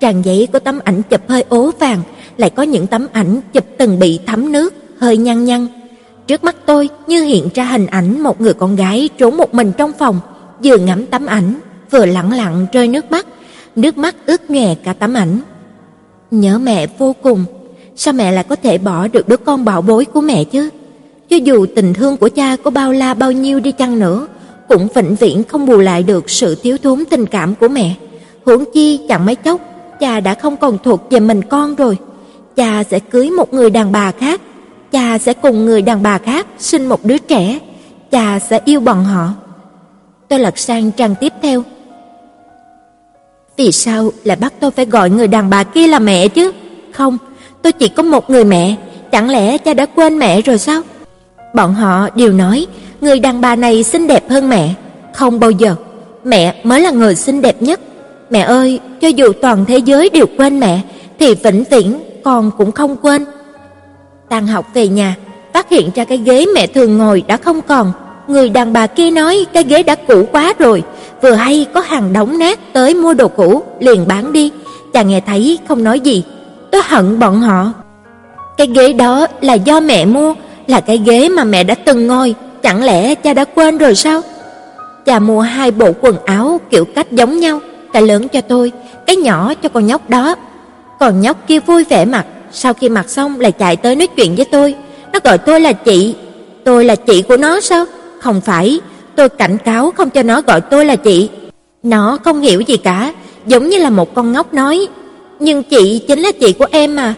Trang 0.00 0.24
giấy 0.24 0.48
có 0.52 0.58
tấm 0.58 0.78
ảnh 0.84 1.02
chụp 1.02 1.20
hơi 1.28 1.44
ố 1.48 1.70
vàng, 1.78 2.02
lại 2.36 2.50
có 2.50 2.62
những 2.62 2.86
tấm 2.86 3.06
ảnh 3.12 3.40
chụp 3.52 3.64
từng 3.78 3.98
bị 3.98 4.20
thấm 4.26 4.52
nước, 4.52 4.74
hơi 4.98 5.16
nhăn 5.16 5.44
nhăn. 5.44 5.66
Trước 6.26 6.44
mắt 6.44 6.56
tôi 6.66 6.88
như 7.06 7.22
hiện 7.22 7.48
ra 7.54 7.64
hình 7.64 7.86
ảnh 7.86 8.20
một 8.20 8.40
người 8.40 8.54
con 8.54 8.76
gái 8.76 9.08
trốn 9.18 9.36
một 9.36 9.54
mình 9.54 9.72
trong 9.78 9.92
phòng, 9.98 10.20
vừa 10.64 10.76
ngắm 10.76 11.06
tấm 11.06 11.26
ảnh, 11.26 11.54
vừa 11.90 12.06
lặng 12.06 12.32
lặng 12.32 12.66
rơi 12.72 12.88
nước 12.88 13.10
mắt, 13.10 13.26
nước 13.76 13.98
mắt 13.98 14.16
ướt 14.26 14.50
nhòe 14.50 14.74
cả 14.74 14.92
tấm 14.92 15.14
ảnh. 15.14 15.40
Nhớ 16.30 16.58
mẹ 16.58 16.86
vô 16.98 17.14
cùng, 17.22 17.44
sao 17.96 18.14
mẹ 18.14 18.32
lại 18.32 18.44
có 18.44 18.56
thể 18.56 18.78
bỏ 18.78 19.08
được 19.08 19.28
đứa 19.28 19.36
con 19.36 19.64
bảo 19.64 19.82
bối 19.82 20.04
của 20.04 20.20
mẹ 20.20 20.44
chứ? 20.44 20.70
cho 21.28 21.36
dù 21.36 21.66
tình 21.76 21.94
thương 21.94 22.16
của 22.16 22.28
cha 22.28 22.56
có 22.64 22.70
bao 22.70 22.92
la 22.92 23.14
bao 23.14 23.32
nhiêu 23.32 23.60
đi 23.60 23.72
chăng 23.72 23.98
nữa, 23.98 24.26
cũng 24.68 24.88
vĩnh 24.94 25.14
viễn 25.14 25.42
không 25.44 25.66
bù 25.66 25.78
lại 25.78 26.02
được 26.02 26.30
sự 26.30 26.54
thiếu 26.54 26.76
thốn 26.82 27.04
tình 27.10 27.26
cảm 27.26 27.54
của 27.54 27.68
mẹ. 27.68 27.94
Huống 28.46 28.64
chi 28.74 29.00
chẳng 29.08 29.26
mấy 29.26 29.34
chốc, 29.34 29.60
cha 30.00 30.20
đã 30.20 30.34
không 30.34 30.56
còn 30.56 30.78
thuộc 30.84 31.10
về 31.10 31.20
mình 31.20 31.42
con 31.42 31.74
rồi. 31.74 31.98
Cha 32.56 32.84
sẽ 32.84 32.98
cưới 32.98 33.30
một 33.30 33.54
người 33.54 33.70
đàn 33.70 33.92
bà 33.92 34.12
khác, 34.12 34.40
cha 34.92 35.18
sẽ 35.18 35.32
cùng 35.32 35.64
người 35.64 35.82
đàn 35.82 36.02
bà 36.02 36.18
khác 36.18 36.46
sinh 36.58 36.86
một 36.86 37.04
đứa 37.04 37.18
trẻ, 37.18 37.58
cha 38.10 38.38
sẽ 38.38 38.60
yêu 38.64 38.80
bọn 38.80 39.04
họ. 39.04 39.30
Tôi 40.28 40.38
lật 40.38 40.58
sang 40.58 40.90
trang 40.90 41.14
tiếp 41.20 41.32
theo. 41.42 41.62
Vì 43.58 43.72
sao 43.72 44.12
lại 44.24 44.36
bắt 44.36 44.52
tôi 44.60 44.70
phải 44.70 44.86
gọi 44.86 45.10
người 45.10 45.28
đàn 45.28 45.50
bà 45.50 45.64
kia 45.64 45.86
là 45.86 45.98
mẹ 45.98 46.28
chứ? 46.28 46.52
Không, 46.92 47.18
tôi 47.62 47.72
chỉ 47.72 47.88
có 47.88 48.02
một 48.02 48.30
người 48.30 48.44
mẹ, 48.44 48.74
chẳng 49.12 49.30
lẽ 49.30 49.58
cha 49.58 49.74
đã 49.74 49.86
quên 49.86 50.18
mẹ 50.18 50.42
rồi 50.42 50.58
sao? 50.58 50.82
Bọn 51.54 51.74
họ 51.74 52.08
đều 52.14 52.32
nói 52.32 52.66
người 53.00 53.20
đàn 53.20 53.40
bà 53.40 53.56
này 53.56 53.82
xinh 53.82 54.06
đẹp 54.06 54.30
hơn 54.30 54.48
mẹ, 54.48 54.74
không 55.14 55.40
bao 55.40 55.50
giờ. 55.50 55.74
Mẹ 56.24 56.54
mới 56.64 56.80
là 56.80 56.90
người 56.90 57.14
xinh 57.14 57.42
đẹp 57.42 57.62
nhất. 57.62 57.80
Mẹ 58.30 58.40
ơi, 58.40 58.80
cho 59.00 59.08
dù 59.08 59.32
toàn 59.42 59.64
thế 59.64 59.78
giới 59.78 60.10
đều 60.10 60.26
quên 60.38 60.60
mẹ 60.60 60.80
thì 61.18 61.34
vĩnh 61.34 61.64
viễn 61.70 62.00
con 62.24 62.50
cũng 62.58 62.72
không 62.72 62.96
quên. 62.96 63.24
Tan 64.28 64.46
học 64.46 64.66
về 64.74 64.88
nhà, 64.88 65.16
phát 65.52 65.70
hiện 65.70 65.90
ra 65.94 66.04
cái 66.04 66.18
ghế 66.18 66.46
mẹ 66.54 66.66
thường 66.66 66.98
ngồi 66.98 67.22
đã 67.26 67.36
không 67.36 67.60
còn. 67.60 67.92
Người 68.28 68.48
đàn 68.48 68.72
bà 68.72 68.86
kia 68.86 69.10
nói 69.10 69.46
cái 69.52 69.64
ghế 69.64 69.82
đã 69.82 69.94
cũ 69.94 70.26
quá 70.32 70.54
rồi, 70.58 70.82
vừa 71.22 71.32
hay 71.32 71.66
có 71.74 71.80
hàng 71.80 72.12
đống 72.12 72.38
nát 72.38 72.58
tới 72.72 72.94
mua 72.94 73.14
đồ 73.14 73.28
cũ, 73.28 73.62
liền 73.80 74.08
bán 74.08 74.32
đi. 74.32 74.50
Chàng 74.92 75.08
nghe 75.08 75.20
thấy 75.20 75.58
không 75.68 75.84
nói 75.84 76.00
gì. 76.00 76.24
Tôi 76.70 76.82
hận 76.84 77.18
bọn 77.18 77.40
họ. 77.40 77.72
Cái 78.56 78.66
ghế 78.66 78.92
đó 78.92 79.26
là 79.40 79.54
do 79.54 79.80
mẹ 79.80 80.04
mua, 80.04 80.34
là 80.66 80.80
cái 80.80 80.98
ghế 81.06 81.28
mà 81.28 81.44
mẹ 81.44 81.64
đã 81.64 81.74
từng 81.74 82.06
ngồi, 82.06 82.34
chẳng 82.62 82.84
lẽ 82.84 83.14
cha 83.14 83.34
đã 83.34 83.44
quên 83.44 83.78
rồi 83.78 83.94
sao? 83.94 84.20
Cha 85.06 85.18
mua 85.18 85.40
hai 85.40 85.70
bộ 85.70 85.92
quần 86.00 86.16
áo 86.24 86.60
kiểu 86.70 86.84
cách 86.84 87.12
giống 87.12 87.40
nhau, 87.40 87.60
cái 87.92 88.02
lớn 88.02 88.28
cho 88.28 88.40
tôi, 88.40 88.72
cái 89.06 89.16
nhỏ 89.16 89.54
cho 89.62 89.68
con 89.68 89.86
nhóc 89.86 90.10
đó. 90.10 90.34
Còn 91.00 91.20
nhóc 91.20 91.46
kia 91.46 91.60
vui 91.60 91.84
vẻ 91.84 92.04
mặt, 92.04 92.26
sau 92.52 92.74
khi 92.74 92.88
mặc 92.88 93.10
xong 93.10 93.40
lại 93.40 93.52
chạy 93.52 93.76
tới 93.76 93.96
nói 93.96 94.06
chuyện 94.06 94.36
với 94.36 94.44
tôi, 94.44 94.74
nó 95.12 95.18
gọi 95.24 95.38
tôi 95.38 95.60
là 95.60 95.72
chị. 95.72 96.14
Tôi 96.64 96.84
là 96.84 96.94
chị 96.94 97.22
của 97.22 97.36
nó 97.36 97.60
sao? 97.60 97.84
Không 98.20 98.40
phải, 98.40 98.80
tôi 99.18 99.28
cảnh 99.28 99.58
cáo 99.58 99.90
không 99.90 100.10
cho 100.10 100.22
nó 100.22 100.42
gọi 100.42 100.60
tôi 100.60 100.84
là 100.84 100.96
chị. 100.96 101.30
Nó 101.82 102.18
không 102.24 102.40
hiểu 102.40 102.60
gì 102.60 102.76
cả, 102.76 103.12
giống 103.46 103.68
như 103.68 103.78
là 103.78 103.90
một 103.90 104.14
con 104.14 104.32
ngốc 104.32 104.54
nói, 104.54 104.88
nhưng 105.40 105.62
chị 105.62 106.04
chính 106.08 106.20
là 106.20 106.32
chị 106.40 106.52
của 106.52 106.66
em 106.70 106.96
mà. 106.96 107.14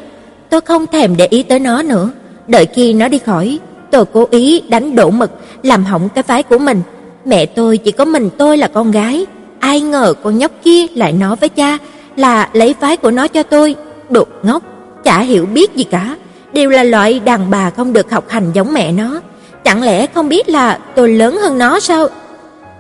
Tôi 0.51 0.61
không 0.61 0.87
thèm 0.87 1.17
để 1.17 1.27
ý 1.27 1.43
tới 1.43 1.59
nó 1.59 1.83
nữa. 1.83 2.11
Đợi 2.49 2.67
khi 2.67 2.93
nó 2.93 3.09
đi 3.09 3.19
khỏi, 3.19 3.59
tôi 3.91 4.05
cố 4.13 4.29
ý 4.31 4.63
đánh 4.69 4.95
đổ 4.95 5.11
mực, 5.11 5.31
làm 5.63 5.85
hỏng 5.85 6.09
cái 6.09 6.23
phái 6.23 6.43
của 6.43 6.59
mình. 6.59 6.83
Mẹ 7.25 7.47
tôi 7.47 7.77
chỉ 7.77 7.93
có 7.93 8.05
mình 8.05 8.31
tôi 8.39 8.57
là 8.57 8.69
con 8.69 8.91
gái, 8.91 9.27
ai 9.59 9.81
ngờ 9.81 10.15
con 10.23 10.39
nhóc 10.39 10.53
kia 10.65 10.87
lại 10.95 11.13
nói 11.13 11.37
với 11.37 11.49
cha 11.49 11.79
là 12.17 12.49
lấy 12.53 12.75
phái 12.81 12.97
của 12.97 13.11
nó 13.11 13.29
cho 13.29 13.43
tôi. 13.43 13.77
Đột 14.11 14.29
ngốc, 14.43 14.63
chả 15.05 15.21
hiểu 15.21 15.47
biết 15.47 15.75
gì 15.75 15.85
cả, 15.85 16.17
đều 16.53 16.71
là 16.71 16.83
loại 16.83 17.21
đàn 17.21 17.51
bà 17.51 17.71
không 17.71 17.93
được 17.93 18.11
học 18.11 18.25
hành 18.29 18.51
giống 18.55 18.73
mẹ 18.73 18.93
nó. 18.93 19.21
Chẳng 19.65 19.83
lẽ 19.83 20.07
không 20.07 20.29
biết 20.29 20.49
là 20.49 20.79
tôi 20.95 21.09
lớn 21.09 21.37
hơn 21.37 21.59
nó 21.59 21.81
sao? 21.81 22.09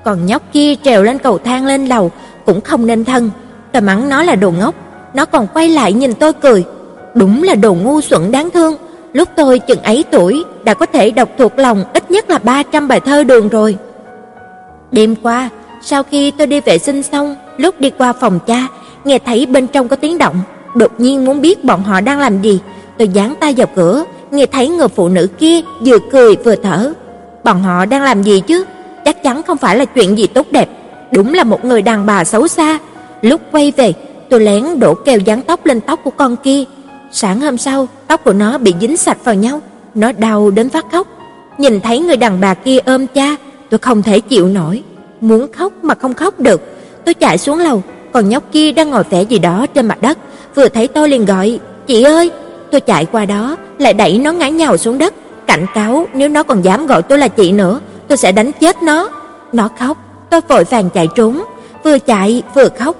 Còn 0.04 0.26
nhóc 0.26 0.42
kia 0.52 0.74
trèo 0.84 1.02
lên 1.02 1.18
cầu 1.18 1.38
thang 1.38 1.66
lên 1.66 1.86
lầu 1.86 2.10
cũng 2.46 2.60
không 2.60 2.86
nên 2.86 3.04
thân, 3.04 3.30
tôi 3.72 3.82
mắng 3.82 4.08
nó 4.08 4.22
là 4.22 4.34
đồ 4.34 4.50
ngốc, 4.50 4.74
nó 5.14 5.24
còn 5.24 5.46
quay 5.54 5.68
lại 5.68 5.92
nhìn 5.92 6.14
tôi 6.14 6.32
cười. 6.32 6.64
Đúng 7.14 7.42
là 7.42 7.54
đồ 7.54 7.74
ngu 7.74 8.00
xuẩn 8.00 8.32
đáng 8.32 8.50
thương. 8.50 8.76
Lúc 9.12 9.28
tôi 9.36 9.58
chừng 9.58 9.82
ấy 9.82 10.04
tuổi 10.10 10.44
đã 10.64 10.74
có 10.74 10.86
thể 10.86 11.10
đọc 11.10 11.28
thuộc 11.38 11.58
lòng 11.58 11.84
ít 11.94 12.10
nhất 12.10 12.30
là 12.30 12.38
300 12.38 12.88
bài 12.88 13.00
thơ 13.00 13.24
đường 13.24 13.48
rồi. 13.48 13.76
Đêm 14.92 15.14
qua, 15.22 15.48
sau 15.82 16.02
khi 16.02 16.30
tôi 16.30 16.46
đi 16.46 16.60
vệ 16.60 16.78
sinh 16.78 17.02
xong, 17.02 17.36
lúc 17.56 17.80
đi 17.80 17.90
qua 17.90 18.12
phòng 18.12 18.38
cha, 18.46 18.66
nghe 19.04 19.18
thấy 19.18 19.46
bên 19.46 19.66
trong 19.66 19.88
có 19.88 19.96
tiếng 19.96 20.18
động, 20.18 20.36
đột 20.74 20.92
nhiên 20.98 21.24
muốn 21.24 21.40
biết 21.40 21.64
bọn 21.64 21.82
họ 21.82 22.00
đang 22.00 22.18
làm 22.18 22.42
gì. 22.42 22.60
Tôi 22.98 23.08
dán 23.08 23.34
tay 23.40 23.54
vào 23.56 23.66
cửa, 23.74 24.04
nghe 24.30 24.46
thấy 24.46 24.68
người 24.68 24.88
phụ 24.88 25.08
nữ 25.08 25.26
kia 25.38 25.60
vừa 25.80 25.98
cười 26.12 26.36
vừa 26.36 26.56
thở. 26.56 26.92
Bọn 27.44 27.62
họ 27.62 27.84
đang 27.84 28.02
làm 28.02 28.22
gì 28.22 28.42
chứ? 28.46 28.64
Chắc 29.04 29.22
chắn 29.22 29.42
không 29.42 29.56
phải 29.56 29.76
là 29.76 29.84
chuyện 29.84 30.18
gì 30.18 30.26
tốt 30.26 30.46
đẹp, 30.50 30.68
đúng 31.12 31.34
là 31.34 31.44
một 31.44 31.64
người 31.64 31.82
đàn 31.82 32.06
bà 32.06 32.24
xấu 32.24 32.48
xa. 32.48 32.78
Lúc 33.22 33.40
quay 33.52 33.72
về, 33.76 33.92
tôi 34.30 34.40
lén 34.40 34.64
đổ 34.78 34.94
keo 34.94 35.18
dán 35.18 35.42
tóc 35.42 35.66
lên 35.66 35.80
tóc 35.80 36.00
của 36.04 36.10
con 36.10 36.36
kia. 36.36 36.64
Sáng 37.12 37.40
hôm 37.40 37.58
sau, 37.58 37.88
tóc 38.06 38.24
của 38.24 38.32
nó 38.32 38.58
bị 38.58 38.74
dính 38.80 38.96
sạch 38.96 39.18
vào 39.24 39.34
nhau, 39.34 39.60
nó 39.94 40.12
đau 40.12 40.50
đến 40.50 40.68
phát 40.68 40.86
khóc. 40.92 41.06
Nhìn 41.58 41.80
thấy 41.80 41.98
người 41.98 42.16
đàn 42.16 42.40
bà 42.40 42.54
kia 42.54 42.78
ôm 42.78 43.06
cha, 43.06 43.36
tôi 43.70 43.78
không 43.78 44.02
thể 44.02 44.20
chịu 44.20 44.48
nổi, 44.48 44.82
muốn 45.20 45.52
khóc 45.52 45.72
mà 45.82 45.94
không 45.94 46.14
khóc 46.14 46.40
được. 46.40 46.60
Tôi 47.04 47.14
chạy 47.14 47.38
xuống 47.38 47.58
lầu, 47.58 47.82
còn 48.12 48.28
nhóc 48.28 48.42
kia 48.52 48.72
đang 48.72 48.90
ngồi 48.90 49.04
vẽ 49.10 49.22
gì 49.22 49.38
đó 49.38 49.66
trên 49.74 49.86
mặt 49.86 50.02
đất, 50.02 50.18
vừa 50.54 50.68
thấy 50.68 50.88
tôi 50.88 51.08
liền 51.08 51.24
gọi, 51.24 51.58
"Chị 51.86 52.02
ơi!" 52.02 52.30
Tôi 52.70 52.80
chạy 52.80 53.06
qua 53.06 53.24
đó, 53.24 53.56
lại 53.78 53.94
đẩy 53.94 54.18
nó 54.18 54.32
ngã 54.32 54.48
nhào 54.48 54.76
xuống 54.76 54.98
đất, 54.98 55.14
cảnh 55.46 55.66
cáo 55.74 56.06
nếu 56.14 56.28
nó 56.28 56.42
còn 56.42 56.62
dám 56.62 56.86
gọi 56.86 57.02
tôi 57.02 57.18
là 57.18 57.28
chị 57.28 57.52
nữa, 57.52 57.80
tôi 58.08 58.18
sẽ 58.18 58.32
đánh 58.32 58.52
chết 58.52 58.82
nó. 58.82 59.08
Nó 59.52 59.68
khóc, 59.78 59.96
tôi 60.30 60.40
vội 60.48 60.64
vàng 60.64 60.90
chạy 60.90 61.08
trốn, 61.16 61.42
vừa 61.84 61.98
chạy 61.98 62.42
vừa 62.54 62.68
khóc. 62.78 62.96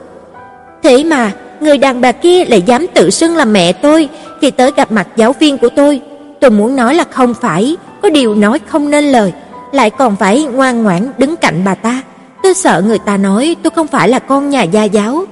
Thế 0.83 1.05
mà, 1.05 1.33
người 1.61 1.79
đàn 1.79 2.01
bà 2.01 2.12
kia 2.12 2.45
lại 2.45 2.62
dám 2.62 2.87
tự 2.95 3.11
xưng 3.11 3.37
là 3.37 3.45
mẹ 3.45 3.73
tôi 3.73 4.09
khi 4.41 4.51
tới 4.51 4.71
gặp 4.77 4.93
mặt 4.93 5.09
giáo 5.16 5.33
viên 5.33 5.59
của 5.59 5.68
tôi. 5.77 6.01
Tôi 6.41 6.51
muốn 6.51 6.77
nói 6.77 6.95
là 6.95 7.05
không 7.11 7.35
phải, 7.35 7.77
có 8.03 8.11
điều 8.11 8.35
nói 8.35 8.61
không 8.66 8.91
nên 8.91 9.05
lời, 9.05 9.33
lại 9.73 9.91
còn 9.91 10.16
phải 10.16 10.45
ngoan 10.45 10.83
ngoãn 10.83 11.11
đứng 11.18 11.37
cạnh 11.37 11.62
bà 11.64 11.75
ta. 11.75 12.03
Tôi 12.43 12.55
sợ 12.55 12.83
người 12.87 12.99
ta 12.99 13.16
nói 13.16 13.57
tôi 13.62 13.71
không 13.71 13.87
phải 13.87 14.09
là 14.09 14.18
con 14.18 14.51
nhà 14.51 14.62
gia 14.62 14.85
giáo. 14.85 15.25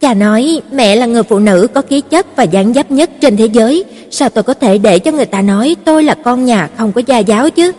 Cha 0.00 0.14
nói 0.14 0.60
mẹ 0.72 0.96
là 0.96 1.06
người 1.06 1.22
phụ 1.22 1.38
nữ 1.38 1.66
có 1.74 1.82
khí 1.82 2.00
chất 2.00 2.36
và 2.36 2.42
dáng 2.44 2.72
dấp 2.74 2.90
nhất 2.90 3.10
trên 3.20 3.36
thế 3.36 3.46
giới, 3.46 3.84
sao 4.10 4.28
tôi 4.28 4.44
có 4.44 4.54
thể 4.54 4.78
để 4.78 4.98
cho 4.98 5.12
người 5.12 5.24
ta 5.26 5.42
nói 5.42 5.76
tôi 5.84 6.02
là 6.02 6.14
con 6.14 6.44
nhà 6.44 6.68
không 6.76 6.92
có 6.92 7.00
gia 7.06 7.18
giáo 7.18 7.50
chứ? 7.50 7.72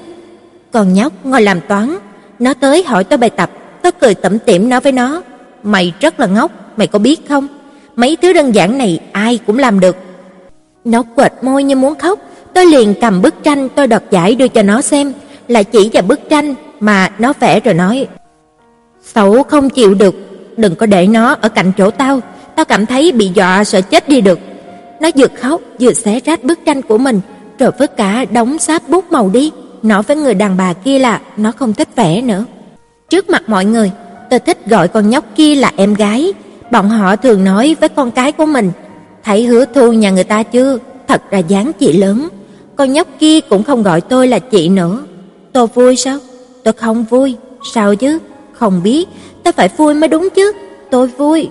Còn 0.72 0.94
nhóc 0.94 1.14
ngồi 1.26 1.42
làm 1.42 1.62
toán, 1.62 1.98
nó 2.40 2.54
tới 2.54 2.84
hỏi 2.84 3.04
tôi 3.04 3.18
bài 3.18 3.30
tập, 3.30 3.52
tôi 3.82 3.92
cười 3.92 4.16
tẩm 4.16 4.40
tỉm 4.40 4.70
nói 4.70 4.80
với 4.80 4.92
nó, 4.92 5.22
mày 5.64 5.94
rất 6.00 6.20
là 6.20 6.26
ngốc, 6.26 6.52
mày 6.78 6.88
có 6.88 7.00
biết 7.00 7.30
không? 7.30 7.48
Mấy 7.96 8.16
thứ 8.22 8.34
đơn 8.34 8.56
giản 8.56 8.78
này 8.78 9.00
ai 9.12 9.40
cũng 9.48 9.60
làm 9.60 9.80
được. 9.80 9.96
Nó 10.86 11.04
quệt 11.16 11.32
môi 11.42 11.64
như 11.64 11.76
muốn 11.76 11.96
khóc, 11.96 12.20
tôi 12.54 12.66
liền 12.66 12.94
cầm 13.02 13.22
bức 13.22 13.44
tranh 13.44 13.70
tôi 13.70 13.88
đoạt 13.88 14.04
giải 14.12 14.36
đưa 14.36 14.48
cho 14.48 14.62
nó 14.64 14.82
xem, 14.82 15.14
là 15.48 15.64
chỉ 15.64 15.90
vào 15.94 16.04
bức 16.04 16.30
tranh 16.30 16.56
mà 16.80 17.12
nó 17.20 17.34
vẽ 17.40 17.60
rồi 17.60 17.74
nói: 17.74 18.08
"Xấu 19.04 19.44
không 19.44 19.70
chịu 19.70 19.94
được, 19.94 20.16
đừng 20.60 20.76
có 20.76 20.86
để 20.86 21.08
nó 21.08 21.36
ở 21.42 21.50
cạnh 21.50 21.72
chỗ 21.78 21.92
tao, 21.92 22.20
tao 22.56 22.66
cảm 22.66 22.86
thấy 22.86 23.12
bị 23.12 23.32
dọa 23.34 23.64
sợ 23.64 23.82
chết 23.82 24.10
đi 24.10 24.22
được." 24.22 24.40
Nó 25.02 25.10
vừa 25.16 25.28
khóc 25.40 25.62
vừa 25.80 25.94
xé 25.94 26.20
rách 26.26 26.44
bức 26.44 26.60
tranh 26.66 26.82
của 26.82 26.98
mình, 26.98 27.22
rồi 27.60 27.72
vứt 27.80 27.98
cả 27.98 28.26
đống 28.32 28.60
sáp 28.60 28.90
bút 28.90 29.12
màu 29.12 29.30
đi, 29.30 29.52
nói 29.84 30.04
với 30.04 30.18
người 30.18 30.34
đàn 30.34 30.58
bà 30.58 30.74
kia 30.74 31.00
là 31.00 31.22
nó 31.38 31.52
không 31.52 31.74
thích 31.74 31.88
vẽ 31.96 32.22
nữa. 32.22 32.46
Trước 33.10 33.30
mặt 33.30 33.44
mọi 33.48 33.66
người, 33.66 33.92
tôi 34.30 34.40
thích 34.40 34.58
gọi 34.66 34.88
con 34.88 35.10
nhóc 35.10 35.26
kia 35.36 35.56
là 35.56 35.72
em 35.76 35.94
gái, 35.94 36.34
bọn 36.72 36.90
họ 36.90 37.16
thường 37.16 37.44
nói 37.44 37.76
với 37.80 37.90
con 37.90 38.12
cái 38.12 38.32
của 38.32 38.46
mình, 38.46 38.72
thấy 39.24 39.46
Hứa 39.46 39.66
Thu 39.66 39.94
nhà 39.94 40.12
người 40.12 40.24
ta 40.24 40.44
chưa, 40.44 40.78
thật 41.08 41.22
ra 41.32 41.38
dáng 41.38 41.72
chị 41.80 41.94
lớn. 41.94 42.28
Con 42.76 42.94
nhóc 42.94 43.08
kia 43.20 43.42
cũng 43.42 43.64
không 43.64 43.84
gọi 43.84 44.02
tôi 44.02 44.28
là 44.28 44.40
chị 44.40 44.70
nữa. 44.70 45.04
Tôi 45.54 45.68
vui 45.68 45.96
sao? 45.96 46.18
Tôi 46.64 46.74
không 46.74 47.04
vui. 47.04 47.36
Sao 47.74 47.96
chứ? 47.96 48.20
Không 48.54 48.84
biết, 48.84 49.08
ta 49.52 49.54
phải 49.58 49.70
vui 49.78 49.94
mới 49.94 50.08
đúng 50.08 50.30
chứ. 50.36 50.52
Tôi 50.90 51.08
vui. 51.08 51.50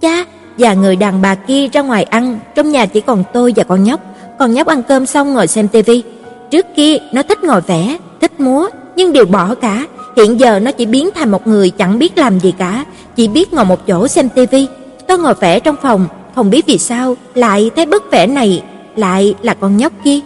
Cha, 0.00 0.24
và 0.58 0.74
người 0.74 0.96
đàn 0.96 1.22
bà 1.22 1.34
kia 1.34 1.68
ra 1.72 1.80
ngoài 1.80 2.04
ăn, 2.04 2.38
trong 2.54 2.70
nhà 2.70 2.86
chỉ 2.86 3.00
còn 3.00 3.24
tôi 3.32 3.52
và 3.56 3.64
con 3.64 3.84
nhóc. 3.84 4.00
Con 4.38 4.54
nhóc 4.54 4.66
ăn 4.66 4.82
cơm 4.82 5.06
xong 5.06 5.34
ngồi 5.34 5.46
xem 5.46 5.68
tivi. 5.68 6.02
Trước 6.50 6.66
kia 6.76 6.96
nó 7.12 7.22
thích 7.22 7.44
ngồi 7.44 7.60
vẽ, 7.60 7.96
thích 8.20 8.40
múa, 8.40 8.68
nhưng 8.96 9.12
đều 9.12 9.24
bỏ 9.24 9.54
cả. 9.54 9.86
Hiện 10.16 10.40
giờ 10.40 10.60
nó 10.60 10.70
chỉ 10.70 10.86
biến 10.86 11.08
thành 11.14 11.30
một 11.30 11.46
người 11.46 11.70
chẳng 11.70 11.98
biết 11.98 12.18
làm 12.18 12.40
gì 12.40 12.54
cả, 12.58 12.84
chỉ 13.16 13.28
biết 13.28 13.52
ngồi 13.52 13.64
một 13.64 13.86
chỗ 13.86 14.08
xem 14.08 14.28
tivi. 14.28 14.66
Tôi 15.06 15.18
ngồi 15.18 15.34
vẽ 15.34 15.60
trong 15.60 15.76
phòng, 15.82 16.06
không 16.34 16.50
biết 16.50 16.66
vì 16.66 16.78
sao 16.78 17.16
lại 17.34 17.70
thấy 17.76 17.86
bức 17.86 18.10
vẽ 18.10 18.26
này 18.26 18.62
lại 18.96 19.34
là 19.42 19.54
con 19.54 19.76
nhóc 19.76 19.92
kia. 20.04 20.20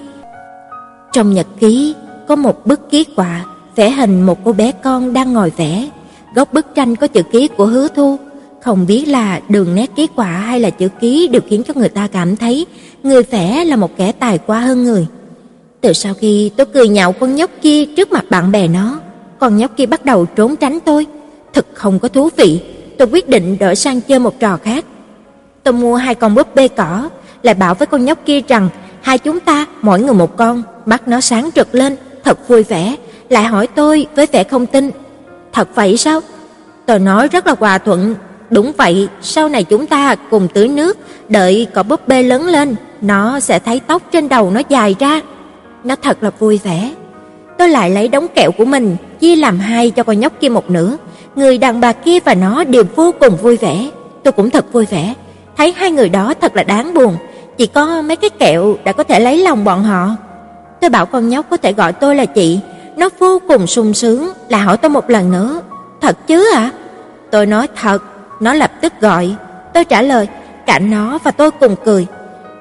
Trong 1.13 1.35
nhật 1.35 1.47
ký 1.61 1.95
có 2.29 2.37
một 2.37 2.67
bức 2.67 2.91
ký 2.91 3.07
họa 3.17 3.45
vẽ 3.77 3.91
hình 3.91 4.23
một 4.23 4.39
cô 4.45 4.53
bé 4.53 4.73
con 4.73 5.13
đang 5.13 5.33
ngồi 5.33 5.53
vẽ. 5.57 5.89
Góc 6.35 6.53
bức 6.53 6.75
tranh 6.75 6.97
có 6.97 7.07
chữ 7.07 7.23
ký 7.23 7.49
của 7.49 7.67
Hứa 7.67 7.89
Thu, 7.89 8.19
không 8.63 8.87
biết 8.87 9.09
là 9.09 9.41
đường 9.49 9.75
nét 9.75 9.91
ký 9.97 10.09
quả 10.17 10.27
hay 10.27 10.61
là 10.61 10.71
chữ 10.71 10.89
ký 11.01 11.29
đều 11.29 11.43
khiến 11.49 11.63
cho 11.63 11.75
người 11.77 11.89
ta 11.89 12.07
cảm 12.07 12.37
thấy 12.37 12.67
người 13.03 13.23
vẽ 13.23 13.65
là 13.65 13.77
một 13.77 13.97
kẻ 13.97 14.13
tài 14.13 14.39
quá 14.39 14.61
hơn 14.61 14.85
người. 14.85 15.07
Từ 15.81 15.93
sau 15.93 16.15
khi 16.15 16.51
tôi 16.57 16.67
cười 16.67 16.89
nhạo 16.89 17.13
con 17.13 17.35
nhóc 17.35 17.51
kia 17.63 17.85
trước 17.97 18.13
mặt 18.13 18.25
bạn 18.31 18.53
bè 18.53 18.69
nó, 18.69 19.01
con 19.39 19.57
nhóc 19.57 19.77
kia 19.77 19.87
bắt 19.87 20.05
đầu 20.05 20.27
trốn 20.27 20.57
tránh 20.57 20.81
tôi, 20.81 21.07
thật 21.53 21.67
không 21.75 21.99
có 21.99 22.09
thú 22.09 22.29
vị. 22.37 22.61
Tôi 22.99 23.09
quyết 23.13 23.29
định 23.29 23.59
đổi 23.59 23.77
sang 23.77 24.01
chơi 24.01 24.19
một 24.19 24.41
trò 24.41 24.57
khác. 24.57 24.85
Tôi 25.63 25.75
mua 25.75 25.97
hai 25.97 26.15
con 26.15 26.35
búp 26.35 26.55
bê 26.55 26.69
cỏ, 26.69 27.09
lại 27.43 27.55
bảo 27.55 27.75
với 27.75 27.87
con 27.87 28.05
nhóc 28.05 28.19
kia 28.27 28.41
rằng 28.49 28.69
hai 29.03 29.19
chúng 29.19 29.41
ta 29.41 29.67
mỗi 29.83 30.01
người 30.01 30.15
một 30.15 30.37
con, 30.37 30.63
bắt 30.87 31.09
nó 31.09 31.21
sáng 31.21 31.51
trực 31.55 31.75
lên, 31.75 31.97
thật 32.25 32.49
vui 32.49 32.63
vẻ, 32.63 32.97
lại 33.29 33.45
hỏi 33.45 33.67
tôi 33.67 34.07
với 34.17 34.27
vẻ 34.27 34.45
không 34.45 34.67
tin. 34.67 34.91
Thật 35.53 35.69
vậy 35.75 35.97
sao? 35.97 36.21
Tôi 36.87 36.99
nói 36.99 37.29
rất 37.29 37.47
là 37.47 37.55
hòa 37.59 37.79
thuận, 37.79 38.15
đúng 38.51 38.73
vậy, 38.77 39.09
sau 39.23 39.49
này 39.49 39.65
chúng 39.65 39.87
ta 39.87 40.15
cùng 40.31 40.49
tưới 40.55 40.69
nước, 40.69 40.99
đợi 41.29 41.67
có 41.75 41.83
búp 41.83 42.09
bê 42.09 42.23
lớn 42.23 42.47
lên, 42.47 42.77
nó 43.01 43.41
sẽ 43.41 43.59
thấy 43.59 43.81
tóc 43.87 44.03
trên 44.13 44.29
đầu 44.29 44.51
nó 44.51 44.61
dài 44.69 44.95
ra. 44.99 45.21
Nó 45.85 45.97
thật 46.03 46.23
là 46.23 46.31
vui 46.39 46.61
vẻ. 46.65 46.93
Tôi 47.59 47.69
lại 47.69 47.91
lấy 47.91 48.09
đống 48.09 48.27
kẹo 48.35 48.51
của 48.59 48.65
mình 48.65 48.97
chia 49.21 49.37
làm 49.37 49.59
hai 49.59 49.91
cho 49.91 50.03
con 50.03 50.21
nhóc 50.21 50.33
kia 50.41 50.49
một 50.49 50.71
nửa. 50.71 50.97
Người 51.37 51.59
đàn 51.59 51.81
bà 51.81 51.93
kia 51.93 52.19
và 52.25 52.35
nó 52.35 52.65
đều 52.65 52.85
vô 52.97 53.15
cùng 53.21 53.37
vui 53.37 53.57
vẻ, 53.57 53.91
tôi 54.23 54.33
cũng 54.33 54.51
thật 54.51 54.73
vui 54.73 54.87
vẻ. 54.87 55.15
Thấy 55.57 55.73
hai 55.77 55.91
người 55.91 56.09
đó 56.09 56.35
thật 56.41 56.57
là 56.57 56.63
đáng 56.63 56.95
buồn, 56.95 57.17
chỉ 57.59 57.67
có 57.67 58.03
mấy 58.03 58.17
cái 58.17 58.31
kẹo 58.31 58.77
đã 58.85 58.93
có 58.93 59.05
thể 59.05 59.21
lấy 59.21 59.39
lòng 59.39 59.65
bọn 59.65 59.83
họ. 59.83 60.11
Tôi 60.81 60.91
bảo 60.91 61.07
con 61.07 61.29
nhóc 61.29 61.47
có 61.51 61.57
thể 61.57 61.73
gọi 61.73 61.93
tôi 61.93 62.17
là 62.17 62.25
chị, 62.25 62.61
nó 62.97 63.09
vô 63.19 63.41
cùng 63.49 63.67
sung 63.67 63.95
sướng, 63.95 64.33
là 64.49 64.63
hỏi 64.63 64.77
tôi 64.77 64.89
một 64.89 65.11
lần 65.11 65.31
nữa, 65.31 65.61
"Thật 66.01 66.27
chứ 66.27 66.53
ạ?" 66.55 66.71
Tôi 67.31 67.47
nói 67.47 67.69
thật, 67.77 68.03
nó 68.41 68.55
lập 68.55 68.71
tức 68.81 68.93
gọi. 69.01 69.35
Tôi 69.75 69.85
trả 69.85 70.03
lời, 70.03 70.29
cả 70.67 70.79
nó 70.79 71.19
và 71.25 71.31
tôi 71.31 71.51
cùng 71.51 71.77
cười. 71.85 72.07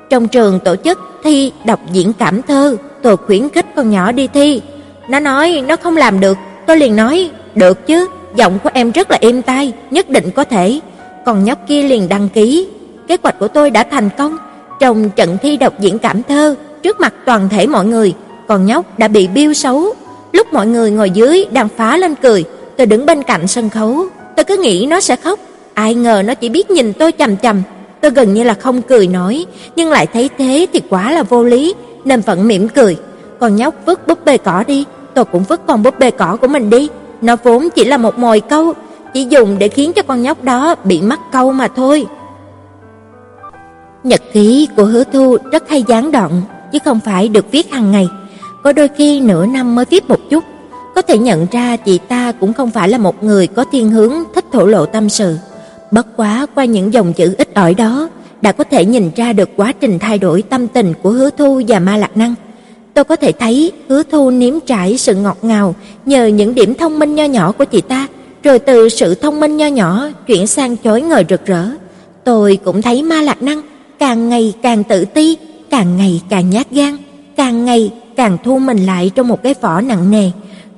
Trong 0.09 0.27
trường 0.27 0.59
tổ 0.59 0.75
chức 0.75 0.99
thi 1.23 1.51
đọc 1.65 1.79
diễn 1.91 2.13
cảm 2.13 2.41
thơ, 2.41 2.77
tôi 3.01 3.17
khuyến 3.17 3.49
khích 3.49 3.65
con 3.75 3.89
nhỏ 3.89 4.11
đi 4.11 4.27
thi. 4.27 4.61
Nó 5.07 5.19
nói 5.19 5.63
nó 5.67 5.75
không 5.75 5.97
làm 5.97 6.19
được, 6.19 6.37
tôi 6.65 6.77
liền 6.77 6.95
nói, 6.95 7.31
"Được 7.55 7.87
chứ, 7.87 8.07
giọng 8.35 8.59
của 8.63 8.69
em 8.73 8.91
rất 8.91 9.11
là 9.11 9.17
êm 9.21 9.41
tai, 9.41 9.73
nhất 9.91 10.09
định 10.09 10.31
có 10.31 10.43
thể." 10.43 10.79
Còn 11.25 11.43
nhóc 11.43 11.59
kia 11.67 11.83
liền 11.83 12.09
đăng 12.09 12.29
ký. 12.29 12.67
Kế 13.07 13.17
hoạch 13.23 13.39
của 13.39 13.47
tôi 13.47 13.69
đã 13.69 13.83
thành 13.83 14.09
công. 14.17 14.37
Trong 14.79 15.09
trận 15.09 15.37
thi 15.41 15.57
đọc 15.57 15.73
diễn 15.79 15.99
cảm 15.99 16.23
thơ, 16.23 16.55
trước 16.83 16.99
mặt 16.99 17.13
toàn 17.25 17.49
thể 17.49 17.67
mọi 17.67 17.85
người, 17.85 18.13
con 18.47 18.65
nhóc 18.65 18.99
đã 18.99 19.07
bị 19.07 19.27
biêu 19.27 19.53
xấu. 19.53 19.93
Lúc 20.31 20.53
mọi 20.53 20.67
người 20.67 20.91
ngồi 20.91 21.09
dưới 21.09 21.45
đang 21.51 21.67
phá 21.77 21.97
lên 21.97 22.15
cười, 22.15 22.43
tôi 22.77 22.87
đứng 22.87 23.05
bên 23.05 23.23
cạnh 23.23 23.47
sân 23.47 23.69
khấu, 23.69 24.05
tôi 24.35 24.43
cứ 24.43 24.57
nghĩ 24.57 24.85
nó 24.89 24.99
sẽ 24.99 25.15
khóc, 25.15 25.39
ai 25.73 25.95
ngờ 25.95 26.23
nó 26.25 26.33
chỉ 26.33 26.49
biết 26.49 26.71
nhìn 26.71 26.93
tôi 26.93 27.11
chằm 27.11 27.37
chằm. 27.37 27.63
Tôi 28.01 28.11
gần 28.11 28.33
như 28.33 28.43
là 28.43 28.53
không 28.53 28.81
cười 28.81 29.07
nổi, 29.07 29.45
nhưng 29.75 29.89
lại 29.89 30.07
thấy 30.07 30.29
thế 30.37 30.67
thì 30.73 30.81
quá 30.89 31.11
là 31.11 31.23
vô 31.23 31.43
lý, 31.43 31.73
nên 32.05 32.21
vẫn 32.21 32.47
mỉm 32.47 32.67
cười. 32.69 32.97
Con 33.39 33.55
nhóc 33.55 33.75
vứt 33.85 34.07
búp 34.07 34.25
bê 34.25 34.37
cỏ 34.37 34.63
đi, 34.67 34.85
tôi 35.13 35.25
cũng 35.25 35.43
vứt 35.43 35.61
con 35.67 35.83
búp 35.83 35.99
bê 35.99 36.11
cỏ 36.11 36.37
của 36.41 36.47
mình 36.47 36.69
đi. 36.69 36.89
Nó 37.21 37.35
vốn 37.43 37.69
chỉ 37.75 37.85
là 37.85 37.97
một 37.97 38.17
mồi 38.19 38.39
câu, 38.39 38.73
chỉ 39.13 39.25
dùng 39.29 39.59
để 39.59 39.67
khiến 39.67 39.93
cho 39.93 40.01
con 40.01 40.21
nhóc 40.21 40.43
đó 40.43 40.75
bị 40.83 41.01
mắc 41.01 41.19
câu 41.31 41.51
mà 41.51 41.67
thôi. 41.67 42.05
Nhật 44.03 44.21
ký 44.33 44.67
của 44.75 44.83
Hứa 44.83 45.03
Thu 45.03 45.37
rất 45.51 45.69
hay 45.69 45.83
gián 45.87 46.11
đoạn, 46.11 46.41
chứ 46.71 46.79
không 46.85 46.99
phải 47.05 47.27
được 47.27 47.51
viết 47.51 47.71
hàng 47.71 47.91
ngày. 47.91 48.07
Có 48.63 48.71
đôi 48.71 48.87
khi 48.87 49.19
nửa 49.19 49.45
năm 49.45 49.75
mới 49.75 49.85
viết 49.85 50.09
một 50.09 50.19
chút, 50.29 50.43
có 50.95 51.01
thể 51.01 51.17
nhận 51.17 51.47
ra 51.51 51.77
chị 51.77 51.99
ta 52.07 52.31
cũng 52.31 52.53
không 52.53 52.71
phải 52.71 52.89
là 52.89 52.97
một 52.97 53.23
người 53.23 53.47
có 53.47 53.65
thiên 53.71 53.89
hướng 53.89 54.13
thích 54.35 54.45
thổ 54.51 54.65
lộ 54.65 54.85
tâm 54.85 55.09
sự. 55.09 55.37
Bất 55.91 56.07
quá 56.17 56.45
qua 56.55 56.65
những 56.65 56.93
dòng 56.93 57.13
chữ 57.13 57.35
ít 57.37 57.53
ỏi 57.53 57.73
đó, 57.73 58.09
đã 58.41 58.51
có 58.51 58.63
thể 58.63 58.85
nhìn 58.85 59.11
ra 59.15 59.33
được 59.33 59.49
quá 59.55 59.73
trình 59.79 59.99
thay 59.99 60.17
đổi 60.17 60.41
tâm 60.41 60.67
tình 60.67 60.93
của 61.01 61.11
Hứa 61.11 61.29
Thu 61.29 61.61
và 61.67 61.79
Ma 61.79 61.97
Lạc 61.97 62.17
Năng. 62.17 62.35
Tôi 62.93 63.03
có 63.03 63.15
thể 63.15 63.31
thấy 63.31 63.71
Hứa 63.89 64.03
Thu 64.03 64.29
nếm 64.29 64.59
trải 64.59 64.97
sự 64.97 65.15
ngọt 65.15 65.37
ngào 65.41 65.75
nhờ 66.05 66.25
những 66.25 66.55
điểm 66.55 66.73
thông 66.73 66.99
minh 66.99 67.15
nho 67.15 67.23
nhỏ 67.23 67.51
của 67.51 67.65
chị 67.65 67.81
ta, 67.81 68.07
rồi 68.43 68.59
từ 68.59 68.89
sự 68.89 69.15
thông 69.15 69.39
minh 69.39 69.57
nho 69.57 69.67
nhỏ 69.67 70.07
chuyển 70.27 70.47
sang 70.47 70.75
chói 70.83 71.01
ngời 71.01 71.25
rực 71.29 71.45
rỡ. 71.45 71.65
Tôi 72.23 72.59
cũng 72.63 72.81
thấy 72.81 73.03
Ma 73.03 73.21
Lạc 73.21 73.41
Năng 73.41 73.61
càng 73.99 74.29
ngày 74.29 74.53
càng 74.61 74.83
tự 74.83 75.05
ti, 75.05 75.37
càng 75.69 75.97
ngày 75.97 76.21
càng 76.29 76.49
nhát 76.49 76.71
gan, 76.71 76.97
càng 77.35 77.65
ngày 77.65 77.91
càng 78.15 78.37
thu 78.43 78.59
mình 78.59 78.85
lại 78.85 79.11
trong 79.15 79.27
một 79.27 79.43
cái 79.43 79.55
vỏ 79.61 79.81
nặng 79.81 80.11
nề, 80.11 80.31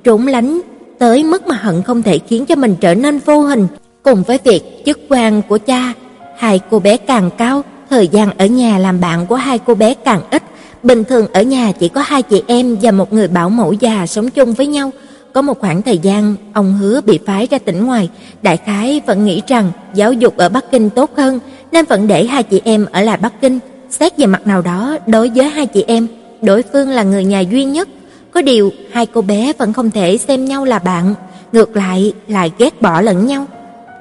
trốn 0.04 0.26
lánh 0.26 0.60
tới 0.98 1.24
mức 1.24 1.46
mà 1.46 1.54
hận 1.54 1.82
không 1.82 2.02
thể 2.02 2.18
khiến 2.28 2.46
cho 2.46 2.56
mình 2.56 2.76
trở 2.80 2.94
nên 2.94 3.18
vô 3.18 3.40
hình, 3.40 3.66
cùng 4.02 4.22
với 4.22 4.38
việc 4.44 4.82
chức 4.86 5.00
quan 5.08 5.42
của 5.48 5.58
cha, 5.58 5.92
hai 6.38 6.60
cô 6.70 6.78
bé 6.78 6.96
càng 6.96 7.30
cao, 7.38 7.62
thời 7.90 8.08
gian 8.08 8.30
ở 8.38 8.46
nhà 8.46 8.78
làm 8.78 9.00
bạn 9.00 9.26
của 9.26 9.36
hai 9.36 9.58
cô 9.58 9.74
bé 9.74 9.94
càng 9.94 10.20
ít. 10.30 10.42
Bình 10.82 11.04
thường 11.04 11.26
ở 11.32 11.42
nhà 11.42 11.72
chỉ 11.72 11.88
có 11.88 12.02
hai 12.06 12.22
chị 12.22 12.42
em 12.46 12.76
và 12.82 12.90
một 12.90 13.12
người 13.12 13.28
bảo 13.28 13.50
mẫu 13.50 13.72
già 13.72 14.06
sống 14.06 14.30
chung 14.30 14.52
với 14.52 14.66
nhau. 14.66 14.90
Có 15.32 15.42
một 15.42 15.60
khoảng 15.60 15.82
thời 15.82 15.98
gian 15.98 16.36
ông 16.52 16.74
hứa 16.74 17.00
bị 17.00 17.18
phái 17.26 17.48
ra 17.50 17.58
tỉnh 17.58 17.86
ngoài, 17.86 18.08
đại 18.42 18.56
khái 18.56 19.00
vẫn 19.06 19.24
nghĩ 19.24 19.42
rằng 19.46 19.72
giáo 19.94 20.12
dục 20.12 20.36
ở 20.36 20.48
Bắc 20.48 20.70
Kinh 20.70 20.90
tốt 20.90 21.10
hơn 21.16 21.40
nên 21.72 21.84
vẫn 21.84 22.06
để 22.06 22.26
hai 22.26 22.42
chị 22.42 22.60
em 22.64 22.86
ở 22.92 23.00
lại 23.00 23.16
Bắc 23.16 23.40
Kinh. 23.40 23.58
Xét 23.90 24.18
về 24.18 24.26
mặt 24.26 24.46
nào 24.46 24.62
đó, 24.62 24.96
đối 25.06 25.28
với 25.28 25.48
hai 25.48 25.66
chị 25.66 25.84
em, 25.86 26.06
đối 26.44 26.62
phương 26.72 26.88
là 26.88 27.02
người 27.02 27.24
nhà 27.24 27.40
duy 27.40 27.64
nhất, 27.64 27.88
có 28.30 28.42
điều 28.42 28.70
hai 28.92 29.06
cô 29.06 29.22
bé 29.22 29.52
vẫn 29.58 29.72
không 29.72 29.90
thể 29.90 30.18
xem 30.18 30.44
nhau 30.44 30.64
là 30.64 30.78
bạn, 30.78 31.14
ngược 31.52 31.76
lại 31.76 32.12
lại 32.28 32.52
ghét 32.58 32.82
bỏ 32.82 33.00
lẫn 33.00 33.26
nhau. 33.26 33.46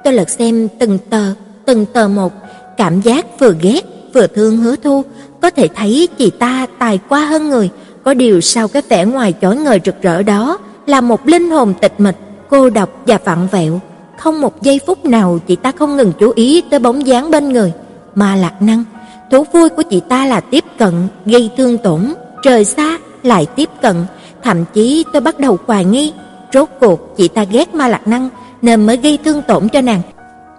Tôi 0.03 0.13
lật 0.13 0.29
xem 0.29 0.67
từng 0.79 0.97
tờ, 1.09 1.33
từng 1.65 1.85
tờ 1.85 2.07
một, 2.07 2.33
cảm 2.77 3.01
giác 3.01 3.39
vừa 3.39 3.55
ghét 3.61 3.81
vừa 4.13 4.27
thương 4.27 4.57
Hứa 4.57 4.75
Thu, 4.75 5.03
có 5.41 5.49
thể 5.49 5.67
thấy 5.75 6.07
chị 6.17 6.29
ta 6.29 6.67
tài 6.79 6.99
qua 7.09 7.25
hơn 7.25 7.49
người, 7.49 7.69
có 8.03 8.13
điều 8.13 8.41
sau 8.41 8.67
cái 8.67 8.81
vẻ 8.89 9.05
ngoài 9.05 9.33
chói 9.41 9.55
ngời 9.55 9.79
rực 9.85 10.01
rỡ 10.01 10.23
đó 10.23 10.57
là 10.85 11.01
một 11.01 11.27
linh 11.27 11.49
hồn 11.49 11.73
tịch 11.81 11.93
mịch, 11.97 12.15
cô 12.49 12.69
độc 12.69 12.89
và 13.07 13.19
vặn 13.25 13.47
vẹo, 13.51 13.79
không 14.17 14.41
một 14.41 14.61
giây 14.61 14.79
phút 14.87 15.05
nào 15.05 15.39
chị 15.47 15.55
ta 15.55 15.71
không 15.71 15.97
ngừng 15.97 16.11
chú 16.19 16.31
ý 16.35 16.61
tới 16.69 16.79
bóng 16.79 17.07
dáng 17.07 17.31
bên 17.31 17.49
người. 17.49 17.73
Mà 18.15 18.35
Lạc 18.35 18.61
Năng, 18.61 18.83
thú 19.31 19.43
vui 19.53 19.69
của 19.69 19.83
chị 19.83 20.01
ta 20.09 20.25
là 20.25 20.39
tiếp 20.39 20.63
cận, 20.77 20.93
gây 21.25 21.49
thương 21.57 21.77
tổn, 21.77 22.13
trời 22.43 22.65
xa 22.65 22.97
lại 23.23 23.45
tiếp 23.55 23.69
cận, 23.81 23.95
thậm 24.43 24.65
chí 24.73 25.05
tôi 25.13 25.21
bắt 25.21 25.39
đầu 25.39 25.57
hoài 25.65 25.85
nghi, 25.85 26.13
rốt 26.53 26.69
cuộc 26.79 27.13
chị 27.17 27.27
ta 27.27 27.43
ghét 27.43 27.73
Ma 27.73 27.87
Lạc 27.87 28.07
Năng 28.07 28.29
nên 28.61 28.85
mới 28.85 28.97
gây 28.97 29.17
thương 29.25 29.41
tổn 29.41 29.69
cho 29.69 29.81
nàng, 29.81 30.01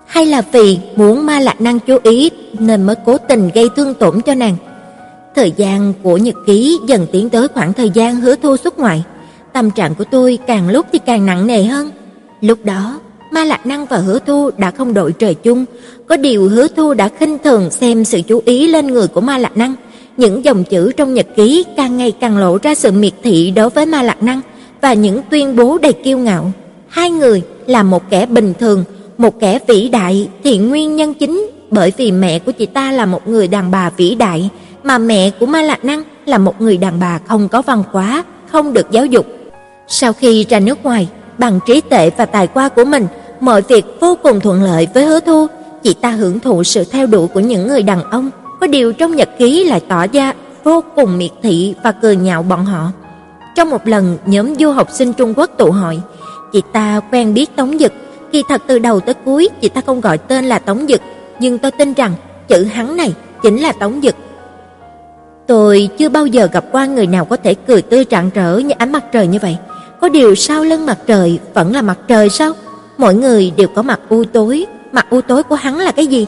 hay 0.06 0.26
là 0.26 0.42
vì 0.52 0.78
muốn 0.96 1.26
Ma 1.26 1.40
Lạc 1.40 1.60
Năng 1.60 1.78
chú 1.78 1.98
ý 2.02 2.30
nên 2.58 2.82
mới 2.82 2.96
cố 3.06 3.18
tình 3.18 3.50
gây 3.54 3.68
thương 3.76 3.94
tổn 3.94 4.20
cho 4.20 4.34
nàng. 4.34 4.56
Thời 5.34 5.52
gian 5.56 5.92
của 6.02 6.16
nhật 6.16 6.34
ký 6.46 6.78
dần 6.86 7.06
tiến 7.12 7.30
tới 7.30 7.48
khoảng 7.48 7.72
thời 7.72 7.90
gian 7.90 8.20
hứa 8.20 8.36
thu 8.36 8.56
xuất 8.56 8.78
ngoại, 8.78 9.04
tâm 9.52 9.70
trạng 9.70 9.94
của 9.94 10.04
tôi 10.04 10.38
càng 10.46 10.68
lúc 10.68 10.86
thì 10.92 10.98
càng 10.98 11.26
nặng 11.26 11.46
nề 11.46 11.64
hơn. 11.64 11.90
Lúc 12.40 12.58
đó, 12.64 13.00
Ma 13.32 13.44
Lạc 13.44 13.66
Năng 13.66 13.86
và 13.86 13.96
Hứa 13.96 14.18
Thu 14.26 14.50
đã 14.58 14.70
không 14.70 14.94
đội 14.94 15.12
trời 15.12 15.34
chung, 15.34 15.64
có 16.08 16.16
điều 16.16 16.48
Hứa 16.48 16.68
Thu 16.68 16.94
đã 16.94 17.08
khinh 17.08 17.38
thường 17.38 17.70
xem 17.70 18.04
sự 18.04 18.20
chú 18.28 18.42
ý 18.44 18.66
lên 18.66 18.86
người 18.86 19.08
của 19.08 19.20
Ma 19.20 19.38
Lạc 19.38 19.56
Năng, 19.56 19.74
những 20.16 20.44
dòng 20.44 20.64
chữ 20.64 20.92
trong 20.92 21.14
nhật 21.14 21.26
ký 21.36 21.64
càng 21.76 21.96
ngày 21.96 22.12
càng 22.20 22.38
lộ 22.38 22.58
ra 22.62 22.74
sự 22.74 22.92
miệt 22.92 23.12
thị 23.22 23.50
đối 23.50 23.70
với 23.70 23.86
Ma 23.86 24.02
Lạc 24.02 24.22
Năng 24.22 24.40
và 24.80 24.92
những 24.92 25.20
tuyên 25.30 25.56
bố 25.56 25.78
đầy 25.78 25.92
kiêu 25.92 26.18
ngạo. 26.18 26.52
Hai 26.88 27.10
người 27.10 27.42
là 27.66 27.82
một 27.82 28.10
kẻ 28.10 28.26
bình 28.26 28.54
thường, 28.58 28.84
một 29.18 29.40
kẻ 29.40 29.58
vĩ 29.66 29.88
đại 29.88 30.28
thì 30.44 30.58
nguyên 30.58 30.96
nhân 30.96 31.14
chính 31.14 31.50
bởi 31.70 31.92
vì 31.96 32.12
mẹ 32.12 32.38
của 32.38 32.52
chị 32.52 32.66
ta 32.66 32.92
là 32.92 33.06
một 33.06 33.28
người 33.28 33.48
đàn 33.48 33.70
bà 33.70 33.90
vĩ 33.90 34.14
đại, 34.14 34.50
mà 34.82 34.98
mẹ 34.98 35.30
của 35.40 35.46
Ma 35.46 35.62
Lạc 35.62 35.84
Năng 35.84 36.02
là 36.26 36.38
một 36.38 36.60
người 36.60 36.76
đàn 36.76 37.00
bà 37.00 37.18
không 37.26 37.48
có 37.48 37.62
văn 37.62 37.82
hóa, 37.90 38.24
không 38.52 38.72
được 38.72 38.90
giáo 38.90 39.06
dục. 39.06 39.26
Sau 39.88 40.12
khi 40.12 40.46
ra 40.48 40.60
nước 40.60 40.84
ngoài, 40.84 41.08
bằng 41.38 41.60
trí 41.66 41.80
tuệ 41.80 42.10
và 42.16 42.24
tài 42.24 42.46
qua 42.46 42.68
của 42.68 42.84
mình, 42.84 43.06
mọi 43.40 43.62
việc 43.62 43.84
vô 44.00 44.18
cùng 44.22 44.40
thuận 44.40 44.62
lợi 44.62 44.88
với 44.94 45.04
Hứa 45.04 45.20
Thu, 45.20 45.46
chị 45.82 45.94
ta 45.94 46.10
hưởng 46.10 46.40
thụ 46.40 46.64
sự 46.64 46.84
theo 46.84 47.06
đuổi 47.06 47.26
của 47.26 47.40
những 47.40 47.68
người 47.68 47.82
đàn 47.82 48.10
ông, 48.10 48.30
có 48.60 48.66
điều 48.66 48.92
trong 48.92 49.16
nhật 49.16 49.28
ký 49.38 49.64
lại 49.64 49.80
tỏ 49.88 50.06
ra 50.06 50.32
vô 50.64 50.84
cùng 50.96 51.18
miệt 51.18 51.30
thị 51.42 51.74
và 51.82 51.92
cười 51.92 52.16
nhạo 52.16 52.42
bọn 52.42 52.64
họ. 52.64 52.90
Trong 53.56 53.70
một 53.70 53.88
lần 53.88 54.18
nhóm 54.26 54.54
du 54.54 54.70
học 54.70 54.88
sinh 54.92 55.12
Trung 55.12 55.34
Quốc 55.36 55.50
tụ 55.58 55.70
hội, 55.70 56.00
chị 56.52 56.62
ta 56.72 57.00
quen 57.12 57.34
biết 57.34 57.56
Tống 57.56 57.78
Dực, 57.78 57.92
kỳ 58.32 58.42
thật 58.48 58.62
từ 58.66 58.78
đầu 58.78 59.00
tới 59.00 59.14
cuối 59.14 59.48
chị 59.60 59.68
ta 59.68 59.80
không 59.86 60.00
gọi 60.00 60.18
tên 60.18 60.44
là 60.44 60.58
Tống 60.58 60.86
Dực, 60.88 61.00
nhưng 61.40 61.58
tôi 61.58 61.70
tin 61.70 61.92
rằng 61.94 62.12
chữ 62.48 62.64
hắn 62.64 62.96
này 62.96 63.14
chính 63.42 63.56
là 63.56 63.72
Tống 63.72 64.00
Dực. 64.02 64.14
Tôi 65.46 65.88
chưa 65.98 66.08
bao 66.08 66.26
giờ 66.26 66.48
gặp 66.52 66.64
qua 66.72 66.86
người 66.86 67.06
nào 67.06 67.24
có 67.24 67.36
thể 67.36 67.54
cười 67.54 67.82
tươi 67.82 68.04
rạng 68.10 68.30
rỡ 68.34 68.58
như 68.58 68.74
ánh 68.78 68.92
mặt 68.92 69.04
trời 69.12 69.26
như 69.26 69.38
vậy. 69.42 69.56
Có 70.00 70.08
điều 70.08 70.34
sau 70.34 70.64
lưng 70.64 70.86
mặt 70.86 70.98
trời 71.06 71.38
vẫn 71.54 71.72
là 71.72 71.82
mặt 71.82 71.98
trời 72.08 72.28
sao? 72.28 72.52
Mọi 72.98 73.14
người 73.14 73.52
đều 73.56 73.68
có 73.68 73.82
mặt 73.82 74.00
u 74.08 74.24
tối, 74.24 74.66
mặt 74.92 75.06
u 75.10 75.20
tối 75.20 75.42
của 75.42 75.54
hắn 75.54 75.78
là 75.78 75.92
cái 75.92 76.06
gì? 76.06 76.26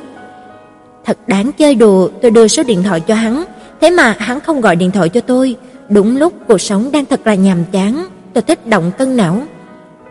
Thật 1.06 1.18
đáng 1.26 1.50
chơi 1.58 1.74
đùa, 1.74 2.08
tôi 2.22 2.30
đưa 2.30 2.48
số 2.48 2.62
điện 2.62 2.82
thoại 2.82 3.00
cho 3.00 3.14
hắn, 3.14 3.44
thế 3.80 3.90
mà 3.90 4.16
hắn 4.18 4.40
không 4.40 4.60
gọi 4.60 4.76
điện 4.76 4.90
thoại 4.90 5.08
cho 5.08 5.20
tôi. 5.20 5.56
Đúng 5.88 6.16
lúc 6.16 6.32
cuộc 6.48 6.60
sống 6.60 6.92
đang 6.92 7.04
thật 7.04 7.20
là 7.26 7.34
nhàm 7.34 7.64
chán, 7.72 8.06
tôi 8.32 8.42
thích 8.42 8.66
động 8.66 8.92
cân 8.98 9.16
não. 9.16 9.42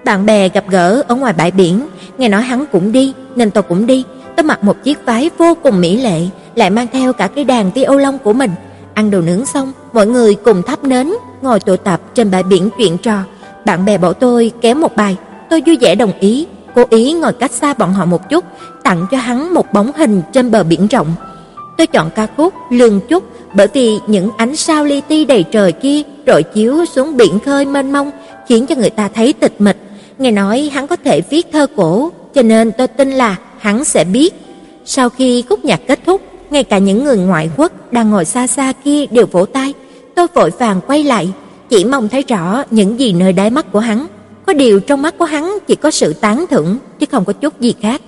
Bạn 0.06 0.26
bè 0.26 0.50
gặp 0.50 0.64
gỡ 0.70 1.04
ở 1.08 1.16
ngoài 1.16 1.34
bãi 1.38 1.52
biển, 1.52 1.88
nghe 2.18 2.30
nói 2.30 2.42
hắn 2.42 2.66
cũng 2.72 2.92
đi, 2.92 3.14
nên 3.36 3.52
tôi 3.52 3.64
cũng 3.64 3.86
đi. 3.86 4.04
Tôi 4.36 4.44
mặc 4.44 4.64
một 4.64 4.84
chiếc 4.84 5.06
váy 5.06 5.30
vô 5.38 5.54
cùng 5.64 5.82
mỹ 5.82 5.98
lệ, 5.98 6.22
lại 6.56 6.70
mang 6.70 6.88
theo 6.94 7.14
cả 7.14 7.28
cái 7.28 7.44
đàn 7.44 7.72
violon 7.72 8.18
của 8.24 8.34
mình. 8.34 8.52
Ăn 8.94 9.12
đồ 9.12 9.22
nướng 9.22 9.46
xong, 9.46 9.72
mọi 9.94 10.08
người 10.08 10.36
cùng 10.36 10.62
thắp 10.64 10.84
nến, 10.84 11.14
ngồi 11.42 11.60
tụ 11.60 11.76
tập 11.76 12.02
trên 12.14 12.32
bãi 12.32 12.44
biển 12.44 12.70
chuyện 12.78 12.98
trò. 12.98 13.20
Bạn 13.66 13.86
bè 13.86 13.98
bảo 13.98 14.14
tôi 14.14 14.52
kéo 14.62 14.76
một 14.76 14.96
bài, 14.96 15.18
tôi 15.50 15.62
vui 15.66 15.78
vẻ 15.82 15.96
đồng 15.96 16.12
ý, 16.20 16.48
cố 16.76 16.84
ý 16.90 17.14
ngồi 17.14 17.34
cách 17.34 17.52
xa 17.52 17.74
bọn 17.74 17.94
họ 17.94 18.06
một 18.06 18.30
chút, 18.30 18.46
tặng 18.86 19.06
cho 19.12 19.18
hắn 19.18 19.54
một 19.54 19.74
bóng 19.74 19.92
hình 19.96 20.22
trên 20.34 20.52
bờ 20.52 20.64
biển 20.64 20.88
rộng. 20.88 21.08
Tôi 21.78 21.88
chọn 21.88 22.10
ca 22.16 22.28
khúc 22.38 22.54
Lương 22.70 23.00
Chúc 23.10 23.24
bởi 23.56 23.68
vì 23.74 24.00
những 24.08 24.30
ánh 24.38 24.56
sao 24.56 24.86
li 24.86 25.02
ti 25.02 25.26
đầy 25.26 25.44
trời 25.52 25.72
kia 25.72 26.02
rọi 26.28 26.44
chiếu 26.44 26.86
xuống 26.86 27.18
biển 27.18 27.40
khơi 27.40 27.66
mênh 27.66 27.92
mông, 27.92 28.12
khiến 28.48 28.66
cho 28.66 28.76
người 28.76 28.90
ta 28.90 29.10
thấy 29.16 29.34
tịch 29.34 29.62
mịch. 29.62 29.78
Nghe 30.18 30.32
nói 30.32 30.70
hắn 30.74 30.88
có 30.88 30.96
thể 30.96 31.22
viết 31.30 31.48
thơ 31.52 31.68
cổ, 31.76 32.12
cho 32.34 32.42
nên 32.42 32.72
tôi 32.72 32.88
tin 32.88 33.12
là 33.12 33.36
hắn 33.60 33.86
sẽ 33.86 34.04
biết. 34.04 34.34
Sau 34.86 35.10
khi 35.10 35.42
khúc 35.50 35.66
nhạc 35.66 35.82
kết 35.88 36.00
thúc, 36.06 36.22
ngay 36.50 36.64
cả 36.64 36.78
những 36.78 37.04
người 37.04 37.18
ngoại 37.18 37.50
quốc 37.58 37.72
đang 37.94 38.12
ngồi 38.12 38.26
xa 38.26 38.48
xa 38.48 38.74
kia 38.84 39.06
đều 39.12 39.26
vỗ 39.26 39.46
tay. 39.46 39.74
Tôi 40.16 40.28
vội 40.34 40.50
vàng 40.60 40.82
quay 40.88 41.04
lại, 41.04 41.30
chỉ 41.70 41.86
mong 41.86 42.10
thấy 42.10 42.24
rõ 42.28 42.64
những 42.72 43.00
gì 43.00 43.14
nơi 43.14 43.34
đáy 43.34 43.50
mắt 43.50 43.72
của 43.72 43.80
hắn. 43.80 44.08
Có 44.46 44.54
điều 44.54 44.80
trong 44.80 45.02
mắt 45.02 45.18
của 45.18 45.26
hắn 45.26 45.58
chỉ 45.68 45.76
có 45.76 45.92
sự 45.92 46.14
tán 46.14 46.46
thưởng 46.50 46.78
chứ 47.00 47.06
không 47.12 47.26
có 47.26 47.34
chút 47.34 47.60
gì 47.60 47.74
khác. 47.82 48.02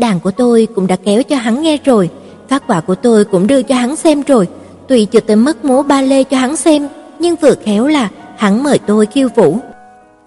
Đàn 0.00 0.20
của 0.20 0.30
tôi 0.30 0.68
cũng 0.74 0.86
đã 0.86 0.96
kéo 0.96 1.22
cho 1.22 1.36
hắn 1.36 1.62
nghe 1.62 1.78
rồi, 1.84 2.10
phát 2.48 2.66
quả 2.66 2.80
của 2.80 2.94
tôi 2.94 3.24
cũng 3.24 3.46
đưa 3.46 3.62
cho 3.62 3.74
hắn 3.74 3.96
xem 3.96 4.22
rồi. 4.22 4.48
Tuy 4.88 5.04
chưa 5.04 5.20
tới 5.20 5.36
mức 5.36 5.64
múa 5.64 5.82
ba 5.82 6.02
lê 6.02 6.24
cho 6.24 6.36
hắn 6.36 6.56
xem, 6.56 6.88
nhưng 7.18 7.36
vừa 7.36 7.54
khéo 7.64 7.86
là 7.86 8.08
hắn 8.36 8.62
mời 8.62 8.78
tôi 8.78 9.06
khiêu 9.06 9.28
vũ. 9.36 9.58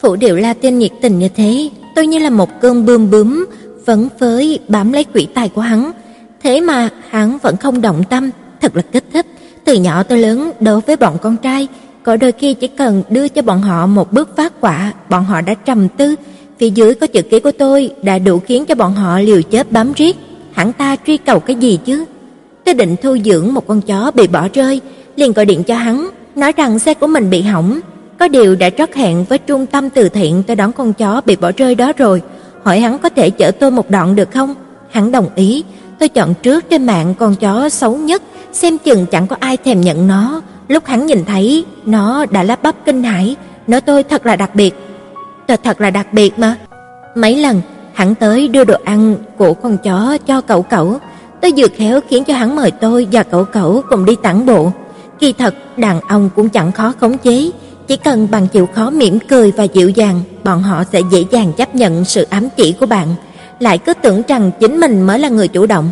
Vũ 0.01 0.15
điệu 0.15 0.35
Latin 0.35 0.79
nhiệt 0.79 0.91
tình 1.01 1.19
như 1.19 1.29
thế, 1.29 1.69
tôi 1.95 2.07
như 2.07 2.19
là 2.19 2.29
một 2.29 2.61
cơn 2.61 2.85
bươm 2.85 3.11
bướm 3.11 3.45
vẫn 3.85 4.07
phới 4.19 4.59
bám 4.67 4.93
lấy 4.93 5.03
quỷ 5.03 5.27
tài 5.33 5.49
của 5.49 5.61
hắn. 5.61 5.91
Thế 6.43 6.61
mà 6.61 6.89
hắn 7.09 7.37
vẫn 7.37 7.57
không 7.57 7.81
động 7.81 8.03
tâm, 8.09 8.29
thật 8.61 8.75
là 8.75 8.81
kích 8.81 9.05
thích. 9.13 9.25
Từ 9.65 9.73
nhỏ 9.73 10.03
tới 10.03 10.17
lớn 10.17 10.51
đối 10.59 10.81
với 10.81 10.95
bọn 10.95 11.17
con 11.21 11.37
trai, 11.37 11.67
có 12.03 12.17
đôi 12.17 12.31
khi 12.31 12.53
chỉ 12.53 12.67
cần 12.67 13.03
đưa 13.09 13.27
cho 13.27 13.41
bọn 13.41 13.61
họ 13.61 13.85
một 13.85 14.11
bước 14.11 14.35
phát 14.37 14.53
quả, 14.61 14.93
bọn 15.09 15.23
họ 15.23 15.41
đã 15.41 15.53
trầm 15.53 15.87
tư. 15.89 16.15
Phía 16.59 16.69
dưới 16.69 16.95
có 16.95 17.07
chữ 17.07 17.21
ký 17.21 17.39
của 17.39 17.51
tôi 17.51 17.89
đã 18.01 18.19
đủ 18.19 18.39
khiến 18.39 18.65
cho 18.65 18.75
bọn 18.75 18.93
họ 18.93 19.19
liều 19.19 19.41
chết 19.41 19.71
bám 19.71 19.93
riết. 19.93 20.17
hẳn 20.53 20.73
ta 20.73 20.95
truy 21.07 21.17
cầu 21.17 21.39
cái 21.39 21.55
gì 21.55 21.79
chứ? 21.85 22.05
Tôi 22.65 22.73
định 22.73 22.95
thu 23.01 23.17
dưỡng 23.25 23.53
một 23.53 23.67
con 23.67 23.81
chó 23.81 24.11
bị 24.11 24.27
bỏ 24.27 24.47
rơi, 24.53 24.81
liền 25.15 25.33
gọi 25.33 25.45
điện 25.45 25.63
cho 25.63 25.75
hắn, 25.75 26.09
nói 26.35 26.51
rằng 26.57 26.79
xe 26.79 26.93
của 26.93 27.07
mình 27.07 27.29
bị 27.29 27.41
hỏng. 27.41 27.79
Có 28.19 28.27
điều 28.27 28.55
đã 28.55 28.69
trót 28.69 28.93
hẹn 28.93 29.23
với 29.23 29.37
trung 29.37 29.65
tâm 29.65 29.89
từ 29.89 30.09
thiện 30.09 30.43
tôi 30.43 30.55
đón 30.55 30.71
con 30.71 30.93
chó 30.93 31.21
bị 31.25 31.35
bỏ 31.35 31.51
rơi 31.57 31.75
đó 31.75 31.91
rồi, 31.97 32.21
hỏi 32.63 32.79
hắn 32.79 32.99
có 32.99 33.09
thể 33.09 33.29
chở 33.29 33.51
tôi 33.51 33.71
một 33.71 33.89
đoạn 33.89 34.15
được 34.15 34.31
không? 34.31 34.55
Hắn 34.91 35.11
đồng 35.11 35.29
ý. 35.35 35.63
Tôi 35.99 36.09
chọn 36.09 36.33
trước 36.33 36.69
trên 36.69 36.85
mạng 36.85 37.13
con 37.19 37.35
chó 37.35 37.69
xấu 37.69 37.97
nhất, 37.97 38.21
xem 38.53 38.77
chừng 38.77 39.05
chẳng 39.05 39.27
có 39.27 39.35
ai 39.39 39.57
thèm 39.57 39.81
nhận 39.81 40.07
nó. 40.07 40.41
Lúc 40.67 40.85
hắn 40.85 41.05
nhìn 41.05 41.25
thấy, 41.25 41.65
nó 41.85 42.25
đã 42.25 42.43
lắp 42.43 42.63
bắp 42.63 42.75
kinh 42.85 43.03
hãi, 43.03 43.35
nói 43.67 43.81
tôi 43.81 44.03
thật 44.03 44.25
là 44.25 44.35
đặc 44.35 44.55
biệt 44.55 44.75
thật 45.47 45.59
thật 45.63 45.81
là 45.81 45.89
đặc 45.89 46.13
biệt 46.13 46.39
mà. 46.39 46.55
Mấy 47.15 47.37
lần 47.37 47.61
hắn 47.93 48.15
tới 48.15 48.47
đưa 48.47 48.63
đồ 48.63 48.75
ăn 48.83 49.15
của 49.37 49.53
con 49.53 49.77
chó 49.77 50.17
cho 50.27 50.41
cậu 50.41 50.61
cậu, 50.61 50.97
tôi 51.41 51.53
vừa 51.57 51.67
khéo 51.67 51.99
khiến 52.09 52.23
cho 52.23 52.33
hắn 52.33 52.55
mời 52.55 52.71
tôi 52.71 53.07
và 53.11 53.23
cậu 53.23 53.45
cậu 53.45 53.81
cùng 53.89 54.05
đi 54.05 54.15
tản 54.15 54.45
bộ. 54.45 54.71
Kỳ 55.19 55.33
thật, 55.33 55.55
đàn 55.77 56.01
ông 56.01 56.29
cũng 56.35 56.49
chẳng 56.49 56.71
khó 56.71 56.93
khống 56.99 57.17
chế, 57.17 57.51
chỉ 57.87 57.97
cần 57.97 58.27
bằng 58.31 58.47
chịu 58.47 58.67
khó 58.73 58.89
mỉm 58.89 59.19
cười 59.19 59.51
và 59.51 59.63
dịu 59.63 59.89
dàng, 59.89 60.21
bọn 60.43 60.63
họ 60.63 60.83
sẽ 60.91 61.01
dễ 61.11 61.25
dàng 61.31 61.53
chấp 61.53 61.75
nhận 61.75 62.05
sự 62.05 62.27
ám 62.29 62.49
chỉ 62.57 62.75
của 62.79 62.85
bạn, 62.85 63.07
lại 63.59 63.77
cứ 63.77 63.93
tưởng 63.93 64.21
rằng 64.27 64.51
chính 64.59 64.79
mình 64.79 65.01
mới 65.01 65.19
là 65.19 65.29
người 65.29 65.47
chủ 65.47 65.65
động. 65.65 65.89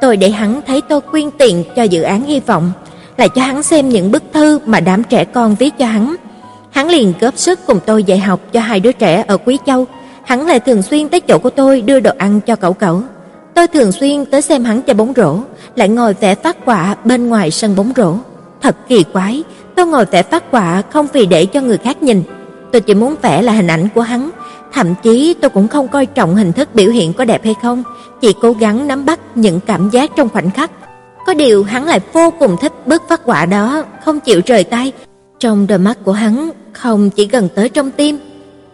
Tôi 0.00 0.16
để 0.16 0.30
hắn 0.30 0.60
thấy 0.66 0.80
tôi 0.88 1.00
quyên 1.00 1.30
tiền 1.30 1.64
cho 1.76 1.82
dự 1.82 2.02
án 2.02 2.24
hy 2.24 2.40
vọng, 2.40 2.72
lại 3.16 3.28
cho 3.28 3.42
hắn 3.42 3.62
xem 3.62 3.88
những 3.88 4.12
bức 4.12 4.22
thư 4.32 4.58
mà 4.66 4.80
đám 4.80 5.02
trẻ 5.04 5.24
con 5.24 5.54
viết 5.54 5.78
cho 5.78 5.86
hắn. 5.86 6.16
Hắn 6.72 6.88
liền 6.88 7.12
góp 7.20 7.38
sức 7.38 7.58
cùng 7.66 7.80
tôi 7.86 8.04
dạy 8.04 8.18
học 8.18 8.40
cho 8.52 8.60
hai 8.60 8.80
đứa 8.80 8.92
trẻ 8.92 9.24
ở 9.28 9.36
Quý 9.36 9.58
Châu. 9.66 9.86
Hắn 10.24 10.46
lại 10.46 10.60
thường 10.60 10.82
xuyên 10.82 11.08
tới 11.08 11.20
chỗ 11.20 11.38
của 11.38 11.50
tôi 11.50 11.80
đưa 11.80 12.00
đồ 12.00 12.10
ăn 12.18 12.40
cho 12.40 12.56
cậu 12.56 12.72
cậu. 12.72 13.02
Tôi 13.54 13.66
thường 13.66 13.92
xuyên 13.92 14.24
tới 14.24 14.42
xem 14.42 14.64
hắn 14.64 14.82
chơi 14.82 14.94
bóng 14.94 15.12
rổ, 15.16 15.38
lại 15.76 15.88
ngồi 15.88 16.14
vẽ 16.14 16.34
phát 16.34 16.56
quả 16.64 16.96
bên 17.04 17.28
ngoài 17.28 17.50
sân 17.50 17.76
bóng 17.76 17.92
rổ. 17.96 18.14
Thật 18.62 18.76
kỳ 18.88 19.04
quái, 19.04 19.42
tôi 19.74 19.86
ngồi 19.86 20.04
vẽ 20.04 20.22
phát 20.22 20.50
quả 20.50 20.82
không 20.90 21.06
vì 21.12 21.26
để 21.26 21.46
cho 21.46 21.60
người 21.60 21.78
khác 21.78 22.02
nhìn, 22.02 22.22
tôi 22.72 22.80
chỉ 22.80 22.94
muốn 22.94 23.14
vẽ 23.22 23.42
là 23.42 23.52
hình 23.52 23.66
ảnh 23.66 23.88
của 23.94 24.00
hắn, 24.00 24.30
thậm 24.72 24.94
chí 25.02 25.34
tôi 25.40 25.50
cũng 25.50 25.68
không 25.68 25.88
coi 25.88 26.06
trọng 26.06 26.36
hình 26.36 26.52
thức 26.52 26.68
biểu 26.74 26.90
hiện 26.90 27.12
có 27.12 27.24
đẹp 27.24 27.44
hay 27.44 27.54
không, 27.62 27.82
chỉ 28.20 28.34
cố 28.40 28.52
gắng 28.52 28.88
nắm 28.88 29.04
bắt 29.04 29.20
những 29.34 29.60
cảm 29.60 29.90
giác 29.90 30.10
trong 30.16 30.28
khoảnh 30.28 30.50
khắc. 30.50 30.70
Có 31.26 31.34
điều 31.34 31.64
hắn 31.64 31.84
lại 31.84 32.00
vô 32.12 32.30
cùng 32.38 32.56
thích 32.60 32.72
bức 32.86 33.02
phát 33.08 33.20
quả 33.24 33.46
đó, 33.46 33.84
không 34.04 34.20
chịu 34.20 34.40
rời 34.46 34.64
tay. 34.64 34.92
Trong 35.38 35.66
đôi 35.66 35.78
mắt 35.78 35.98
của 36.04 36.12
hắn 36.12 36.50
không 36.72 37.10
chỉ 37.10 37.26
gần 37.26 37.48
tới 37.54 37.68
trong 37.68 37.90
tim. 37.90 38.18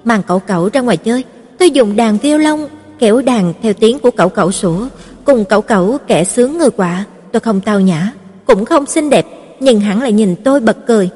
Mang 0.04 0.22
cậu 0.22 0.38
cậu 0.38 0.68
ra 0.72 0.80
ngoài 0.80 0.96
chơi, 0.96 1.24
tôi 1.58 1.70
dùng 1.70 1.96
đàn 1.96 2.18
violon 2.18 2.60
kéo 2.98 3.22
đàn 3.22 3.54
theo 3.62 3.72
tiếng 3.72 3.98
của 3.98 4.10
cậu 4.10 4.28
cậu 4.28 4.52
sủa, 4.52 4.88
cùng 5.24 5.44
cậu 5.44 5.62
cậu 5.62 5.98
kẻ 6.06 6.24
sướng 6.24 6.58
người 6.58 6.70
quạ, 6.70 7.04
tôi 7.32 7.40
không 7.40 7.60
tao 7.60 7.80
nhã, 7.80 8.12
cũng 8.44 8.64
không 8.64 8.86
xinh 8.86 9.10
đẹp, 9.10 9.26
nhưng 9.60 9.80
hắn 9.80 10.02
lại 10.02 10.12
nhìn 10.12 10.36
tôi 10.44 10.60
bật 10.60 10.86
cười. 10.86 11.10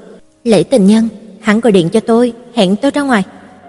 Lễ 0.44 0.62
tình 0.62 0.86
nhân, 0.86 1.08
hắn 1.40 1.60
gọi 1.60 1.72
điện 1.72 1.88
cho 1.88 2.00
tôi, 2.00 2.32
hẹn 2.54 2.76
tôi 2.76 2.90
ra 2.90 3.02
ngoài. 3.02 3.22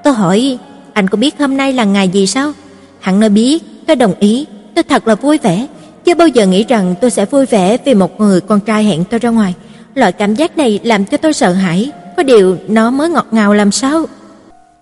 Tôi 0.03 0.13
hỏi, 0.13 0.57
anh 0.93 1.07
có 1.07 1.17
biết 1.17 1.39
hôm 1.39 1.57
nay 1.57 1.73
là 1.73 1.83
ngày 1.83 2.09
gì 2.09 2.27
sao? 2.27 2.51
Hắn 2.99 3.19
nói 3.19 3.29
biết, 3.29 3.63
tôi 3.87 3.95
đồng 3.95 4.13
ý, 4.19 4.45
tôi 4.75 4.83
thật 4.83 5.07
là 5.07 5.15
vui 5.15 5.37
vẻ, 5.37 5.67
chưa 6.05 6.15
bao 6.15 6.27
giờ 6.27 6.47
nghĩ 6.47 6.63
rằng 6.63 6.95
tôi 7.01 7.11
sẽ 7.11 7.25
vui 7.25 7.45
vẻ 7.45 7.77
vì 7.85 7.93
một 7.93 8.19
người 8.19 8.41
con 8.41 8.59
trai 8.59 8.83
hẹn 8.83 9.03
tôi 9.03 9.19
ra 9.19 9.29
ngoài. 9.29 9.53
Loại 9.95 10.11
cảm 10.11 10.35
giác 10.35 10.57
này 10.57 10.79
làm 10.83 11.05
cho 11.05 11.17
tôi 11.17 11.33
sợ 11.33 11.53
hãi, 11.53 11.91
có 12.17 12.23
điều 12.23 12.57
nó 12.67 12.91
mới 12.91 13.09
ngọt 13.09 13.27
ngào 13.31 13.53
làm 13.53 13.71
sao? 13.71 14.05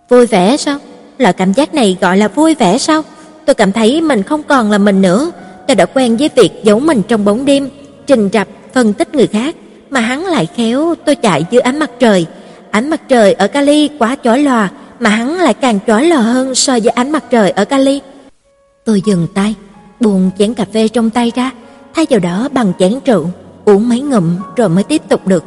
Vui 0.09 0.25
vẻ 0.25 0.57
sao? 0.57 0.77
Loại 1.17 1.33
cảm 1.33 1.53
giác 1.53 1.73
này 1.73 1.97
gọi 2.01 2.17
là 2.17 2.27
vui 2.27 2.55
vẻ 2.55 2.77
sao? 2.77 3.01
Tôi 3.45 3.53
cảm 3.53 3.71
thấy 3.71 4.01
mình 4.01 4.23
không 4.23 4.43
còn 4.43 4.71
là 4.71 4.77
mình 4.77 5.01
nữa. 5.01 5.31
Tôi 5.67 5.75
đã 5.75 5.85
quen 5.85 6.17
với 6.17 6.29
việc 6.35 6.51
giấu 6.63 6.79
mình 6.79 7.01
trong 7.07 7.25
bóng 7.25 7.45
đêm, 7.45 7.69
trình 8.07 8.29
rập, 8.33 8.47
phân 8.73 8.93
tích 8.93 9.15
người 9.15 9.27
khác, 9.27 9.55
mà 9.89 9.99
hắn 9.99 10.25
lại 10.25 10.47
khéo 10.55 10.95
tôi 11.05 11.15
chạy 11.15 11.45
dưới 11.51 11.61
ánh 11.61 11.79
mặt 11.79 11.91
trời. 11.99 12.25
Ánh 12.71 12.89
mặt 12.89 13.01
trời 13.07 13.33
ở 13.33 13.47
Cali 13.47 13.89
quá 13.99 14.15
chói 14.23 14.39
lòa, 14.39 14.69
mà 14.99 15.09
hắn 15.09 15.35
lại 15.35 15.53
càng 15.53 15.79
chói 15.87 16.05
lòa 16.05 16.19
hơn 16.19 16.55
so 16.55 16.73
với 16.73 16.89
ánh 16.89 17.11
mặt 17.11 17.23
trời 17.29 17.51
ở 17.51 17.65
Cali. 17.65 18.01
Tôi 18.85 19.01
dừng 19.05 19.27
tay, 19.33 19.55
buông 19.99 20.31
chén 20.37 20.53
cà 20.53 20.65
phê 20.73 20.87
trong 20.87 21.09
tay 21.09 21.31
ra, 21.35 21.51
thay 21.95 22.05
vào 22.09 22.19
đó 22.19 22.49
bằng 22.51 22.73
chén 22.79 22.93
rượu, 23.05 23.29
uống 23.65 23.89
mấy 23.89 24.01
ngụm 24.01 24.37
rồi 24.55 24.69
mới 24.69 24.83
tiếp 24.83 25.01
tục 25.09 25.27
được. 25.27 25.43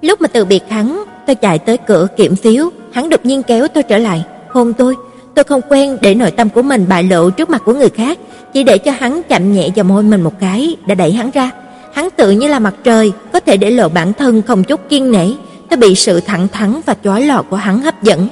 Lúc 0.00 0.20
mà 0.20 0.28
từ 0.28 0.44
biệt 0.44 0.62
hắn, 0.68 1.04
tôi 1.26 1.36
chạy 1.36 1.58
tới 1.58 1.76
cửa 1.76 2.06
kiểm 2.16 2.36
phiếu, 2.36 2.70
hắn 2.92 3.08
đột 3.08 3.26
nhiên 3.26 3.42
kéo 3.42 3.68
tôi 3.68 3.82
trở 3.82 3.98
lại, 3.98 4.24
hôn 4.48 4.72
tôi. 4.72 4.96
Tôi 5.34 5.44
không 5.44 5.60
quen 5.68 5.98
để 6.02 6.14
nội 6.14 6.30
tâm 6.30 6.48
của 6.48 6.62
mình 6.62 6.86
bại 6.88 7.02
lộ 7.02 7.30
trước 7.30 7.50
mặt 7.50 7.62
của 7.64 7.74
người 7.74 7.88
khác, 7.88 8.18
chỉ 8.52 8.62
để 8.62 8.78
cho 8.78 8.92
hắn 8.98 9.22
chạm 9.28 9.52
nhẹ 9.52 9.68
vào 9.76 9.84
môi 9.84 10.02
mình 10.02 10.22
một 10.22 10.40
cái 10.40 10.76
đã 10.86 10.94
đẩy 10.94 11.12
hắn 11.12 11.30
ra. 11.30 11.50
Hắn 11.92 12.08
tự 12.16 12.30
như 12.30 12.48
là 12.48 12.58
mặt 12.58 12.74
trời, 12.84 13.12
có 13.32 13.40
thể 13.40 13.56
để 13.56 13.70
lộ 13.70 13.88
bản 13.88 14.12
thân 14.12 14.42
không 14.42 14.64
chút 14.64 14.80
kiên 14.88 15.12
nể. 15.12 15.26
Tôi 15.70 15.76
bị 15.76 15.94
sự 15.94 16.20
thẳng 16.20 16.48
thắn 16.48 16.80
và 16.86 16.94
chói 17.04 17.22
lòa 17.22 17.42
của 17.42 17.56
hắn 17.56 17.80
hấp 17.80 18.02
dẫn. 18.02 18.28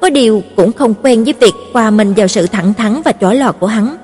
Có 0.00 0.10
điều 0.10 0.42
cũng 0.56 0.72
không 0.72 0.94
quen 1.02 1.24
với 1.24 1.34
việc 1.40 1.54
qua 1.72 1.90
mình 1.90 2.14
vào 2.14 2.28
sự 2.28 2.46
thẳng 2.46 2.74
thắn 2.74 3.02
và 3.04 3.12
chói 3.20 3.36
lòa 3.36 3.52
của 3.52 3.66
hắn. 3.66 3.96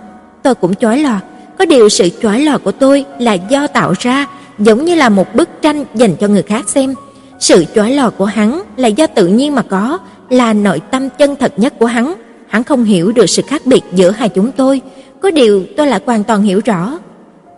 Tôi 0.43 0.55
cũng 0.55 0.75
chói 0.75 0.99
lòa, 0.99 1.21
có 1.59 1.65
điều 1.65 1.89
sự 1.89 2.09
chói 2.23 2.41
lòa 2.41 2.59
của 2.59 2.73
tôi 2.73 3.05
là 3.19 3.33
do 3.33 3.67
tạo 3.67 3.95
ra, 3.99 4.27
giống 4.59 4.85
như 4.85 4.95
là 4.95 5.09
một 5.09 5.35
bức 5.35 5.49
tranh 5.63 5.85
dành 5.95 6.17
cho 6.17 6.29
người 6.29 6.43
khác 6.43 6.69
xem. 6.69 6.95
Sự 7.39 7.65
chói 7.75 7.93
lò 7.93 8.11
của 8.11 8.25
hắn 8.25 8.63
là 8.77 8.89
do 8.89 9.07
tự 9.07 9.27
nhiên 9.27 9.55
mà 9.55 9.63
có, 9.63 9.99
là 10.31 10.53
nội 10.53 10.81
tâm 10.91 11.09
chân 11.19 11.37
thật 11.37 11.53
nhất 11.57 11.79
của 11.79 11.87
hắn. 11.87 12.15
Hắn 12.49 12.65
không 12.65 12.85
hiểu 12.85 13.13
được 13.13 13.27
sự 13.27 13.43
khác 13.47 13.63
biệt 13.65 13.85
giữa 13.95 14.11
hai 14.11 14.29
chúng 14.29 14.53
tôi, 14.53 14.81
có 15.21 15.31
điều 15.31 15.65
tôi 15.77 15.87
lại 15.87 16.01
hoàn 16.07 16.25
toàn 16.25 16.43
hiểu 16.43 16.61
rõ. 16.65 16.99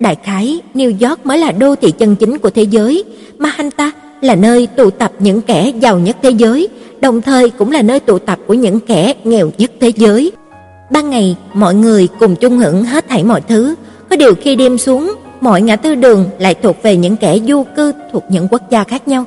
Đại 0.00 0.16
khái, 0.22 0.60
New 0.74 1.08
York 1.08 1.26
mới 1.26 1.38
là 1.38 1.52
đô 1.52 1.74
thị 1.74 1.90
chân 1.90 2.16
chính 2.16 2.38
của 2.38 2.50
thế 2.50 2.62
giới, 2.62 3.04
mà 3.38 3.52
anh 3.56 3.70
ta 3.70 3.92
là 4.20 4.34
nơi 4.34 4.66
tụ 4.66 4.90
tập 4.90 5.12
những 5.18 5.40
kẻ 5.40 5.72
giàu 5.80 5.98
nhất 5.98 6.16
thế 6.22 6.30
giới, 6.30 6.68
đồng 7.00 7.22
thời 7.22 7.50
cũng 7.50 7.72
là 7.72 7.82
nơi 7.82 8.00
tụ 8.00 8.18
tập 8.18 8.38
của 8.46 8.54
những 8.54 8.80
kẻ 8.80 9.14
nghèo 9.24 9.50
nhất 9.58 9.70
thế 9.80 9.92
giới. 9.96 10.32
Ban 10.90 11.10
ngày, 11.10 11.36
mọi 11.54 11.74
người 11.74 12.08
cùng 12.20 12.36
chung 12.36 12.58
hưởng 12.58 12.84
hết 12.84 13.08
thảy 13.08 13.24
mọi 13.24 13.40
thứ, 13.40 13.74
có 14.10 14.16
điều 14.16 14.34
khi 14.34 14.56
đêm 14.56 14.78
xuống, 14.78 15.14
mọi 15.40 15.62
ngã 15.62 15.76
tư 15.76 15.94
đường 15.94 16.24
lại 16.38 16.54
thuộc 16.54 16.76
về 16.82 16.96
những 16.96 17.16
kẻ 17.16 17.38
du 17.48 17.64
cư 17.76 17.92
thuộc 18.12 18.24
những 18.30 18.48
quốc 18.50 18.70
gia 18.70 18.84
khác 18.84 19.08
nhau. 19.08 19.24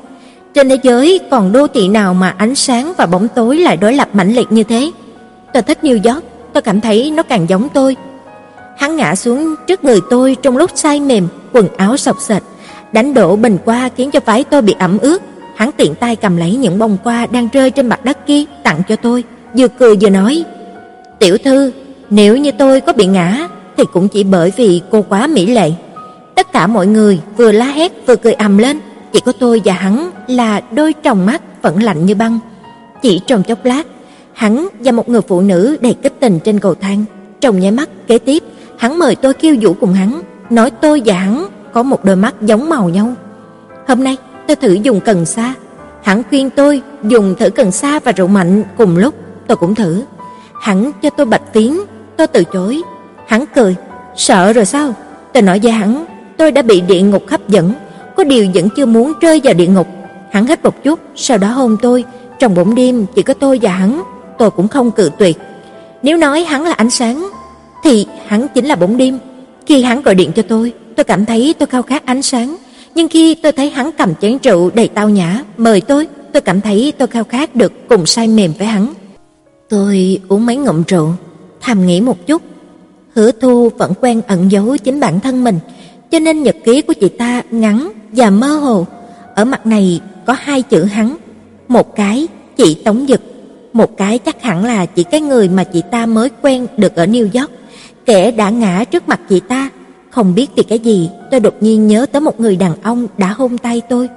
Trên 0.54 0.68
thế 0.68 0.78
giới 0.82 1.20
còn 1.30 1.52
đô 1.52 1.66
thị 1.66 1.88
nào 1.88 2.14
mà 2.14 2.34
ánh 2.38 2.54
sáng 2.54 2.92
và 2.96 3.06
bóng 3.06 3.28
tối 3.28 3.58
lại 3.58 3.76
đối 3.76 3.94
lập 3.94 4.08
mãnh 4.12 4.34
liệt 4.34 4.52
như 4.52 4.62
thế? 4.62 4.90
Tôi 5.52 5.62
thích 5.62 5.78
New 5.82 6.14
York, 6.14 6.24
tôi 6.52 6.62
cảm 6.62 6.80
thấy 6.80 7.10
nó 7.10 7.22
càng 7.22 7.48
giống 7.48 7.68
tôi. 7.68 7.96
Hắn 8.78 8.96
ngã 8.96 9.14
xuống 9.14 9.54
trước 9.66 9.84
người 9.84 10.00
tôi 10.10 10.36
trong 10.42 10.56
lúc 10.56 10.70
say 10.74 11.00
mềm, 11.00 11.28
quần 11.52 11.68
áo 11.76 11.96
sọc 11.96 12.16
sệt, 12.20 12.42
đánh 12.92 13.14
đổ 13.14 13.36
bình 13.36 13.58
qua 13.64 13.90
khiến 13.96 14.10
cho 14.10 14.20
váy 14.24 14.44
tôi 14.44 14.62
bị 14.62 14.74
ẩm 14.78 14.98
ướt. 14.98 15.22
Hắn 15.56 15.70
tiện 15.72 15.94
tay 15.94 16.16
cầm 16.16 16.36
lấy 16.36 16.56
những 16.56 16.78
bông 16.78 16.98
hoa 17.04 17.26
đang 17.26 17.48
rơi 17.52 17.70
trên 17.70 17.86
mặt 17.86 18.04
đất 18.04 18.26
kia 18.26 18.44
tặng 18.62 18.82
cho 18.88 18.96
tôi, 18.96 19.24
vừa 19.54 19.68
cười 19.68 19.96
vừa 19.96 20.10
nói: 20.10 20.44
"Tiểu 21.18 21.38
thư, 21.44 21.72
nếu 22.10 22.36
như 22.36 22.52
tôi 22.52 22.80
có 22.80 22.92
bị 22.92 23.06
ngã 23.06 23.48
thì 23.76 23.84
cũng 23.92 24.08
chỉ 24.08 24.24
bởi 24.24 24.52
vì 24.56 24.80
cô 24.90 25.04
quá 25.08 25.26
mỹ 25.26 25.46
lệ." 25.46 25.70
Tất 26.34 26.52
cả 26.52 26.66
mọi 26.66 26.86
người 26.86 27.20
vừa 27.36 27.52
la 27.52 27.66
hét 27.66 27.92
vừa 28.06 28.16
cười 28.16 28.32
ầm 28.32 28.58
lên, 28.58 28.80
chỉ 29.12 29.20
có 29.20 29.32
tôi 29.32 29.62
và 29.64 29.72
hắn 29.72 30.10
là 30.26 30.60
đôi 30.70 30.94
tròng 31.04 31.26
mắt 31.26 31.62
vẫn 31.62 31.82
lạnh 31.82 32.06
như 32.06 32.14
băng. 32.14 32.38
Chỉ 33.02 33.20
trong 33.26 33.42
chốc 33.42 33.64
lát, 33.64 33.86
hắn 34.32 34.68
và 34.80 34.92
một 34.92 35.08
người 35.08 35.20
phụ 35.20 35.40
nữ 35.40 35.76
đầy 35.80 35.94
kích 36.02 36.20
tình 36.20 36.38
trên 36.44 36.58
cầu 36.58 36.74
thang, 36.74 37.04
trong 37.40 37.60
nháy 37.60 37.70
mắt 37.70 37.88
kế 38.06 38.18
tiếp, 38.18 38.42
hắn 38.78 38.98
mời 38.98 39.16
tôi 39.16 39.34
kêu 39.34 39.56
vũ 39.60 39.74
cùng 39.80 39.94
hắn, 39.94 40.22
nói 40.50 40.70
tôi 40.70 41.02
và 41.04 41.14
hắn 41.14 41.46
có 41.72 41.82
một 41.82 42.04
đôi 42.04 42.16
mắt 42.16 42.34
giống 42.40 42.68
màu 42.68 42.88
nhau. 42.88 43.14
Hôm 43.88 44.04
nay 44.04 44.16
tôi 44.46 44.56
thử 44.56 44.72
dùng 44.72 45.00
cần 45.00 45.24
sa, 45.24 45.54
hắn 46.02 46.22
khuyên 46.28 46.50
tôi 46.50 46.82
dùng 47.02 47.34
thử 47.38 47.50
cần 47.50 47.72
sa 47.72 48.00
và 48.04 48.12
rượu 48.12 48.26
mạnh 48.26 48.64
cùng 48.76 48.96
lúc, 48.96 49.14
tôi 49.46 49.56
cũng 49.56 49.74
thử. 49.74 50.02
Hắn 50.60 50.92
cho 51.02 51.10
tôi 51.10 51.26
bạch 51.26 51.42
phiến, 51.52 51.72
tôi 52.16 52.26
từ 52.26 52.44
chối. 52.44 52.82
Hắn 53.26 53.44
cười, 53.54 53.76
sợ 54.16 54.52
rồi 54.52 54.64
sao? 54.64 54.94
Tôi 55.32 55.42
nói 55.42 55.60
với 55.62 55.72
hắn, 55.72 56.04
tôi 56.36 56.52
đã 56.52 56.62
bị 56.62 56.80
địa 56.80 57.02
ngục 57.02 57.22
hấp 57.28 57.48
dẫn, 57.48 57.72
có 58.16 58.24
điều 58.24 58.46
vẫn 58.54 58.68
chưa 58.76 58.86
muốn 58.86 59.12
rơi 59.20 59.40
vào 59.44 59.54
địa 59.54 59.66
ngục. 59.66 59.86
Hắn 60.32 60.46
hít 60.46 60.64
một 60.64 60.84
chút, 60.84 61.00
sau 61.16 61.38
đó 61.38 61.48
hôn 61.48 61.76
tôi, 61.82 62.04
trong 62.38 62.54
bóng 62.54 62.74
đêm 62.74 63.06
chỉ 63.14 63.22
có 63.22 63.34
tôi 63.34 63.58
và 63.62 63.70
hắn, 63.70 64.02
tôi 64.38 64.50
cũng 64.50 64.68
không 64.68 64.90
cự 64.90 65.10
tuyệt. 65.18 65.38
Nếu 66.02 66.16
nói 66.16 66.44
hắn 66.44 66.64
là 66.64 66.72
ánh 66.72 66.90
sáng, 66.90 67.28
thì 67.84 68.06
hắn 68.26 68.46
chính 68.54 68.66
là 68.66 68.74
bóng 68.74 68.96
đêm. 68.96 69.18
Khi 69.66 69.82
hắn 69.82 70.02
gọi 70.02 70.14
điện 70.14 70.32
cho 70.36 70.42
tôi, 70.42 70.72
tôi 70.96 71.04
cảm 71.04 71.26
thấy 71.26 71.54
tôi 71.58 71.66
khao 71.66 71.82
khát 71.82 72.06
ánh 72.06 72.22
sáng, 72.22 72.56
nhưng 72.94 73.08
khi 73.08 73.34
tôi 73.34 73.52
thấy 73.52 73.70
hắn 73.70 73.90
cầm 73.98 74.14
chén 74.20 74.38
rượu 74.42 74.70
đầy 74.74 74.88
tao 74.88 75.08
nhã 75.08 75.44
mời 75.56 75.80
tôi, 75.80 76.06
tôi 76.32 76.40
cảm 76.40 76.60
thấy 76.60 76.92
tôi 76.98 77.08
khao 77.08 77.24
khát 77.24 77.56
được 77.56 77.72
cùng 77.88 78.06
say 78.06 78.28
mềm 78.28 78.52
với 78.58 78.66
hắn. 78.66 78.94
Tôi 79.68 80.20
uống 80.28 80.46
mấy 80.46 80.56
ngụm 80.56 80.82
rượu, 80.82 81.08
thầm 81.60 81.86
nghĩ 81.86 82.00
một 82.00 82.26
chút. 82.26 82.42
Hứa 83.14 83.30
Thu 83.32 83.68
vẫn 83.78 83.92
quen 84.00 84.22
ẩn 84.26 84.50
giấu 84.52 84.76
chính 84.76 85.00
bản 85.00 85.20
thân 85.20 85.44
mình, 85.44 85.58
cho 86.10 86.18
nên 86.18 86.42
nhật 86.42 86.56
ký 86.64 86.82
của 86.82 86.92
chị 86.92 87.08
ta 87.08 87.42
ngắn 87.50 87.92
và 88.12 88.30
mơ 88.30 88.56
hồ. 88.56 88.86
Ở 89.34 89.44
mặt 89.44 89.66
này 89.66 90.00
có 90.26 90.36
hai 90.38 90.62
chữ 90.62 90.84
hắn, 90.84 91.16
một 91.68 91.96
cái 91.96 92.28
chị 92.56 92.74
Tống 92.74 93.06
Dực, 93.08 93.20
một 93.72 93.96
cái 93.96 94.18
chắc 94.18 94.42
hẳn 94.42 94.64
là 94.64 94.86
chỉ 94.86 95.04
cái 95.04 95.20
người 95.20 95.48
mà 95.48 95.64
chị 95.64 95.82
ta 95.90 96.06
mới 96.06 96.28
quen 96.42 96.66
được 96.76 96.96
ở 96.96 97.06
New 97.06 97.40
York, 97.40 97.50
kẻ 98.06 98.30
đã 98.30 98.50
ngã 98.50 98.84
trước 98.84 99.08
mặt 99.08 99.20
chị 99.28 99.40
ta. 99.40 99.70
Không 100.10 100.34
biết 100.34 100.50
vì 100.56 100.62
cái 100.62 100.78
gì, 100.78 101.10
tôi 101.30 101.40
đột 101.40 101.54
nhiên 101.60 101.86
nhớ 101.86 102.06
tới 102.12 102.20
một 102.20 102.40
người 102.40 102.56
đàn 102.56 102.82
ông 102.82 103.06
đã 103.18 103.28
hôn 103.28 103.58
tay 103.58 103.80
tôi. 103.88 104.08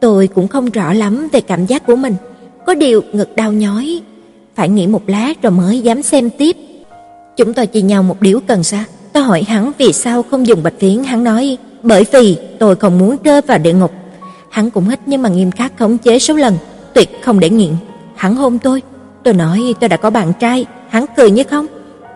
Tôi 0.00 0.26
cũng 0.26 0.48
không 0.48 0.70
rõ 0.70 0.92
lắm 0.92 1.28
về 1.32 1.40
cảm 1.40 1.66
giác 1.66 1.86
của 1.86 1.96
mình, 1.96 2.14
có 2.66 2.74
điều 2.74 3.02
ngực 3.12 3.36
đau 3.36 3.52
nhói, 3.52 4.00
phải 4.54 4.68
nghĩ 4.68 4.86
một 4.86 5.02
lát 5.06 5.42
rồi 5.42 5.50
mới 5.50 5.80
dám 5.80 6.02
xem 6.02 6.30
tiếp. 6.30 6.56
Chúng 7.36 7.54
tôi 7.54 7.66
chỉ 7.66 7.82
nhau 7.82 8.02
một 8.02 8.20
điếu 8.20 8.40
cần 8.46 8.62
sa. 8.62 8.84
Tôi 9.12 9.22
hỏi 9.22 9.42
hắn 9.42 9.72
vì 9.78 9.92
sao 9.92 10.22
không 10.22 10.46
dùng 10.46 10.62
bạch 10.62 10.74
phiến, 10.78 11.04
hắn 11.04 11.24
nói 11.24 11.58
bởi 11.84 12.06
vì 12.12 12.38
tôi 12.58 12.76
không 12.76 12.98
muốn 12.98 13.16
rơi 13.24 13.40
vào 13.40 13.58
địa 13.58 13.72
ngục. 13.72 13.92
Hắn 14.48 14.70
cũng 14.70 14.88
hít 14.88 15.00
nhưng 15.06 15.22
mà 15.22 15.28
nghiêm 15.28 15.50
khắc 15.50 15.78
khống 15.78 15.98
chế 15.98 16.18
số 16.18 16.34
lần, 16.34 16.56
tuyệt 16.94 17.10
không 17.22 17.40
để 17.40 17.50
nghiện. 17.50 17.76
Hắn 18.16 18.34
hôn 18.34 18.58
tôi, 18.58 18.82
tôi 19.22 19.34
nói 19.34 19.74
tôi 19.80 19.88
đã 19.88 19.96
có 19.96 20.10
bạn 20.10 20.32
trai, 20.40 20.66
hắn 20.88 21.04
cười 21.16 21.30
như 21.30 21.44
không. 21.44 21.66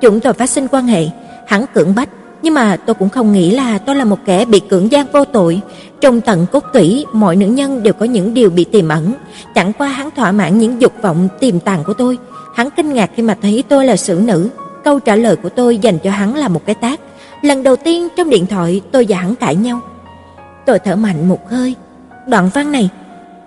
Chúng 0.01 0.21
tôi 0.21 0.33
phát 0.33 0.51
sinh 0.51 0.69
quan 0.71 0.87
hệ, 0.87 1.07
hắn 1.47 1.65
cưỡng 1.75 1.95
bách, 1.95 2.09
nhưng 2.43 2.55
mà 2.55 2.77
tôi 2.77 2.95
cũng 2.95 3.09
không 3.09 3.33
nghĩ 3.33 3.51
là 3.51 3.79
tôi 3.79 3.97
là 3.97 4.05
một 4.05 4.19
kẻ 4.25 4.45
bị 4.45 4.61
cưỡng 4.61 4.93
gian 4.93 5.07
vô 5.13 5.25
tội. 5.25 5.61
Trong 6.01 6.21
tận 6.21 6.47
cốt 6.53 6.65
tủy, 6.73 7.07
mọi 7.13 7.37
nữ 7.37 7.47
nhân 7.47 7.83
đều 7.83 7.93
có 7.93 8.07
những 8.07 8.35
điều 8.35 8.51
bị 8.51 8.65
tiềm 8.65 8.89
ẩn, 8.89 9.13
chẳng 9.55 9.73
qua 9.73 9.89
hắn 9.89 10.11
thỏa 10.11 10.33
mãn 10.33 10.59
những 10.59 10.81
dục 10.81 10.93
vọng 11.03 11.29
tiềm 11.41 11.61
tàng 11.61 11.85
của 11.85 11.95
tôi. 11.95 12.19
Hắn 12.55 12.69
kinh 12.71 12.93
ngạc 12.93 13.11
khi 13.15 13.23
mà 13.23 13.37
thấy 13.43 13.65
tôi 13.69 13.87
là 13.87 13.97
xử 13.97 14.21
nữ, 14.25 14.49
câu 14.85 15.01
trả 15.01 15.17
lời 15.17 15.37
của 15.37 15.49
tôi 15.49 15.79
dành 15.79 15.99
cho 15.99 16.11
hắn 16.11 16.35
là 16.37 16.49
một 16.49 16.67
cái 16.67 16.75
tát. 16.75 17.01
Lần 17.43 17.63
đầu 17.63 17.77
tiên 17.77 18.09
trong 18.17 18.31
điện 18.31 18.47
thoại 18.47 18.81
tôi 18.93 19.07
và 19.09 19.17
hắn 19.17 19.35
cãi 19.35 19.57
nhau. 19.57 19.81
Tôi 20.67 20.79
thở 20.79 20.97
mạnh 20.97 21.29
một 21.29 21.51
hơi. 21.51 21.75
Đoạn 22.27 22.51
văn 22.55 22.73
này, 22.73 22.91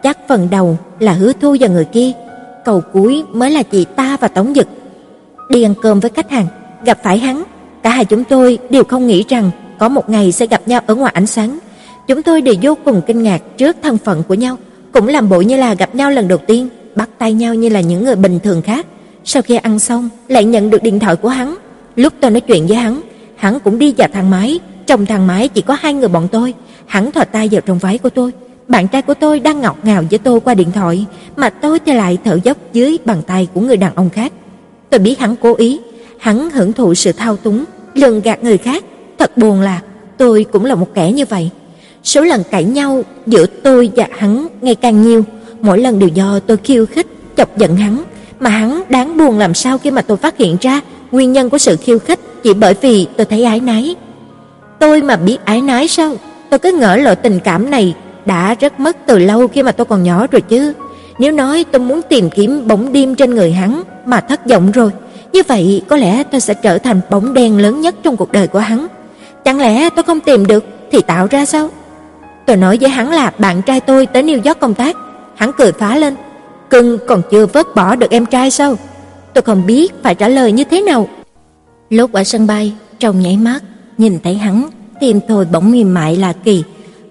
chắc 0.04 0.18
phần 0.28 0.48
đầu 0.52 0.78
là 1.00 1.14
hứa 1.14 1.34
thu 1.42 1.58
và 1.60 1.68
người 1.68 1.86
kia, 1.86 2.12
cầu 2.66 2.82
cuối 2.94 3.24
mới 3.32 3.52
là 3.52 3.64
chị 3.64 3.86
ta 3.96 4.18
và 4.22 4.28
Tống 4.28 4.54
Dực. 4.54 4.68
Đi 5.50 5.64
ăn 5.64 5.74
cơm 5.82 6.00
với 6.00 6.12
khách 6.16 6.32
hàng, 6.32 6.48
gặp 6.86 6.98
phải 7.04 7.20
hắn, 7.20 7.44
cả 7.84 7.90
hai 7.90 8.06
chúng 8.06 8.24
tôi 8.24 8.58
đều 8.70 8.84
không 8.84 9.08
nghĩ 9.08 9.24
rằng 9.30 9.52
có 9.80 9.90
một 9.90 10.10
ngày 10.10 10.32
sẽ 10.32 10.48
gặp 10.48 10.62
nhau 10.66 10.82
ở 10.86 10.96
ngoài 10.96 11.12
ánh 11.16 11.28
sáng. 11.28 11.60
Chúng 12.08 12.24
tôi 12.24 12.42
đều 12.42 12.56
vô 12.62 12.78
cùng 12.86 13.02
kinh 13.08 13.24
ngạc 13.24 13.42
trước 13.58 13.78
thân 13.82 13.98
phận 13.98 14.24
của 14.28 14.34
nhau, 14.34 14.58
cũng 14.92 15.08
làm 15.08 15.30
bộ 15.30 15.42
như 15.42 15.58
là 15.58 15.74
gặp 15.74 15.96
nhau 15.96 16.12
lần 16.12 16.28
đầu 16.28 16.38
tiên, 16.38 16.70
bắt 16.96 17.10
tay 17.18 17.34
nhau 17.34 17.56
như 17.56 17.70
là 17.70 17.82
những 17.82 18.04
người 18.04 18.16
bình 18.16 18.40
thường 18.44 18.62
khác. 18.62 18.86
Sau 19.24 19.42
khi 19.42 19.56
ăn 19.56 19.80
xong, 19.80 20.10
lại 20.28 20.46
nhận 20.46 20.70
được 20.70 20.84
điện 20.84 21.00
thoại 21.00 21.16
của 21.16 21.30
hắn. 21.30 21.56
Lúc 21.96 22.14
tôi 22.20 22.32
nói 22.32 22.42
chuyện 22.42 22.68
với 22.68 22.78
hắn, 22.78 23.02
hắn 23.42 23.60
cũng 23.60 23.80
đi 23.80 23.94
vào 23.98 24.08
thang 24.14 24.30
máy, 24.30 24.60
trong 24.88 25.06
thang 25.06 25.28
máy 25.28 25.48
chỉ 25.48 25.62
có 25.62 25.78
hai 25.82 25.94
người 25.94 26.08
bọn 26.08 26.28
tôi. 26.32 26.54
Hắn 26.86 27.12
thò 27.12 27.24
tay 27.24 27.50
vào 27.52 27.62
trong 27.62 27.78
váy 27.78 27.98
của 27.98 28.10
tôi. 28.10 28.32
Bạn 28.68 28.88
trai 28.88 29.02
của 29.02 29.14
tôi 29.14 29.40
đang 29.40 29.62
ngọt 29.62 29.78
ngào 29.84 30.04
với 30.10 30.20
tôi 30.20 30.40
qua 30.40 30.54
điện 30.54 30.72
thoại, 30.72 31.06
mà 31.36 31.50
tôi 31.50 31.80
thì 31.80 31.94
lại 31.94 32.18
thở 32.26 32.40
dốc 32.44 32.58
dưới 32.74 32.98
bàn 33.06 33.22
tay 33.28 33.48
của 33.54 33.62
người 33.62 33.78
đàn 33.78 33.96
ông 33.96 34.10
khác. 34.10 34.34
Tôi 34.90 35.00
biết 35.00 35.20
hắn 35.20 35.36
cố 35.36 35.56
ý, 35.56 35.80
hắn 36.20 36.50
hưởng 36.50 36.74
thụ 36.74 36.94
sự 36.94 37.12
thao 37.12 37.38
túng, 37.38 37.64
lường 37.94 38.22
gạt 38.22 38.44
người 38.44 38.58
khác. 38.58 38.84
Thật 39.18 39.38
buồn 39.38 39.62
là 39.62 39.82
tôi 40.18 40.46
cũng 40.52 40.66
là 40.66 40.76
một 40.76 40.88
kẻ 40.94 41.12
như 41.12 41.26
vậy. 41.26 41.50
Số 42.04 42.22
lần 42.22 42.44
cãi 42.52 42.64
nhau 42.64 43.04
giữa 43.28 43.46
tôi 43.46 43.92
và 43.96 44.08
hắn 44.18 44.48
ngày 44.62 44.76
càng 44.76 45.02
nhiều, 45.02 45.24
mỗi 45.62 45.80
lần 45.80 46.00
đều 46.00 46.10
do 46.10 46.40
tôi 46.40 46.58
khiêu 46.58 46.86
khích, 46.86 47.08
chọc 47.38 47.58
giận 47.58 47.76
hắn, 47.76 48.04
mà 48.40 48.50
hắn 48.50 48.82
đáng 48.90 49.18
buồn 49.18 49.40
làm 49.40 49.54
sao 49.54 49.78
khi 49.78 49.92
mà 49.92 50.02
tôi 50.02 50.18
phát 50.18 50.38
hiện 50.38 50.58
ra 50.62 50.82
nguyên 51.12 51.34
nhân 51.34 51.50
của 51.50 51.58
sự 51.58 51.76
khiêu 51.76 52.00
khích 52.00 52.20
chỉ 52.44 52.54
bởi 52.54 52.74
vì 52.82 53.08
tôi 53.18 53.26
thấy 53.26 53.44
ái 53.44 53.60
nái. 53.60 53.96
Tôi 54.80 55.02
mà 55.02 55.16
biết 55.16 55.38
ái 55.46 55.62
nái 55.62 55.88
sao? 55.88 56.16
Tôi 56.50 56.60
cứ 56.60 56.72
ngỡ 56.72 56.96
loại 56.96 57.16
tình 57.16 57.40
cảm 57.40 57.72
này 57.72 57.96
đã 58.26 58.56
rất 58.60 58.80
mất 58.80 58.98
từ 59.06 59.18
lâu 59.20 59.48
khi 59.48 59.64
mà 59.64 59.72
tôi 59.72 59.86
còn 59.86 60.04
nhỏ 60.04 60.28
rồi 60.32 60.42
chứ. 60.42 60.74
Nếu 61.20 61.32
nói 61.32 61.66
tôi 61.72 61.80
muốn 61.80 62.02
tìm 62.02 62.30
kiếm 62.30 62.68
bóng 62.68 62.94
đêm 62.94 63.16
trên 63.16 63.36
người 63.36 63.52
hắn 63.52 63.84
mà 64.06 64.20
thất 64.20 64.46
vọng 64.46 64.72
rồi, 64.72 64.92
như 65.34 65.42
vậy 65.48 65.82
có 65.90 65.96
lẽ 65.96 66.24
tôi 66.24 66.42
sẽ 66.42 66.54
trở 66.54 66.78
thành 66.78 67.02
bóng 67.10 67.34
đen 67.34 67.58
lớn 67.58 67.82
nhất 67.82 67.96
trong 68.04 68.18
cuộc 68.18 68.32
đời 68.32 68.48
của 68.48 68.60
hắn. 68.60 68.88
Chẳng 69.46 69.60
lẽ 69.60 69.90
tôi 69.90 70.04
không 70.04 70.20
tìm 70.20 70.48
được 70.48 70.66
thì 70.92 71.02
tạo 71.02 71.28
ra 71.32 71.46
sao? 71.46 71.70
Tôi 72.46 72.58
nói 72.58 72.78
với 72.82 72.90
hắn 72.90 73.12
là 73.12 73.32
bạn 73.38 73.62
trai 73.62 73.80
tôi 73.80 74.06
tới 74.06 74.24
New 74.24 74.42
York 74.46 74.60
công 74.60 74.74
tác, 74.74 74.98
hắn 75.36 75.52
cười 75.58 75.72
phá 75.72 75.96
lên. 75.96 76.16
Cưng 76.70 76.98
còn 77.08 77.22
chưa 77.32 77.46
vớt 77.46 77.76
bỏ 77.76 77.96
được 77.96 78.12
em 78.12 78.26
trai 78.26 78.52
sao? 78.52 78.76
Tôi 79.34 79.42
không 79.42 79.66
biết 79.66 79.94
phải 80.04 80.16
trả 80.16 80.28
lời 80.28 80.52
như 80.52 80.64
thế 80.64 80.82
nào. 80.82 81.08
Lúc 81.92 82.14
ở 82.14 82.24
sân 82.24 82.48
bay, 82.48 82.74
trong 83.00 83.22
nháy 83.22 83.38
mắt, 83.38 83.64
nhìn 83.98 84.20
thấy 84.24 84.36
hắn, 84.36 84.70
tim 85.00 85.20
tôi 85.28 85.46
bỗng 85.46 85.72
mềm 85.72 85.94
mại 85.94 86.16
lạ 86.16 86.34
kỳ. 86.44 86.64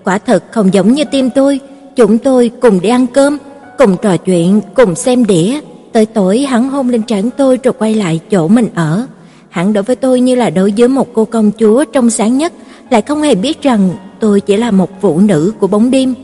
Quả 0.04 0.18
thật 0.18 0.44
không 0.50 0.74
giống 0.74 0.92
như 0.92 1.04
tim 1.04 1.30
tôi, 1.30 1.60
chúng 1.96 2.18
tôi 2.18 2.50
cùng 2.60 2.80
đi 2.80 2.88
ăn 2.88 3.06
cơm, 3.06 3.38
cùng 3.78 3.96
trò 4.02 4.16
chuyện, 4.16 4.60
cùng 4.74 4.94
xem 4.94 5.26
đĩa. 5.26 5.60
Tới 5.92 6.06
tối 6.06 6.38
hắn 6.38 6.68
hôn 6.68 6.88
lên 6.88 7.02
trán 7.02 7.30
tôi 7.36 7.58
rồi 7.62 7.74
quay 7.78 7.94
lại 7.94 8.20
chỗ 8.30 8.48
mình 8.48 8.68
ở. 8.74 9.06
Hắn 9.48 9.72
đối 9.72 9.82
với 9.82 9.96
tôi 9.96 10.20
như 10.20 10.34
là 10.34 10.50
đối 10.50 10.72
với 10.76 10.88
một 10.88 11.08
cô 11.14 11.24
công 11.24 11.50
chúa 11.58 11.84
trong 11.84 12.10
sáng 12.10 12.38
nhất, 12.38 12.52
lại 12.90 13.02
không 13.02 13.22
hề 13.22 13.34
biết 13.34 13.62
rằng 13.62 13.90
tôi 14.20 14.40
chỉ 14.40 14.56
là 14.56 14.70
một 14.70 14.90
phụ 15.00 15.20
nữ 15.20 15.52
của 15.60 15.66
bóng 15.66 15.90
đêm. 15.90 16.14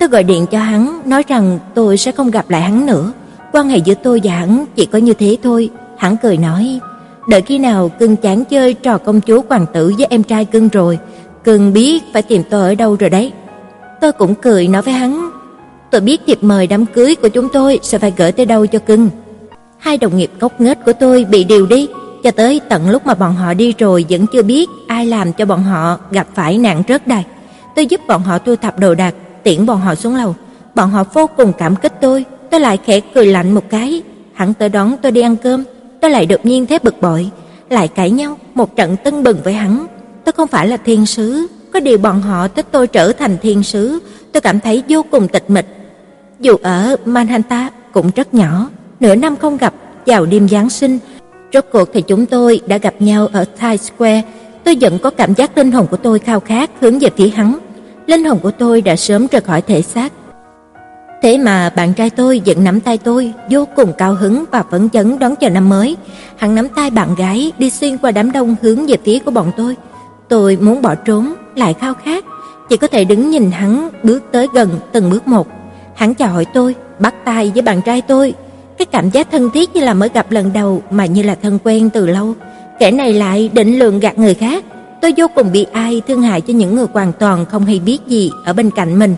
Tôi 0.00 0.08
gọi 0.08 0.22
điện 0.22 0.46
cho 0.50 0.58
hắn, 0.58 1.00
nói 1.04 1.22
rằng 1.28 1.58
tôi 1.74 1.96
sẽ 1.96 2.12
không 2.12 2.30
gặp 2.30 2.50
lại 2.50 2.60
hắn 2.60 2.86
nữa. 2.86 3.12
Quan 3.52 3.68
hệ 3.68 3.78
giữa 3.78 3.94
tôi 3.94 4.20
và 4.24 4.32
hắn 4.32 4.64
chỉ 4.76 4.86
có 4.86 4.98
như 4.98 5.12
thế 5.12 5.36
thôi. 5.42 5.70
Hắn 5.96 6.16
cười 6.22 6.36
nói, 6.36 6.80
đợi 7.28 7.42
khi 7.42 7.58
nào 7.58 7.88
cưng 7.88 8.16
chán 8.16 8.44
chơi 8.44 8.74
trò 8.74 8.98
công 8.98 9.20
chúa 9.20 9.42
hoàng 9.48 9.66
tử 9.72 9.94
với 9.98 10.06
em 10.10 10.22
trai 10.22 10.44
cưng 10.44 10.68
rồi, 10.68 10.98
cưng 11.44 11.72
biết 11.72 12.02
phải 12.12 12.22
tìm 12.22 12.42
tôi 12.50 12.62
ở 12.62 12.74
đâu 12.74 12.96
rồi 12.96 13.10
đấy. 13.10 13.32
Tôi 14.00 14.12
cũng 14.12 14.34
cười 14.34 14.68
nói 14.68 14.82
với 14.82 14.94
hắn, 14.94 15.30
tôi 15.90 16.00
biết 16.00 16.20
thiệp 16.26 16.38
mời 16.40 16.66
đám 16.66 16.86
cưới 16.86 17.14
của 17.14 17.28
chúng 17.28 17.48
tôi 17.52 17.80
sẽ 17.82 17.98
phải 17.98 18.12
gửi 18.16 18.32
tới 18.32 18.46
đâu 18.46 18.66
cho 18.66 18.78
cưng. 18.78 19.10
Hai 19.78 19.98
đồng 19.98 20.16
nghiệp 20.16 20.30
cốc 20.40 20.60
nghếch 20.60 20.84
của 20.84 20.92
tôi 20.92 21.24
bị 21.24 21.44
điều 21.44 21.66
đi, 21.66 21.88
cho 22.22 22.30
tới 22.30 22.60
tận 22.68 22.90
lúc 22.90 23.06
mà 23.06 23.14
bọn 23.14 23.34
họ 23.34 23.54
đi 23.54 23.74
rồi 23.78 24.04
vẫn 24.08 24.26
chưa 24.32 24.42
biết 24.42 24.68
ai 24.86 25.06
làm 25.06 25.32
cho 25.32 25.44
bọn 25.44 25.62
họ 25.62 25.98
gặp 26.10 26.26
phải 26.34 26.58
nạn 26.58 26.82
rớt 26.88 27.06
đài. 27.06 27.24
Tôi 27.76 27.86
giúp 27.86 28.00
bọn 28.08 28.22
họ 28.22 28.38
thu 28.38 28.56
thập 28.56 28.78
đồ 28.78 28.94
đạc, 28.94 29.14
tiễn 29.42 29.66
bọn 29.66 29.80
họ 29.80 29.94
xuống 29.94 30.16
lầu. 30.16 30.34
Bọn 30.74 30.90
họ 30.90 31.04
vô 31.12 31.26
cùng 31.36 31.52
cảm 31.58 31.76
kích 31.76 31.92
tôi, 32.00 32.24
tôi 32.50 32.60
lại 32.60 32.78
khẽ 32.84 33.00
cười 33.00 33.26
lạnh 33.26 33.52
một 33.52 33.64
cái. 33.70 34.02
Hắn 34.32 34.54
tới 34.54 34.68
đón 34.68 34.96
tôi 35.02 35.12
đi 35.12 35.20
ăn 35.20 35.36
cơm, 35.36 35.64
tôi 36.00 36.10
lại 36.10 36.26
đột 36.26 36.46
nhiên 36.46 36.66
thấy 36.66 36.78
bực 36.78 37.00
bội, 37.00 37.30
lại 37.70 37.88
cãi 37.88 38.10
nhau 38.10 38.38
một 38.54 38.76
trận 38.76 38.96
tưng 39.04 39.22
bừng 39.22 39.38
với 39.44 39.52
hắn. 39.52 39.86
Tôi 40.24 40.32
không 40.32 40.48
phải 40.48 40.68
là 40.68 40.76
thiên 40.76 41.06
sứ, 41.06 41.46
có 41.72 41.80
điều 41.80 41.98
bọn 41.98 42.22
họ 42.22 42.48
thích 42.48 42.66
tôi 42.70 42.86
trở 42.86 43.12
thành 43.12 43.36
thiên 43.42 43.62
sứ, 43.62 43.98
tôi 44.32 44.40
cảm 44.40 44.60
thấy 44.60 44.82
vô 44.88 45.04
cùng 45.10 45.28
tịch 45.28 45.50
mịch. 45.50 45.66
Dù 46.40 46.56
ở 46.62 46.96
Manhattan 47.04 47.72
cũng 47.92 48.10
rất 48.16 48.34
nhỏ, 48.34 48.70
nửa 49.00 49.14
năm 49.14 49.36
không 49.36 49.56
gặp, 49.56 49.74
vào 50.06 50.26
đêm 50.26 50.48
Giáng 50.48 50.70
sinh, 50.70 50.98
rốt 51.52 51.64
cuộc 51.72 51.88
thì 51.92 52.02
chúng 52.02 52.26
tôi 52.26 52.60
đã 52.66 52.78
gặp 52.78 52.94
nhau 52.98 53.28
ở 53.32 53.44
Times 53.44 53.90
Square. 53.92 54.22
Tôi 54.64 54.76
vẫn 54.80 54.98
có 54.98 55.10
cảm 55.10 55.34
giác 55.34 55.58
linh 55.58 55.72
hồn 55.72 55.86
của 55.90 55.96
tôi 55.96 56.18
khao 56.18 56.40
khát 56.40 56.70
hướng 56.80 56.98
về 56.98 57.10
phía 57.16 57.28
hắn 57.28 57.58
linh 58.06 58.24
hồn 58.24 58.38
của 58.42 58.50
tôi 58.50 58.80
đã 58.80 58.96
sớm 58.96 59.26
rời 59.26 59.40
khỏi 59.40 59.62
thể 59.62 59.82
xác. 59.82 60.12
Thế 61.22 61.38
mà 61.38 61.70
bạn 61.70 61.94
trai 61.94 62.10
tôi 62.10 62.42
vẫn 62.46 62.64
nắm 62.64 62.80
tay 62.80 62.98
tôi, 62.98 63.32
vô 63.50 63.64
cùng 63.76 63.92
cao 63.98 64.14
hứng 64.14 64.44
và 64.50 64.64
phấn 64.70 64.88
chấn 64.88 65.18
đón 65.18 65.36
chờ 65.36 65.48
năm 65.48 65.68
mới. 65.68 65.96
Hắn 66.36 66.54
nắm 66.54 66.68
tay 66.68 66.90
bạn 66.90 67.14
gái 67.14 67.52
đi 67.58 67.70
xuyên 67.70 67.98
qua 67.98 68.10
đám 68.10 68.32
đông 68.32 68.56
hướng 68.62 68.86
về 68.86 68.96
phía 69.04 69.18
của 69.18 69.30
bọn 69.30 69.52
tôi. 69.56 69.76
Tôi 70.28 70.58
muốn 70.60 70.82
bỏ 70.82 70.94
trốn, 70.94 71.34
lại 71.56 71.74
khao 71.74 71.94
khát, 71.94 72.24
chỉ 72.68 72.76
có 72.76 72.86
thể 72.86 73.04
đứng 73.04 73.30
nhìn 73.30 73.50
hắn 73.50 73.88
bước 74.02 74.22
tới 74.32 74.48
gần 74.54 74.70
từng 74.92 75.10
bước 75.10 75.28
một. 75.28 75.46
Hắn 75.94 76.14
chào 76.14 76.28
hỏi 76.28 76.44
tôi, 76.54 76.74
bắt 76.98 77.14
tay 77.24 77.52
với 77.54 77.62
bạn 77.62 77.82
trai 77.82 78.02
tôi. 78.02 78.34
Cái 78.78 78.86
cảm 78.86 79.10
giác 79.10 79.28
thân 79.30 79.50
thiết 79.50 79.74
như 79.74 79.80
là 79.80 79.94
mới 79.94 80.08
gặp 80.14 80.32
lần 80.32 80.52
đầu 80.52 80.82
mà 80.90 81.06
như 81.06 81.22
là 81.22 81.34
thân 81.42 81.58
quen 81.64 81.90
từ 81.90 82.06
lâu. 82.06 82.34
Kẻ 82.78 82.90
này 82.90 83.12
lại 83.12 83.50
định 83.52 83.78
lường 83.78 84.00
gạt 84.00 84.18
người 84.18 84.34
khác. 84.34 84.64
Tôi 85.02 85.14
vô 85.16 85.26
cùng 85.34 85.52
bị 85.52 85.66
ai 85.72 86.02
thương 86.08 86.22
hại 86.22 86.40
cho 86.40 86.54
những 86.54 86.74
người 86.74 86.86
hoàn 86.92 87.12
toàn 87.12 87.46
không 87.46 87.64
hay 87.64 87.78
biết 87.78 87.98
gì 88.06 88.30
ở 88.44 88.52
bên 88.52 88.70
cạnh 88.70 88.98
mình. 88.98 89.16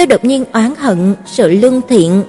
Tôi 0.00 0.06
đột 0.06 0.24
nhiên 0.24 0.44
oán 0.52 0.74
hận 0.78 1.14
sự 1.26 1.48
lương 1.48 1.80
thiện 1.88 2.22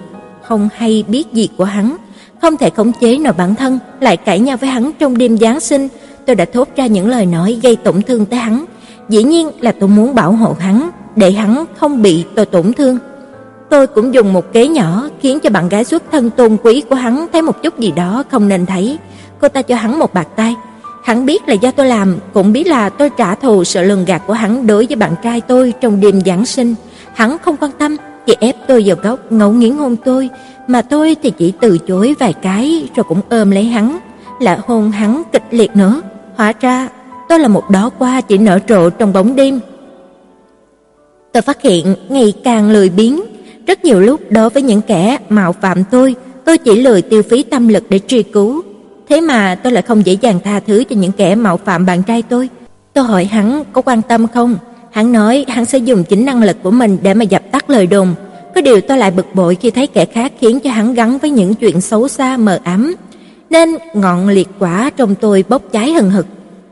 không 0.43 0.69
hay 0.76 1.03
biết 1.07 1.34
gì 1.34 1.49
của 1.57 1.64
hắn, 1.64 1.95
không 2.41 2.57
thể 2.57 2.69
khống 2.69 2.91
chế 3.02 3.18
nổi 3.18 3.34
bản 3.34 3.56
thân, 3.56 3.80
lại 3.99 4.18
cãi 4.18 4.39
nhau 4.39 4.57
với 4.57 4.69
hắn 4.69 4.91
trong 4.99 5.18
đêm 5.18 5.38
Giáng 5.38 5.60
sinh. 5.60 5.88
Tôi 6.26 6.35
đã 6.35 6.45
thốt 6.53 6.68
ra 6.76 6.85
những 6.85 7.10
lời 7.10 7.26
nói 7.26 7.60
gây 7.64 7.76
tổn 7.76 8.02
thương 8.02 8.26
tới 8.26 8.39
hắn. 8.39 8.65
Dĩ 9.10 9.23
nhiên 9.23 9.52
là 9.60 9.72
tôi 9.72 9.89
muốn 9.89 10.15
bảo 10.15 10.31
hộ 10.31 10.56
hắn, 10.60 10.89
để 11.15 11.31
hắn 11.31 11.65
không 11.77 12.02
bị 12.02 12.26
tôi 12.35 12.45
tổn 12.45 12.73
thương. 12.73 12.98
Tôi 13.69 13.88
cũng 13.88 14.14
dùng 14.14 14.34
một 14.34 14.53
kế 14.53 14.68
nhỏ 14.68 15.10
khiến 15.22 15.39
cho 15.39 15.49
bạn 15.49 15.69
gái 15.69 15.84
xuất 15.84 16.03
thân 16.11 16.30
tôn 16.30 16.57
quý 16.64 16.84
của 16.89 16.95
hắn 16.95 17.27
thấy 17.34 17.41
một 17.41 17.64
chút 17.64 17.80
gì 17.80 17.91
đó 17.91 18.23
không 18.31 18.48
nên 18.48 18.65
thấy. 18.65 18.98
Cô 19.41 19.48
ta 19.48 19.61
cho 19.61 19.76
hắn 19.76 19.99
một 19.99 20.14
bạc 20.14 20.27
tay. 20.35 20.56
Hắn 21.03 21.26
biết 21.26 21.48
là 21.48 21.53
do 21.53 21.72
tôi 21.72 21.88
làm, 21.88 22.18
cũng 22.34 22.53
biết 22.53 22.68
là 22.68 22.89
tôi 22.89 23.10
trả 23.18 23.35
thù 23.35 23.64
sự 23.64 23.84
lường 23.84 24.06
gạt 24.06 24.22
của 24.27 24.34
hắn 24.34 24.68
đối 24.68 24.85
với 24.85 24.95
bạn 24.95 25.15
trai 25.23 25.41
tôi 25.41 25.73
trong 25.81 26.02
đêm 26.02 26.22
Giáng 26.26 26.45
sinh. 26.45 26.76
Hắn 27.14 27.38
không 27.38 27.58
quan 27.58 27.72
tâm, 27.72 27.98
chỉ 28.26 28.36
ép 28.40 28.56
tôi 28.68 28.84
vào 28.86 28.98
góc 29.04 29.32
ngấu 29.32 29.52
nghiến 29.52 29.72
hôn 29.72 29.96
tôi, 30.06 30.30
mà 30.68 30.82
tôi 30.82 31.16
thì 31.24 31.32
chỉ 31.38 31.54
từ 31.62 31.78
chối 31.78 32.16
vài 32.20 32.34
cái 32.34 32.90
rồi 32.96 33.04
cũng 33.04 33.22
ôm 33.30 33.52
lấy 33.52 33.64
hắn, 33.64 34.00
lại 34.40 34.60
hôn 34.68 34.92
hắn 34.92 35.24
kịch 35.32 35.44
liệt 35.52 35.76
nữa. 35.76 36.02
Hóa 36.36 36.54
ra 36.60 36.90
tôi 37.30 37.40
là 37.40 37.48
một 37.48 37.70
đó 37.70 37.90
qua 38.00 38.22
chỉ 38.22 38.38
nở 38.38 38.60
rộ 38.70 38.90
trong 38.90 39.14
bóng 39.14 39.36
đêm. 39.36 39.60
Tôi 41.32 41.42
phát 41.42 41.62
hiện 41.62 41.96
ngày 42.10 42.34
càng 42.44 42.72
lười 42.72 42.90
biếng, 42.90 43.22
rất 43.68 43.86
nhiều 43.86 44.00
lúc 44.00 44.22
đối 44.30 44.50
với 44.50 44.64
những 44.64 44.82
kẻ 44.82 45.18
mạo 45.30 45.54
phạm 45.54 45.84
tôi, 45.84 46.16
tôi 46.46 46.58
chỉ 46.58 46.82
lười 46.82 47.02
tiêu 47.02 47.24
phí 47.30 47.44
tâm 47.44 47.68
lực 47.68 47.84
để 47.90 48.00
truy 48.08 48.24
cứu. 48.24 48.62
Thế 49.10 49.22
mà 49.22 49.56
tôi 49.64 49.74
lại 49.74 49.82
không 49.82 50.06
dễ 50.06 50.14
dàng 50.22 50.40
tha 50.44 50.60
thứ 50.60 50.84
cho 50.90 50.96
những 50.96 51.12
kẻ 51.12 51.36
mạo 51.36 51.58
phạm 51.58 51.86
bạn 51.86 52.04
trai 52.04 52.22
tôi. 52.22 52.50
Tôi 52.94 53.04
hỏi 53.04 53.26
hắn 53.26 53.64
có 53.74 53.82
quan 53.82 54.02
tâm 54.02 54.28
không? 54.28 54.56
Hắn 54.91 55.11
nói 55.11 55.45
hắn 55.47 55.65
sẽ 55.65 55.77
dùng 55.77 56.03
chính 56.03 56.26
năng 56.26 56.43
lực 56.43 56.57
của 56.63 56.72
mình 56.72 56.97
để 57.01 57.13
mà 57.13 57.23
dập 57.23 57.41
tắt 57.51 57.69
lời 57.69 57.88
đồn. 57.88 58.15
Có 58.55 58.61
điều 58.61 58.81
tôi 58.81 58.97
lại 58.97 59.11
bực 59.11 59.35
bội 59.35 59.57
khi 59.61 59.72
thấy 59.72 59.88
kẻ 59.88 60.05
khác 60.05 60.31
khiến 60.39 60.59
cho 60.59 60.69
hắn 60.69 60.93
gắn 60.93 61.18
với 61.18 61.30
những 61.30 61.53
chuyện 61.53 61.81
xấu 61.81 62.07
xa 62.07 62.38
mờ 62.38 62.59
ám. 62.63 62.95
Nên 63.49 63.77
ngọn 63.93 64.30
liệt 64.30 64.47
quả 64.59 64.91
trong 64.97 65.15
tôi 65.15 65.43
bốc 65.49 65.61
cháy 65.72 65.93
hừng 65.93 66.11
hực. 66.11 66.26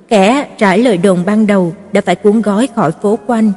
Kẻ 0.07 0.47
trải 0.57 0.77
lời 0.77 0.97
đồn 0.97 1.19
ban 1.25 1.47
đầu 1.47 1.73
đã 1.91 2.01
phải 2.01 2.15
cuốn 2.15 2.41
gói 2.41 2.67
khỏi 2.75 2.91
phố 3.01 3.19
quanh. 3.27 3.51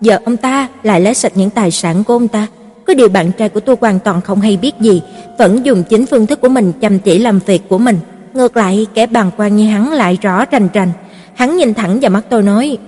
Giờ 0.00 0.18
ông 0.24 0.36
ta 0.36 0.68
lại 0.82 1.00
lấy 1.00 1.14
sạch 1.14 1.32
những 1.34 1.50
tài 1.50 1.70
sản 1.70 2.04
của 2.04 2.14
ông 2.14 2.28
ta. 2.28 2.46
Có 2.86 2.94
điều 2.94 3.08
bạn 3.08 3.32
trai 3.38 3.48
của 3.48 3.60
tôi 3.60 3.76
hoàn 3.80 3.98
toàn 3.98 4.20
không 4.20 4.40
hay 4.40 4.56
biết 4.56 4.74
gì, 4.80 5.02
vẫn 5.38 5.66
dùng 5.66 5.82
chính 5.82 6.06
phương 6.06 6.26
thức 6.26 6.40
của 6.40 6.48
mình 6.48 6.72
chăm 6.80 6.98
chỉ 6.98 7.18
làm 7.18 7.38
việc 7.46 7.68
của 7.68 7.78
mình. 7.78 7.98
Ngược 8.34 8.56
lại, 8.56 8.86
kẻ 8.94 9.06
bàng 9.06 9.30
quan 9.36 9.56
như 9.56 9.66
hắn 9.70 9.92
lại 9.92 10.18
rõ 10.22 10.44
rành 10.44 10.68
rành. 10.72 10.90
Hắn 11.34 11.56
nhìn 11.56 11.74
thẳng 11.74 12.00
vào 12.00 12.10
mắt 12.10 12.24
tôi 12.28 12.42
nói, 12.42 12.78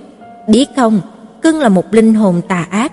biết 0.49 0.67
không, 0.77 1.01
cưng 1.43 1.59
là 1.59 1.69
một 1.69 1.95
linh 1.95 2.15
hồn 2.15 2.41
tà 2.49 2.67
ác. 2.71 2.93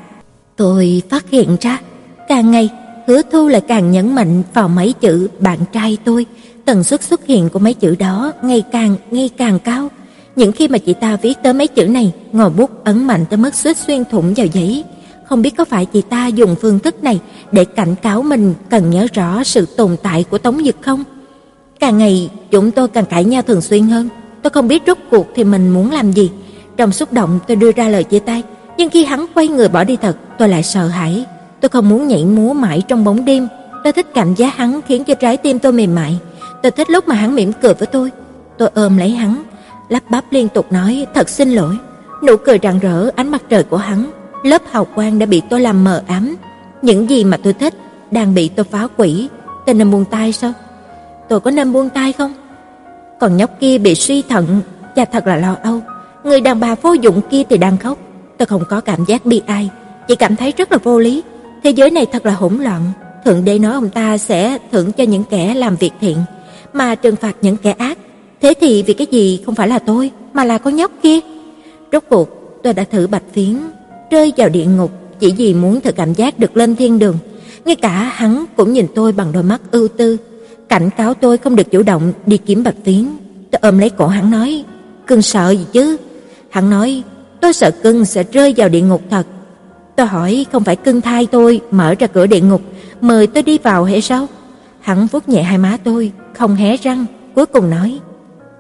Tôi 0.56 1.02
phát 1.10 1.30
hiện 1.30 1.58
ra, 1.62 1.80
càng 2.28 2.52
ngày 2.52 2.70
Hứa 3.08 3.22
Thu 3.32 3.48
lại 3.48 3.62
càng 3.62 3.92
nhấn 3.92 4.16
mạnh 4.16 4.44
vào 4.54 4.68
mấy 4.68 4.94
chữ 4.94 5.28
bạn 5.40 5.60
trai 5.74 5.98
tôi, 6.06 6.26
tần 6.66 6.84
suất 6.84 7.04
xuất 7.04 7.26
hiện 7.26 7.50
của 7.50 7.60
mấy 7.60 7.74
chữ 7.74 7.96
đó 7.96 8.32
ngày 8.42 8.64
càng 8.72 8.96
ngày 9.12 9.30
càng 9.38 9.60
cao. 9.60 9.90
Những 10.36 10.52
khi 10.52 10.68
mà 10.68 10.78
chị 10.78 10.94
ta 10.94 11.16
viết 11.16 11.38
tới 11.44 11.54
mấy 11.54 11.68
chữ 11.68 11.88
này, 11.88 12.12
ngòi 12.32 12.50
bút 12.50 12.84
ấn 12.84 13.04
mạnh 13.04 13.26
tới 13.30 13.38
mức 13.38 13.56
suýt 13.56 13.78
xuyên 13.78 14.06
thủng 14.06 14.34
vào 14.38 14.46
giấy. 14.46 14.84
Không 15.26 15.42
biết 15.42 15.58
có 15.58 15.66
phải 15.66 15.86
chị 15.86 16.02
ta 16.02 16.28
dùng 16.28 16.56
phương 16.62 16.80
thức 16.80 17.04
này 17.04 17.20
để 17.52 17.66
cảnh 17.66 17.96
cáo 17.96 18.22
mình 18.22 18.54
cần 18.70 18.90
nhớ 18.90 19.08
rõ 19.14 19.44
sự 19.44 19.66
tồn 19.66 19.98
tại 20.04 20.24
của 20.24 20.38
Tống 20.38 20.64
Dực 20.64 20.76
không? 20.82 21.04
Càng 21.80 21.98
ngày 21.98 22.30
chúng 22.52 22.72
tôi 22.72 22.88
càng 22.88 23.06
cãi 23.06 23.26
nhau 23.26 23.42
thường 23.42 23.62
xuyên 23.62 23.88
hơn. 23.88 24.10
Tôi 24.42 24.50
không 24.50 24.68
biết 24.68 24.84
rốt 24.88 24.98
cuộc 25.12 25.28
thì 25.36 25.44
mình 25.44 25.70
muốn 25.70 25.92
làm 25.92 26.12
gì. 26.12 26.32
Trong 26.78 26.92
xúc 26.92 27.14
động 27.14 27.40
tôi 27.48 27.56
đưa 27.56 27.72
ra 27.72 27.88
lời 27.88 28.04
chia 28.04 28.20
tay, 28.20 28.44
nhưng 28.78 28.90
khi 28.90 29.06
hắn 29.06 29.26
quay 29.36 29.48
người 29.48 29.70
bỏ 29.70 29.84
đi 29.84 29.96
thật, 29.96 30.18
tôi 30.38 30.50
lại 30.50 30.64
sợ 30.64 30.88
hãi. 30.88 31.26
Tôi 31.62 31.70
không 31.70 31.90
muốn 31.90 32.08
nhảy 32.08 32.26
múa 32.26 32.54
mãi 32.54 32.84
trong 32.88 33.04
bóng 33.04 33.26
đêm. 33.26 33.48
Tôi 33.84 33.94
thích 33.94 34.08
cảm 34.14 34.36
giác 34.36 34.56
hắn 34.56 34.82
khiến 34.88 35.04
cho 35.04 35.14
trái 35.14 35.38
tim 35.38 35.60
tôi 35.60 35.72
mềm 35.72 35.96
mại. 35.96 36.20
Tôi 36.64 36.72
thích 36.72 36.90
lúc 36.90 37.08
mà 37.08 37.16
hắn 37.16 37.36
mỉm 37.36 37.54
cười 37.62 37.74
với 37.74 37.88
tôi. 37.88 38.12
Tôi 38.58 38.70
ôm 38.74 38.98
lấy 38.98 39.10
hắn, 39.10 39.44
lắp 39.90 40.04
bắp 40.10 40.24
liên 40.32 40.50
tục 40.50 40.72
nói 40.72 41.06
thật 41.14 41.30
xin 41.30 41.50
lỗi. 41.50 41.78
Nụ 42.28 42.38
cười 42.38 42.60
rạng 42.64 42.80
rỡ 42.80 43.10
ánh 43.16 43.32
mặt 43.32 43.42
trời 43.50 43.64
của 43.64 43.78
hắn, 43.78 44.12
lớp 44.44 44.62
hào 44.72 44.86
quang 44.86 45.20
đã 45.20 45.26
bị 45.26 45.42
tôi 45.50 45.62
làm 45.62 45.84
mờ 45.84 46.04
ám. 46.08 46.36
Những 46.82 47.10
gì 47.10 47.24
mà 47.24 47.38
tôi 47.38 47.54
thích 47.54 47.74
đang 48.12 48.34
bị 48.34 48.50
tôi 48.50 48.66
phá 48.72 48.88
hủy. 48.98 49.30
Tôi 49.66 49.76
nên 49.76 49.92
buông 49.92 50.06
tay 50.06 50.32
sao? 50.32 50.54
Tôi 51.30 51.40
có 51.40 51.52
nên 51.52 51.74
buông 51.74 51.90
tay 51.90 52.14
không? 52.14 52.34
Còn 53.20 53.38
nhóc 53.38 53.50
kia 53.60 53.78
bị 53.78 53.96
suy 53.96 54.22
thận, 54.22 54.62
cha 54.96 55.06
thật 55.06 55.28
là 55.28 55.36
lo 55.36 55.56
âu. 55.64 55.82
Người 56.28 56.42
đàn 56.42 56.60
bà 56.60 56.76
vô 56.76 56.94
dụng 56.94 57.22
kia 57.32 57.44
thì 57.50 57.58
đang 57.58 57.78
khóc. 57.78 57.98
Tôi 58.38 58.46
không 58.46 58.64
có 58.70 58.82
cảm 58.82 59.06
giác 59.08 59.26
bi 59.26 59.42
ai, 59.46 59.70
chỉ 60.08 60.16
cảm 60.16 60.36
thấy 60.36 60.54
rất 60.58 60.72
là 60.72 60.78
vô 60.84 61.00
lý. 61.00 61.24
Thế 61.64 61.70
giới 61.70 61.92
này 61.92 62.06
thật 62.06 62.26
là 62.26 62.34
hỗn 62.34 62.58
loạn. 62.58 62.82
Thượng 63.26 63.46
đế 63.46 63.60
nói 63.60 63.74
ông 63.74 63.90
ta 63.90 64.18
sẽ 64.18 64.58
thưởng 64.72 64.92
cho 64.92 65.04
những 65.04 65.24
kẻ 65.30 65.54
làm 65.54 65.76
việc 65.76 65.92
thiện, 66.02 66.18
mà 66.74 66.96
trừng 66.96 67.16
phạt 67.16 67.36
những 67.42 67.58
kẻ 67.58 67.72
ác. 67.72 67.98
Thế 68.42 68.54
thì 68.62 68.84
vì 68.84 68.94
cái 68.94 69.08
gì 69.12 69.42
không 69.46 69.56
phải 69.56 69.68
là 69.68 69.80
tôi, 69.80 70.12
mà 70.34 70.44
là 70.44 70.58
con 70.58 70.76
nhóc 70.76 70.92
kia? 71.04 71.20
Rốt 71.92 72.04
cuộc, 72.10 72.30
tôi 72.64 72.74
đã 72.74 72.84
thử 72.84 73.08
bạch 73.08 73.24
phiến, 73.34 73.56
rơi 74.12 74.34
vào 74.38 74.50
địa 74.50 74.66
ngục 74.66 74.92
chỉ 75.20 75.34
vì 75.38 75.54
muốn 75.54 75.82
thử 75.82 75.92
cảm 75.92 76.14
giác 76.14 76.40
được 76.40 76.58
lên 76.58 76.76
thiên 76.76 77.00
đường. 77.00 77.18
Ngay 77.66 77.76
cả 77.76 78.12
hắn 78.16 78.46
cũng 78.56 78.74
nhìn 78.74 78.88
tôi 78.96 79.12
bằng 79.12 79.32
đôi 79.32 79.44
mắt 79.44 79.62
ưu 79.72 79.88
tư, 79.88 80.18
cảnh 80.70 80.90
cáo 80.98 81.14
tôi 81.14 81.38
không 81.38 81.56
được 81.56 81.72
chủ 81.72 81.84
động 81.84 82.14
đi 82.26 82.38
kiếm 82.38 82.64
bạch 82.64 82.76
phiến. 82.86 83.08
Tôi 83.52 83.60
ôm 83.62 83.80
lấy 83.80 83.90
cổ 83.90 84.08
hắn 84.08 84.32
nói, 84.32 84.64
cưng 85.08 85.22
sợ 85.22 85.50
gì 85.50 85.66
chứ? 85.74 85.98
Hắn 86.50 86.70
nói, 86.70 87.04
tôi 87.42 87.54
sợ 87.54 87.72
cưng 87.72 88.06
sẽ 88.06 88.24
rơi 88.32 88.54
vào 88.58 88.70
địa 88.70 88.82
ngục 88.82 89.02
thật. 89.10 89.26
Tôi 89.96 90.06
hỏi 90.06 90.46
không 90.52 90.64
phải 90.64 90.76
cưng 90.76 91.02
thai 91.02 91.26
tôi 91.26 91.62
mở 91.72 91.96
ra 92.00 92.08
cửa 92.08 92.28
địa 92.28 92.42
ngục 92.42 92.62
mời 93.02 93.28
tôi 93.28 93.44
đi 93.44 93.58
vào 93.58 93.84
hay 93.84 94.02
sao? 94.02 94.28
Hắn 94.82 95.08
vuốt 95.08 95.30
nhẹ 95.30 95.44
hai 95.44 95.58
má 95.58 95.78
tôi, 95.84 96.12
không 96.38 96.56
hé 96.56 96.78
răng, 96.78 97.06
cuối 97.36 97.46
cùng 97.46 97.70
nói: 97.70 98.00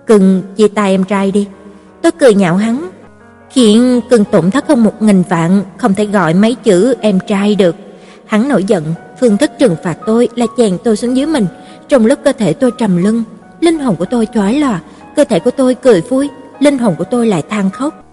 "Cưng 0.08 0.42
chia 0.56 0.68
tay 0.68 0.92
em 0.92 1.04
trai 1.04 1.32
đi." 1.32 1.48
Tôi 2.02 2.12
cười 2.12 2.34
nhạo 2.34 2.56
hắn, 2.56 2.90
khiến 3.50 4.02
cưng 4.10 4.26
tổn 4.26 4.52
thất 4.52 4.68
hơn 4.68 4.84
một 4.84 5.02
nghìn 5.02 5.24
vạn, 5.30 5.62
không 5.78 5.94
thể 5.94 6.06
gọi 6.06 6.34
mấy 6.34 6.56
chữ 6.56 6.96
em 7.02 7.20
trai 7.28 7.56
được. 7.56 7.76
Hắn 8.26 8.50
nổi 8.50 8.64
giận, 8.64 8.84
phương 9.20 9.38
thức 9.38 9.52
trừng 9.60 9.76
phạt 9.84 9.98
tôi 10.06 10.30
là 10.36 10.46
chèn 10.58 10.78
tôi 10.84 10.98
xuống 10.98 11.18
dưới 11.18 11.26
mình, 11.26 11.46
trong 11.90 12.06
lúc 12.06 12.20
cơ 12.24 12.32
thể 12.32 12.54
tôi 12.54 12.72
trầm 12.78 13.04
lưng, 13.04 13.24
linh 13.60 13.80
hồn 13.80 13.96
của 13.96 14.06
tôi 14.06 14.28
chói 14.34 14.54
lòa, 14.54 14.80
cơ 15.16 15.24
thể 15.24 15.40
của 15.40 15.52
tôi 15.52 15.76
cười 15.76 16.02
vui, 16.02 16.30
linh 16.60 16.78
hồn 16.78 16.96
của 16.98 17.04
tôi 17.04 17.28
lại 17.28 17.44
than 17.50 17.70
khóc. 17.70 18.04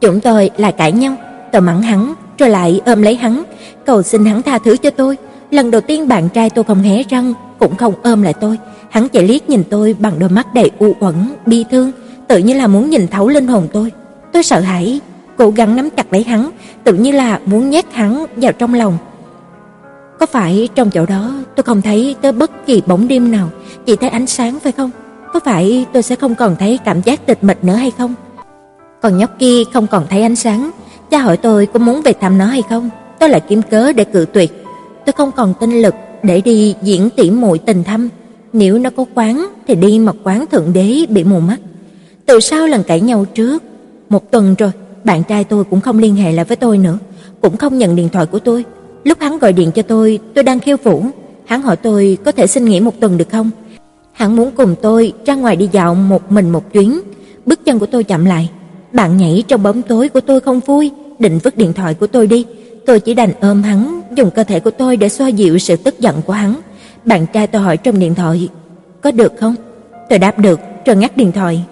Chúng 0.00 0.20
tôi 0.20 0.50
lại 0.56 0.72
cãi 0.72 0.92
nhau, 0.92 1.16
tôi 1.52 1.62
mắng 1.62 1.82
hắn, 1.82 2.14
rồi 2.38 2.50
lại 2.50 2.80
ôm 2.86 3.02
lấy 3.02 3.16
hắn, 3.16 3.42
cầu 3.86 4.02
xin 4.02 4.24
hắn 4.24 4.42
tha 4.42 4.58
thứ 4.58 4.76
cho 4.76 4.90
tôi. 4.90 5.16
Lần 5.50 5.70
đầu 5.70 5.80
tiên 5.80 6.08
bạn 6.08 6.28
trai 6.28 6.50
tôi 6.50 6.64
không 6.64 6.82
hé 6.82 7.02
răng, 7.02 7.34
cũng 7.58 7.76
không 7.76 7.94
ôm 8.02 8.22
lại 8.22 8.34
tôi, 8.34 8.58
hắn 8.90 9.08
chỉ 9.08 9.22
liếc 9.26 9.48
nhìn 9.48 9.62
tôi 9.70 9.96
bằng 9.98 10.18
đôi 10.18 10.28
mắt 10.28 10.54
đầy 10.54 10.70
u 10.78 10.94
uẩn, 11.00 11.14
bi 11.46 11.64
thương, 11.70 11.92
tự 12.28 12.38
như 12.38 12.54
là 12.54 12.66
muốn 12.66 12.90
nhìn 12.90 13.08
thấu 13.08 13.28
linh 13.28 13.48
hồn 13.48 13.68
tôi. 13.72 13.92
Tôi 14.32 14.42
sợ 14.42 14.60
hãi, 14.60 15.00
cố 15.36 15.50
gắng 15.50 15.76
nắm 15.76 15.90
chặt 15.90 16.12
lấy 16.12 16.22
hắn, 16.24 16.50
tự 16.84 16.92
như 16.92 17.12
là 17.12 17.40
muốn 17.46 17.70
nhét 17.70 17.92
hắn 17.92 18.26
vào 18.36 18.52
trong 18.52 18.74
lòng. 18.74 18.98
Có 20.20 20.26
phải 20.26 20.68
trong 20.74 20.90
chỗ 20.90 21.06
đó 21.06 21.32
tôi 21.56 21.64
không 21.64 21.82
thấy 21.82 22.16
tới 22.20 22.32
bất 22.32 22.66
kỳ 22.66 22.82
bóng 22.86 23.08
đêm 23.08 23.30
nào, 23.30 23.48
chỉ 23.86 23.96
thấy 23.96 24.10
ánh 24.10 24.26
sáng 24.26 24.60
phải 24.60 24.72
không? 24.72 24.90
Có 25.34 25.40
phải 25.40 25.86
tôi 25.92 26.02
sẽ 26.02 26.16
không 26.16 26.34
còn 26.34 26.56
thấy 26.56 26.78
cảm 26.84 27.00
giác 27.02 27.26
tịch 27.26 27.44
mịch 27.44 27.64
nữa 27.64 27.74
hay 27.74 27.90
không? 27.98 28.14
Còn 29.02 29.18
nhóc 29.18 29.30
kia 29.38 29.62
không 29.72 29.86
còn 29.86 30.06
thấy 30.10 30.22
ánh 30.22 30.36
sáng, 30.36 30.70
cha 31.10 31.18
hỏi 31.18 31.36
tôi 31.36 31.66
có 31.66 31.78
muốn 31.78 32.02
về 32.02 32.12
thăm 32.12 32.38
nó 32.38 32.44
hay 32.44 32.62
không, 32.68 32.90
tôi 33.18 33.28
lại 33.28 33.40
kiếm 33.48 33.62
cớ 33.62 33.92
để 33.92 34.04
cự 34.04 34.26
tuyệt. 34.32 34.64
Tôi 35.06 35.12
không 35.12 35.32
còn 35.32 35.54
tinh 35.60 35.82
lực 35.82 35.94
để 36.22 36.40
đi 36.40 36.74
diễn 36.82 37.10
tỉ 37.16 37.30
muội 37.30 37.58
tình 37.58 37.84
thâm, 37.84 38.08
nếu 38.52 38.78
nó 38.78 38.90
có 38.90 39.04
quán 39.14 39.46
thì 39.66 39.74
đi 39.74 39.98
mà 39.98 40.12
quán 40.22 40.46
thượng 40.46 40.72
đế 40.72 41.06
bị 41.08 41.24
mù 41.24 41.40
mắt. 41.40 41.60
Từ 42.26 42.40
sau 42.40 42.66
lần 42.66 42.82
cãi 42.82 43.00
nhau 43.00 43.24
trước, 43.34 43.62
một 44.08 44.30
tuần 44.30 44.54
rồi, 44.58 44.70
bạn 45.04 45.22
trai 45.22 45.44
tôi 45.44 45.64
cũng 45.64 45.80
không 45.80 45.98
liên 45.98 46.16
hệ 46.16 46.32
lại 46.32 46.44
với 46.44 46.56
tôi 46.56 46.78
nữa, 46.78 46.98
cũng 47.40 47.56
không 47.56 47.78
nhận 47.78 47.96
điện 47.96 48.08
thoại 48.08 48.26
của 48.26 48.38
tôi. 48.38 48.64
Lúc 49.04 49.20
hắn 49.20 49.38
gọi 49.38 49.52
điện 49.52 49.70
cho 49.74 49.82
tôi, 49.82 50.18
tôi 50.34 50.44
đang 50.44 50.60
khiêu 50.60 50.76
vũ, 50.82 51.04
hắn 51.44 51.62
hỏi 51.62 51.76
tôi 51.76 52.18
có 52.24 52.32
thể 52.32 52.46
xin 52.46 52.64
nghỉ 52.64 52.80
một 52.80 53.00
tuần 53.00 53.18
được 53.18 53.30
không? 53.30 53.50
Hắn 54.14 54.36
muốn 54.36 54.50
cùng 54.56 54.74
tôi 54.82 55.12
ra 55.26 55.34
ngoài 55.34 55.56
đi 55.56 55.68
dạo 55.72 55.94
một 55.94 56.32
mình 56.32 56.50
một 56.50 56.72
chuyến. 56.72 57.00
Bước 57.46 57.64
chân 57.64 57.78
của 57.78 57.86
tôi 57.86 58.04
chậm 58.04 58.24
lại, 58.24 58.50
bạn 58.92 59.16
nhảy 59.16 59.44
trong 59.48 59.62
bóng 59.62 59.82
tối 59.82 60.08
của 60.08 60.20
tôi 60.20 60.40
không 60.40 60.60
vui, 60.60 60.90
định 61.18 61.38
vứt 61.38 61.56
điện 61.56 61.72
thoại 61.72 61.94
của 61.94 62.06
tôi 62.06 62.26
đi. 62.26 62.46
Tôi 62.86 63.00
chỉ 63.00 63.14
đành 63.14 63.32
ôm 63.40 63.62
hắn, 63.62 64.00
dùng 64.16 64.30
cơ 64.30 64.44
thể 64.44 64.60
của 64.60 64.70
tôi 64.70 64.96
để 64.96 65.08
xoa 65.08 65.28
dịu 65.28 65.58
sự 65.58 65.76
tức 65.76 66.00
giận 66.00 66.22
của 66.26 66.32
hắn. 66.32 66.54
Bạn 67.04 67.26
trai 67.32 67.46
tôi 67.46 67.62
hỏi 67.62 67.76
trong 67.76 67.98
điện 67.98 68.14
thoại, 68.14 68.48
"Có 69.00 69.10
được 69.10 69.32
không?" 69.40 69.54
Tôi 70.08 70.18
đáp 70.18 70.38
được, 70.38 70.60
rồi 70.84 70.96
ngắt 70.96 71.16
điện 71.16 71.32
thoại. 71.32 71.64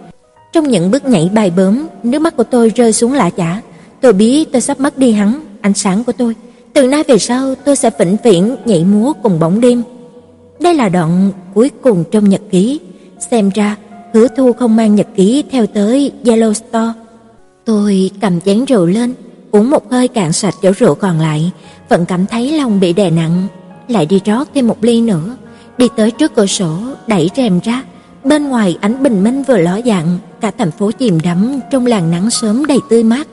Trong 0.53 0.69
những 0.69 0.91
bước 0.91 1.05
nhảy 1.05 1.31
bay 1.35 1.51
bướm, 1.57 1.87
nước 2.03 2.19
mắt 2.19 2.37
của 2.37 2.45
tôi 2.45 2.73
rơi 2.77 2.93
xuống 2.93 3.13
lạ 3.13 3.31
chả. 3.31 3.61
Tôi 4.01 4.13
biết 4.13 4.53
tôi 4.53 4.61
sắp 4.61 4.81
mất 4.81 4.99
đi 4.99 5.13
hắn, 5.13 5.41
ánh 5.61 5.75
sáng 5.75 6.05
của 6.05 6.13
tôi. 6.13 6.35
Từ 6.73 6.87
nay 6.87 7.05
về 7.09 7.19
sau, 7.19 7.55
tôi 7.55 7.77
sẽ 7.77 7.91
vĩnh 7.99 8.17
viễn 8.25 8.57
nhảy 8.65 8.85
múa 8.85 9.13
cùng 9.23 9.41
bóng 9.41 9.61
đêm. 9.61 9.83
Đây 10.63 10.75
là 10.75 10.89
đoạn 10.89 11.33
cuối 11.55 11.71
cùng 11.83 12.05
trong 12.11 12.29
nhật 12.29 12.41
ký. 12.51 12.81
Xem 13.31 13.51
ra, 13.55 13.77
Hứa 14.15 14.29
Thu 14.37 14.53
không 14.53 14.77
mang 14.77 14.95
nhật 14.95 15.07
ký 15.17 15.45
theo 15.51 15.67
tới 15.67 16.13
Yellowstone. 16.25 16.93
Tôi 17.65 18.11
cầm 18.21 18.41
chén 18.41 18.65
rượu 18.65 18.87
lên, 18.87 19.15
uống 19.51 19.71
một 19.71 19.91
hơi 19.91 20.09
cạn 20.09 20.33
sạch 20.33 20.55
chỗ 20.63 20.73
rượu 20.79 20.95
còn 20.95 21.21
lại, 21.21 21.53
vẫn 21.89 22.05
cảm 22.07 22.27
thấy 22.27 22.53
lòng 22.59 22.81
bị 22.81 22.93
đè 22.93 23.11
nặng, 23.11 23.47
lại 23.89 24.07
đi 24.07 24.21
rót 24.25 24.49
thêm 24.55 24.67
một 24.67 24.85
ly 24.85 25.01
nữa, 25.01 25.37
đi 25.79 25.89
tới 25.97 26.11
trước 26.11 26.35
cửa 26.35 26.47
sổ, 26.47 26.79
đẩy 27.07 27.31
rèm 27.37 27.61
ra, 27.61 27.83
bên 28.25 28.49
ngoài 28.49 28.79
ánh 28.81 29.03
bình 29.03 29.25
minh 29.25 29.43
vừa 29.43 29.59
ló 29.59 29.81
dạng, 29.87 30.19
cả 30.41 30.51
thành 30.59 30.71
phố 30.71 30.91
chìm 30.91 31.21
đắm 31.21 31.61
trong 31.71 31.87
làn 31.87 32.11
nắng 32.11 32.31
sớm 32.31 32.67
đầy 32.67 32.79
tươi 32.91 33.03
mát. 33.03 33.27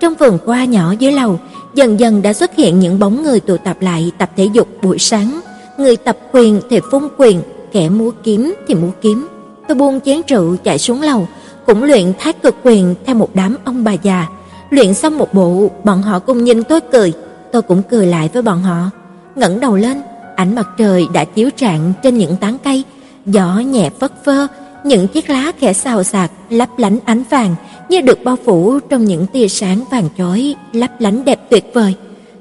Trong 0.00 0.14
vườn 0.14 0.38
hoa 0.46 0.64
nhỏ 0.64 0.94
dưới 0.98 1.12
lầu, 1.12 1.40
dần 1.74 2.00
dần 2.00 2.22
đã 2.22 2.32
xuất 2.32 2.56
hiện 2.56 2.80
những 2.80 2.98
bóng 2.98 3.22
người 3.22 3.40
tụ 3.40 3.56
tập 3.56 3.76
lại 3.80 4.12
tập 4.18 4.30
thể 4.36 4.48
dục 4.52 4.68
buổi 4.82 4.98
sáng, 4.98 5.40
người 5.78 5.96
tập 5.96 6.18
quyền 6.32 6.60
thì 6.70 6.80
phun 6.90 7.08
quyền, 7.16 7.42
kẻ 7.72 7.88
múa 7.88 8.10
kiếm 8.22 8.54
thì 8.66 8.74
múa 8.74 8.90
kiếm. 9.00 9.28
Tôi 9.68 9.74
buông 9.74 10.00
chén 10.00 10.20
rượu 10.28 10.56
chạy 10.64 10.78
xuống 10.78 11.02
lầu, 11.02 11.28
cũng 11.66 11.82
luyện 11.82 12.12
thái 12.18 12.32
cực 12.32 12.54
quyền 12.62 12.94
theo 13.06 13.14
một 13.14 13.30
đám 13.34 13.56
ông 13.64 13.84
bà 13.84 13.92
già. 13.92 14.26
Luyện 14.70 14.94
xong 14.94 15.18
một 15.18 15.34
bộ, 15.34 15.70
bọn 15.84 16.02
họ 16.02 16.18
cùng 16.18 16.44
nhìn 16.44 16.64
tôi 16.64 16.80
cười, 16.80 17.12
tôi 17.52 17.62
cũng 17.62 17.82
cười 17.90 18.06
lại 18.06 18.30
với 18.32 18.42
bọn 18.42 18.62
họ. 18.62 18.90
Ngẩng 19.36 19.60
đầu 19.60 19.76
lên, 19.76 20.02
ánh 20.36 20.54
mặt 20.54 20.68
trời 20.78 21.06
đã 21.12 21.24
chiếu 21.24 21.50
rạng 21.60 21.92
trên 22.02 22.18
những 22.18 22.36
tán 22.36 22.56
cây, 22.64 22.84
gió 23.26 23.58
nhẹ 23.58 23.90
phất 24.00 24.24
phơ, 24.24 24.46
những 24.84 25.08
chiếc 25.08 25.30
lá 25.30 25.52
khẽ 25.58 25.72
xào 25.72 26.02
xạc 26.02 26.30
lấp 26.50 26.68
lánh 26.78 26.98
ánh 27.04 27.22
vàng 27.30 27.54
như 27.88 28.00
được 28.00 28.24
bao 28.24 28.36
phủ 28.44 28.78
trong 28.88 29.04
những 29.04 29.26
tia 29.26 29.48
sáng 29.48 29.84
vàng 29.90 30.08
chói, 30.18 30.54
lấp 30.72 30.90
lánh 31.00 31.24
đẹp 31.24 31.40
tuyệt 31.50 31.64
vời. 31.74 31.94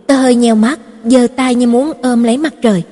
Tôi 0.07 0.17
hơi 0.17 0.35
nheo 0.35 0.55
mắt, 0.55 0.79
giơ 1.05 1.27
tay 1.35 1.55
như 1.55 1.67
muốn 1.67 1.91
ôm 2.01 2.23
lấy 2.23 2.37
mặt 2.37 2.53
trời. 2.61 2.83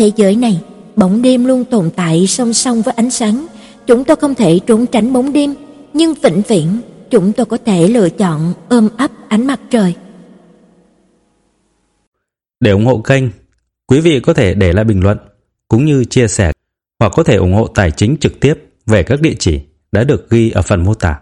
Thế 0.00 0.12
giới 0.16 0.36
này, 0.36 0.60
bóng 0.96 1.22
đêm 1.22 1.44
luôn 1.44 1.64
tồn 1.64 1.90
tại 1.96 2.26
song 2.26 2.52
song 2.52 2.82
với 2.82 2.94
ánh 2.96 3.10
sáng. 3.10 3.46
Chúng 3.86 4.04
tôi 4.04 4.16
không 4.16 4.34
thể 4.34 4.58
trốn 4.66 4.86
tránh 4.86 5.12
bóng 5.12 5.32
đêm, 5.32 5.54
nhưng 5.94 6.14
vĩnh 6.14 6.42
viễn 6.48 6.80
chúng 7.10 7.32
tôi 7.32 7.46
có 7.46 7.58
thể 7.66 7.88
lựa 7.88 8.08
chọn 8.10 8.54
ôm 8.68 8.88
ấp 8.96 9.10
ánh 9.28 9.46
mặt 9.46 9.60
trời. 9.70 9.94
Để 12.60 12.70
ủng 12.70 12.86
hộ 12.86 12.98
kênh, 12.98 13.24
quý 13.86 14.00
vị 14.00 14.20
có 14.20 14.34
thể 14.34 14.54
để 14.54 14.72
lại 14.72 14.84
bình 14.84 15.00
luận 15.00 15.18
cũng 15.68 15.84
như 15.84 16.04
chia 16.04 16.28
sẻ 16.28 16.52
hoặc 17.00 17.12
có 17.16 17.22
thể 17.22 17.36
ủng 17.36 17.54
hộ 17.54 17.66
tài 17.66 17.90
chính 17.90 18.16
trực 18.20 18.40
tiếp 18.40 18.54
về 18.86 19.02
các 19.02 19.20
địa 19.20 19.34
chỉ 19.38 19.60
đã 19.92 20.04
được 20.04 20.30
ghi 20.30 20.50
ở 20.50 20.62
phần 20.62 20.84
mô 20.84 20.94
tả. 20.94 21.20